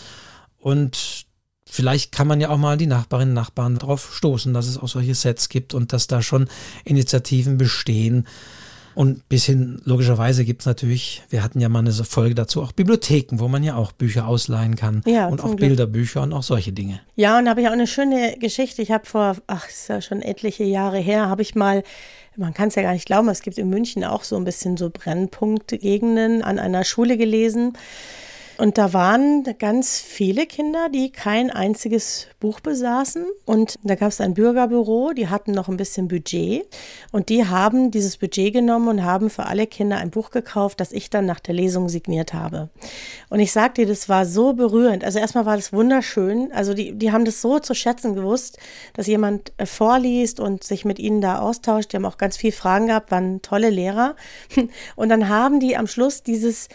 Und 0.58 1.26
vielleicht 1.66 2.12
kann 2.12 2.26
man 2.26 2.40
ja 2.40 2.50
auch 2.50 2.58
mal 2.58 2.76
die 2.76 2.86
Nachbarinnen 2.86 3.30
und 3.30 3.42
Nachbarn 3.42 3.78
darauf 3.78 4.14
stoßen, 4.14 4.54
dass 4.54 4.66
es 4.66 4.78
auch 4.78 4.88
solche 4.88 5.14
Sets 5.14 5.48
gibt 5.48 5.74
und 5.74 5.92
dass 5.92 6.06
da 6.06 6.22
schon 6.22 6.48
Initiativen 6.84 7.58
bestehen. 7.58 8.26
Und 8.94 9.28
bis 9.28 9.44
hin, 9.44 9.80
logischerweise 9.84 10.44
gibt 10.44 10.62
es 10.62 10.66
natürlich, 10.66 11.22
wir 11.30 11.44
hatten 11.44 11.60
ja 11.60 11.68
mal 11.68 11.78
eine 11.78 11.92
Folge 11.92 12.34
dazu, 12.34 12.62
auch 12.62 12.72
Bibliotheken, 12.72 13.38
wo 13.38 13.46
man 13.46 13.62
ja 13.62 13.76
auch 13.76 13.92
Bücher 13.92 14.26
ausleihen 14.26 14.74
kann. 14.74 15.02
Ja, 15.06 15.28
und 15.28 15.40
auch 15.40 15.50
Glück. 15.50 15.60
Bilderbücher 15.60 16.22
und 16.22 16.32
auch 16.32 16.42
solche 16.42 16.72
Dinge. 16.72 17.00
Ja, 17.14 17.38
und 17.38 17.44
da 17.44 17.52
habe 17.52 17.60
ich 17.60 17.68
auch 17.68 17.72
eine 17.72 17.86
schöne 17.86 18.36
Geschichte. 18.40 18.82
Ich 18.82 18.90
habe 18.90 19.06
vor, 19.06 19.36
ach, 19.46 19.68
ist 19.68 19.88
ja 19.88 20.00
schon 20.00 20.20
etliche 20.20 20.64
Jahre 20.64 20.98
her, 20.98 21.28
habe 21.28 21.42
ich 21.42 21.54
mal 21.54 21.84
man 22.38 22.54
kann 22.54 22.68
es 22.68 22.76
ja 22.76 22.82
gar 22.82 22.92
nicht 22.92 23.06
glauben, 23.06 23.28
es 23.28 23.42
gibt 23.42 23.58
in 23.58 23.68
München 23.68 24.04
auch 24.04 24.22
so 24.22 24.36
ein 24.36 24.44
bisschen 24.44 24.76
so 24.76 24.90
Brennpunktgegenden 24.90 26.42
an 26.42 26.58
einer 26.58 26.84
Schule 26.84 27.16
gelesen. 27.16 27.72
Und 28.58 28.76
da 28.76 28.92
waren 28.92 29.44
ganz 29.60 30.00
viele 30.00 30.44
Kinder, 30.44 30.88
die 30.88 31.12
kein 31.12 31.52
einziges 31.52 32.26
Buch 32.40 32.58
besaßen. 32.58 33.24
Und 33.44 33.76
da 33.84 33.94
gab 33.94 34.08
es 34.08 34.20
ein 34.20 34.34
Bürgerbüro, 34.34 35.12
die 35.12 35.28
hatten 35.28 35.52
noch 35.52 35.68
ein 35.68 35.76
bisschen 35.76 36.08
Budget. 36.08 36.66
Und 37.12 37.28
die 37.28 37.46
haben 37.46 37.92
dieses 37.92 38.16
Budget 38.16 38.52
genommen 38.52 38.88
und 38.88 39.04
haben 39.04 39.30
für 39.30 39.46
alle 39.46 39.68
Kinder 39.68 39.98
ein 39.98 40.10
Buch 40.10 40.32
gekauft, 40.32 40.80
das 40.80 40.90
ich 40.90 41.08
dann 41.08 41.24
nach 41.24 41.38
der 41.38 41.54
Lesung 41.54 41.88
signiert 41.88 42.34
habe. 42.34 42.68
Und 43.30 43.38
ich 43.38 43.52
sag 43.52 43.76
dir, 43.76 43.86
das 43.86 44.08
war 44.08 44.26
so 44.26 44.54
berührend. 44.54 45.04
Also 45.04 45.20
erstmal 45.20 45.46
war 45.46 45.54
das 45.54 45.72
wunderschön. 45.72 46.50
Also 46.52 46.74
die, 46.74 46.98
die 46.98 47.12
haben 47.12 47.24
das 47.24 47.40
so 47.40 47.60
zu 47.60 47.74
schätzen 47.74 48.16
gewusst, 48.16 48.58
dass 48.94 49.06
jemand 49.06 49.52
äh, 49.58 49.66
vorliest 49.66 50.40
und 50.40 50.64
sich 50.64 50.84
mit 50.84 50.98
ihnen 50.98 51.20
da 51.20 51.38
austauscht. 51.38 51.92
Die 51.92 51.96
haben 51.96 52.04
auch 52.04 52.18
ganz 52.18 52.36
viele 52.36 52.52
Fragen 52.52 52.88
gehabt, 52.88 53.12
waren 53.12 53.40
tolle 53.40 53.70
Lehrer. 53.70 54.16
Und 54.96 55.10
dann 55.10 55.28
haben 55.28 55.60
die 55.60 55.76
am 55.76 55.86
Schluss 55.86 56.24
dieses 56.24 56.68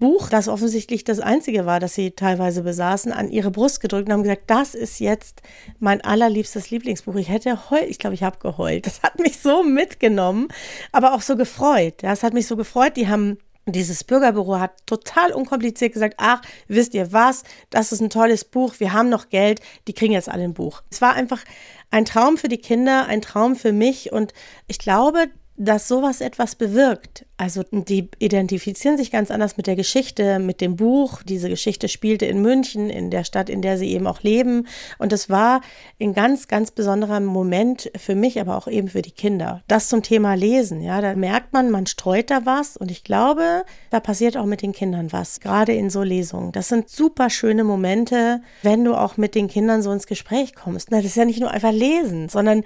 Buch, 0.00 0.28
das 0.28 0.48
offensichtlich 0.48 1.04
das 1.04 1.20
einzige 1.20 1.66
war, 1.66 1.78
das 1.78 1.94
sie 1.94 2.10
teilweise 2.10 2.62
besaßen, 2.62 3.12
an 3.12 3.30
ihre 3.30 3.52
Brust 3.52 3.80
gedrückt 3.80 4.08
und 4.08 4.12
haben 4.14 4.22
gesagt, 4.24 4.50
das 4.50 4.74
ist 4.74 4.98
jetzt 4.98 5.42
mein 5.78 6.00
allerliebstes 6.00 6.70
Lieblingsbuch. 6.70 7.14
Ich 7.14 7.28
hätte 7.28 7.70
heult, 7.70 7.88
ich 7.88 7.98
glaube, 7.98 8.14
ich 8.14 8.24
habe 8.24 8.38
geheult. 8.38 8.86
Das 8.86 9.02
hat 9.02 9.20
mich 9.20 9.38
so 9.38 9.62
mitgenommen, 9.62 10.48
aber 10.90 11.14
auch 11.14 11.20
so 11.20 11.36
gefreut. 11.36 11.94
Das 12.02 12.24
hat 12.24 12.34
mich 12.34 12.48
so 12.48 12.56
gefreut. 12.56 12.96
Die 12.96 13.08
haben 13.08 13.38
dieses 13.66 14.04
Bürgerbüro 14.04 14.58
hat 14.58 14.86
total 14.86 15.32
unkompliziert 15.32 15.92
gesagt, 15.92 16.14
ach, 16.16 16.40
wisst 16.66 16.94
ihr 16.94 17.12
was, 17.12 17.44
das 17.68 17.92
ist 17.92 18.00
ein 18.00 18.10
tolles 18.10 18.44
Buch, 18.44 18.74
wir 18.78 18.92
haben 18.92 19.10
noch 19.10 19.28
Geld, 19.28 19.60
die 19.86 19.92
kriegen 19.92 20.14
jetzt 20.14 20.28
alle 20.28 20.44
ein 20.44 20.54
Buch. 20.54 20.82
Es 20.90 21.00
war 21.00 21.12
einfach 21.12 21.44
ein 21.90 22.04
Traum 22.04 22.36
für 22.36 22.48
die 22.48 22.58
Kinder, 22.58 23.06
ein 23.06 23.20
Traum 23.20 23.54
für 23.54 23.72
mich 23.72 24.12
und 24.12 24.32
ich 24.66 24.78
glaube, 24.78 25.26
dass 25.56 25.88
sowas 25.88 26.22
etwas 26.22 26.54
bewirkt. 26.54 27.26
Also 27.40 27.62
die 27.72 28.10
identifizieren 28.18 28.98
sich 28.98 29.10
ganz 29.10 29.30
anders 29.30 29.56
mit 29.56 29.66
der 29.66 29.74
Geschichte, 29.74 30.38
mit 30.38 30.60
dem 30.60 30.76
Buch. 30.76 31.22
Diese 31.22 31.48
Geschichte 31.48 31.88
spielte 31.88 32.26
in 32.26 32.42
München, 32.42 32.90
in 32.90 33.10
der 33.10 33.24
Stadt, 33.24 33.48
in 33.48 33.62
der 33.62 33.78
sie 33.78 33.92
eben 33.92 34.06
auch 34.06 34.22
leben. 34.22 34.66
Und 34.98 35.14
es 35.14 35.30
war 35.30 35.62
ein 35.98 36.12
ganz, 36.12 36.48
ganz 36.48 36.70
besonderer 36.70 37.18
Moment 37.20 37.90
für 37.96 38.14
mich, 38.14 38.38
aber 38.42 38.58
auch 38.58 38.68
eben 38.68 38.88
für 38.88 39.00
die 39.00 39.10
Kinder. 39.10 39.62
Das 39.68 39.88
zum 39.88 40.02
Thema 40.02 40.34
Lesen, 40.34 40.82
ja, 40.82 41.00
da 41.00 41.14
merkt 41.14 41.54
man, 41.54 41.70
man 41.70 41.86
streut 41.86 42.30
da 42.30 42.44
was. 42.44 42.76
Und 42.76 42.90
ich 42.90 43.04
glaube, 43.04 43.64
da 43.88 44.00
passiert 44.00 44.36
auch 44.36 44.44
mit 44.44 44.60
den 44.60 44.72
Kindern 44.72 45.10
was, 45.10 45.40
gerade 45.40 45.72
in 45.72 45.88
so 45.88 46.02
Lesungen. 46.02 46.52
Das 46.52 46.68
sind 46.68 46.90
super 46.90 47.30
schöne 47.30 47.64
Momente, 47.64 48.42
wenn 48.62 48.84
du 48.84 48.94
auch 48.94 49.16
mit 49.16 49.34
den 49.34 49.48
Kindern 49.48 49.80
so 49.80 49.90
ins 49.92 50.06
Gespräch 50.06 50.54
kommst. 50.54 50.90
Na, 50.90 50.98
das 50.98 51.06
ist 51.06 51.16
ja 51.16 51.24
nicht 51.24 51.40
nur 51.40 51.50
einfach 51.50 51.72
lesen, 51.72 52.28
sondern 52.28 52.64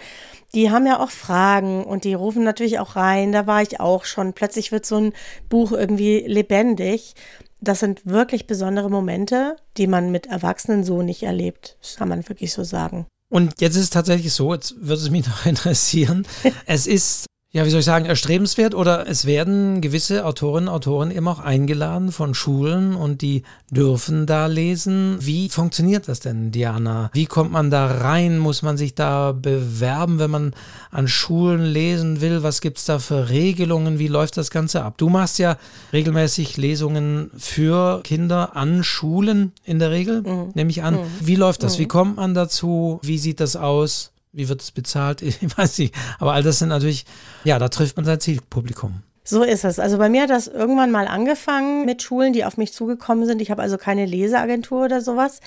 die 0.55 0.71
haben 0.71 0.87
ja 0.87 1.01
auch 1.01 1.11
Fragen 1.11 1.85
und 1.85 2.05
die 2.05 2.15
rufen 2.15 2.45
natürlich 2.45 2.79
auch 2.79 2.95
rein. 2.95 3.33
Da 3.33 3.47
war 3.47 3.61
ich 3.61 3.81
auch 3.81 4.05
schon. 4.05 4.33
Plötzlich 4.35 4.64
wird 4.73 4.87
so 4.87 4.97
ein 4.97 5.13
Buch 5.49 5.73
irgendwie 5.73 6.25
lebendig. 6.27 7.15
Das 7.61 7.81
sind 7.81 8.05
wirklich 8.05 8.47
besondere 8.47 8.91
Momente, 8.91 9.57
die 9.77 9.87
man 9.87 10.11
mit 10.11 10.27
Erwachsenen 10.27 10.85
so 10.85 11.03
nicht 11.03 11.23
erlebt. 11.23 11.77
Das 11.81 11.97
kann 11.97 12.09
man 12.09 12.29
wirklich 12.29 12.53
so 12.53 12.63
sagen. 12.65 13.07
Und 13.31 13.61
jetzt 13.61 13.77
ist 13.77 13.85
es 13.85 13.91
tatsächlich 13.91 14.33
so, 14.33 14.53
jetzt 14.53 14.75
würde 14.79 15.03
es 15.03 15.11
mich 15.11 15.27
noch 15.27 15.47
interessieren. 15.47 16.27
es 16.67 16.87
ist 16.87 17.27
ja, 17.55 17.65
wie 17.65 17.71
soll 17.71 17.79
ich 17.81 17.87
sagen, 17.87 18.05
erstrebenswert 18.05 18.75
oder 18.75 19.09
es 19.09 19.27
werden 19.27 19.81
gewisse 19.81 20.27
Autorinnen 20.27 20.69
und 20.69 20.75
Autoren 20.75 21.13
eben 21.13 21.29
auch 21.29 21.39
eingeladen 21.39 22.11
von 22.11 22.35
Schulen 22.35 22.97
und 22.97 23.23
die 23.23 23.45
dürfen 23.71 24.27
da 24.27 24.47
lesen. 24.47 25.19
Wie 25.21 25.49
funktioniert 25.49 26.09
das 26.09 26.19
denn, 26.19 26.51
Diana? 26.51 27.11
Wie 27.13 27.27
kommt 27.27 27.53
man 27.53 27.71
da 27.71 27.87
rein? 27.87 28.39
Muss 28.39 28.63
man 28.63 28.77
sich 28.77 28.97
da 28.97 29.31
bewerben, 29.31 30.19
wenn 30.19 30.33
man 30.33 30.55
an 30.91 31.07
Schulen 31.07 31.63
lesen 31.63 32.21
will? 32.21 32.43
Was 32.43 32.61
gibt 32.61 32.79
es 32.79 32.87
da 32.87 32.99
für 32.99 33.29
Regelungen? 33.29 34.01
Wie 34.01 34.09
läuft 34.09 34.37
das 34.37 34.51
Ganze 34.51 34.83
ab? 34.83 34.99
Du 34.99 35.09
machst 35.09 35.39
ja 35.39 35.57
regelmäßig 35.93 36.57
Lesungen 36.57 37.31
für 37.39 38.01
Kinder 38.03 38.57
an 38.57 38.83
Schulen 38.83 39.53
in 39.65 39.79
der 39.79 39.93
Regel, 39.93 40.23
mhm. 40.23 40.51
nehme 40.55 40.71
ich 40.71 40.83
an. 40.83 40.95
Mhm. 40.95 41.07
Wie 41.21 41.37
läuft 41.37 41.63
das? 41.63 41.77
Mhm. 41.79 41.83
Wie 41.83 41.87
kommt 41.87 42.17
man 42.17 42.35
dazu? 42.35 42.99
Wie 43.03 43.19
sieht 43.19 43.39
das 43.39 43.55
aus? 43.55 44.11
Wie 44.35 44.49
wird 44.49 44.61
es 44.61 44.73
bezahlt? 44.73 45.23
Ich 45.23 45.39
weiß 45.57 45.79
nicht. 45.79 45.95
Aber 46.19 46.33
all 46.33 46.43
das 46.43 46.59
sind 46.59 46.69
natürlich, 46.69 47.07
ja, 47.45 47.59
da 47.59 47.69
trifft 47.69 47.97
man 47.97 48.05
sein 48.05 48.21
Zielpublikum. 48.21 49.03
So 49.27 49.43
ist 49.43 49.65
es. 49.65 49.79
Also 49.79 49.97
bei 49.97 50.11
mir 50.11 50.25
hat 50.25 50.31
das 50.31 50.49
irgendwann 50.49 50.91
mal 50.91 51.07
angefangen 51.07 51.87
mit 51.87 52.03
Schulen, 52.03 52.35
die 52.35 52.45
auf 52.45 52.59
mich 52.59 52.75
zugekommen 52.75 53.25
sind. 53.25 53.41
Ich 53.41 53.51
habe 53.51 53.63
also 53.63 53.79
keine 53.79 54.05
Leseagentur 54.05 54.85
oder 54.85 55.01
sowas. 55.01 55.41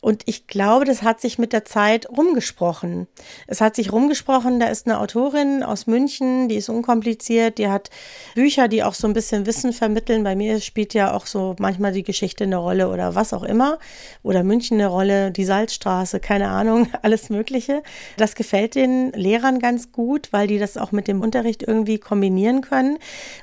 Und 0.00 0.22
ich 0.26 0.46
glaube, 0.46 0.84
das 0.84 1.02
hat 1.02 1.20
sich 1.20 1.38
mit 1.38 1.52
der 1.52 1.64
Zeit 1.64 2.08
rumgesprochen. 2.08 3.08
Es 3.46 3.60
hat 3.60 3.76
sich 3.76 3.92
rumgesprochen, 3.92 4.60
da 4.60 4.66
ist 4.66 4.86
eine 4.86 5.00
Autorin 5.00 5.62
aus 5.62 5.86
München, 5.86 6.48
die 6.48 6.56
ist 6.56 6.68
unkompliziert, 6.68 7.58
die 7.58 7.68
hat 7.68 7.90
Bücher, 8.34 8.68
die 8.68 8.82
auch 8.82 8.94
so 8.94 9.06
ein 9.06 9.12
bisschen 9.12 9.46
Wissen 9.46 9.72
vermitteln. 9.72 10.24
Bei 10.24 10.36
mir 10.36 10.60
spielt 10.60 10.94
ja 10.94 11.12
auch 11.12 11.26
so 11.26 11.56
manchmal 11.58 11.92
die 11.92 12.02
Geschichte 12.02 12.44
eine 12.44 12.56
Rolle 12.56 12.88
oder 12.90 13.14
was 13.14 13.32
auch 13.32 13.42
immer. 13.42 13.78
Oder 14.22 14.44
München 14.44 14.78
eine 14.78 14.88
Rolle, 14.88 15.30
die 15.32 15.44
Salzstraße, 15.44 16.20
keine 16.20 16.48
Ahnung, 16.48 16.88
alles 17.02 17.30
Mögliche. 17.30 17.82
Das 18.16 18.34
gefällt 18.34 18.74
den 18.74 19.12
Lehrern 19.12 19.58
ganz 19.58 19.92
gut, 19.92 20.28
weil 20.32 20.46
die 20.46 20.58
das 20.58 20.76
auch 20.76 20.92
mit 20.92 21.08
dem 21.08 21.20
Unterricht 21.20 21.62
irgendwie 21.62 21.98
kombinieren 21.98 22.60
können. 22.60 22.98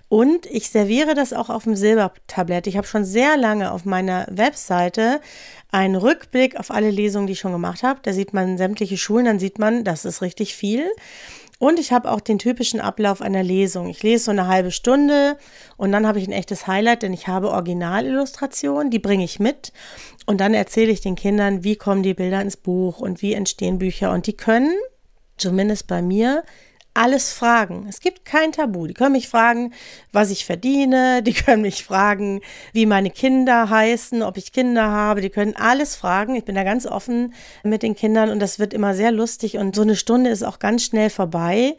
Und 0.08 0.46
ich 0.46 0.70
serviere 0.70 1.14
das 1.14 1.34
auch 1.34 1.50
auf 1.50 1.64
dem 1.64 1.76
Silbertablett. 1.76 2.68
Ich 2.68 2.78
habe 2.78 2.88
schon 2.88 3.04
sehr 3.04 3.36
lange 3.38 3.72
auf 3.72 3.86
meiner 3.86 4.28
Webseite 4.30 5.20
einen 5.76 5.96
Rückblick 5.96 6.58
auf 6.58 6.72
alle 6.72 6.90
Lesungen, 6.90 7.28
die 7.28 7.34
ich 7.34 7.40
schon 7.40 7.52
gemacht 7.52 7.84
habe. 7.84 8.00
Da 8.02 8.14
sieht 8.14 8.34
man 8.34 8.58
sämtliche 8.58 8.98
Schulen, 8.98 9.26
dann 9.26 9.40
sieht 9.40 9.60
man, 9.60 9.84
das 9.84 10.06
ist 10.06 10.22
richtig 10.22 10.56
viel. 10.56 10.86
Und 11.60 11.80
ich 11.80 11.92
habe 11.92 12.12
auch 12.12 12.22
den 12.22 12.40
typischen 12.40 12.80
Ablauf 12.80 13.22
einer 13.22 13.44
Lesung. 13.44 13.90
Ich 13.90 14.02
lese 14.02 14.26
so 14.26 14.32
eine 14.32 14.48
halbe 14.48 14.72
Stunde 14.72 15.38
und 15.76 15.92
dann 15.92 16.08
habe 16.08 16.20
ich 16.20 16.28
ein 16.28 16.34
echtes 16.34 16.68
Highlight, 16.68 17.04
denn 17.04 17.14
ich 17.14 17.28
habe 17.28 17.52
Originalillustrationen, 17.52 18.90
die 18.90 19.00
bringe 19.00 19.26
ich 19.26 19.40
mit. 19.40 19.74
Und 20.26 20.40
dann 20.40 20.54
erzähle 20.54 20.92
ich 20.92 21.02
den 21.02 21.16
Kindern, 21.16 21.64
wie 21.64 21.76
kommen 21.76 22.04
die 22.04 22.14
Bilder 22.14 22.42
ins 22.42 22.58
Buch 22.58 23.00
und 23.00 23.22
wie 23.22 23.34
entstehen 23.34 23.78
Bücher. 23.78 24.12
Und 24.12 24.28
die 24.28 24.38
können, 24.38 24.74
zumindest 25.38 25.88
bei 25.88 26.02
mir, 26.02 26.44
alles 26.96 27.34
fragen. 27.34 27.86
Es 27.90 28.00
gibt 28.00 28.26
kein 28.26 28.52
Tabu. 28.52 28.88
Die 28.88 28.94
können 28.94 29.12
mich 29.12 29.28
fragen, 29.28 29.74
was 30.12 30.32
ich 30.32 30.46
verdiene. 30.46 31.22
Die 31.26 31.34
können 31.34 31.62
mich 31.62 31.84
fragen, 31.84 32.42
wie 32.74 32.86
meine 32.86 33.10
Kinder 33.10 33.70
heißen, 33.70 34.24
ob 34.24 34.38
ich 34.38 34.52
Kinder 34.52 34.90
habe. 34.90 35.22
Die 35.22 35.30
können 35.30 35.56
alles 35.56 35.96
fragen. 35.96 36.36
Ich 36.36 36.46
bin 36.46 36.56
da 36.56 36.64
ganz 36.64 36.86
offen 36.88 37.34
mit 37.64 37.84
den 37.84 37.96
Kindern 37.96 38.30
und 38.30 38.40
das 38.40 38.60
wird 38.60 38.74
immer 38.74 38.96
sehr 38.96 39.12
lustig. 39.12 39.58
Und 39.58 39.76
so 39.76 39.82
eine 39.82 39.96
Stunde 39.96 40.30
ist 40.30 40.44
auch 40.44 40.60
ganz 40.60 40.84
schnell 40.84 41.10
vorbei. 41.10 41.78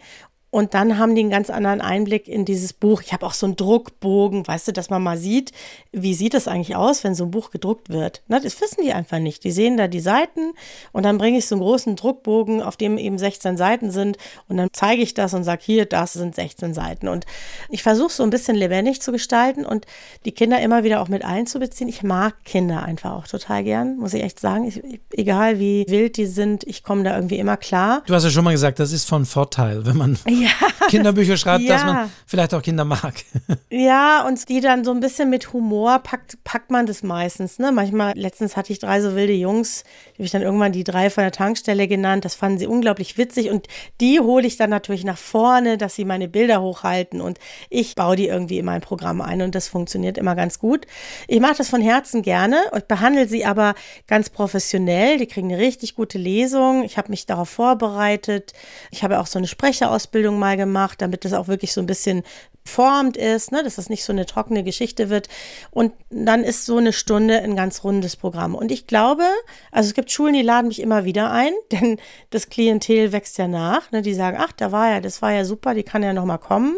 Und 0.56 0.72
dann 0.72 0.96
haben 0.96 1.14
die 1.14 1.20
einen 1.20 1.28
ganz 1.28 1.50
anderen 1.50 1.82
Einblick 1.82 2.28
in 2.28 2.46
dieses 2.46 2.72
Buch. 2.72 3.02
Ich 3.02 3.12
habe 3.12 3.26
auch 3.26 3.34
so 3.34 3.44
einen 3.44 3.56
Druckbogen, 3.56 4.48
weißt 4.48 4.68
du, 4.68 4.72
dass 4.72 4.88
man 4.88 5.02
mal 5.02 5.18
sieht, 5.18 5.52
wie 5.92 6.14
sieht 6.14 6.32
es 6.32 6.48
eigentlich 6.48 6.74
aus, 6.74 7.04
wenn 7.04 7.14
so 7.14 7.24
ein 7.24 7.30
Buch 7.30 7.50
gedruckt 7.50 7.90
wird. 7.90 8.22
Na, 8.26 8.40
das 8.40 8.58
wissen 8.62 8.82
die 8.82 8.94
einfach 8.94 9.18
nicht. 9.18 9.44
Die 9.44 9.50
sehen 9.50 9.76
da 9.76 9.86
die 9.86 10.00
Seiten 10.00 10.54
und 10.92 11.02
dann 11.02 11.18
bringe 11.18 11.36
ich 11.36 11.46
so 11.46 11.56
einen 11.56 11.62
großen 11.62 11.94
Druckbogen, 11.96 12.62
auf 12.62 12.78
dem 12.78 12.96
eben 12.96 13.18
16 13.18 13.58
Seiten 13.58 13.90
sind 13.90 14.16
und 14.48 14.56
dann 14.56 14.70
zeige 14.72 15.02
ich 15.02 15.12
das 15.12 15.34
und 15.34 15.44
sage, 15.44 15.60
hier, 15.62 15.84
das 15.84 16.14
sind 16.14 16.34
16 16.34 16.72
Seiten. 16.72 17.08
Und 17.08 17.26
ich 17.68 17.82
versuche 17.82 18.12
so 18.12 18.22
ein 18.22 18.30
bisschen 18.30 18.56
lebendig 18.56 19.02
zu 19.02 19.12
gestalten 19.12 19.66
und 19.66 19.84
die 20.24 20.32
Kinder 20.32 20.58
immer 20.62 20.84
wieder 20.84 21.02
auch 21.02 21.08
mit 21.08 21.22
einzubeziehen. 21.22 21.90
Ich 21.90 22.02
mag 22.02 22.34
Kinder 22.46 22.82
einfach 22.82 23.12
auch 23.12 23.28
total 23.28 23.62
gern, 23.62 23.98
muss 23.98 24.14
ich 24.14 24.22
echt 24.22 24.40
sagen. 24.40 24.66
Ich, 24.66 24.82
egal 25.12 25.58
wie 25.58 25.84
wild 25.90 26.16
die 26.16 26.24
sind, 26.24 26.64
ich 26.64 26.82
komme 26.82 27.04
da 27.04 27.14
irgendwie 27.14 27.38
immer 27.38 27.58
klar. 27.58 28.02
Du 28.06 28.14
hast 28.14 28.24
ja 28.24 28.30
schon 28.30 28.44
mal 28.44 28.52
gesagt, 28.52 28.78
das 28.78 28.92
ist 28.92 29.06
von 29.06 29.26
Vorteil, 29.26 29.84
wenn 29.84 29.98
man 29.98 30.18
ja 30.26 30.45
ja, 30.46 30.86
Kinderbücher 30.88 31.36
schreibt, 31.36 31.64
ja. 31.64 31.74
dass 31.74 31.84
man 31.84 32.10
vielleicht 32.26 32.54
auch 32.54 32.62
Kinder 32.62 32.84
mag. 32.84 33.14
Ja, 33.68 34.24
und 34.26 34.48
die 34.48 34.60
dann 34.60 34.84
so 34.84 34.92
ein 34.92 35.00
bisschen 35.00 35.28
mit 35.28 35.52
Humor 35.52 35.98
packt, 35.98 36.42
packt 36.44 36.70
man 36.70 36.86
das 36.86 37.02
meistens. 37.02 37.58
Ne? 37.58 37.72
Manchmal, 37.72 38.12
letztens 38.16 38.56
hatte 38.56 38.72
ich 38.72 38.78
drei 38.78 39.00
so 39.02 39.14
wilde 39.16 39.32
Jungs, 39.32 39.82
die 40.12 40.14
habe 40.14 40.24
ich 40.24 40.30
dann 40.30 40.42
irgendwann 40.42 40.72
die 40.72 40.84
drei 40.84 41.10
von 41.10 41.24
der 41.24 41.32
Tankstelle 41.32 41.88
genannt. 41.88 42.24
Das 42.24 42.36
fanden 42.36 42.58
sie 42.58 42.66
unglaublich 42.66 43.18
witzig 43.18 43.50
und 43.50 43.66
die 44.00 44.20
hole 44.20 44.46
ich 44.46 44.56
dann 44.56 44.70
natürlich 44.70 45.04
nach 45.04 45.18
vorne, 45.18 45.78
dass 45.78 45.96
sie 45.96 46.04
meine 46.04 46.28
Bilder 46.28 46.62
hochhalten 46.62 47.20
und 47.20 47.38
ich 47.68 47.96
baue 47.96 48.16
die 48.16 48.28
irgendwie 48.28 48.58
in 48.58 48.64
mein 48.64 48.80
Programm 48.80 49.20
ein 49.20 49.42
und 49.42 49.54
das 49.54 49.68
funktioniert 49.68 50.16
immer 50.16 50.36
ganz 50.36 50.58
gut. 50.58 50.86
Ich 51.26 51.40
mache 51.40 51.56
das 51.56 51.68
von 51.68 51.82
Herzen 51.82 52.22
gerne 52.22 52.58
und 52.70 52.88
behandle 52.88 53.28
sie 53.28 53.44
aber 53.44 53.74
ganz 54.06 54.30
professionell. 54.30 55.18
Die 55.18 55.26
kriegen 55.26 55.52
eine 55.52 55.60
richtig 55.60 55.96
gute 55.96 56.18
Lesung. 56.18 56.84
Ich 56.84 56.96
habe 56.96 57.10
mich 57.10 57.26
darauf 57.26 57.48
vorbereitet. 57.48 58.52
Ich 58.90 59.02
habe 59.02 59.18
auch 59.18 59.26
so 59.26 59.38
eine 59.38 59.48
Sprecherausbildung 59.48 60.25
Ausbildung 60.26 60.38
mal 60.38 60.56
gemacht, 60.56 61.00
damit 61.00 61.24
das 61.24 61.32
auch 61.32 61.48
wirklich 61.48 61.72
so 61.72 61.80
ein 61.80 61.86
bisschen 61.86 62.22
formt 62.66 63.16
ist, 63.16 63.52
ne, 63.52 63.62
dass 63.62 63.76
das 63.76 63.88
nicht 63.88 64.04
so 64.04 64.12
eine 64.12 64.26
trockene 64.26 64.62
Geschichte 64.62 65.08
wird. 65.08 65.28
Und 65.70 65.92
dann 66.10 66.44
ist 66.44 66.66
so 66.66 66.76
eine 66.76 66.92
Stunde 66.92 67.40
ein 67.40 67.56
ganz 67.56 67.84
rundes 67.84 68.16
Programm. 68.16 68.54
Und 68.54 68.70
ich 68.70 68.86
glaube, 68.86 69.24
also 69.70 69.88
es 69.88 69.94
gibt 69.94 70.10
Schulen, 70.10 70.34
die 70.34 70.42
laden 70.42 70.68
mich 70.68 70.80
immer 70.80 71.04
wieder 71.04 71.30
ein, 71.30 71.52
denn 71.72 71.98
das 72.30 72.48
Klientel 72.48 73.12
wächst 73.12 73.38
ja 73.38 73.48
nach. 73.48 73.90
Ne, 73.92 74.02
die 74.02 74.14
sagen, 74.14 74.36
ach, 74.40 74.52
da 74.52 74.72
war 74.72 74.90
ja, 74.90 75.00
das 75.00 75.22
war 75.22 75.32
ja 75.32 75.44
super, 75.44 75.74
die 75.74 75.82
kann 75.82 76.02
ja 76.02 76.12
noch 76.12 76.24
mal 76.24 76.38
kommen. 76.38 76.76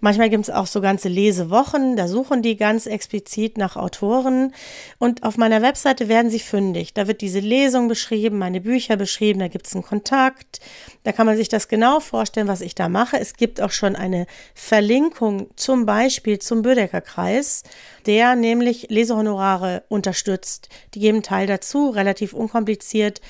Manchmal 0.00 0.30
gibt 0.30 0.44
es 0.44 0.50
auch 0.50 0.66
so 0.66 0.80
ganze 0.80 1.08
Lesewochen, 1.08 1.96
da 1.96 2.08
suchen 2.08 2.42
die 2.42 2.56
ganz 2.56 2.86
explizit 2.86 3.56
nach 3.56 3.76
Autoren. 3.76 4.52
Und 4.98 5.22
auf 5.22 5.36
meiner 5.36 5.62
Webseite 5.62 6.08
werden 6.08 6.30
sie 6.30 6.40
fündig. 6.40 6.94
Da 6.94 7.06
wird 7.06 7.20
diese 7.20 7.40
Lesung 7.40 7.88
beschrieben, 7.88 8.38
meine 8.38 8.60
Bücher 8.60 8.96
beschrieben, 8.96 9.40
da 9.40 9.48
gibt 9.48 9.66
es 9.66 9.74
einen 9.74 9.84
Kontakt. 9.84 10.60
Da 11.04 11.12
kann 11.12 11.26
man 11.26 11.36
sich 11.36 11.48
das 11.48 11.68
genau 11.68 12.00
vorstellen, 12.00 12.48
was 12.48 12.60
ich 12.60 12.74
da 12.74 12.88
mache. 12.88 13.18
Es 13.18 13.34
gibt 13.34 13.60
auch 13.60 13.70
schon 13.70 13.96
eine 13.96 14.26
Verlinkung 14.54 15.21
Wirkung 15.22 15.46
zum 15.54 15.86
Beispiel 15.86 16.40
zum 16.40 16.62
Bödecker 16.62 17.00
Kreis, 17.00 17.62
der 18.06 18.34
nämlich 18.34 18.88
Lesehonorare 18.90 19.84
unterstützt. 19.88 20.68
Die 20.94 20.98
geben 20.98 21.22
Teil 21.22 21.46
dazu, 21.46 21.90
relativ 21.90 22.32
unkompliziert. 22.32 23.20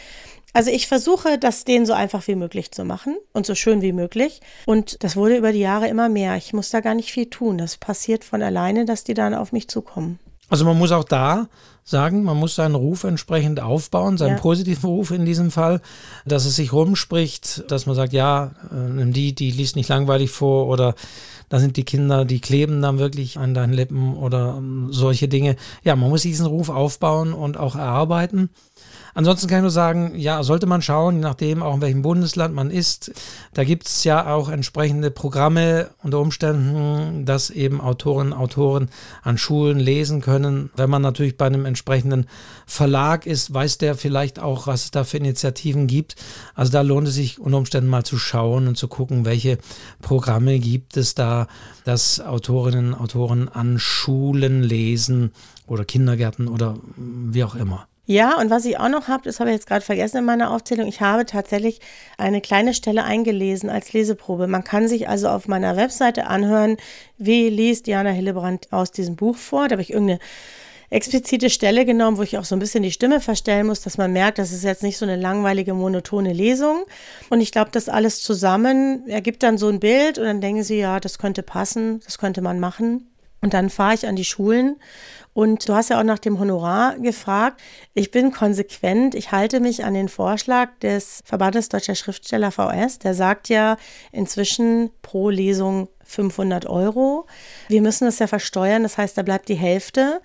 Also 0.54 0.70
ich 0.70 0.86
versuche, 0.86 1.38
das 1.38 1.64
denen 1.64 1.84
so 1.84 1.92
einfach 1.92 2.26
wie 2.28 2.34
möglich 2.34 2.72
zu 2.72 2.84
machen 2.84 3.16
und 3.34 3.44
so 3.44 3.54
schön 3.54 3.82
wie 3.82 3.92
möglich. 3.92 4.40
Und 4.64 5.04
das 5.04 5.16
wurde 5.16 5.36
über 5.36 5.52
die 5.52 5.60
Jahre 5.60 5.88
immer 5.88 6.08
mehr. 6.08 6.36
Ich 6.36 6.54
muss 6.54 6.70
da 6.70 6.80
gar 6.80 6.94
nicht 6.94 7.12
viel 7.12 7.26
tun. 7.26 7.58
Das 7.58 7.76
passiert 7.76 8.24
von 8.24 8.42
alleine, 8.42 8.86
dass 8.86 9.04
die 9.04 9.14
dann 9.14 9.34
auf 9.34 9.52
mich 9.52 9.68
zukommen. 9.68 10.18
Also 10.48 10.64
man 10.66 10.78
muss 10.78 10.92
auch 10.92 11.04
da 11.04 11.48
sagen, 11.84 12.24
man 12.24 12.36
muss 12.36 12.54
seinen 12.54 12.74
Ruf 12.74 13.04
entsprechend 13.04 13.60
aufbauen, 13.60 14.18
seinen 14.18 14.36
ja. 14.36 14.42
positiven 14.42 14.88
Ruf 14.88 15.10
in 15.10 15.24
diesem 15.24 15.50
Fall, 15.50 15.80
dass 16.26 16.44
es 16.44 16.56
sich 16.56 16.72
rumspricht, 16.72 17.70
dass 17.70 17.86
man 17.86 17.96
sagt, 17.96 18.12
ja, 18.12 18.52
äh, 18.70 19.10
die, 19.10 19.34
die 19.34 19.50
liest 19.50 19.76
nicht 19.76 19.88
langweilig 19.88 20.30
vor 20.30 20.68
oder 20.68 20.94
da 21.52 21.58
sind 21.58 21.76
die 21.76 21.84
Kinder, 21.84 22.24
die 22.24 22.40
kleben 22.40 22.80
dann 22.80 22.98
wirklich 22.98 23.36
an 23.36 23.52
deinen 23.52 23.74
Lippen 23.74 24.16
oder 24.16 24.54
ähm, 24.56 24.88
solche 24.90 25.28
Dinge. 25.28 25.56
Ja, 25.84 25.94
man 25.96 26.08
muss 26.08 26.22
diesen 26.22 26.46
Ruf 26.46 26.70
aufbauen 26.70 27.34
und 27.34 27.58
auch 27.58 27.76
erarbeiten. 27.76 28.48
Ansonsten 29.14 29.46
kann 29.46 29.58
ich 29.58 29.62
nur 29.62 29.70
sagen, 29.70 30.12
ja, 30.16 30.42
sollte 30.42 30.66
man 30.66 30.80
schauen, 30.80 31.16
je 31.16 31.20
nachdem 31.20 31.62
auch 31.62 31.74
in 31.74 31.80
welchem 31.80 32.02
Bundesland 32.02 32.54
man 32.54 32.70
ist. 32.70 33.12
Da 33.52 33.64
gibt 33.64 33.86
es 33.86 34.04
ja 34.04 34.32
auch 34.32 34.48
entsprechende 34.48 35.10
Programme 35.10 35.90
unter 36.02 36.18
Umständen, 36.20 37.26
dass 37.26 37.50
eben 37.50 37.80
Autorinnen 37.80 38.32
und 38.32 38.38
Autoren 38.38 38.88
an 39.22 39.36
Schulen 39.36 39.78
lesen 39.78 40.20
können. 40.20 40.70
Wenn 40.76 40.88
man 40.88 41.02
natürlich 41.02 41.36
bei 41.36 41.46
einem 41.46 41.66
entsprechenden 41.66 42.26
Verlag 42.66 43.26
ist, 43.26 43.52
weiß 43.52 43.78
der 43.78 43.96
vielleicht 43.96 44.38
auch, 44.38 44.66
was 44.66 44.84
es 44.84 44.90
da 44.90 45.04
für 45.04 45.18
Initiativen 45.18 45.86
gibt. 45.86 46.16
Also 46.54 46.72
da 46.72 46.80
lohnt 46.80 47.08
es 47.08 47.14
sich 47.14 47.38
unter 47.38 47.58
Umständen 47.58 47.90
mal 47.90 48.04
zu 48.04 48.16
schauen 48.18 48.66
und 48.66 48.78
zu 48.78 48.88
gucken, 48.88 49.24
welche 49.24 49.58
Programme 50.00 50.58
gibt 50.58 50.96
es 50.96 51.14
da, 51.14 51.48
dass 51.84 52.20
Autorinnen 52.20 52.94
und 52.94 53.00
Autoren 53.00 53.48
an 53.48 53.78
Schulen 53.78 54.62
lesen 54.62 55.32
oder 55.66 55.84
Kindergärten 55.84 56.48
oder 56.48 56.78
wie 56.96 57.44
auch 57.44 57.54
immer. 57.54 57.86
Ja, 58.04 58.36
und 58.38 58.50
was 58.50 58.64
ich 58.64 58.78
auch 58.78 58.88
noch 58.88 59.06
habe, 59.06 59.22
das 59.22 59.38
habe 59.38 59.50
ich 59.50 59.54
jetzt 59.54 59.68
gerade 59.68 59.84
vergessen 59.84 60.18
in 60.18 60.24
meiner 60.24 60.50
Aufzählung, 60.50 60.88
ich 60.88 61.00
habe 61.00 61.24
tatsächlich 61.24 61.80
eine 62.18 62.40
kleine 62.40 62.74
Stelle 62.74 63.04
eingelesen 63.04 63.70
als 63.70 63.92
Leseprobe. 63.92 64.48
Man 64.48 64.64
kann 64.64 64.88
sich 64.88 65.08
also 65.08 65.28
auf 65.28 65.46
meiner 65.46 65.76
Webseite 65.76 66.26
anhören, 66.26 66.78
wie 67.16 67.48
liest 67.48 67.86
Diana 67.86 68.10
Hillebrand 68.10 68.72
aus 68.72 68.90
diesem 68.90 69.14
Buch 69.14 69.36
vor. 69.36 69.68
Da 69.68 69.74
habe 69.74 69.82
ich 69.82 69.92
irgendeine 69.92 70.18
explizite 70.90 71.48
Stelle 71.48 71.86
genommen, 71.86 72.18
wo 72.18 72.22
ich 72.22 72.38
auch 72.38 72.44
so 72.44 72.56
ein 72.56 72.58
bisschen 72.58 72.82
die 72.82 72.90
Stimme 72.90 73.20
verstellen 73.20 73.68
muss, 73.68 73.80
dass 73.80 73.98
man 73.98 74.12
merkt, 74.12 74.38
das 74.38 74.52
ist 74.52 74.64
jetzt 74.64 74.82
nicht 74.82 74.98
so 74.98 75.06
eine 75.06 75.16
langweilige, 75.16 75.72
monotone 75.72 76.32
Lesung. 76.32 76.84
Und 77.30 77.40
ich 77.40 77.52
glaube, 77.52 77.70
das 77.72 77.88
alles 77.88 78.20
zusammen 78.20 79.08
ergibt 79.08 79.44
dann 79.44 79.58
so 79.58 79.68
ein 79.68 79.80
Bild 79.80 80.18
und 80.18 80.24
dann 80.24 80.40
denken 80.40 80.64
sie, 80.64 80.78
ja, 80.78 80.98
das 80.98 81.18
könnte 81.18 81.44
passen, 81.44 82.00
das 82.04 82.18
könnte 82.18 82.42
man 82.42 82.58
machen. 82.58 83.08
Und 83.40 83.54
dann 83.54 83.70
fahre 83.70 83.94
ich 83.94 84.06
an 84.06 84.16
die 84.16 84.24
Schulen 84.24 84.76
und 85.34 85.66
du 85.66 85.74
hast 85.74 85.88
ja 85.88 85.98
auch 85.98 86.04
nach 86.04 86.18
dem 86.18 86.38
Honorar 86.38 86.98
gefragt. 86.98 87.60
Ich 87.94 88.10
bin 88.10 88.32
konsequent. 88.32 89.14
Ich 89.14 89.32
halte 89.32 89.60
mich 89.60 89.84
an 89.84 89.94
den 89.94 90.08
Vorschlag 90.08 90.78
des 90.80 91.22
Verbandes 91.24 91.70
Deutscher 91.70 91.94
Schriftsteller 91.94 92.50
VS. 92.50 92.98
Der 92.98 93.14
sagt 93.14 93.48
ja 93.48 93.78
inzwischen 94.12 94.90
pro 95.00 95.30
Lesung 95.30 95.88
500 96.04 96.66
Euro. 96.66 97.26
Wir 97.68 97.80
müssen 97.80 98.04
das 98.04 98.18
ja 98.18 98.26
versteuern. 98.26 98.82
Das 98.82 98.98
heißt, 98.98 99.16
da 99.16 99.22
bleibt 99.22 99.48
die 99.48 99.54
Hälfte. 99.54 100.20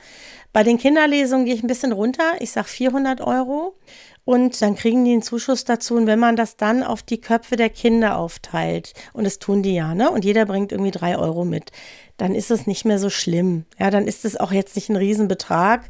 Bei 0.52 0.64
den 0.64 0.78
Kinderlesungen 0.78 1.46
gehe 1.46 1.56
ich 1.56 1.64
ein 1.64 1.68
bisschen 1.68 1.94
runter. 1.94 2.34
Ich 2.40 2.52
sage 2.52 2.68
400 2.68 3.22
Euro. 3.22 3.78
Und 4.26 4.62
dann 4.62 4.76
kriegen 4.76 5.06
die 5.06 5.14
einen 5.14 5.22
Zuschuss 5.22 5.64
dazu. 5.64 5.96
Und 5.96 6.06
wenn 6.06 6.20
man 6.20 6.36
das 6.36 6.58
dann 6.58 6.84
auf 6.84 7.02
die 7.02 7.22
Köpfe 7.22 7.56
der 7.56 7.70
Kinder 7.70 8.18
aufteilt, 8.18 8.94
und 9.14 9.24
das 9.24 9.40
tun 9.40 9.64
die 9.64 9.74
ja, 9.74 9.96
ne? 9.96 10.12
Und 10.12 10.26
jeder 10.26 10.46
bringt 10.46 10.74
irgendwie 10.74 10.92
drei 10.92 11.18
Euro 11.18 11.46
mit, 11.46 11.72
dann 12.18 12.36
ist 12.36 12.52
es 12.52 12.68
nicht 12.68 12.84
mehr 12.84 13.00
so 13.00 13.10
schlimm. 13.10 13.66
Ja, 13.80 13.92
dann 13.92 14.08
ist 14.08 14.26
es 14.26 14.38
auch 14.38 14.52
jetzt 14.52 14.76
nicht 14.76 14.90
ein 14.90 14.96
Riesenbetrag. 14.96 15.82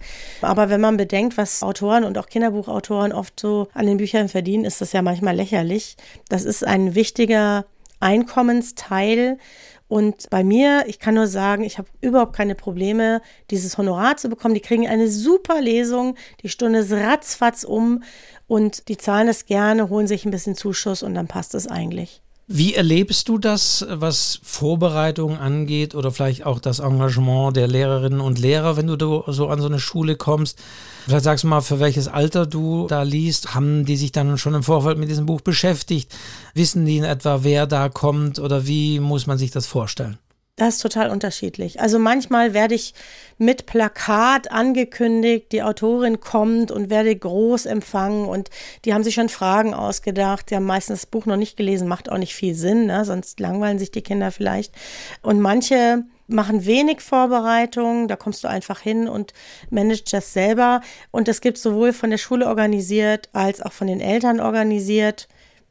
Aber 0.42 0.70
wenn 0.70 0.82
man 0.82 0.98
bedenkt, 0.98 1.38
was 1.38 1.64
Autoren 1.64 2.04
und 2.04 2.18
auch 2.18 2.28
Kinderbuchautoren 2.28 3.14
oft 3.14 3.40
so 3.40 3.68
an 3.74 3.86
den 3.86 3.98
Büchern 3.98 4.28
verdienen, 4.30 4.66
ist 4.66 4.82
das 4.82 4.92
ja 4.92 5.02
manchmal 5.02 5.36
lächerlich. 5.36 5.96
Das 6.30 6.44
ist 6.44 6.66
ein 6.66 6.96
wichtiger 6.96 7.66
Einkommensteil 8.00 9.40
Und 9.88 10.30
bei 10.30 10.44
mir, 10.44 10.84
ich 10.88 11.00
kann 11.00 11.16
nur 11.16 11.28
sagen, 11.28 11.64
ich 11.64 11.78
habe 11.78 11.88
überhaupt 12.02 12.36
keine 12.36 12.56
Probleme, 12.56 13.22
dieses 13.50 13.78
Honorar 13.78 14.18
zu 14.18 14.28
bekommen. 14.28 14.54
Die 14.54 14.60
kriegen 14.60 14.88
eine 14.88 15.08
super 15.08 15.62
Lesung, 15.62 16.16
die 16.44 16.50
Stunde 16.50 16.80
ist 16.80 16.92
ratzfatz 16.92 17.64
um 17.64 18.04
und 18.48 18.90
die 18.90 18.98
zahlen 18.98 19.30
es 19.30 19.46
gerne, 19.46 19.90
holen 19.90 20.08
sich 20.08 20.26
ein 20.26 20.32
bisschen 20.32 20.56
Zuschuss 20.56 21.04
und 21.04 21.14
dann 21.14 21.28
passt 21.28 21.56
es 21.56 21.68
eigentlich. 21.68 22.22
Wie 22.50 22.76
erlebst 22.76 23.28
du 23.28 23.38
das, 23.38 23.86
was 23.90 24.40
Vorbereitung 24.42 25.38
angeht 25.38 25.96
oder 25.96 26.14
vielleicht 26.14 26.46
auch 26.46 26.62
das 26.62 26.80
Engagement 26.80 27.58
der 27.58 27.68
Lehrerinnen 27.68 28.22
und 28.22 28.40
Lehrer, 28.40 28.78
wenn 28.78 28.88
du 28.88 29.24
so 29.28 29.50
an 29.50 29.60
so 29.60 29.68
eine 29.68 29.80
Schule 29.80 30.16
kommst? 30.16 30.58
Vielleicht 31.06 31.26
sagst 31.26 31.44
du 31.44 31.50
mal, 31.50 31.60
für 31.60 31.82
welches 31.82 32.08
Alter 32.08 32.46
du 32.46 32.88
da 32.88 33.04
liest. 33.04 33.54
Haben 33.54 33.84
die 33.84 33.98
sich 33.98 34.14
dann 34.14 34.38
schon 34.38 34.54
im 34.54 34.64
Vorfeld 34.64 34.98
mit 34.98 35.10
diesem 35.10 35.26
Buch 35.26 35.42
beschäftigt? 35.42 36.16
Wissen 36.54 36.86
die 36.86 36.96
in 36.96 37.04
etwa, 37.04 37.44
wer 37.44 37.68
da 37.68 37.90
kommt 37.90 38.40
oder 38.40 38.66
wie 38.66 39.02
muss 39.02 39.28
man 39.28 39.38
sich 39.38 39.52
das 39.52 39.68
vorstellen? 39.68 40.18
Das 40.60 40.78
ist 40.78 40.82
total 40.82 41.12
unterschiedlich. 41.12 41.80
Also 41.80 42.00
manchmal 42.00 42.56
werde 42.56 42.74
ich 42.74 42.96
mit 43.38 43.68
Plakat 43.68 44.50
angekündigt, 44.50 45.52
die 45.52 45.62
Autorin 45.62 46.20
kommt 46.20 46.72
und 46.72 46.90
werde 46.90 47.16
groß 47.16 47.68
empfangen 47.68 48.26
und 48.26 48.50
die 48.84 48.96
haben 48.96 49.04
sich 49.04 49.14
schon 49.14 49.30
Fragen 49.30 49.76
ausgedacht. 49.76 50.50
Die 50.50 50.56
haben 50.56 50.66
meistens 50.66 51.02
das 51.02 51.06
Buch 51.06 51.28
noch 51.28 51.38
nicht 51.38 51.58
gelesen, 51.58 51.88
macht 51.88 52.12
auch 52.12 52.18
nicht 52.18 52.34
viel 52.34 52.56
Sinn, 52.56 52.88
ne? 52.88 53.06
sonst 53.06 53.40
langweilen 53.40 53.78
sich 53.78 53.92
die 53.92 54.02
Kinder 54.02 54.32
vielleicht. 54.32 54.74
Und 55.22 55.40
manche 55.42 56.06
machen 56.26 56.66
wenig 56.66 57.02
Vorbereitung, 57.02 58.08
da 58.08 58.16
kommst 58.16 58.44
du 58.44 58.48
einfach 58.48 58.80
hin 58.80 59.08
und 59.08 59.34
managst 59.70 60.12
das 60.12 60.34
selber. 60.34 60.82
Und 61.12 61.28
es 61.28 61.42
gibt 61.42 61.60
sowohl 61.60 61.94
von 61.94 62.10
der 62.10 62.18
Schule 62.18 62.48
organisiert 62.48 63.30
als 63.32 63.62
auch 63.62 63.74
von 63.74 63.86
den 63.86 64.02
Eltern 64.02 64.40
organisiert 64.40 65.28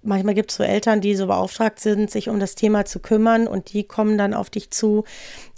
Manchmal 0.07 0.35
gibt 0.35 0.51
es 0.51 0.57
so 0.57 0.63
Eltern, 0.63 1.01
die 1.01 1.15
so 1.15 1.27
beauftragt 1.27 1.81
sind, 1.81 2.11
sich 2.11 2.29
um 2.29 2.41
das 2.41 2.55
Thema 2.55 2.85
zu 2.85 3.01
kümmern 3.01 3.47
und 3.47 3.73
die 3.73 3.85
kommen 3.85 4.17
dann 4.17 4.35
auf 4.35 4.51
dich 4.51 4.71
zu. 4.71 5.05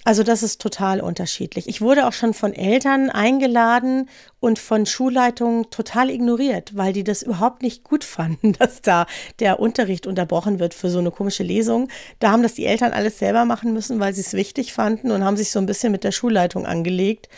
Also 0.04 0.22
das 0.22 0.42
ist 0.42 0.62
total 0.62 1.00
unterschiedlich. 1.00 1.68
Ich 1.68 1.82
wurde 1.82 2.06
auch 2.06 2.14
schon 2.14 2.32
von 2.32 2.54
Eltern 2.54 3.10
eingeladen 3.10 4.08
und 4.40 4.58
von 4.58 4.86
Schulleitungen 4.86 5.68
total 5.68 6.08
ignoriert, 6.08 6.74
weil 6.76 6.94
die 6.94 7.04
das 7.04 7.22
überhaupt 7.22 7.62
nicht 7.62 7.84
gut 7.84 8.04
fanden, 8.16 8.54
dass 8.54 8.80
da 8.80 9.06
der 9.38 9.60
Unterricht 9.60 10.06
unterbrochen 10.06 10.60
wird 10.60 10.72
für 10.72 10.88
so 10.88 10.98
eine 10.98 11.10
komische 11.10 11.42
Lesung. 11.42 11.88
Da 12.20 12.30
haben 12.30 12.42
das 12.42 12.54
die 12.54 12.64
Eltern 12.64 12.92
alles 12.92 13.18
selber 13.18 13.44
machen 13.44 13.74
müssen, 13.74 14.00
weil 14.00 14.14
sie 14.14 14.22
es 14.22 14.32
wichtig 14.32 14.72
fanden 14.72 15.10
und 15.10 15.24
haben 15.24 15.36
sich 15.36 15.50
so 15.50 15.58
ein 15.58 15.66
bisschen 15.66 15.92
mit 15.92 16.04
der 16.04 16.12
Schulleitung 16.12 16.64
angelegt. 16.64 17.28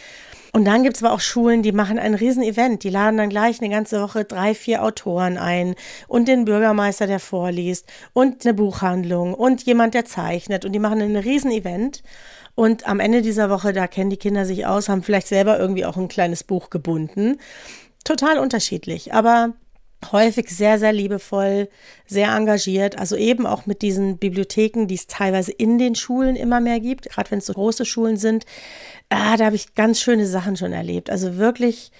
Und 0.52 0.64
dann 0.64 0.82
gibt 0.82 0.96
es 0.96 1.02
aber 1.02 1.14
auch 1.14 1.20
Schulen, 1.20 1.62
die 1.62 1.72
machen 1.72 1.98
ein 1.98 2.14
Riesenevent. 2.14 2.82
Die 2.82 2.90
laden 2.90 3.16
dann 3.16 3.28
gleich 3.28 3.60
eine 3.60 3.70
ganze 3.70 4.02
Woche 4.02 4.24
drei, 4.24 4.54
vier 4.54 4.82
Autoren 4.82 5.38
ein 5.38 5.74
und 6.08 6.26
den 6.26 6.44
Bürgermeister, 6.44 7.06
der 7.06 7.20
vorliest 7.20 7.86
und 8.12 8.44
eine 8.44 8.54
Buchhandlung 8.54 9.34
und 9.34 9.62
jemand, 9.64 9.94
der 9.94 10.04
zeichnet. 10.04 10.64
Und 10.64 10.72
die 10.72 10.78
machen 10.78 11.00
ein 11.00 11.16
Riesenevent. 11.16 12.02
Und 12.56 12.86
am 12.86 13.00
Ende 13.00 13.22
dieser 13.22 13.48
Woche, 13.48 13.72
da 13.72 13.86
kennen 13.86 14.10
die 14.10 14.16
Kinder 14.16 14.44
sich 14.44 14.66
aus, 14.66 14.88
haben 14.88 15.02
vielleicht 15.02 15.28
selber 15.28 15.58
irgendwie 15.58 15.86
auch 15.86 15.96
ein 15.96 16.08
kleines 16.08 16.42
Buch 16.42 16.68
gebunden. 16.68 17.38
Total 18.04 18.38
unterschiedlich. 18.38 19.14
Aber 19.14 19.54
häufig 20.12 20.50
sehr, 20.50 20.78
sehr 20.78 20.92
liebevoll, 20.92 21.68
sehr 22.06 22.34
engagiert. 22.34 22.98
Also 22.98 23.16
eben 23.16 23.46
auch 23.46 23.66
mit 23.66 23.82
diesen 23.82 24.18
Bibliotheken, 24.18 24.86
die 24.86 24.94
es 24.94 25.06
teilweise 25.06 25.52
in 25.52 25.78
den 25.78 25.94
Schulen 25.94 26.36
immer 26.36 26.60
mehr 26.60 26.80
gibt, 26.80 27.08
gerade 27.10 27.30
wenn 27.30 27.38
es 27.38 27.46
so 27.46 27.52
große 27.52 27.84
Schulen 27.84 28.16
sind. 28.16 28.44
Ah, 29.08 29.36
da 29.36 29.46
habe 29.46 29.56
ich 29.56 29.74
ganz 29.74 30.00
schöne 30.00 30.26
Sachen 30.26 30.56
schon 30.56 30.72
erlebt. 30.72 31.10
Also 31.10 31.36
wirklich 31.36 31.90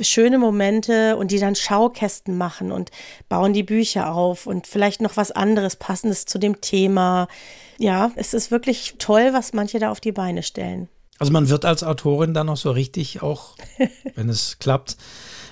schöne 0.00 0.38
Momente 0.38 1.16
und 1.16 1.30
die 1.30 1.38
dann 1.38 1.54
Schaukästen 1.54 2.36
machen 2.36 2.70
und 2.70 2.90
bauen 3.28 3.52
die 3.52 3.62
Bücher 3.62 4.12
auf 4.12 4.46
und 4.46 4.66
vielleicht 4.66 5.00
noch 5.00 5.16
was 5.16 5.32
anderes 5.32 5.76
passendes 5.76 6.26
zu 6.26 6.38
dem 6.38 6.60
Thema. 6.60 7.28
Ja, 7.78 8.10
es 8.16 8.34
ist 8.34 8.50
wirklich 8.50 8.96
toll, 8.98 9.30
was 9.32 9.52
manche 9.52 9.78
da 9.78 9.90
auf 9.90 10.00
die 10.00 10.12
Beine 10.12 10.42
stellen. 10.42 10.88
Also 11.18 11.32
man 11.32 11.48
wird 11.48 11.64
als 11.64 11.82
Autorin 11.82 12.34
dann 12.34 12.46
noch 12.46 12.58
so 12.58 12.70
richtig 12.70 13.22
auch, 13.22 13.56
wenn 14.14 14.28
es 14.28 14.58
klappt, 14.58 14.96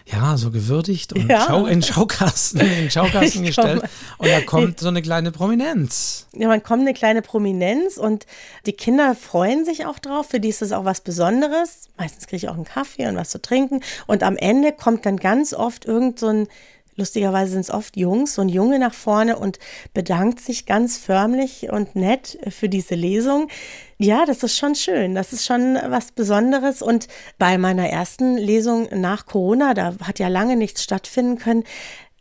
ja, 0.06 0.36
so 0.36 0.50
gewürdigt 0.50 1.14
und 1.14 1.30
ja. 1.30 1.44
Schau, 1.46 1.66
in 1.66 1.82
Schaukasten, 1.82 2.60
in 2.60 2.90
Schaukasten 2.90 3.42
gestellt. 3.46 3.82
Und 4.18 4.28
da 4.28 4.40
kommt 4.42 4.78
so 4.78 4.88
eine 4.88 5.00
kleine 5.00 5.32
Prominenz. 5.32 6.26
Ja, 6.32 6.48
man 6.48 6.62
kommt 6.62 6.82
eine 6.82 6.92
kleine 6.92 7.22
Prominenz 7.22 7.96
und 7.96 8.26
die 8.66 8.72
Kinder 8.72 9.14
freuen 9.14 9.64
sich 9.64 9.86
auch 9.86 9.98
drauf. 9.98 10.28
Für 10.28 10.40
die 10.40 10.50
ist 10.50 10.60
das 10.60 10.72
auch 10.72 10.84
was 10.84 11.00
Besonderes. 11.00 11.88
Meistens 11.96 12.26
kriege 12.26 12.36
ich 12.36 12.48
auch 12.50 12.54
einen 12.54 12.64
Kaffee 12.64 13.06
und 13.06 13.16
was 13.16 13.30
zu 13.30 13.40
trinken. 13.40 13.80
Und 14.06 14.22
am 14.22 14.36
Ende 14.36 14.72
kommt 14.72 15.06
dann 15.06 15.16
ganz 15.16 15.54
oft 15.54 15.86
irgend 15.86 16.18
so 16.18 16.28
ein 16.28 16.48
Lustigerweise 16.96 17.52
sind 17.52 17.62
es 17.62 17.70
oft 17.70 17.96
Jungs, 17.96 18.34
so 18.34 18.42
ein 18.42 18.48
Junge 18.48 18.78
nach 18.78 18.94
vorne 18.94 19.36
und 19.36 19.58
bedankt 19.94 20.40
sich 20.40 20.64
ganz 20.64 20.96
förmlich 20.96 21.68
und 21.70 21.96
nett 21.96 22.38
für 22.50 22.68
diese 22.68 22.94
Lesung. 22.94 23.48
Ja, 24.04 24.26
das 24.26 24.42
ist 24.42 24.58
schon 24.58 24.74
schön. 24.74 25.14
Das 25.14 25.32
ist 25.32 25.46
schon 25.46 25.78
was 25.86 26.12
Besonderes. 26.12 26.82
Und 26.82 27.08
bei 27.38 27.56
meiner 27.56 27.88
ersten 27.88 28.36
Lesung 28.36 28.88
nach 28.92 29.24
Corona, 29.24 29.72
da 29.72 29.94
hat 30.02 30.18
ja 30.18 30.28
lange 30.28 30.56
nichts 30.56 30.82
stattfinden 30.82 31.38
können, 31.38 31.64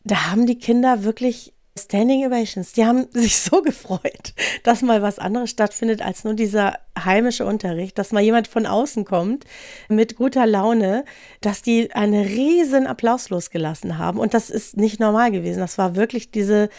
da 0.05 0.31
haben 0.31 0.45
die 0.45 0.57
Kinder 0.57 1.03
wirklich 1.03 1.52
Standing 1.75 2.23
Ovations, 2.27 2.73
die 2.73 2.85
haben 2.85 3.07
sich 3.13 3.39
so 3.39 3.63
gefreut, 3.63 4.33
dass 4.63 4.83
mal 4.83 5.01
was 5.01 5.17
anderes 5.17 5.49
stattfindet 5.49 6.03
als 6.03 6.23
nur 6.23 6.35
dieser 6.35 6.77
heimische 6.97 7.47
Unterricht, 7.47 7.97
dass 7.97 8.11
mal 8.11 8.21
jemand 8.21 8.47
von 8.47 8.67
außen 8.67 9.05
kommt 9.05 9.45
mit 9.89 10.15
guter 10.15 10.45
Laune, 10.45 11.03
dass 11.41 11.63
die 11.63 11.91
einen 11.93 12.25
riesen 12.25 12.85
Applaus 12.85 13.29
losgelassen 13.29 13.97
haben. 13.97 14.19
Und 14.19 14.35
das 14.35 14.51
ist 14.51 14.77
nicht 14.77 14.99
normal 14.99 15.31
gewesen. 15.31 15.61
Das 15.61 15.79
war 15.79 15.95
wirklich 15.95 16.29
diese, 16.29 16.69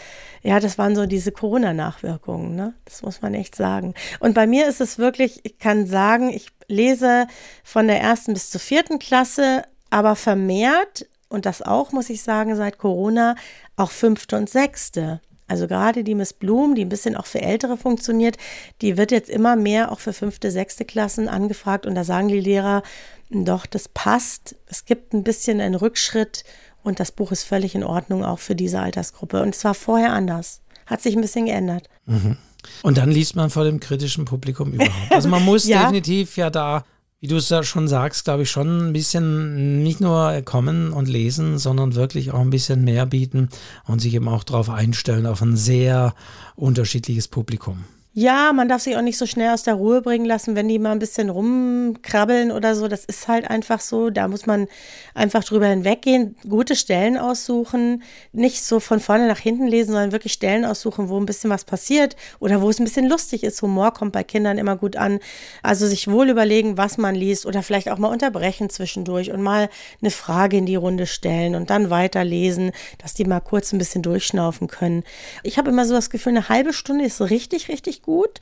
ja, 0.43 0.61
das 0.61 0.77
waren 0.77 0.95
so 0.95 1.05
diese 1.05 1.33
Corona-Nachwirkungen, 1.33 2.55
ne? 2.55 2.73
Das 2.85 3.01
muss 3.01 3.21
man 3.21 3.33
echt 3.33 3.55
sagen. 3.55 3.95
Und 4.21 4.33
bei 4.33 4.47
mir 4.47 4.65
ist 4.67 4.79
es 4.79 4.97
wirklich, 4.97 5.41
ich 5.43 5.59
kann 5.59 5.87
sagen, 5.87 6.29
ich 6.29 6.47
lese 6.67 7.27
von 7.65 7.87
der 7.87 7.99
ersten 7.99 8.33
bis 8.33 8.49
zur 8.49 8.61
vierten 8.61 8.99
Klasse, 8.99 9.63
aber 9.89 10.15
vermehrt 10.15 11.05
und 11.29 11.45
das 11.45 11.61
auch, 11.61 11.91
muss 11.91 12.09
ich 12.09 12.21
sagen, 12.21 12.55
seit 12.55 12.77
Corona 12.77 13.35
auch 13.75 13.91
fünfte 13.91 14.37
und 14.37 14.49
sechste. 14.49 15.21
Also 15.47 15.67
gerade 15.67 16.03
die 16.03 16.15
Miss 16.15 16.33
Bloom, 16.33 16.73
die 16.75 16.83
ein 16.83 16.89
bisschen 16.89 17.15
auch 17.15 17.27
für 17.27 17.41
Ältere 17.41 17.77
funktioniert, 17.77 18.37
die 18.81 18.97
wird 18.97 19.11
jetzt 19.11 19.29
immer 19.29 19.55
mehr 19.55 19.91
auch 19.91 19.99
für 19.99 20.13
fünfte, 20.13 20.49
sechste 20.49 20.85
Klassen 20.85 21.27
angefragt 21.27 21.85
und 21.85 21.93
da 21.95 22.03
sagen 22.03 22.29
die 22.29 22.39
Lehrer, 22.39 22.81
doch, 23.29 23.65
das 23.65 23.87
passt. 23.87 24.55
Es 24.67 24.85
gibt 24.85 25.13
ein 25.13 25.23
bisschen 25.23 25.59
einen 25.59 25.75
Rückschritt 25.75 26.43
und 26.83 26.99
das 26.99 27.11
Buch 27.11 27.31
ist 27.31 27.43
völlig 27.43 27.75
in 27.75 27.83
Ordnung 27.83 28.23
auch 28.23 28.39
für 28.39 28.55
diese 28.55 28.79
Altersgruppe. 28.79 29.41
Und 29.41 29.55
es 29.55 29.63
war 29.63 29.73
vorher 29.73 30.13
anders. 30.13 30.61
Hat 30.85 31.01
sich 31.01 31.15
ein 31.15 31.21
bisschen 31.21 31.47
geändert. 31.47 31.89
Mhm. 32.05 32.37
Und 32.83 32.97
dann 32.97 33.09
liest 33.09 33.35
man 33.35 33.49
vor 33.49 33.63
dem 33.63 33.79
kritischen 33.79 34.25
Publikum 34.25 34.73
überhaupt. 34.73 35.11
Also 35.11 35.29
man 35.29 35.43
muss 35.45 35.67
ja. 35.67 35.81
definitiv 35.81 36.37
ja 36.37 36.49
da 36.49 36.85
wie 37.25 37.27
du 37.27 37.37
es 37.37 37.49
ja 37.49 37.63
schon 37.63 37.87
sagst, 37.87 38.25
glaube 38.25 38.43
ich, 38.43 38.51
schon 38.51 38.89
ein 38.89 38.93
bisschen 38.93 39.81
nicht 39.81 39.99
nur 39.99 40.39
kommen 40.43 40.93
und 40.93 41.09
lesen, 41.09 41.57
sondern 41.57 41.95
wirklich 41.95 42.29
auch 42.29 42.39
ein 42.39 42.51
bisschen 42.51 42.83
mehr 42.83 43.07
bieten 43.07 43.49
und 43.85 43.97
sich 43.97 44.13
eben 44.13 44.27
auch 44.27 44.43
darauf 44.43 44.69
einstellen, 44.69 45.25
auf 45.25 45.41
ein 45.41 45.57
sehr 45.57 46.13
unterschiedliches 46.55 47.27
Publikum. 47.27 47.85
Ja, 48.17 48.53
man 48.53 48.69
darf 48.69 48.81
sich 48.81 48.95
auch 48.95 49.01
nicht 49.01 49.17
so 49.17 49.25
schnell 49.25 49.53
aus 49.53 49.63
der 49.63 49.73
Ruhe 49.73 50.01
bringen 50.01 50.23
lassen, 50.23 50.55
wenn 50.55 50.69
die 50.69 50.79
mal 50.79 50.93
ein 50.93 50.99
bisschen 50.99 51.29
rumkrabbeln 51.29 52.49
oder 52.49 52.73
so. 52.73 52.87
Das 52.87 53.03
ist 53.03 53.27
halt 53.27 53.49
einfach 53.49 53.81
so. 53.81 54.09
Da 54.09 54.29
muss 54.29 54.45
man 54.45 54.67
einfach 55.13 55.43
drüber 55.43 55.67
hinweggehen, 55.67 56.37
gute 56.47 56.77
Stellen 56.77 57.17
aussuchen, 57.17 58.03
nicht 58.31 58.63
so 58.63 58.79
von 58.79 59.01
vorne 59.01 59.27
nach 59.27 59.39
hinten 59.39 59.67
lesen, 59.67 59.91
sondern 59.91 60.13
wirklich 60.13 60.31
Stellen 60.31 60.63
aussuchen, 60.63 61.09
wo 61.09 61.17
ein 61.19 61.25
bisschen 61.25 61.49
was 61.49 61.65
passiert 61.65 62.15
oder 62.39 62.61
wo 62.61 62.69
es 62.69 62.79
ein 62.79 62.85
bisschen 62.85 63.09
lustig 63.09 63.43
ist. 63.43 63.61
Humor 63.61 63.93
kommt 63.93 64.13
bei 64.13 64.23
Kindern 64.23 64.57
immer 64.59 64.77
gut 64.77 64.95
an. 64.95 65.19
Also 65.61 65.85
sich 65.85 66.09
wohl 66.09 66.29
überlegen, 66.29 66.77
was 66.77 66.97
man 66.97 67.15
liest 67.15 67.45
oder 67.45 67.63
vielleicht 67.63 67.89
auch 67.89 67.97
mal 67.97 68.07
unterbrechen 68.07 68.69
zwischendurch 68.69 69.33
und 69.33 69.41
mal 69.41 69.67
eine 70.01 70.11
Frage 70.11 70.55
in 70.55 70.65
die 70.65 70.77
Runde 70.77 71.05
stellen 71.05 71.53
und 71.53 71.69
dann 71.69 71.89
weiterlesen, 71.89 72.71
dass 72.97 73.13
die 73.13 73.25
mal 73.25 73.41
kurz 73.41 73.73
ein 73.73 73.77
bisschen 73.77 74.03
durchschnaufen 74.03 74.69
können. 74.69 75.03
Ich 75.43 75.57
habe 75.57 75.69
immer 75.69 75.83
so 75.83 75.93
das 75.93 76.09
Gefühl, 76.09 76.31
eine 76.31 76.47
halbe 76.47 76.71
Stunde 76.71 77.03
ist 77.03 77.19
richtig, 77.19 77.67
richtig 77.67 78.04
gut. 78.05 78.39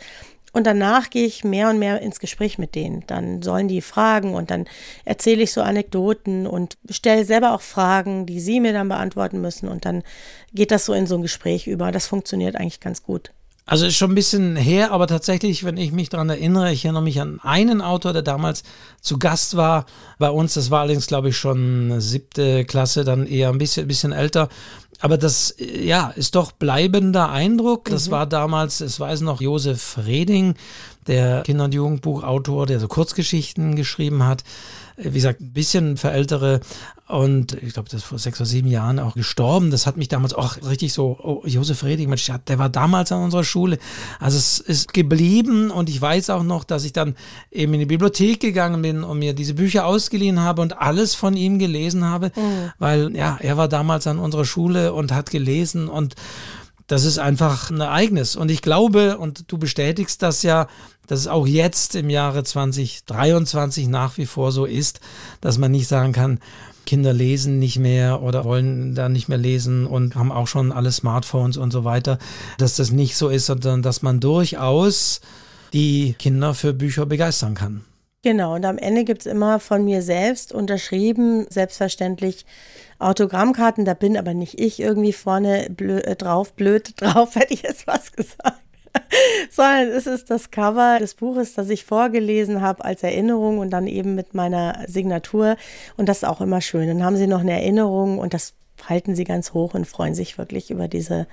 Und 0.55 0.67
danach 0.67 1.09
gehe 1.09 1.25
ich 1.25 1.43
mehr 1.43 1.69
und 1.71 1.79
mehr 1.79 1.99
ins 2.01 2.19
Gespräch 2.19 2.59
mit 2.59 2.75
denen. 2.75 3.03
Dann 3.07 3.41
sollen 3.41 3.67
die 3.67 3.81
fragen 3.81 4.35
und 4.35 4.51
dann 4.51 4.65
erzähle 5.03 5.41
ich 5.41 5.51
so 5.51 5.63
Anekdoten 5.63 6.45
und 6.45 6.77
stelle 6.91 7.25
selber 7.25 7.55
auch 7.55 7.61
Fragen, 7.61 8.27
die 8.27 8.39
sie 8.39 8.59
mir 8.59 8.71
dann 8.71 8.87
beantworten 8.87 9.41
müssen. 9.41 9.67
Und 9.67 9.85
dann 9.85 10.03
geht 10.53 10.69
das 10.69 10.85
so 10.85 10.93
in 10.93 11.07
so 11.07 11.15
ein 11.15 11.23
Gespräch 11.23 11.65
über. 11.65 11.91
Das 11.91 12.05
funktioniert 12.05 12.55
eigentlich 12.55 12.79
ganz 12.79 13.01
gut. 13.01 13.31
Also 13.65 13.85
ist 13.85 13.95
schon 13.95 14.11
ein 14.11 14.15
bisschen 14.15 14.57
her, 14.57 14.91
aber 14.91 15.07
tatsächlich, 15.07 15.63
wenn 15.63 15.77
ich 15.77 15.93
mich 15.93 16.09
daran 16.09 16.29
erinnere, 16.29 16.73
ich 16.73 16.83
erinnere 16.83 17.01
mich 17.01 17.21
an 17.21 17.39
einen 17.41 17.81
Autor, 17.81 18.11
der 18.11 18.21
damals 18.21 18.63
zu 18.99 19.17
Gast 19.17 19.55
war 19.55 19.85
bei 20.19 20.29
uns. 20.29 20.55
Das 20.55 20.69
war 20.69 20.81
allerdings, 20.81 21.07
glaube 21.07 21.29
ich, 21.29 21.37
schon 21.37 22.01
siebte 22.01 22.65
Klasse, 22.65 23.05
dann 23.05 23.25
eher 23.25 23.49
ein 23.49 23.57
bisschen, 23.57 23.87
bisschen 23.87 24.11
älter. 24.11 24.49
Aber 25.03 25.17
das, 25.17 25.53
ja, 25.59 26.13
ist 26.15 26.35
doch 26.35 26.53
bleibender 26.53 27.29
Eindruck. 27.29 27.89
Das 27.89 28.07
mhm. 28.07 28.11
war 28.11 28.25
damals, 28.25 28.79
es 28.79 29.01
weiß 29.01 29.19
noch, 29.19 29.41
Josef 29.41 29.97
Reding, 30.05 30.55
der 31.07 31.41
Kinder- 31.41 31.65
und 31.65 31.73
Jugendbuchautor, 31.73 32.67
der 32.67 32.79
so 32.79 32.87
Kurzgeschichten 32.87 33.75
geschrieben 33.75 34.25
hat. 34.25 34.45
Wie 34.97 35.11
gesagt, 35.11 35.41
ein 35.41 35.53
bisschen 35.53 35.97
für 35.97 36.11
Ältere 36.11 36.61
und 37.07 37.53
ich 37.61 37.73
glaube, 37.73 37.89
das 37.89 38.01
ist 38.01 38.05
vor 38.05 38.17
sechs 38.17 38.39
oder 38.39 38.47
sieben 38.47 38.69
Jahren 38.69 38.97
auch 38.97 39.13
gestorben. 39.13 39.71
Das 39.71 39.85
hat 39.85 39.97
mich 39.97 40.07
damals 40.07 40.33
auch 40.33 40.57
richtig 40.67 40.93
so, 40.93 41.17
oh, 41.21 41.43
Josef 41.45 41.83
Redig, 41.83 42.07
Mensch, 42.07 42.31
der 42.47 42.59
war 42.59 42.69
damals 42.69 43.11
an 43.11 43.21
unserer 43.21 43.43
Schule. 43.43 43.77
Also 44.19 44.37
es 44.37 44.59
ist 44.59 44.93
geblieben 44.93 45.69
und 45.69 45.89
ich 45.89 46.01
weiß 46.01 46.29
auch 46.29 46.43
noch, 46.43 46.63
dass 46.63 46.85
ich 46.85 46.93
dann 46.93 47.15
eben 47.51 47.73
in 47.73 47.81
die 47.81 47.85
Bibliothek 47.85 48.39
gegangen 48.39 48.81
bin 48.81 49.03
und 49.03 49.19
mir 49.19 49.33
diese 49.33 49.53
Bücher 49.53 49.85
ausgeliehen 49.85 50.39
habe 50.39 50.61
und 50.61 50.79
alles 50.79 51.13
von 51.13 51.35
ihm 51.35 51.59
gelesen 51.59 52.05
habe, 52.05 52.31
mhm. 52.35 52.71
weil 52.79 53.15
ja, 53.15 53.37
er 53.41 53.57
war 53.57 53.67
damals 53.67 54.07
an 54.07 54.17
unserer 54.17 54.45
Schule 54.45 54.93
und 54.93 55.11
hat 55.11 55.29
gelesen 55.29 55.89
und 55.89 56.15
das 56.87 57.05
ist 57.05 57.17
einfach 57.17 57.69
ein 57.69 57.79
Ereignis. 57.79 58.35
Und 58.35 58.51
ich 58.51 58.61
glaube, 58.61 59.17
und 59.17 59.51
du 59.51 59.57
bestätigst 59.57 60.21
das 60.21 60.43
ja, 60.43 60.67
dass 61.07 61.19
es 61.19 61.27
auch 61.27 61.47
jetzt 61.47 61.95
im 61.95 62.09
Jahre 62.09 62.43
2023 62.43 63.87
nach 63.87 64.17
wie 64.17 64.25
vor 64.25 64.51
so 64.51 64.65
ist, 64.65 64.99
dass 65.41 65.57
man 65.57 65.71
nicht 65.71 65.87
sagen 65.87 66.13
kann, 66.13 66.39
Kinder 66.85 67.13
lesen 67.13 67.59
nicht 67.59 67.79
mehr 67.79 68.21
oder 68.21 68.43
wollen 68.43 68.93
da 68.93 69.07
nicht 69.07 69.29
mehr 69.29 69.37
lesen 69.37 69.85
und 69.85 70.15
haben 70.15 70.31
auch 70.31 70.47
schon 70.47 70.71
alle 70.71 70.91
Smartphones 70.91 71.57
und 71.57 71.71
so 71.71 71.85
weiter, 71.85 72.19
dass 72.57 72.75
das 72.75 72.91
nicht 72.91 73.15
so 73.15 73.29
ist, 73.29 73.45
sondern 73.45 73.81
dass 73.81 74.01
man 74.01 74.19
durchaus 74.19 75.21
die 75.71 76.15
Kinder 76.19 76.53
für 76.53 76.73
Bücher 76.73 77.05
begeistern 77.05 77.55
kann. 77.55 77.85
Genau, 78.21 78.55
und 78.55 78.63
am 78.65 78.77
Ende 78.77 79.03
gibt 79.03 79.21
es 79.21 79.25
immer 79.25 79.59
von 79.59 79.83
mir 79.83 80.01
selbst 80.01 80.53
unterschrieben, 80.53 81.45
selbstverständlich 81.49 82.45
Autogrammkarten, 83.03 83.85
da 83.85 83.93
bin 83.93 84.17
aber 84.17 84.33
nicht 84.33 84.59
ich 84.59 84.79
irgendwie 84.79 85.13
vorne 85.13 85.67
blö 85.69 85.99
äh, 85.99 86.15
drauf, 86.15 86.53
blöd 86.53 86.93
drauf, 87.01 87.35
hätte 87.35 87.53
ich 87.53 87.63
jetzt 87.63 87.87
was 87.87 88.11
gesagt. 88.11 88.59
sondern 89.49 89.87
es 89.87 90.07
ist 90.07 90.29
das 90.29 90.51
Cover 90.51 90.97
des 90.99 91.15
Buches, 91.15 91.53
das 91.55 91.69
ich 91.69 91.83
vorgelesen 91.83 92.61
habe 92.61 92.85
als 92.85 93.03
Erinnerung 93.03 93.59
und 93.59 93.71
dann 93.71 93.87
eben 93.87 94.15
mit 94.15 94.33
meiner 94.33 94.83
Signatur. 94.87 95.57
Und 95.97 96.09
das 96.09 96.17
ist 96.17 96.23
auch 96.25 96.41
immer 96.41 96.61
schön. 96.61 96.87
Dann 96.87 97.03
haben 97.03 97.17
sie 97.17 97.27
noch 97.27 97.41
eine 97.41 97.53
Erinnerung 97.53 98.19
und 98.19 98.33
das 98.33 98.53
halten 98.87 99.15
sie 99.15 99.23
ganz 99.23 99.53
hoch 99.53 99.73
und 99.73 99.87
freuen 99.87 100.15
sich 100.15 100.37
wirklich 100.37 100.71
über 100.71 100.87
diese 100.87 101.27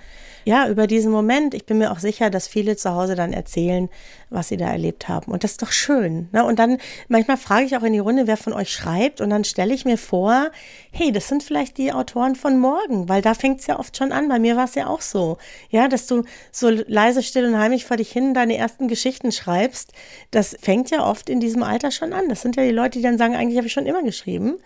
ja, 0.44 0.68
über 0.68 0.86
diesen 0.86 1.12
Moment. 1.12 1.54
Ich 1.54 1.66
bin 1.66 1.78
mir 1.78 1.92
auch 1.92 1.98
sicher, 1.98 2.30
dass 2.30 2.48
viele 2.48 2.76
zu 2.76 2.94
Hause 2.94 3.14
dann 3.14 3.32
erzählen, 3.32 3.88
was 4.30 4.48
sie 4.48 4.56
da 4.56 4.70
erlebt 4.70 5.08
haben. 5.08 5.32
Und 5.32 5.44
das 5.44 5.52
ist 5.52 5.62
doch 5.62 5.72
schön. 5.72 6.28
Ne? 6.32 6.44
Und 6.44 6.58
dann, 6.58 6.78
manchmal 7.08 7.36
frage 7.36 7.66
ich 7.66 7.76
auch 7.76 7.82
in 7.82 7.92
die 7.92 7.98
Runde, 7.98 8.26
wer 8.26 8.36
von 8.36 8.52
euch 8.52 8.72
schreibt. 8.72 9.20
Und 9.20 9.30
dann 9.30 9.44
stelle 9.44 9.74
ich 9.74 9.84
mir 9.84 9.98
vor, 9.98 10.50
hey, 10.92 11.12
das 11.12 11.28
sind 11.28 11.42
vielleicht 11.42 11.78
die 11.78 11.92
Autoren 11.92 12.36
von 12.36 12.58
morgen, 12.58 13.08
weil 13.08 13.22
da 13.22 13.34
fängt 13.34 13.60
es 13.60 13.66
ja 13.66 13.78
oft 13.78 13.96
schon 13.96 14.12
an. 14.12 14.28
Bei 14.28 14.38
mir 14.38 14.56
war 14.56 14.64
es 14.64 14.74
ja 14.74 14.86
auch 14.86 15.00
so. 15.00 15.36
Ja, 15.70 15.88
dass 15.88 16.06
du 16.06 16.24
so 16.52 16.70
leise, 16.70 17.22
still 17.22 17.46
und 17.46 17.58
heimlich 17.58 17.84
vor 17.84 17.96
dich 17.96 18.10
hin 18.10 18.34
deine 18.34 18.56
ersten 18.56 18.88
Geschichten 18.88 19.32
schreibst. 19.32 19.92
Das 20.30 20.56
fängt 20.60 20.90
ja 20.90 21.06
oft 21.06 21.28
in 21.28 21.40
diesem 21.40 21.62
Alter 21.62 21.90
schon 21.90 22.12
an. 22.12 22.28
Das 22.28 22.42
sind 22.42 22.56
ja 22.56 22.62
die 22.62 22.70
Leute, 22.70 22.98
die 22.98 23.02
dann 23.02 23.18
sagen, 23.18 23.34
eigentlich 23.34 23.58
habe 23.58 23.66
ich 23.66 23.72
schon 23.72 23.86
immer 23.86 24.02
geschrieben. 24.02 24.58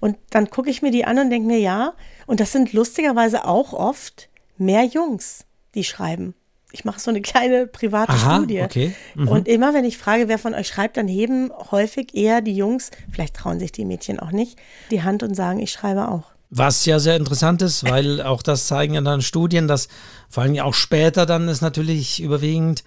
Und 0.00 0.16
dann 0.30 0.50
gucke 0.50 0.70
ich 0.70 0.82
mir 0.82 0.90
die 0.90 1.04
an 1.04 1.18
und 1.18 1.30
denke 1.30 1.46
mir, 1.46 1.58
ja. 1.58 1.94
Und 2.26 2.40
das 2.40 2.52
sind 2.52 2.72
lustigerweise 2.72 3.46
auch 3.46 3.72
oft 3.72 4.28
mehr 4.56 4.84
Jungs, 4.84 5.44
die 5.74 5.84
schreiben. 5.84 6.34
Ich 6.72 6.84
mache 6.84 6.98
so 6.98 7.10
eine 7.10 7.22
kleine 7.22 7.68
private 7.68 8.12
Aha, 8.12 8.36
Studie. 8.36 8.62
Okay. 8.62 8.94
Mhm. 9.14 9.28
Und 9.28 9.48
immer, 9.48 9.74
wenn 9.74 9.84
ich 9.84 9.96
frage, 9.96 10.26
wer 10.26 10.38
von 10.38 10.54
euch 10.54 10.66
schreibt, 10.66 10.96
dann 10.96 11.06
heben 11.06 11.52
häufig 11.70 12.14
eher 12.14 12.40
die 12.40 12.56
Jungs, 12.56 12.90
vielleicht 13.12 13.34
trauen 13.34 13.60
sich 13.60 13.70
die 13.70 13.84
Mädchen 13.84 14.18
auch 14.18 14.32
nicht, 14.32 14.58
die 14.90 15.02
Hand 15.02 15.22
und 15.22 15.34
sagen, 15.36 15.60
ich 15.60 15.70
schreibe 15.70 16.08
auch. 16.08 16.24
Was 16.50 16.84
ja 16.84 16.98
sehr 16.98 17.16
interessant 17.16 17.62
ist, 17.62 17.84
weil 17.84 18.20
auch 18.22 18.42
das 18.42 18.66
zeigen 18.66 18.94
ja 18.94 19.00
dann 19.00 19.22
Studien, 19.22 19.68
dass 19.68 19.88
vor 20.28 20.42
allem 20.42 20.58
auch 20.58 20.74
später 20.74 21.26
dann 21.26 21.48
ist 21.48 21.62
natürlich 21.62 22.20
überwiegend 22.20 22.82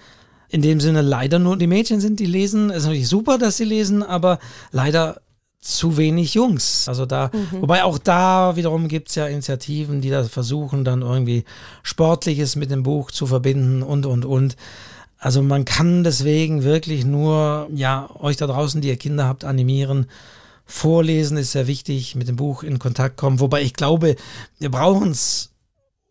in 0.50 0.62
dem 0.62 0.80
Sinne 0.80 1.02
leider 1.02 1.40
nur 1.40 1.58
die 1.58 1.68
Mädchen 1.68 2.00
sind, 2.00 2.20
die 2.20 2.26
lesen. 2.26 2.70
Es 2.70 2.80
ist 2.80 2.86
natürlich 2.86 3.10
super, 3.10 3.38
dass 3.38 3.58
sie 3.58 3.66
lesen, 3.66 4.04
aber 4.04 4.40
leider 4.72 5.22
zu 5.68 5.98
wenig 5.98 6.34
Jungs. 6.34 6.88
Also 6.88 7.06
da, 7.06 7.30
mhm. 7.34 7.62
wobei 7.62 7.84
auch 7.84 7.98
da 7.98 8.56
wiederum 8.56 8.88
gibt 8.88 9.10
es 9.10 9.16
ja 9.16 9.28
Initiativen, 9.28 10.02
die 10.02 10.10
da 10.10 10.24
versuchen, 10.24 10.86
dann 10.86 11.02
irgendwie 11.02 11.44
Sportliches 11.84 12.56
mit 12.56 12.72
dem 12.72 12.84
Buch 12.84 13.12
zu 13.12 13.28
verbinden 13.28 13.84
und, 13.84 14.06
und, 14.06 14.26
und. 14.26 14.56
Also 15.20 15.42
man 15.42 15.66
kann 15.66 16.04
deswegen 16.04 16.64
wirklich 16.64 17.04
nur, 17.04 17.68
ja, 17.74 18.10
euch 18.20 18.38
da 18.38 18.48
draußen, 18.48 18.82
die 18.82 18.88
ihr 18.88 18.98
Kinder 18.98 19.26
habt, 19.26 19.44
animieren. 19.44 20.06
Vorlesen 20.66 21.38
ist 21.38 21.52
sehr 21.52 21.68
wichtig, 21.68 22.16
mit 22.16 22.28
dem 22.28 22.36
Buch 22.36 22.64
in 22.64 22.80
Kontakt 22.80 23.18
kommen. 23.18 23.40
Wobei 23.40 23.62
ich 23.62 23.74
glaube, 23.74 24.16
wir 24.60 24.72
brauchen 24.72 25.12
es 25.12 25.50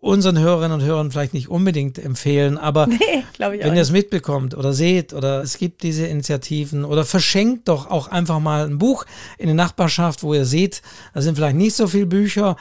unseren 0.06 0.38
Hörerinnen 0.38 0.80
und 0.80 0.86
Hörern 0.86 1.10
vielleicht 1.10 1.34
nicht 1.34 1.48
unbedingt 1.48 1.98
empfehlen, 1.98 2.58
aber 2.58 2.86
nee, 2.86 3.24
wenn 3.38 3.74
ihr 3.74 3.82
es 3.82 3.90
mitbekommt 3.90 4.56
oder 4.56 4.72
seht 4.72 5.12
oder 5.12 5.42
es 5.42 5.58
gibt 5.58 5.82
diese 5.82 6.06
Initiativen 6.06 6.84
oder 6.84 7.04
verschenkt 7.04 7.68
doch 7.68 7.90
auch 7.90 8.08
einfach 8.08 8.40
mal 8.40 8.66
ein 8.66 8.78
Buch 8.78 9.04
in 9.36 9.46
der 9.46 9.54
Nachbarschaft, 9.54 10.22
wo 10.22 10.32
ihr 10.32 10.46
seht, 10.46 10.82
da 11.12 11.22
sind 11.22 11.36
vielleicht 11.36 11.56
nicht 11.56 11.74
so 11.74 11.86
viele 11.86 12.06
Bücher. 12.06 12.56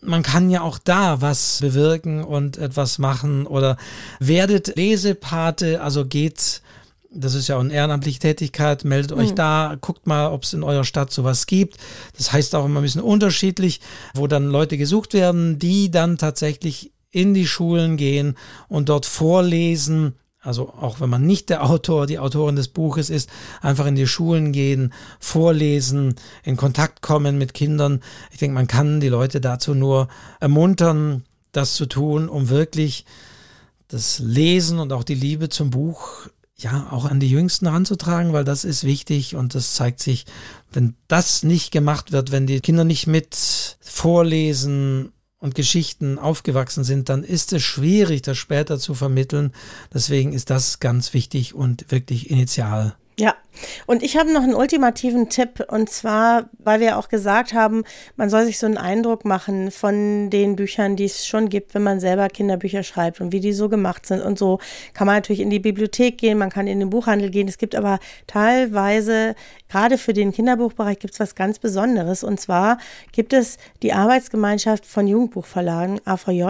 Man 0.00 0.22
kann 0.22 0.50
ja 0.50 0.62
auch 0.62 0.78
da 0.78 1.20
was 1.20 1.58
bewirken 1.60 2.22
und 2.22 2.56
etwas 2.56 2.98
machen 2.98 3.46
oder 3.46 3.76
werdet 4.20 4.76
Lesepate, 4.76 5.80
also 5.80 6.04
geht 6.04 6.62
das 7.10 7.34
ist 7.34 7.48
ja 7.48 7.58
eine 7.58 7.72
ehrenamtliche 7.72 8.18
Tätigkeit, 8.18 8.84
meldet 8.84 9.16
mhm. 9.16 9.22
euch 9.22 9.34
da, 9.34 9.76
guckt 9.80 10.06
mal, 10.06 10.30
ob 10.30 10.42
es 10.44 10.52
in 10.52 10.62
eurer 10.62 10.84
Stadt 10.84 11.12
sowas 11.12 11.46
gibt. 11.46 11.78
Das 12.16 12.32
heißt 12.32 12.54
auch 12.54 12.66
immer 12.66 12.80
ein 12.80 12.82
bisschen 12.82 13.02
unterschiedlich, 13.02 13.80
wo 14.14 14.26
dann 14.26 14.46
Leute 14.46 14.76
gesucht 14.76 15.14
werden, 15.14 15.58
die 15.58 15.90
dann 15.90 16.18
tatsächlich 16.18 16.92
in 17.10 17.34
die 17.34 17.46
Schulen 17.46 17.96
gehen 17.96 18.36
und 18.68 18.88
dort 18.88 19.06
vorlesen. 19.06 20.14
Also 20.40 20.68
auch 20.68 21.00
wenn 21.00 21.10
man 21.10 21.26
nicht 21.26 21.50
der 21.50 21.68
Autor, 21.68 22.06
die 22.06 22.18
Autorin 22.18 22.56
des 22.56 22.68
Buches 22.68 23.10
ist, 23.10 23.28
einfach 23.60 23.86
in 23.86 23.96
die 23.96 24.06
Schulen 24.06 24.52
gehen, 24.52 24.92
vorlesen, 25.18 26.14
in 26.44 26.56
Kontakt 26.56 27.02
kommen 27.02 27.38
mit 27.38 27.54
Kindern. 27.54 28.00
Ich 28.30 28.38
denke, 28.38 28.54
man 28.54 28.68
kann 28.68 29.00
die 29.00 29.08
Leute 29.08 29.40
dazu 29.40 29.74
nur 29.74 30.08
ermuntern, 30.40 31.24
das 31.52 31.74
zu 31.74 31.86
tun, 31.86 32.28
um 32.28 32.50
wirklich 32.50 33.04
das 33.88 34.18
Lesen 34.18 34.78
und 34.78 34.92
auch 34.92 35.02
die 35.02 35.14
Liebe 35.14 35.48
zum 35.48 35.70
Buch 35.70 36.28
ja, 36.60 36.88
auch 36.90 37.04
an 37.04 37.20
die 37.20 37.30
Jüngsten 37.30 37.66
ranzutragen, 37.66 38.32
weil 38.32 38.44
das 38.44 38.64
ist 38.64 38.84
wichtig 38.84 39.36
und 39.36 39.54
das 39.54 39.74
zeigt 39.74 40.00
sich, 40.00 40.26
wenn 40.72 40.94
das 41.06 41.42
nicht 41.44 41.70
gemacht 41.70 42.10
wird, 42.10 42.32
wenn 42.32 42.46
die 42.46 42.60
Kinder 42.60 42.84
nicht 42.84 43.06
mit 43.06 43.78
Vorlesen 43.80 45.12
und 45.38 45.54
Geschichten 45.54 46.18
aufgewachsen 46.18 46.82
sind, 46.82 47.08
dann 47.08 47.22
ist 47.22 47.52
es 47.52 47.62
schwierig, 47.62 48.22
das 48.22 48.38
später 48.38 48.78
zu 48.78 48.94
vermitteln. 48.94 49.52
Deswegen 49.94 50.32
ist 50.32 50.50
das 50.50 50.80
ganz 50.80 51.14
wichtig 51.14 51.54
und 51.54 51.90
wirklich 51.92 52.28
initial. 52.28 52.96
Und 53.86 54.02
ich 54.02 54.16
habe 54.16 54.32
noch 54.32 54.42
einen 54.42 54.54
ultimativen 54.54 55.28
Tipp 55.28 55.64
und 55.68 55.90
zwar, 55.90 56.48
weil 56.58 56.80
wir 56.80 56.98
auch 56.98 57.08
gesagt 57.08 57.52
haben, 57.52 57.84
man 58.16 58.30
soll 58.30 58.44
sich 58.44 58.58
so 58.58 58.66
einen 58.66 58.78
Eindruck 58.78 59.24
machen 59.24 59.70
von 59.70 60.30
den 60.30 60.56
Büchern, 60.56 60.96
die 60.96 61.04
es 61.04 61.26
schon 61.26 61.48
gibt, 61.48 61.74
wenn 61.74 61.82
man 61.82 62.00
selber 62.00 62.28
Kinderbücher 62.28 62.82
schreibt 62.82 63.20
und 63.20 63.32
wie 63.32 63.40
die 63.40 63.52
so 63.52 63.68
gemacht 63.68 64.06
sind 64.06 64.22
und 64.22 64.38
so 64.38 64.58
kann 64.94 65.06
man 65.06 65.16
natürlich 65.16 65.40
in 65.40 65.50
die 65.50 65.58
Bibliothek 65.58 66.18
gehen, 66.18 66.38
man 66.38 66.50
kann 66.50 66.66
in 66.66 66.80
den 66.80 66.90
Buchhandel 66.90 67.30
gehen. 67.30 67.48
Es 67.48 67.58
gibt 67.58 67.74
aber 67.74 67.98
teilweise 68.26 69.34
gerade 69.68 69.98
für 69.98 70.12
den 70.12 70.32
Kinderbuchbereich 70.32 70.98
gibt 70.98 71.14
es 71.14 71.20
was 71.20 71.34
ganz 71.34 71.58
Besonderes 71.58 72.24
und 72.24 72.40
zwar 72.40 72.78
gibt 73.12 73.32
es 73.32 73.58
die 73.82 73.92
Arbeitsgemeinschaft 73.92 74.86
von 74.86 75.06
Jugendbuchverlagen 75.06 76.00
AVJ. 76.04 76.44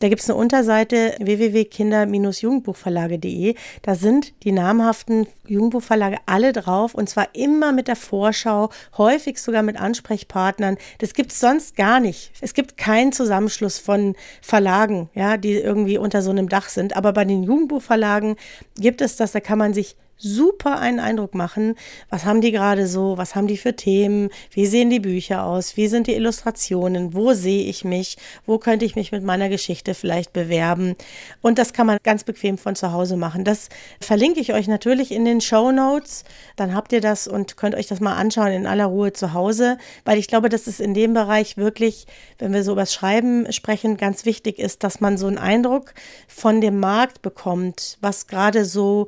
Da 0.00 0.08
gibt 0.08 0.22
es 0.22 0.30
eine 0.30 0.38
Unterseite 0.38 1.14
www.kinder-jugendbuchverlage.de. 1.18 3.54
Da 3.82 3.94
sind 3.94 4.32
die 4.44 4.52
namhaften 4.52 5.26
Jugendbuchverlage 5.46 6.18
alle 6.26 6.52
drauf 6.52 6.94
und 6.94 7.08
zwar 7.08 7.34
immer 7.34 7.72
mit 7.72 7.88
der 7.88 7.96
Vorschau, 7.96 8.70
häufig 8.96 9.40
sogar 9.40 9.62
mit 9.62 9.80
Ansprechpartnern. 9.80 10.76
Das 10.98 11.14
gibt 11.14 11.32
es 11.32 11.40
sonst 11.40 11.74
gar 11.76 12.00
nicht. 12.00 12.32
Es 12.40 12.54
gibt 12.54 12.76
keinen 12.76 13.12
Zusammenschluss 13.12 13.78
von 13.78 14.14
Verlagen, 14.40 15.10
ja, 15.14 15.36
die 15.36 15.54
irgendwie 15.54 15.98
unter 15.98 16.22
so 16.22 16.30
einem 16.30 16.48
Dach 16.48 16.68
sind. 16.68 16.96
Aber 16.96 17.12
bei 17.12 17.24
den 17.24 17.42
Jugendbuchverlagen 17.42 18.36
gibt 18.76 19.00
es 19.00 19.16
das, 19.16 19.32
da 19.32 19.40
kann 19.40 19.58
man 19.58 19.74
sich 19.74 19.96
super 20.18 20.78
einen 20.78 21.00
Eindruck 21.00 21.34
machen. 21.34 21.76
Was 22.10 22.24
haben 22.24 22.40
die 22.40 22.50
gerade 22.50 22.86
so? 22.86 23.16
Was 23.16 23.34
haben 23.34 23.46
die 23.46 23.56
für 23.56 23.76
Themen? 23.76 24.30
Wie 24.50 24.66
sehen 24.66 24.90
die 24.90 25.00
Bücher 25.00 25.44
aus? 25.44 25.76
Wie 25.76 25.88
sind 25.88 26.06
die 26.06 26.14
Illustrationen? 26.14 27.14
Wo 27.14 27.32
sehe 27.32 27.64
ich 27.64 27.84
mich? 27.84 28.18
Wo 28.44 28.58
könnte 28.58 28.84
ich 28.84 28.96
mich 28.96 29.12
mit 29.12 29.22
meiner 29.22 29.48
Geschichte 29.48 29.94
vielleicht 29.94 30.32
bewerben? 30.32 30.96
Und 31.40 31.58
das 31.58 31.72
kann 31.72 31.86
man 31.86 31.98
ganz 32.02 32.24
bequem 32.24 32.58
von 32.58 32.74
zu 32.74 32.92
Hause 32.92 33.16
machen. 33.16 33.44
Das 33.44 33.68
verlinke 34.00 34.40
ich 34.40 34.52
euch 34.52 34.68
natürlich 34.68 35.12
in 35.12 35.24
den 35.24 35.40
Show 35.40 35.70
Notes. 35.70 36.24
Dann 36.56 36.74
habt 36.74 36.92
ihr 36.92 37.00
das 37.00 37.28
und 37.28 37.56
könnt 37.56 37.74
euch 37.76 37.86
das 37.86 38.00
mal 38.00 38.16
anschauen 38.16 38.52
in 38.52 38.66
aller 38.66 38.86
Ruhe 38.86 39.12
zu 39.12 39.32
Hause, 39.32 39.78
weil 40.04 40.18
ich 40.18 40.28
glaube, 40.28 40.48
dass 40.48 40.66
es 40.66 40.80
in 40.80 40.94
dem 40.94 41.14
Bereich 41.14 41.56
wirklich, 41.56 42.06
wenn 42.38 42.52
wir 42.52 42.64
so 42.64 42.72
über 42.72 42.82
das 42.82 42.92
Schreiben 42.92 43.50
sprechen, 43.52 43.96
ganz 43.96 44.24
wichtig 44.24 44.58
ist, 44.58 44.82
dass 44.82 45.00
man 45.00 45.16
so 45.16 45.26
einen 45.26 45.38
Eindruck 45.38 45.94
von 46.26 46.60
dem 46.60 46.80
Markt 46.80 47.22
bekommt, 47.22 47.98
was 48.00 48.26
gerade 48.26 48.64
so 48.64 49.06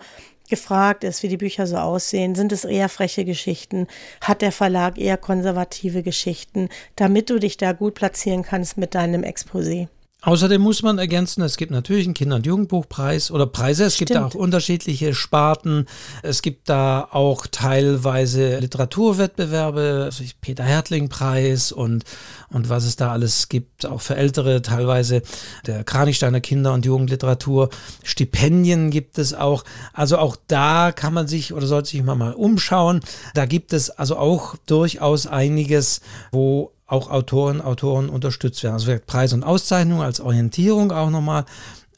gefragt 0.50 1.04
ist, 1.04 1.22
wie 1.22 1.28
die 1.28 1.38
Bücher 1.38 1.66
so 1.66 1.76
aussehen. 1.76 2.34
Sind 2.34 2.52
es 2.52 2.64
eher 2.64 2.88
freche 2.90 3.24
Geschichten? 3.24 3.86
Hat 4.20 4.42
der 4.42 4.52
Verlag 4.52 4.98
eher 4.98 5.16
konservative 5.16 6.02
Geschichten, 6.02 6.68
damit 6.96 7.30
du 7.30 7.38
dich 7.38 7.56
da 7.56 7.72
gut 7.72 7.94
platzieren 7.94 8.42
kannst 8.42 8.76
mit 8.76 8.94
deinem 8.94 9.22
Exposé? 9.22 9.88
Außerdem 10.22 10.60
muss 10.60 10.82
man 10.82 10.98
ergänzen, 10.98 11.42
es 11.42 11.56
gibt 11.56 11.72
natürlich 11.72 12.04
einen 12.04 12.14
Kinder- 12.14 12.36
und 12.36 12.46
Jugendbuchpreis 12.46 13.30
oder 13.30 13.46
Preise. 13.46 13.84
Es 13.84 13.94
Stimmt. 13.94 14.08
gibt 14.08 14.20
da 14.20 14.26
auch 14.26 14.34
unterschiedliche 14.34 15.14
Sparten. 15.14 15.86
Es 16.22 16.42
gibt 16.42 16.68
da 16.68 17.08
auch 17.10 17.46
teilweise 17.46 18.58
Literaturwettbewerbe, 18.58 20.02
also 20.04 20.22
Peter 20.42 20.64
Hertling-Preis 20.64 21.72
und, 21.72 22.04
und 22.50 22.68
was 22.68 22.84
es 22.84 22.96
da 22.96 23.12
alles 23.12 23.48
gibt, 23.48 23.86
auch 23.86 24.02
für 24.02 24.16
Ältere 24.16 24.60
teilweise 24.60 25.22
der 25.66 25.84
Kranichsteiner 25.84 26.42
Kinder- 26.42 26.74
und 26.74 26.84
Jugendliteratur. 26.84 27.70
Stipendien 28.02 28.90
gibt 28.90 29.16
es 29.16 29.32
auch. 29.32 29.64
Also 29.94 30.18
auch 30.18 30.36
da 30.48 30.92
kann 30.92 31.14
man 31.14 31.28
sich 31.28 31.54
oder 31.54 31.66
sollte 31.66 31.88
sich 31.88 32.02
mal, 32.02 32.14
mal 32.14 32.34
umschauen. 32.34 33.00
Da 33.32 33.46
gibt 33.46 33.72
es 33.72 33.88
also 33.88 34.16
auch 34.16 34.56
durchaus 34.66 35.26
einiges, 35.26 36.02
wo 36.30 36.72
auch 36.90 37.08
Autoren, 37.10 37.60
Autoren 37.60 38.08
unterstützt 38.08 38.62
werden. 38.62 38.74
Also 38.74 38.92
Preis 39.06 39.32
und 39.32 39.44
Auszeichnung 39.44 40.02
als 40.02 40.20
Orientierung 40.20 40.90
auch 40.90 41.10
nochmal. 41.10 41.44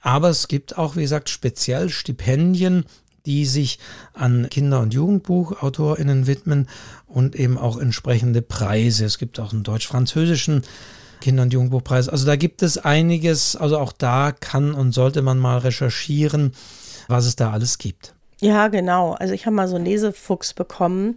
Aber 0.02 0.28
es 0.28 0.48
gibt 0.48 0.76
auch, 0.76 0.96
wie 0.96 1.02
gesagt, 1.02 1.30
speziell 1.30 1.88
Stipendien, 1.88 2.84
die 3.24 3.46
sich 3.46 3.78
an 4.12 4.48
Kinder- 4.50 4.80
und 4.80 4.92
Jugendbuchautorinnen 4.92 6.26
widmen 6.26 6.68
und 7.06 7.36
eben 7.36 7.56
auch 7.56 7.78
entsprechende 7.78 8.42
Preise. 8.42 9.04
Es 9.04 9.18
gibt 9.18 9.40
auch 9.40 9.52
einen 9.52 9.62
deutsch-französischen 9.62 10.62
Kinder- 11.20 11.44
und 11.44 11.52
Jugendbuchpreis. 11.52 12.08
Also 12.08 12.26
da 12.26 12.36
gibt 12.36 12.62
es 12.62 12.76
einiges. 12.76 13.56
Also 13.56 13.78
auch 13.78 13.92
da 13.92 14.32
kann 14.32 14.74
und 14.74 14.92
sollte 14.92 15.22
man 15.22 15.38
mal 15.38 15.58
recherchieren, 15.58 16.52
was 17.08 17.24
es 17.24 17.36
da 17.36 17.52
alles 17.52 17.78
gibt. 17.78 18.14
Ja, 18.40 18.68
genau. 18.68 19.12
Also 19.12 19.32
ich 19.32 19.46
habe 19.46 19.54
mal 19.54 19.68
so 19.68 19.76
einen 19.76 19.84
Lesefuchs 19.84 20.52
bekommen 20.52 21.14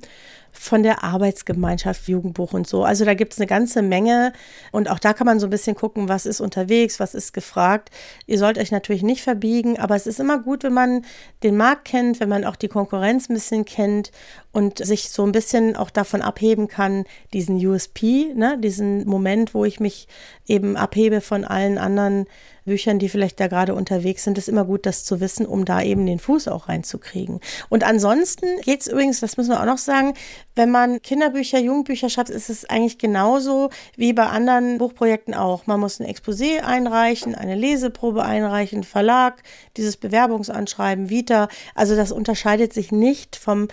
von 0.58 0.84
der 0.84 1.04
Arbeitsgemeinschaft 1.04 2.08
Jugendbuch 2.08 2.54
und 2.54 2.68
so. 2.68 2.84
Also 2.84 3.06
da 3.06 3.14
gibt 3.14 3.34
es 3.34 3.40
eine 3.40 3.48
ganze 3.48 3.82
Menge 3.82 4.34
und 4.72 4.90
auch 4.90 5.00
da 5.00 5.14
kann 5.14 5.26
man 5.26 5.40
so 5.40 5.48
ein 5.48 5.52
bisschen 5.52 5.76
gucken, 5.76 6.10
was 6.10 6.26
ist 6.26 6.42
unterwegs, 6.42 7.00
was 7.00 7.14
ist 7.14 7.34
gefragt. 7.34 7.92
Ihr 8.26 8.40
sollt 8.40 8.58
euch 8.58 8.72
natürlich 8.72 9.04
nicht 9.04 9.22
verbiegen, 9.22 9.80
aber 9.80 9.96
es 9.96 10.08
ist 10.08 10.20
immer 10.20 10.40
gut, 10.40 10.64
wenn 10.64 10.74
man 10.74 11.06
den 11.44 11.58
Markt 11.58 11.86
kennt, 11.86 12.20
wenn 12.20 12.30
man 12.30 12.46
auch 12.46 12.56
die 12.56 12.70
Konkurrenz 12.70 13.30
ein 13.30 13.34
bisschen 13.34 13.66
kennt 13.66 14.12
und 14.56 14.78
sich 14.78 15.10
so 15.10 15.26
ein 15.26 15.34
bisschen 15.34 15.76
auch 15.76 15.90
davon 15.90 16.22
abheben 16.22 16.70
kann, 16.70 17.04
diesen 17.34 17.58
USP, 17.58 18.34
ne, 18.36 18.58
diesen 18.58 19.06
Moment, 19.06 19.54
wo 19.54 19.66
ich 19.66 19.82
mich 19.82 20.08
eben 20.48 20.78
abhebe 20.78 21.20
von 21.20 21.44
allen 21.44 21.78
anderen 21.78 22.26
Büchern, 22.66 22.98
die 22.98 23.10
vielleicht 23.10 23.40
da 23.40 23.48
gerade 23.48 23.76
unterwegs 23.76 24.24
sind, 24.24 24.38
ist 24.38 24.50
immer 24.50 24.66
gut, 24.66 24.86
das 24.86 25.04
zu 25.04 25.20
wissen, 25.20 25.46
um 25.46 25.66
da 25.66 25.82
eben 25.82 26.06
den 26.06 26.20
Fuß 26.20 26.48
auch 26.48 26.68
reinzukriegen. 26.68 27.40
Und 27.70 27.84
ansonsten 27.84 28.48
geht 28.62 28.82
es 28.82 28.88
übrigens, 28.88 29.20
das 29.20 29.38
müssen 29.38 29.52
wir 29.52 29.62
auch 29.62 29.66
noch 29.66 29.78
sagen, 29.78 30.14
wenn 30.56 30.72
man 30.72 31.02
Kinderbücher, 31.02 31.60
Jugendbücher 31.60 32.10
schreibt, 32.10 32.30
ist 32.30 32.50
es 32.50 32.66
eigentlich 32.66 32.98
genauso 32.98 33.70
wie 33.96 34.14
bei 34.14 34.26
anderen 34.26 34.80
Buchprojekten 34.80 35.34
auch. 35.34 35.68
Man 35.68 35.80
muss 35.80 36.00
ein 36.00 36.08
Exposé 36.08 36.62
einreichen, 36.62 37.36
eine 37.36 37.56
Leseprobe 37.56 38.24
einreichen, 38.24 38.84
Verlag, 38.84 39.44
dieses 39.78 39.98
Bewerbungsanschreiben, 39.98 41.10
Vita. 41.10 41.50
Also 41.76 41.96
das 41.96 42.12
unterscheidet 42.12 42.74
sich 42.74 42.92
nicht 42.92 43.36
vom 43.36 43.68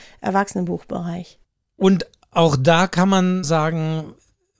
Erwachsenenbuchbereich. 0.73 1.39
Und 1.77 2.07
auch 2.31 2.57
da 2.57 2.87
kann 2.87 3.09
man 3.09 3.45
sagen, 3.45 4.15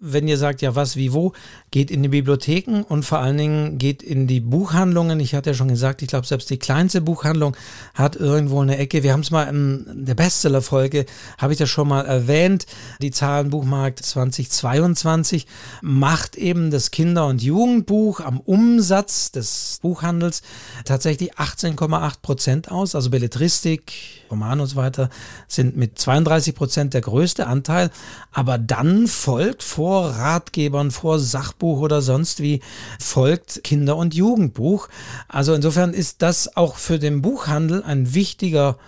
wenn 0.05 0.27
ihr 0.27 0.37
sagt, 0.37 0.63
ja, 0.63 0.75
was, 0.75 0.97
wie, 0.97 1.13
wo, 1.13 1.33
geht 1.71 1.89
in 1.93 2.03
die 2.03 2.09
Bibliotheken 2.09 2.83
und 2.83 3.05
vor 3.05 3.21
allen 3.21 3.39
Dingen 3.39 3.79
geht 3.79 4.03
in 4.03 4.27
die 4.27 4.41
Buchhandlungen. 4.41 5.21
Ich 5.21 5.33
hatte 5.37 5.51
ja 5.51 5.55
schon 5.55 5.69
gesagt, 5.69 6.03
ich 6.03 6.09
glaube, 6.09 6.27
selbst 6.27 6.51
die 6.51 6.59
kleinste 6.59 7.01
Buchhandlung 7.01 7.57
hat 7.95 8.17
irgendwo 8.17 8.61
eine 8.61 8.79
Ecke. 8.79 9.05
Wir 9.05 9.13
haben 9.13 9.21
es 9.21 9.31
mal 9.31 9.45
in 9.45 10.05
der 10.05 10.17
Bestseller-Folge, 10.17 11.07
habe 11.39 11.53
ich 11.53 11.59
das 11.61 11.71
schon 11.71 11.87
mal 11.87 12.05
erwähnt. 12.05 12.67
Die 13.01 13.13
Zahlen 13.13 13.51
Buchmarkt 13.51 14.05
2022 14.05 15.47
macht 15.83 16.37
eben 16.37 16.73
das 16.73 16.91
Kinder- 16.91 17.29
und 17.29 17.41
Jugendbuch 17.41 18.19
am 18.19 18.41
Umsatz 18.41 19.31
des 19.31 19.79
Buchhandels 19.83 20.43
tatsächlich 20.85 21.35
18,8 21.35 22.23
Prozent 22.23 22.73
aus. 22.73 22.97
Also 22.97 23.11
Belletristik, 23.11 23.93
Roman 24.33 24.61
und 24.61 24.67
so 24.67 24.77
weiter 24.77 25.11
sind 25.47 25.77
mit 25.77 25.99
32 25.99 26.55
Prozent 26.55 26.95
der 26.95 27.03
größte 27.03 27.47
Anteil. 27.47 27.91
Aber 28.33 28.59
dann 28.59 29.07
folgt 29.07 29.63
vor 29.63 30.07
Ratgebern, 30.07 30.91
vor 30.91 31.21
Sachbuch 31.21 31.81
oder 31.81 32.03
sonst 32.03 32.43
wie, 32.43 32.61
folgt 32.99 33.63
Kinder- 33.63 33.97
und 33.97 34.15
Jugendbuch. 34.15 34.89
Also 35.29 35.55
insofern 35.55 35.93
ist 35.93 36.23
das 36.23 36.57
auch 36.57 36.77
für 36.77 36.99
den 36.99 37.23
Buchhandel 37.23 37.83
ein 37.85 38.15
wichtiger 38.15 38.79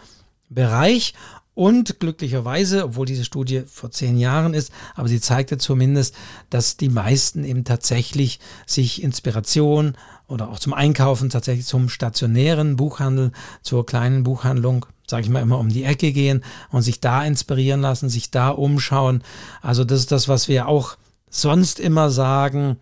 Bereich. 0.49 1.15
Und 1.57 2.01
glücklicherweise, 2.01 2.85
obwohl 2.85 3.07
diese 3.07 3.25
Studie 3.25 3.63
vor 3.67 3.93
zehn 3.93 4.19
Jahren 4.19 4.55
ist, 4.55 4.73
aber 4.97 5.07
sie 5.07 5.21
zeigte 5.21 5.57
zumindest, 5.57 6.17
dass 6.51 6.77
die 6.77 6.89
meisten 6.89 7.45
eben 7.45 7.63
tatsächlich 7.63 8.41
sich 8.67 9.05
Inspiration 9.05 9.97
oder 10.27 10.49
auch 10.49 10.59
zum 10.59 10.75
Einkaufen 10.75 11.31
tatsächlich 11.31 11.67
zum 11.67 11.89
stationären 11.89 12.75
Buchhandel, 12.75 13.31
zur 13.63 13.87
kleinen 13.87 14.25
Buchhandlung 14.25 14.87
sage 15.07 15.25
ich 15.25 15.29
mal 15.29 15.43
immer, 15.43 15.59
um 15.59 15.69
die 15.69 15.85
Ecke 15.85 16.13
gehen 16.13 16.43
und 16.71 16.83
sich 16.83 17.01
da 17.01 17.25
inspirieren 17.25 17.81
lassen, 17.81 18.09
sich 18.09 18.31
da 18.31 18.51
umschauen. 18.51 19.23
Also 19.63 19.85
das 19.85 20.01
ist 20.01 20.13
das, 20.13 20.29
was 20.29 20.49
wir 20.49 20.69
auch 20.69 20.97
sonst 21.31 21.81
immer 21.81 22.11
sagen. 22.11 22.79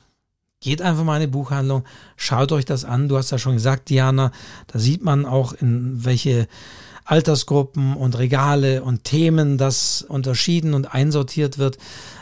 Geht 0.60 0.80
einfach 0.80 1.02
mal 1.02 1.16
in 1.16 1.22
eine 1.22 1.28
Buchhandlung, 1.28 1.84
schaut 2.16 2.52
euch 2.52 2.64
das 2.64 2.84
an. 2.84 3.08
Du 3.08 3.16
hast 3.16 3.32
ja 3.32 3.38
schon 3.38 3.54
gesagt, 3.54 3.88
Diana, 3.88 4.30
da 4.68 4.78
sieht 4.78 5.02
man 5.02 5.26
auch, 5.26 5.52
in 5.54 6.04
welche 6.04 6.46
Altersgruppen 7.04 7.96
und 7.96 8.16
Regale 8.16 8.84
und 8.84 9.02
Themen 9.02 9.58
das 9.58 10.02
unterschieden 10.02 10.74
und 10.74 10.94
einsortiert 10.94 11.58
wird. 11.58 11.78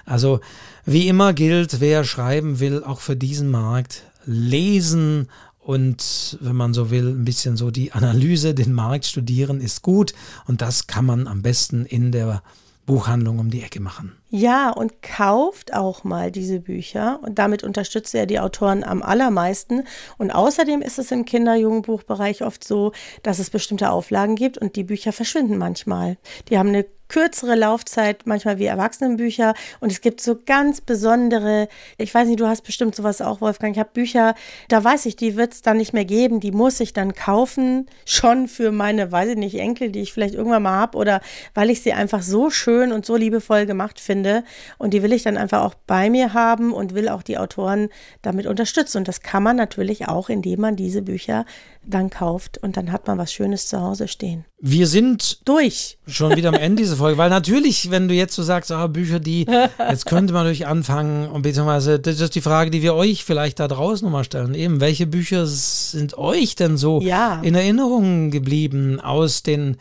Also 0.06 0.40
wie 0.86 1.08
immer 1.08 1.34
gilt, 1.34 1.80
wer 1.80 2.04
schreiben 2.04 2.60
will, 2.60 2.82
auch 2.82 3.00
für 3.00 3.16
diesen 3.16 3.50
Markt, 3.50 4.04
lesen 4.24 5.28
und 5.60 6.38
wenn 6.40 6.56
man 6.56 6.74
so 6.74 6.90
will, 6.90 7.08
ein 7.08 7.24
bisschen 7.24 7.56
so 7.56 7.70
die 7.70 7.92
Analyse, 7.92 8.54
den 8.54 8.72
Markt 8.72 9.06
studieren 9.06 9.60
ist 9.60 9.82
gut 9.82 10.14
und 10.46 10.62
das 10.62 10.86
kann 10.86 11.04
man 11.04 11.26
am 11.26 11.42
besten 11.42 11.84
in 11.84 12.12
der 12.12 12.42
Buchhandlung 12.86 13.38
um 13.38 13.50
die 13.50 13.62
Ecke 13.62 13.78
machen. 13.78 14.16
Ja, 14.30 14.70
und 14.70 15.00
kauft 15.00 15.74
auch 15.74 16.02
mal 16.02 16.32
diese 16.32 16.58
Bücher 16.58 17.20
und 17.22 17.38
damit 17.38 17.62
unterstützt 17.62 18.14
er 18.16 18.26
die 18.26 18.40
Autoren 18.40 18.82
am 18.82 19.02
allermeisten. 19.02 19.84
Und 20.18 20.32
außerdem 20.32 20.82
ist 20.82 20.98
es 20.98 21.12
im 21.12 21.24
Kinder-Jugendbuchbereich 21.24 22.42
oft 22.42 22.64
so, 22.64 22.92
dass 23.22 23.38
es 23.38 23.50
bestimmte 23.50 23.90
Auflagen 23.90 24.34
gibt 24.34 24.58
und 24.58 24.74
die 24.74 24.82
Bücher 24.82 25.12
verschwinden 25.12 25.56
manchmal. 25.56 26.16
Die 26.48 26.58
haben 26.58 26.70
eine 26.70 26.84
kürzere 27.10 27.56
Laufzeit, 27.56 28.22
manchmal 28.24 28.58
wie 28.58 28.66
Erwachsenenbücher. 28.66 29.54
Und 29.80 29.92
es 29.92 30.00
gibt 30.00 30.20
so 30.20 30.38
ganz 30.46 30.80
besondere, 30.80 31.68
ich 31.98 32.14
weiß 32.14 32.28
nicht, 32.28 32.40
du 32.40 32.46
hast 32.46 32.62
bestimmt 32.62 32.94
sowas 32.94 33.20
auch, 33.20 33.40
Wolfgang. 33.40 33.74
Ich 33.74 33.80
habe 33.80 33.90
Bücher, 33.92 34.34
da 34.68 34.82
weiß 34.82 35.06
ich, 35.06 35.16
die 35.16 35.36
wird 35.36 35.52
es 35.52 35.62
dann 35.62 35.76
nicht 35.76 35.92
mehr 35.92 36.04
geben, 36.04 36.40
die 36.40 36.52
muss 36.52 36.80
ich 36.80 36.92
dann 36.92 37.14
kaufen, 37.14 37.86
schon 38.06 38.48
für 38.48 38.70
meine, 38.70 39.10
weiß 39.10 39.30
ich 39.30 39.36
nicht, 39.36 39.58
Enkel, 39.58 39.90
die 39.90 40.00
ich 40.00 40.12
vielleicht 40.12 40.34
irgendwann 40.34 40.62
mal 40.62 40.76
habe 40.76 40.96
oder 40.96 41.20
weil 41.52 41.68
ich 41.68 41.82
sie 41.82 41.92
einfach 41.92 42.22
so 42.22 42.48
schön 42.48 42.92
und 42.92 43.04
so 43.04 43.16
liebevoll 43.16 43.66
gemacht 43.66 43.98
finde. 43.98 44.44
Und 44.78 44.94
die 44.94 45.02
will 45.02 45.12
ich 45.12 45.24
dann 45.24 45.36
einfach 45.36 45.62
auch 45.62 45.74
bei 45.86 46.10
mir 46.10 46.32
haben 46.32 46.72
und 46.72 46.94
will 46.94 47.08
auch 47.08 47.22
die 47.22 47.38
Autoren 47.38 47.88
damit 48.22 48.46
unterstützen. 48.46 48.98
Und 48.98 49.08
das 49.08 49.20
kann 49.20 49.42
man 49.42 49.56
natürlich 49.56 50.06
auch, 50.06 50.28
indem 50.28 50.60
man 50.60 50.76
diese 50.76 51.02
Bücher 51.02 51.44
dann 51.82 52.08
kauft 52.08 52.58
und 52.58 52.76
dann 52.76 52.92
hat 52.92 53.08
man 53.08 53.18
was 53.18 53.32
Schönes 53.32 53.66
zu 53.66 53.80
Hause 53.80 54.06
stehen. 54.06 54.44
Wir 54.62 54.86
sind 54.86 55.48
durch. 55.48 55.96
Schon 56.06 56.36
wieder 56.36 56.50
am 56.50 56.54
Ende 56.54 56.82
dieser 56.82 56.96
Folge, 56.96 57.16
weil 57.16 57.30
natürlich, 57.30 57.90
wenn 57.90 58.08
du 58.08 58.14
jetzt 58.14 58.34
so 58.34 58.42
sagst, 58.42 58.70
ah, 58.70 58.88
Bücher, 58.88 59.18
die, 59.18 59.46
jetzt 59.78 60.04
könnte 60.04 60.34
man 60.34 60.42
natürlich 60.42 60.66
anfangen 60.66 61.28
und 61.28 61.42
beziehungsweise, 61.42 61.98
das 61.98 62.20
ist 62.20 62.34
die 62.34 62.42
Frage, 62.42 62.70
die 62.70 62.82
wir 62.82 62.94
euch 62.94 63.24
vielleicht 63.24 63.58
da 63.58 63.68
draußen 63.68 64.04
nochmal 64.04 64.24
stellen. 64.24 64.54
Eben, 64.54 64.80
welche 64.80 65.06
Bücher 65.06 65.46
sind 65.46 66.18
euch 66.18 66.56
denn 66.56 66.76
so 66.76 67.00
ja. 67.00 67.40
in 67.40 67.54
Erinnerung 67.54 68.30
geblieben 68.30 69.00
aus 69.00 69.42
den 69.42 69.78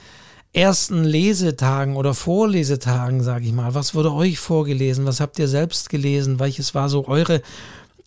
ersten 0.54 1.04
Lesetagen 1.04 1.98
oder 1.98 2.14
Vorlesetagen, 2.14 3.22
sage 3.22 3.46
ich 3.46 3.52
mal? 3.52 3.76
Was 3.76 3.94
wurde 3.94 4.14
euch 4.14 4.40
vorgelesen? 4.40 5.06
Was 5.06 5.20
habt 5.20 5.40
ihr 5.40 5.50
selbst 5.50 5.90
gelesen? 5.90 6.40
Welches 6.40 6.74
war 6.74 6.88
so 6.88 7.06
eure 7.06 7.42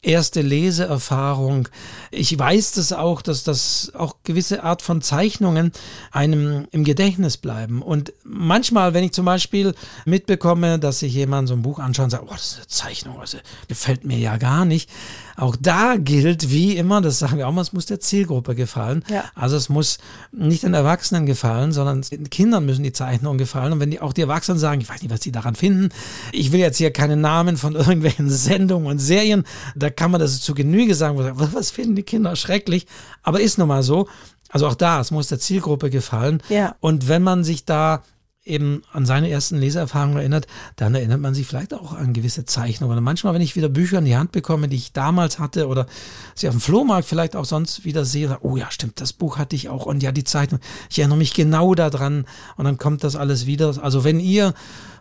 erste 0.02 0.42
Leseerfahrung. 0.42 1.68
Ich 2.10 2.36
weiß 2.36 2.72
das 2.72 2.92
auch, 2.92 3.22
dass 3.22 3.44
das 3.44 3.92
auch 3.94 4.16
gewisse 4.24 4.64
Art 4.64 4.82
von 4.82 5.00
Zeichnungen 5.00 5.72
einem 6.10 6.66
im 6.72 6.82
Gedächtnis 6.82 7.36
bleiben. 7.36 7.82
Und 7.82 8.12
manchmal, 8.24 8.94
wenn 8.94 9.04
ich 9.04 9.12
zum 9.12 9.24
Beispiel 9.24 9.74
mitbekomme, 10.04 10.80
dass 10.80 10.98
sich 10.98 11.14
jemand 11.14 11.48
so 11.48 11.54
ein 11.54 11.62
Buch 11.62 11.78
anschaut 11.78 12.04
und 12.04 12.10
sagt, 12.10 12.24
oh, 12.26 12.32
das 12.32 12.46
ist 12.46 12.56
eine 12.56 12.66
Zeichnung, 12.66 13.20
also 13.20 13.38
gefällt 13.68 14.04
mir 14.04 14.18
ja 14.18 14.36
gar 14.38 14.64
nicht. 14.64 14.90
Auch 15.36 15.56
da 15.58 15.96
gilt, 15.96 16.50
wie 16.50 16.76
immer, 16.76 17.00
das 17.00 17.20
sagen 17.20 17.38
wir 17.38 17.48
auch 17.48 17.52
mal, 17.52 17.62
es 17.62 17.72
muss 17.72 17.86
der 17.86 18.00
Zielgruppe 18.00 18.54
gefallen. 18.54 19.04
Ja. 19.08 19.24
Also 19.34 19.56
es 19.56 19.68
muss 19.68 19.98
nicht 20.30 20.64
den 20.64 20.74
Erwachsenen 20.74 21.26
gefallen, 21.26 21.72
sondern 21.72 22.02
den 22.02 22.28
Kindern 22.28 22.66
müssen 22.66 22.82
die 22.82 22.92
Zeichnungen 22.92 23.38
gefallen. 23.38 23.72
Und 23.72 23.80
wenn 23.80 23.90
die, 23.90 24.00
auch 24.00 24.12
die 24.12 24.20
Erwachsenen 24.22 24.58
sagen, 24.58 24.80
ich 24.80 24.88
weiß 24.88 25.00
nicht, 25.00 25.10
was 25.12 25.20
die 25.20 25.32
daran 25.32 25.54
finden, 25.54 25.90
ich 26.32 26.52
will 26.52 26.60
jetzt 26.60 26.78
hier 26.78 26.92
keine 26.92 27.16
Namen 27.16 27.56
von 27.56 27.74
irgendwelchen 27.76 28.28
Sendungen 28.28 28.88
und 28.88 28.98
Serien, 28.98 29.44
da 29.74 29.88
kann 29.92 30.10
man 30.10 30.20
das 30.20 30.40
zu 30.40 30.54
Genüge 30.54 30.94
sagen, 30.94 31.18
was 31.18 31.70
finden 31.70 31.94
die 31.96 32.02
Kinder 32.02 32.34
schrecklich, 32.36 32.86
aber 33.22 33.40
ist 33.40 33.58
nun 33.58 33.68
mal 33.68 33.82
so. 33.82 34.08
Also 34.48 34.66
auch 34.66 34.74
da, 34.74 35.00
es 35.00 35.10
muss 35.10 35.28
der 35.28 35.38
Zielgruppe 35.38 35.88
gefallen. 35.88 36.42
Ja. 36.48 36.76
Und 36.80 37.08
wenn 37.08 37.22
man 37.22 37.42
sich 37.42 37.64
da 37.64 38.02
eben 38.44 38.82
an 38.92 39.06
seine 39.06 39.30
ersten 39.30 39.56
Leseerfahrungen 39.56 40.16
erinnert, 40.16 40.48
dann 40.76 40.96
erinnert 40.96 41.20
man 41.20 41.32
sich 41.32 41.46
vielleicht 41.46 41.72
auch 41.74 41.92
an 41.92 42.12
gewisse 42.12 42.44
Zeichnungen. 42.44 42.98
Und 42.98 43.04
manchmal, 43.04 43.34
wenn 43.34 43.42
ich 43.42 43.54
wieder 43.54 43.68
Bücher 43.68 43.98
in 43.98 44.04
die 44.04 44.16
Hand 44.16 44.32
bekomme, 44.32 44.66
die 44.68 44.74
ich 44.76 44.92
damals 44.92 45.38
hatte 45.38 45.68
oder 45.68 45.86
sie 46.34 46.48
auf 46.48 46.54
dem 46.54 46.60
Flohmarkt 46.60 47.06
vielleicht 47.06 47.36
auch 47.36 47.44
sonst 47.44 47.84
wieder 47.84 48.04
sehe, 48.04 48.36
oh 48.40 48.56
ja, 48.56 48.68
stimmt, 48.70 49.00
das 49.00 49.12
Buch 49.12 49.38
hatte 49.38 49.54
ich 49.54 49.68
auch 49.68 49.86
und 49.86 50.02
ja, 50.02 50.10
die 50.10 50.24
Zeichnung, 50.24 50.58
ich 50.90 50.98
erinnere 50.98 51.18
mich 51.18 51.34
genau 51.34 51.76
daran 51.76 52.24
und 52.56 52.64
dann 52.64 52.78
kommt 52.78 53.04
das 53.04 53.14
alles 53.14 53.46
wieder. 53.46 53.80
Also 53.80 54.02
wenn 54.02 54.18
ihr 54.18 54.54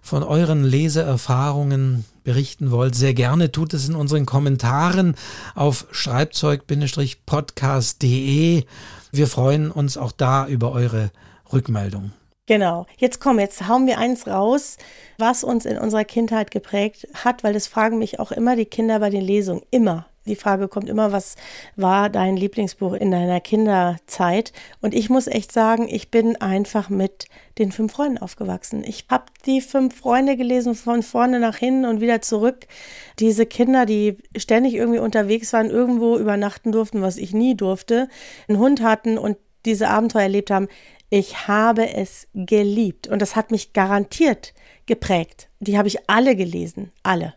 von 0.04 0.22
euren 0.24 0.64
Leseerfahrungen 0.64 2.06
berichten 2.24 2.70
wollt, 2.70 2.94
sehr 2.96 3.16
gerne 3.16 3.52
tut 3.52 3.74
es 3.74 3.90
in 3.90 3.96
unseren 3.96 4.28
Kommentaren 4.28 5.16
auf 5.56 5.88
schreibzeug-podcast.de. 5.92 8.66
Wir 9.12 9.28
freuen 9.28 9.72
uns 9.72 9.98
auch 9.98 10.12
da 10.12 10.46
über 10.48 10.72
eure 10.72 11.10
Rückmeldung. 11.52 12.12
Genau. 12.48 12.86
Jetzt 12.98 13.20
komm, 13.20 13.40
jetzt 13.40 13.68
hauen 13.68 13.86
wir 13.88 13.98
eins 13.98 14.28
raus, 14.28 14.78
was 15.18 15.44
uns 15.44 15.66
in 15.66 15.78
unserer 15.78 16.06
Kindheit 16.06 16.52
geprägt 16.52 17.08
hat, 17.14 17.44
weil 17.44 17.54
das 17.54 17.68
fragen 17.68 18.00
mich 18.00 18.20
auch 18.20 18.32
immer 18.32 18.56
die 18.56 18.66
Kinder 18.66 19.00
bei 19.00 19.10
den 19.10 19.22
Lesungen. 19.22 19.64
Immer. 19.70 20.08
Die 20.28 20.36
Frage 20.36 20.68
kommt 20.68 20.88
immer, 20.88 21.12
was 21.12 21.36
war 21.76 22.10
dein 22.10 22.38
Lieblingsbuch 22.38 22.94
in 22.94 23.10
deiner 23.10 23.40
Kinderzeit? 23.40 24.54
Und 24.80 24.94
ich 24.94 25.10
muss 25.10 25.26
echt 25.26 25.52
sagen, 25.52 25.88
ich 25.90 26.12
bin 26.12 26.36
einfach 26.36 26.90
mit 26.90 27.26
den 27.58 27.72
fünf 27.72 27.94
Freunden 27.94 28.20
aufgewachsen. 28.20 28.84
Ich 28.84 29.06
habe 29.10 29.26
die 29.48 29.62
fünf 29.62 29.96
Freunde 29.96 30.38
gelesen, 30.38 30.76
von 30.76 31.02
vorne 31.02 31.40
nach 31.40 31.58
hinten 31.58 31.86
und 31.86 32.02
wieder 32.02 32.22
zurück. 32.22 32.68
Diese 33.18 33.48
Kinder, 33.48 33.88
die 33.88 34.18
ständig 34.38 34.76
irgendwie 34.76 35.00
unterwegs 35.00 35.54
waren, 35.54 35.72
irgendwo 35.72 36.18
übernachten 36.18 36.72
durften, 36.72 37.02
was 37.02 37.18
ich 37.18 37.34
nie 37.34 37.56
durfte, 37.56 38.08
einen 38.48 38.60
Hund 38.60 38.84
hatten 38.84 39.18
und 39.18 39.38
diese 39.66 39.90
Abenteuer 39.90 40.24
erlebt 40.24 40.52
haben. 40.52 40.68
Ich 41.14 41.50
habe 41.50 41.94
es 41.94 42.30
geliebt 42.34 43.10
und 43.10 43.22
das 43.22 43.36
hat 43.36 43.52
mich 43.52 43.74
garantiert 43.74 44.54
geprägt. 44.86 45.50
Die 45.60 45.78
habe 45.78 45.90
ich 45.90 46.10
alle 46.10 46.38
gelesen, 46.38 46.94
alle. 47.04 47.34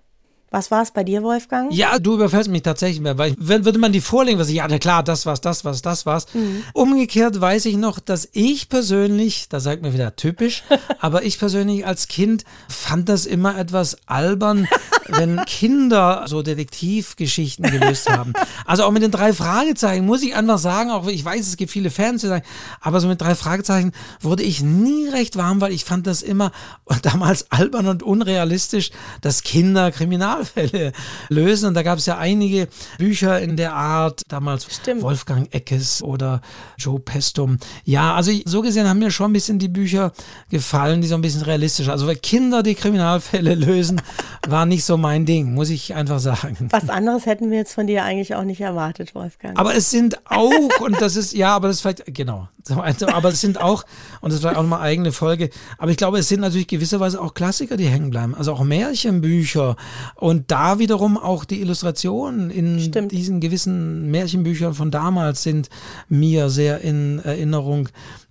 Was 0.55 0.71
war 0.71 0.83
es 0.83 0.93
bei 0.93 1.03
dir, 1.03 1.25
Wolfgang? 1.25 1.73
Ja, 1.73 1.99
du 1.99 2.15
überfällst 2.15 2.49
mich 2.49 2.63
tatsächlich 2.63 3.01
mehr, 3.01 3.19
weil 3.19 3.35
wenn 3.39 3.65
würde 3.65 3.81
man 3.81 3.91
die 3.91 4.01
vorlegen, 4.01 4.39
was 4.39 4.49
ich, 4.49 4.55
ja, 4.55 4.69
klar, 4.79 5.03
das 5.03 5.27
war's, 5.27 5.41
das 5.41 5.65
war's, 5.65 5.83
das 5.83 6.07
war's. 6.07 6.27
Mhm. 6.33 6.63
Umgekehrt 6.73 7.41
weiß 7.41 7.65
ich 7.65 7.77
noch, 7.77 7.99
dass 7.99 8.29
ich 8.31 8.69
persönlich, 8.69 9.49
da 9.49 9.59
sagt 9.59 9.83
man 9.83 9.93
wieder 9.93 10.15
typisch, 10.15 10.63
aber 11.01 11.25
ich 11.25 11.41
persönlich 11.41 11.85
als 11.85 12.07
Kind 12.07 12.45
fand 12.69 13.09
das 13.09 13.27
immer 13.27 13.59
etwas 13.59 13.97
albern, 14.07 14.69
wenn 15.09 15.45
Kinder 15.45 16.23
so 16.29 16.43
Detektivgeschichten 16.43 17.69
gelöst 17.69 18.09
haben. 18.09 18.33
Also 18.65 18.85
auch 18.85 18.93
mit 18.93 19.03
den 19.03 19.11
drei 19.11 19.33
Fragezeichen 19.33 20.07
muss 20.07 20.23
ich 20.23 20.37
einfach 20.37 20.59
sagen, 20.59 20.93
auch 20.93 21.09
ich 21.09 21.25
weiß, 21.25 21.49
es 21.49 21.57
gibt 21.57 21.73
viele 21.73 21.91
Fans, 21.91 22.21
die 22.21 22.29
sagen, 22.29 22.45
aber 22.81 23.01
so 23.01 23.09
mit 23.09 23.21
drei 23.21 23.35
Fragezeichen 23.35 23.91
wurde 24.21 24.45
ich 24.45 24.63
nie 24.63 25.09
recht 25.09 25.35
warm, 25.35 25.61
weil 25.61 25.73
ich 25.73 25.85
fand 25.85 26.07
das 26.07 26.23
immer 26.23 26.53
damals 27.03 27.51
albern 27.51 27.89
und 27.89 28.05
unrealistisch, 28.05 28.93
dass 29.21 29.43
Kinder 29.43 29.91
Kriminal 29.91 30.44
Kriminalfälle 30.45 30.93
lösen. 31.29 31.69
Und 31.69 31.75
da 31.75 31.83
gab 31.83 31.99
es 31.99 32.07
ja 32.07 32.19
einige 32.19 32.69
Bücher 32.99 33.41
in 33.41 33.57
der 33.57 33.75
Art, 33.75 34.23
damals 34.29 34.67
Stimmt. 34.73 35.03
Wolfgang 35.03 35.53
Eckes 35.53 36.03
oder 36.03 36.41
Joe 36.79 37.01
Pestum. 37.01 37.59
Ja, 37.85 38.15
also 38.15 38.33
so 38.45 38.63
gesehen 38.63 38.89
haben 38.89 38.99
mir 38.99 39.11
schon 39.11 39.31
ein 39.31 39.33
bisschen 39.33 39.59
die 39.59 39.69
Bücher 39.69 40.13
gefallen, 40.51 41.01
die 41.01 41.09
so 41.09 41.15
ein 41.15 41.23
bisschen 41.23 41.43
realistisch. 41.43 41.89
Also 41.89 42.07
weil 42.07 42.17
Kinder 42.17 42.63
die 42.63 42.75
Kriminalfälle 42.75 43.55
lösen, 43.55 44.01
war 44.49 44.67
nicht 44.67 44.85
so 44.85 44.97
mein 44.97 45.27
Ding, 45.27 45.55
muss 45.55 45.71
ich 45.71 45.95
einfach 45.95 46.19
sagen. 46.19 46.69
Was 46.71 46.89
anderes 46.89 47.27
hätten 47.27 47.51
wir 47.51 47.59
jetzt 47.59 47.75
von 47.75 47.87
dir 47.87 48.05
eigentlich 48.05 48.35
auch 48.35 48.45
nicht 48.45 48.61
erwartet, 48.61 49.15
Wolfgang. 49.15 49.59
Aber 49.59 49.75
es 49.75 49.91
sind 49.91 50.19
auch, 50.31 50.81
und 50.81 51.01
das 51.01 51.17
ist, 51.17 51.33
ja, 51.33 51.55
aber 51.55 51.69
das 51.69 51.77
ist 51.77 51.83
vielleicht, 51.83 52.15
genau, 52.15 52.49
aber 52.71 53.29
es 53.29 53.41
sind 53.41 53.61
auch, 53.61 53.85
und 54.21 54.33
das 54.33 54.43
war 54.43 54.53
auch 54.53 54.63
nochmal 54.63 54.81
eigene 54.81 55.13
Folge, 55.13 55.51
aber 55.79 55.91
ich 55.91 55.97
glaube, 55.97 56.19
es 56.19 56.29
sind 56.29 56.41
natürlich 56.41 56.67
gewisserweise 56.67 57.21
auch 57.21 57.35
Klassiker, 57.35 57.77
die 57.77 57.87
hängen 57.87 58.11
bleiben. 58.11 58.35
Also 58.35 58.53
auch 58.53 58.63
Märchenbücher 58.63 59.77
und 60.15 60.51
da 60.51 60.79
wiederum 60.79 61.19
auch 61.19 61.45
die 61.45 61.61
Illustrationen 61.61 62.51
in 62.51 62.81
Stimmt. 62.81 63.13
diesen 63.13 63.41
gewissen 63.41 64.11
Märchenbüchern 64.11 64.75
von 64.75 64.91
damals 64.91 65.43
sind 65.43 65.69
mir 66.09 66.49
sehr 66.49 66.81
in 66.81 67.19
Erinnerung. 67.19 67.89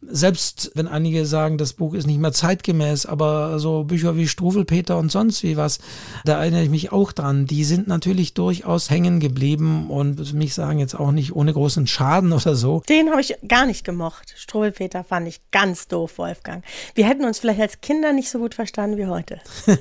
Selbst 0.10 0.72
wenn 0.76 0.88
einige 0.88 1.26
sagen, 1.26 1.58
das 1.58 1.74
Buch 1.74 1.94
ist 1.94 2.08
nicht 2.08 2.20
mehr 2.20 2.32
zeitgemäß, 2.32 3.06
aber 3.06 3.60
so 3.60 3.84
Bücher 3.84 4.16
wie 4.16 4.28
Struwelpeter 4.28 4.98
und 4.98 5.12
sonst 5.12 5.44
wie 5.44 5.58
was, 5.58 5.80
da 6.26 6.40
erinnere 6.40 6.64
ich 6.64 6.70
mich 6.70 6.92
auch 6.92 7.12
dran. 7.12 7.46
Die 7.46 7.64
sind 7.64 7.88
natürlich 7.88 8.34
durchaus 8.34 8.90
hängen 8.90 9.20
geblieben 9.20 9.90
und 9.90 10.34
mich 10.34 10.54
sagen 10.54 10.80
jetzt 10.80 11.00
auch 11.00 11.12
nicht 11.12 11.36
ohne 11.36 11.54
großen 11.54 11.88
Schaden 11.88 12.34
oder 12.34 12.56
so. 12.56 12.84
Den 12.90 13.10
habe 13.10 13.22
ich 13.22 13.36
gar 13.48 13.66
nicht 13.66 13.84
gemocht. 13.84 14.34
Struwelpeter 14.36 15.04
fand 15.04 15.28
ich 15.28 15.42
ganz 15.52 15.88
doof, 15.88 16.18
Wolfgang. 16.18 16.64
Wir 16.96 17.08
hätten 17.08 17.26
uns 17.26 17.40
vielleicht 17.40 17.62
als 17.62 17.82
Kinder 17.82 18.14
nicht 18.14 18.30
so 18.30 18.40
gut 18.40 18.56
verstanden 18.56 18.98
wie 18.98 19.08
heute. 19.08 19.40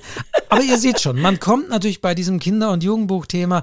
aber 0.48 0.62
ihr 0.62 0.78
seht 0.78 1.00
schon, 1.00 1.20
man 1.20 1.40
kommt 1.40 1.68
natürlich 1.68 2.00
bei 2.00 2.14
diesem 2.14 2.38
Kinder- 2.38 2.70
und 2.70 2.82
Jugendbuchthema 2.82 3.62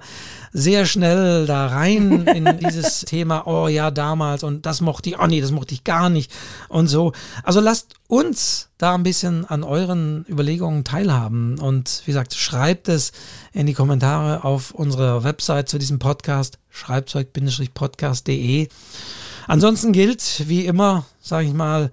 sehr 0.52 0.86
schnell 0.86 1.46
da 1.46 1.68
rein 1.68 2.26
in 2.28 2.58
dieses 2.60 3.02
Thema, 3.02 3.46
oh 3.48 3.68
ja, 3.68 3.92
damals 3.92 4.44
und 4.44 4.66
das 4.66 4.82
mochte 4.82 5.10
ich, 5.10 5.20
oh 5.20 5.28
nee, 5.28 5.42
das 5.42 5.52
mochte 5.52 5.74
ich 5.74 5.84
gar 5.84 6.10
nicht 6.10 6.32
und 6.68 6.88
so. 6.88 7.14
Also 7.44 7.60
lasst 7.60 7.96
uns 8.08 8.70
da 8.78 8.96
ein 8.96 9.04
bisschen 9.04 9.46
an 9.46 9.64
euren 9.64 10.26
Überlegungen 10.28 10.84
teilhaben 10.84 11.60
und 11.60 12.02
wie 12.06 12.12
gesagt, 12.12 12.34
schreibt 12.34 12.90
es 12.90 13.12
in 13.54 13.66
die 13.66 13.74
Kommentare 13.74 14.44
auf 14.44 14.72
unserer 14.72 15.24
Website 15.24 15.70
zu 15.70 15.78
diesem 15.78 16.00
Podcast, 16.00 16.60
schreibzeug-podcast.de. 16.70 18.68
Ansonsten 19.48 19.94
gilt, 19.94 20.48
wie 20.48 20.66
immer, 20.66 21.06
sage 21.22 21.48
ich 21.48 21.54
mal, 21.54 21.92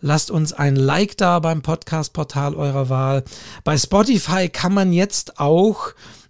Lasst 0.00 0.30
uns 0.30 0.52
ein 0.52 0.76
Like 0.76 1.16
da 1.16 1.40
beim 1.40 1.60
Podcast-Portal 1.60 2.54
eurer 2.54 2.88
Wahl. 2.88 3.24
Bei 3.64 3.76
Spotify 3.76 4.48
kann 4.48 4.72
man 4.72 4.92
jetzt 4.92 5.40
auch 5.40 5.88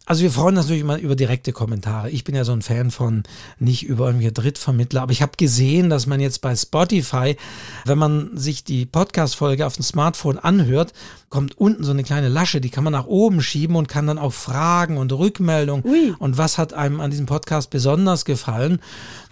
also 0.08 0.22
wir 0.22 0.30
freuen 0.30 0.56
uns 0.56 0.64
natürlich 0.64 0.80
immer 0.80 0.98
über 0.98 1.14
direkte 1.14 1.52
Kommentare. 1.52 2.08
Ich 2.08 2.24
bin 2.24 2.34
ja 2.34 2.42
so 2.42 2.52
ein 2.52 2.62
Fan 2.62 2.90
von 2.90 3.24
nicht 3.58 3.82
über 3.84 4.06
irgendwelche 4.06 4.32
Drittvermittler, 4.32 5.02
aber 5.02 5.12
ich 5.12 5.20
habe 5.20 5.32
gesehen, 5.36 5.90
dass 5.90 6.06
man 6.06 6.18
jetzt 6.18 6.40
bei 6.40 6.56
Spotify, 6.56 7.36
wenn 7.84 7.98
man 7.98 8.30
sich 8.34 8.64
die 8.64 8.86
Podcast-Folge 8.86 9.66
auf 9.66 9.76
dem 9.76 9.82
Smartphone 9.82 10.38
anhört, 10.38 10.94
kommt 11.28 11.58
unten 11.58 11.84
so 11.84 11.90
eine 11.90 12.04
kleine 12.04 12.28
Lasche, 12.28 12.62
die 12.62 12.70
kann 12.70 12.84
man 12.84 12.94
nach 12.94 13.04
oben 13.04 13.42
schieben 13.42 13.76
und 13.76 13.86
kann 13.86 14.06
dann 14.06 14.16
auch 14.16 14.32
Fragen 14.32 14.96
und 14.96 15.12
Rückmeldungen 15.12 16.14
und 16.18 16.38
was 16.38 16.56
hat 16.56 16.72
einem 16.72 17.00
an 17.00 17.10
diesem 17.10 17.26
Podcast 17.26 17.68
besonders 17.68 18.24
gefallen 18.24 18.80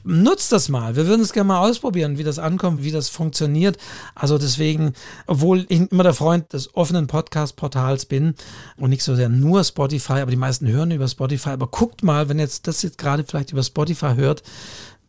nutzt 0.07 0.53
das 0.53 0.69
mal. 0.69 0.97
Wir 0.97 1.07
würden 1.07 1.23
es 1.23 1.33
gerne 1.33 1.49
mal 1.49 1.69
ausprobieren, 1.69 2.17
wie 2.19 2.25
das 2.25 2.39
ankommt, 2.39 2.83
wie 2.83 2.93
das 2.93 3.09
funktioniert. 3.09 3.77
Also 4.15 4.39
deswegen, 4.39 4.93
obwohl 5.27 5.67
ich 5.69 5.91
immer 5.91 6.05
der 6.05 6.15
Freund 6.15 6.53
des 6.53 6.75
offenen 6.75 7.07
Podcast-Portals 7.07 8.07
bin 8.07 8.35
und 8.77 8.91
nicht 8.91 9.03
so 9.03 9.15
sehr 9.15 9.29
nur 9.29 9.65
Spotify, 9.65 10.21
aber 10.21 10.31
die 10.31 10.37
meisten 10.37 10.69
hören 10.69 10.91
über 10.91 11.09
Spotify. 11.09 11.51
Aber 11.51 11.67
guckt 11.67 12.03
mal, 12.03 12.29
wenn 12.29 12.39
jetzt 12.39 12.67
das 12.67 12.83
jetzt 12.83 12.99
gerade 12.99 13.25
vielleicht 13.25 13.53
über 13.53 13.63
Spotify 13.63 14.15
hört, 14.15 14.43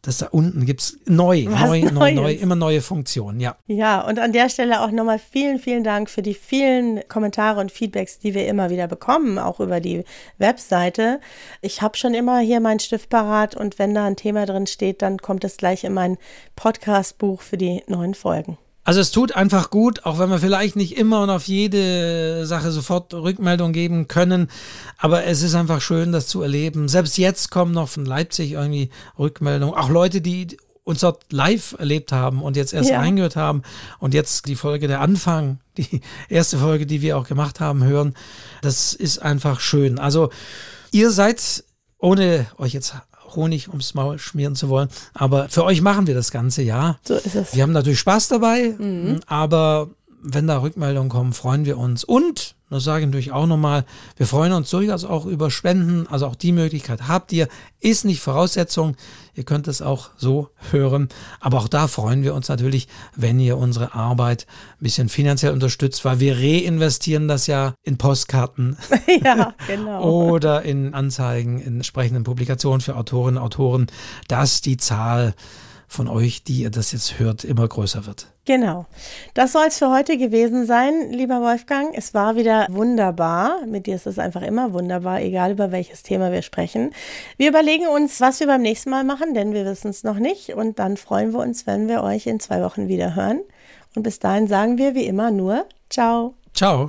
dass 0.01 0.19
da 0.19 0.27
unten 0.27 0.65
gibt 0.65 0.81
es 0.81 0.99
neu, 1.05 1.43
neu, 1.43 1.81
neu, 1.91 2.13
neu, 2.13 2.33
immer 2.33 2.55
neue 2.55 2.81
Funktionen, 2.81 3.39
ja. 3.39 3.55
Ja, 3.67 4.01
und 4.01 4.19
an 4.19 4.31
der 4.31 4.49
Stelle 4.49 4.81
auch 4.81 4.91
nochmal 4.91 5.19
vielen, 5.19 5.59
vielen 5.59 5.83
Dank 5.83 6.09
für 6.09 6.21
die 6.21 6.33
vielen 6.33 7.07
Kommentare 7.07 7.59
und 7.59 7.71
Feedbacks, 7.71 8.19
die 8.19 8.33
wir 8.33 8.47
immer 8.47 8.69
wieder 8.69 8.87
bekommen, 8.87 9.39
auch 9.39 9.59
über 9.59 9.79
die 9.79 10.03
Webseite. 10.37 11.19
Ich 11.61 11.81
habe 11.81 11.97
schon 11.97 12.13
immer 12.13 12.39
hier 12.39 12.59
meinen 12.59 12.79
Stift 12.79 13.09
parat 13.09 13.55
und 13.55 13.79
wenn 13.79 13.93
da 13.93 14.05
ein 14.05 14.15
Thema 14.15 14.45
drin 14.45 14.67
steht, 14.67 15.01
dann 15.01 15.17
kommt 15.17 15.43
es 15.43 15.57
gleich 15.57 15.83
in 15.83 15.93
mein 15.93 16.17
Podcast-Buch 16.55 17.41
für 17.41 17.57
die 17.57 17.83
neuen 17.87 18.13
Folgen. 18.13 18.57
Also 18.87 19.01
es 19.01 19.11
tut 19.11 19.35
einfach 19.35 19.69
gut, 19.69 20.05
auch 20.05 20.17
wenn 20.17 20.29
wir 20.29 20.39
vielleicht 20.39 20.77
nicht 20.77 20.95
immer 20.95 21.21
und 21.21 21.29
auf 21.29 21.49
jede 21.49 22.45
Sache 22.45 22.71
sofort 22.71 23.13
Rückmeldung 23.13 23.73
geben 23.73 24.07
können, 24.07 24.49
aber 24.97 25.25
es 25.25 25.43
ist 25.43 25.55
einfach 25.55 25.81
schön, 25.81 26.13
das 26.13 26.27
zu 26.27 26.41
erleben. 26.41 26.87
Selbst 26.87 27.17
jetzt 27.17 27.51
kommen 27.51 27.73
noch 27.73 27.89
von 27.89 28.05
Leipzig 28.05 28.53
irgendwie 28.53 28.89
Rückmeldungen, 29.19 29.75
auch 29.75 29.89
Leute, 29.89 30.21
die 30.21 30.55
uns 30.85 31.01
dort 31.01 31.33
live 31.33 31.75
erlebt 31.77 32.13
haben 32.13 32.41
und 32.41 32.55
jetzt 32.55 32.73
erst 32.73 32.89
ja. 32.89 32.99
reingehört 32.99 33.35
haben 33.35 33.63
und 33.99 34.13
jetzt 34.13 34.47
die 34.47 34.55
Folge 34.55 34.87
der 34.87 35.01
Anfang, 35.01 35.59
die 35.77 35.99
erste 36.29 36.57
Folge, 36.57 36.85
die 36.85 37.01
wir 37.01 37.17
auch 37.17 37.27
gemacht 37.27 37.59
haben, 37.59 37.83
hören. 37.83 38.13
Das 38.61 38.93
ist 38.93 39.21
einfach 39.21 39.59
schön. 39.59 39.99
Also 39.99 40.29
ihr 40.91 41.11
seid, 41.11 41.65
ohne 41.97 42.47
euch 42.57 42.71
jetzt 42.71 42.95
Honig 43.35 43.69
ums 43.69 43.93
Maul 43.93 44.19
schmieren 44.19 44.55
zu 44.55 44.69
wollen. 44.69 44.89
Aber 45.13 45.49
für 45.49 45.63
euch 45.63 45.81
machen 45.81 46.07
wir 46.07 46.15
das 46.15 46.31
Ganze, 46.31 46.61
ja. 46.61 46.97
So 47.03 47.15
ist 47.15 47.35
es. 47.35 47.55
Wir 47.55 47.63
haben 47.63 47.73
natürlich 47.73 47.99
Spaß 47.99 48.29
dabei, 48.29 48.75
mhm. 48.77 49.19
aber 49.27 49.89
wenn 50.21 50.47
da 50.47 50.59
Rückmeldungen 50.59 51.09
kommen, 51.09 51.33
freuen 51.33 51.65
wir 51.65 51.77
uns. 51.77 52.03
Und 52.03 52.55
das 52.69 52.83
sage 52.83 53.01
ich 53.01 53.05
natürlich 53.05 53.31
auch 53.31 53.45
nochmal, 53.45 53.85
wir 54.17 54.27
freuen 54.27 54.51
uns 54.51 54.69
durchaus 54.69 55.05
auch 55.05 55.25
über 55.25 55.49
Spenden, 55.49 56.05
also 56.07 56.27
auch 56.27 56.35
die 56.35 56.51
Möglichkeit 56.51 57.07
habt 57.07 57.31
ihr, 57.31 57.47
ist 57.79 58.03
nicht 58.03 58.19
Voraussetzung, 58.19 58.97
ihr 59.35 59.45
könnt 59.45 59.69
es 59.69 59.81
auch 59.81 60.09
so 60.17 60.49
hören, 60.71 61.07
aber 61.39 61.59
auch 61.59 61.69
da 61.69 61.87
freuen 61.87 62.23
wir 62.23 62.33
uns 62.33 62.49
natürlich, 62.49 62.89
wenn 63.15 63.39
ihr 63.39 63.57
unsere 63.57 63.93
Arbeit 63.93 64.47
ein 64.81 64.83
bisschen 64.83 65.07
finanziell 65.07 65.53
unterstützt, 65.53 66.03
weil 66.03 66.19
wir 66.19 66.35
reinvestieren 66.37 67.29
das 67.29 67.47
ja 67.47 67.73
in 67.83 67.97
Postkarten. 67.97 68.77
Ja, 69.23 69.53
genau. 69.65 70.03
oder 70.03 70.61
in 70.63 70.93
Anzeigen, 70.93 71.59
in 71.59 71.75
entsprechenden 71.75 72.23
Publikationen 72.23 72.81
für 72.81 72.95
Autorinnen 72.95 73.37
und 73.37 73.43
Autoren, 73.43 73.87
dass 74.27 74.61
die 74.61 74.77
Zahl 74.77 75.33
von 75.87 76.07
euch, 76.07 76.43
die 76.43 76.61
ihr 76.61 76.69
das 76.69 76.91
jetzt 76.91 77.17
hört, 77.19 77.43
immer 77.43 77.67
größer 77.67 78.05
wird. 78.05 78.27
Genau. 78.45 78.85
Das 79.33 79.51
soll 79.51 79.65
es 79.67 79.77
für 79.77 79.89
heute 79.89 80.17
gewesen 80.17 80.65
sein, 80.65 81.11
lieber 81.11 81.41
Wolfgang. 81.41 81.97
Es 81.97 82.13
war 82.13 82.35
wieder 82.35 82.67
wunderbar. 82.69 83.65
Mit 83.65 83.87
dir 83.87 83.95
ist 83.95 84.07
es 84.07 84.19
einfach 84.19 84.41
immer 84.41 84.73
wunderbar, 84.73 85.21
egal 85.21 85.51
über 85.51 85.71
welches 85.71 86.03
Thema 86.03 86.31
wir 86.31 86.41
sprechen. 86.41 86.91
Wir 87.37 87.49
überlegen 87.49 87.87
uns, 87.87 88.21
was 88.21 88.39
wir 88.39 88.47
beim 88.47 88.61
nächsten 88.61 88.89
Mal 88.89 89.03
machen, 89.03 89.33
denn 89.33 89.53
wir 89.53 89.65
wissen 89.65 89.89
es 89.89 90.03
noch 90.03 90.19
nicht. 90.19 90.53
Und 90.53 90.79
dann 90.79 90.97
freuen 90.97 91.31
wir 91.31 91.39
uns, 91.39 91.67
wenn 91.67 91.87
wir 91.87 92.03
euch 92.03 92.27
in 92.27 92.39
zwei 92.39 92.61
Wochen 92.61 92.87
wieder 92.87 93.15
hören. 93.15 93.41
Und 93.95 94.03
bis 94.03 94.19
dahin 94.19 94.47
sagen 94.47 94.77
wir 94.77 94.95
wie 94.95 95.07
immer 95.07 95.31
nur 95.31 95.65
Ciao. 95.89 96.35
Ciao. 96.53 96.85